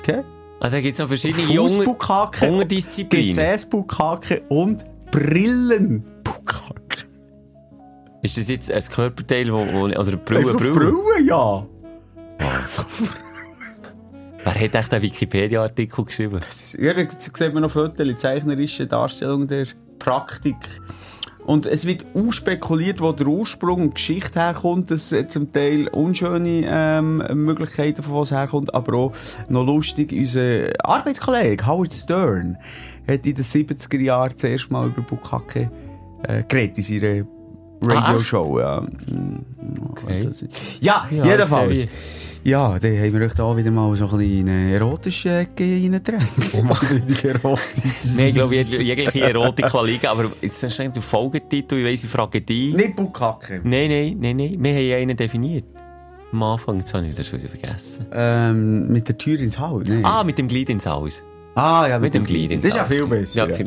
Okay? 0.01 0.23
Also, 0.61 0.77
da 0.77 0.81
gibt 0.81 0.95
es 0.95 0.99
noch 0.99 1.09
verschiedene 1.09 1.43
Fußbukake, 1.43 2.51
Unterdisziplinen. 2.51 3.27
Gesäßbukake 3.27 4.43
und 4.49 4.85
Brillenbukake. 5.11 7.07
Ist 8.23 8.39
das 8.39 8.49
jetzt 8.49 8.73
ein 8.73 8.83
Körperteil, 8.83 9.53
wo, 9.53 9.59
wo, 9.73 9.85
oder 9.85 10.17
Brille, 10.17 10.41
Einfach 10.41 10.57
Brille? 10.57 10.75
Brille, 10.75 11.23
ja. 11.27 11.67
Wer 14.45 14.55
hat 14.55 14.75
echt 14.75 14.93
den 14.93 15.03
Wikipedia-Artikel 15.03 16.05
geschrieben? 16.05 16.41
Ja, 16.79 16.95
da 16.95 17.05
sieht 17.19 17.53
man 17.53 17.63
noch 17.63 17.71
Fotos, 17.71 18.17
zeichnerische 18.17 18.87
Darstellung 18.87 19.47
der 19.47 19.67
Praktik. 19.99 20.57
Und 21.47 21.65
es 21.65 21.87
wird 21.87 22.05
spekuliert, 22.31 23.01
wo 23.01 23.13
der 23.13 23.29
Ursprung 23.29 23.83
und 23.83 23.95
Geschichte 23.95 24.41
herkommt, 24.41 24.91
dass 24.91 25.13
äh, 25.13 25.29
zum 25.29 25.53
Teil 25.53 25.87
unschöne 25.89 26.65
ähm, 26.69 27.19
Möglichkeiten, 27.35 28.03
von 28.03 28.15
was 28.15 28.33
herkommt, 28.33 28.75
aber 28.75 28.95
auch 28.97 29.13
noch 29.49 29.65
lustig, 29.65 30.13
unser 30.13 30.71
Arbeitskollege 30.85 31.65
Howard 31.67 31.95
Stern 31.95 32.57
hat 33.07 33.25
in 33.27 33.35
den 33.37 33.45
70er 33.45 34.01
Jahren 34.01 34.37
zuerst 34.37 34.71
mal 34.73 34.89
über 34.89 35.03
Bukake 35.03 35.71
äh, 36.25 36.43
geredet 36.49 36.79
in 36.79 37.01
seiner 37.01 37.27
Radioshow. 37.83 38.59
ja. 38.59 38.81
Mm, 38.81 39.45
Okay. 39.91 40.25
das 40.27 40.43
ist- 40.43 40.83
Ja, 40.85 41.07
Ja, 41.11 41.25
jedenfalls. 41.27 41.87
Ja, 42.47 42.79
dann 42.79 42.97
haben 42.97 43.13
wir 43.13 43.27
euch 43.27 43.35
da 43.35 43.57
wieder 43.57 43.73
mal 43.73 43.93
so 43.97 44.05
ein 44.05 44.19
bisschen 44.19 44.47
in 44.47 44.49
eine 44.49 44.73
erotische 44.75 45.31
Ecke 45.39 45.65
reingetreten. 45.65 46.29
Die 47.09 47.27
erotische. 47.29 47.83
Nein, 48.17 48.29
ich 48.29 48.35
glaube, 48.35 48.55
jeg- 48.55 48.81
jegliche 48.83 49.21
Erotik 49.23 49.67
kann 49.67 49.85
liegen, 49.87 50.07
aber 50.07 50.31
jetzt 50.41 50.63
ist 50.63 50.79
der 50.79 51.03
Folgetitel, 51.03 51.75
ich 51.79 51.85
weiss, 51.87 52.05
ich 52.05 52.11
frage 52.11 52.41
dich. 52.41 52.73
Nicht 52.73 52.95
Bukake. 52.95 53.61
Nein, 53.65 53.91
nein, 53.91 54.17
nein, 54.21 54.37
nein, 54.37 54.57
wir 54.61 54.75
haben 54.75 54.89
ja 54.89 54.97
einen 54.97 55.17
definiert. 55.17 55.65
Am 56.33 56.41
Anfang, 56.45 56.79
jetzt 56.79 56.95
habe 56.95 57.07
ich 57.07 57.17
das 57.17 57.27
schon 57.27 57.41
wieder 57.41 57.49
vergessen. 57.49 58.07
Ähm, 58.13 58.93
mit 58.93 59.09
der 59.09 59.19
Tür 59.19 59.41
ins 59.41 59.59
Haus, 59.59 59.89
ne? 59.89 60.01
Ah, 60.05 60.23
mit 60.23 60.39
dem 60.39 60.47
Glied 60.47 60.69
ins 60.71 60.87
Haus. 60.87 61.25
ah 61.57 61.87
ja, 61.89 61.99
Mit 61.99 62.15
dem 62.15 62.23
Glied 62.23 62.53
ins 62.53 62.63
Das 62.63 62.69
ist 62.73 62.77
ja 62.77 62.83
Haus. 62.83 62.89
viel 62.95 63.07
besser. 63.09 63.49
Ja, 63.49 63.57
Ja, 63.57 63.67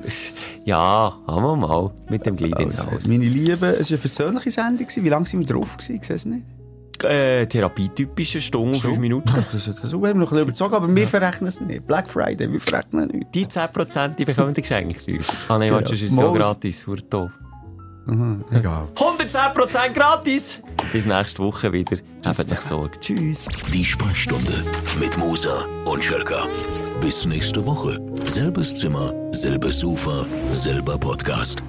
ja 0.63 1.17
haben 1.27 1.43
wir 1.43 1.55
mal. 1.57 1.91
Mit 2.09 2.25
dem 2.25 2.37
Glied 2.37 2.57
ins 2.59 2.79
Also, 2.79 2.91
Haus. 2.93 3.05
meine 3.07 3.25
Lieben, 3.25 3.51
es 3.51 3.61
war 3.61 3.69
eine 3.73 3.97
persönliche 3.97 4.51
Sendung. 4.51 4.87
Wie 4.95 5.09
lange 5.09 5.25
sind 5.25 5.39
wir 5.41 5.47
drauf 5.53 5.75
gewesen? 5.75 5.95
Ich 5.97 6.03
sehe 6.05 6.15
es 6.15 6.25
nicht. 6.25 6.43
Äh, 7.03 7.45
therapietypische 7.47 8.41
Stunde, 8.41 8.77
fünf 8.77 8.97
Minuten. 8.99 9.31
Das 9.51 9.67
ist 9.67 9.83
das. 9.83 9.91
Wir 9.93 10.09
haben 10.09 10.19
noch 10.19 10.27
ein 10.31 10.35
bisschen 10.35 10.43
überzogen, 10.43 10.73
aber 10.75 10.95
wir 10.95 11.07
verrechnen 11.07 11.47
es 11.47 11.61
nicht. 11.61 11.85
Black 11.87 12.09
Friday, 12.09 12.51
wir 12.51 12.59
verrechnen 12.61 13.07
nicht. 13.09 13.27
Die 13.33 13.45
10% 13.45 14.15
die 14.15 14.25
bekommen 14.25 14.53
die 14.53 14.61
geschenkt. 14.61 15.01
Ah 15.47 15.57
nein, 15.57 15.69
Genau. 15.73 15.79
ist 15.79 16.01
ja 16.01 16.09
Mal- 16.15 16.33
gratis. 16.33 16.87
Wurde 16.87 17.03
doof. 17.03 17.31
Egal. 18.51 18.87
110% 18.95 19.93
gratis! 19.93 20.63
Bis 20.91 21.05
nächste 21.05 21.43
Woche 21.43 21.71
wieder. 21.71 21.97
Habt 22.25 22.51
euch 22.51 22.59
Sorge. 22.61 22.99
Tschüss. 22.99 23.45
Die 23.71 23.85
Sprechstunde 23.85 24.63
mit 24.99 25.15
Musa 25.17 25.65
und 25.85 26.03
Schelka. 26.03 26.47
Bis 27.01 27.27
nächste 27.27 27.63
Woche. 27.63 27.99
Selbes 28.23 28.73
Zimmer, 28.73 29.13
selbes 29.31 29.81
Sofa, 29.81 30.25
selber 30.51 30.97
Podcast. 30.97 31.61